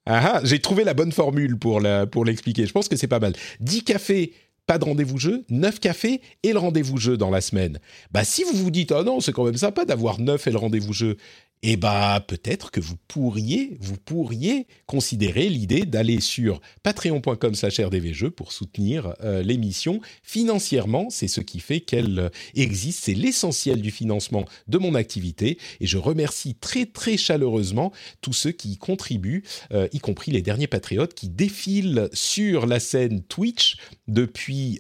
Ah, 0.06 0.36
ah, 0.36 0.40
j'ai 0.42 0.58
trouvé 0.58 0.84
la 0.84 0.94
bonne 0.94 1.12
formule 1.12 1.58
pour 1.58 1.80
l'expliquer. 1.80 2.62
Pour 2.62 2.68
Je 2.68 2.72
pense 2.72 2.88
que 2.88 2.96
c'est 2.96 3.08
pas 3.08 3.20
mal. 3.20 3.34
10 3.60 3.84
cafés, 3.84 4.32
pas 4.66 4.78
de 4.78 4.84
rendez-vous 4.84 5.18
jeu, 5.18 5.44
9 5.50 5.80
cafés 5.80 6.22
et 6.42 6.52
le 6.52 6.58
rendez-vous 6.58 6.96
jeu 6.96 7.16
dans 7.16 7.30
la 7.30 7.40
semaine. 7.40 7.78
Bah 8.10 8.24
si 8.24 8.42
vous 8.44 8.52
vous 8.52 8.70
dites, 8.70 8.92
oh 8.92 9.02
non, 9.02 9.20
c'est 9.20 9.32
quand 9.32 9.44
même 9.44 9.56
sympa 9.56 9.84
d'avoir 9.84 10.20
9 10.20 10.46
et 10.46 10.50
le 10.50 10.58
rendez-vous 10.58 10.92
jeu, 10.92 11.16
eh 11.62 11.76
bah 11.76 12.24
peut-être 12.26 12.70
que 12.70 12.80
vous 12.80 12.96
pourriez, 13.08 13.78
vous 13.80 13.96
pourriez 13.96 14.66
considérer 14.86 15.48
l'idée 15.48 15.84
d'aller 15.84 16.20
sur 16.20 16.60
patreon.com/rdvjeux 16.84 18.30
pour 18.30 18.52
soutenir 18.52 19.14
euh, 19.24 19.42
l'émission 19.42 20.00
financièrement. 20.22 21.08
C'est 21.10 21.26
ce 21.26 21.40
qui 21.40 21.58
fait 21.58 21.80
qu'elle 21.80 22.18
euh, 22.18 22.28
existe. 22.54 23.04
C'est 23.04 23.14
l'essentiel 23.14 23.82
du 23.82 23.90
financement 23.90 24.44
de 24.68 24.78
mon 24.78 24.94
activité. 24.94 25.58
Et 25.80 25.86
je 25.86 25.98
remercie 25.98 26.54
très 26.54 26.86
très 26.86 27.16
chaleureusement 27.16 27.92
tous 28.20 28.32
ceux 28.32 28.52
qui 28.52 28.72
y 28.72 28.76
contribuent, 28.76 29.42
euh, 29.72 29.88
y 29.92 29.98
compris 29.98 30.30
les 30.30 30.42
derniers 30.42 30.68
patriotes 30.68 31.14
qui 31.14 31.28
défilent 31.28 32.08
sur 32.12 32.66
la 32.66 32.78
scène 32.78 33.22
Twitch 33.22 33.78
depuis 34.06 34.78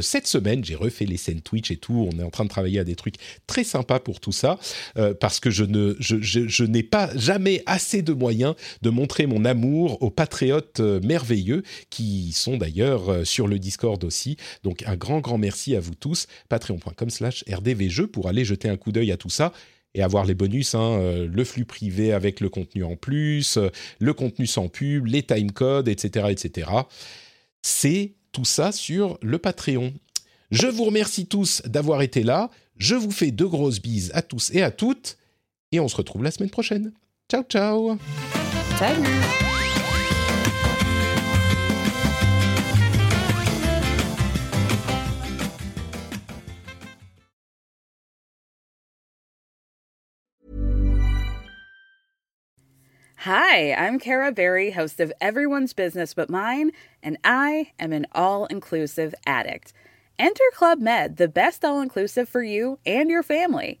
cette 0.00 0.26
semaine. 0.26 0.64
J'ai 0.64 0.74
refait 0.74 1.04
les 1.04 1.16
scènes 1.16 1.42
Twitch 1.42 1.70
et 1.70 1.76
tout. 1.76 2.08
On 2.12 2.18
est 2.18 2.22
en 2.22 2.30
train 2.30 2.44
de 2.44 2.48
travailler 2.48 2.78
à 2.78 2.84
des 2.84 2.96
trucs 2.96 3.16
très 3.46 3.64
sympas 3.64 4.00
pour 4.00 4.20
tout 4.20 4.32
ça 4.32 4.58
parce 5.20 5.38
que 5.40 5.50
je 5.50 5.64
ne 5.64 5.97
je, 5.98 6.64
n'ai 6.64 6.82
pas 6.82 7.10
jamais 7.16 7.62
assez 7.66 8.02
de 8.02 8.12
moyens 8.12 8.54
de 8.82 8.90
montrer 8.90 9.26
mon 9.26 9.44
amour 9.44 10.02
aux 10.02 10.10
patriotes 10.10 10.80
euh, 10.80 11.00
merveilleux 11.00 11.62
qui 11.90 12.32
sont 12.32 12.56
d'ailleurs 12.56 13.08
euh, 13.10 13.24
sur 13.24 13.48
le 13.48 13.58
Discord 13.58 14.02
aussi. 14.04 14.36
Donc 14.62 14.82
un 14.86 14.96
grand, 14.96 15.20
grand 15.20 15.38
merci 15.38 15.76
à 15.76 15.80
vous 15.80 15.94
tous. 15.94 16.26
Patreon.com 16.48 17.10
slash 17.10 17.44
pour 18.12 18.28
aller 18.28 18.44
jeter 18.44 18.68
un 18.68 18.76
coup 18.76 18.92
d'œil 18.92 19.12
à 19.12 19.16
tout 19.16 19.30
ça 19.30 19.52
et 19.94 20.02
avoir 20.02 20.24
les 20.24 20.34
bonus, 20.34 20.74
hein, 20.74 20.98
euh, 20.98 21.28
le 21.30 21.44
flux 21.44 21.64
privé 21.64 22.12
avec 22.12 22.40
le 22.40 22.48
contenu 22.48 22.84
en 22.84 22.96
plus, 22.96 23.58
le 23.98 24.12
contenu 24.12 24.46
sans 24.46 24.68
pub, 24.68 25.06
les 25.06 25.22
timecodes, 25.22 25.88
etc., 25.88 26.26
etc. 26.30 26.70
C'est 27.62 28.14
tout 28.32 28.44
ça 28.44 28.72
sur 28.72 29.18
le 29.22 29.38
Patreon. 29.38 29.92
Je 30.50 30.66
vous 30.66 30.84
remercie 30.84 31.26
tous 31.26 31.62
d'avoir 31.66 32.02
été 32.02 32.22
là. 32.22 32.50
Je 32.76 32.94
vous 32.94 33.10
fais 33.10 33.30
de 33.30 33.44
grosses 33.44 33.82
bises 33.82 34.10
à 34.14 34.22
tous 34.22 34.50
et 34.52 34.62
à 34.62 34.70
toutes. 34.70 35.17
Et 35.70 35.80
on 35.80 35.88
se 35.88 35.96
retrouve 35.96 36.22
la 36.22 36.30
semaine 36.30 36.50
prochaine. 36.50 36.92
Ciao, 37.28 37.42
ciao 37.42 37.98
Salut 38.78 39.06
Hi, 53.22 53.72
I'm 53.74 53.98
Kara 53.98 54.32
Berry, 54.32 54.70
host 54.70 55.00
of 55.00 55.12
Everyone's 55.20 55.74
Business 55.74 56.14
But 56.14 56.30
Mine, 56.30 56.70
and 57.02 57.18
I 57.24 57.72
am 57.78 57.92
an 57.92 58.06
all 58.12 58.46
inclusive 58.46 59.14
addict. 59.26 59.74
Enter 60.18 60.44
Club 60.54 60.80
Med, 60.80 61.18
the 61.18 61.28
best 61.28 61.62
all 61.62 61.82
inclusive 61.82 62.26
for 62.26 62.42
you 62.42 62.78
and 62.86 63.10
your 63.10 63.22
family. 63.22 63.80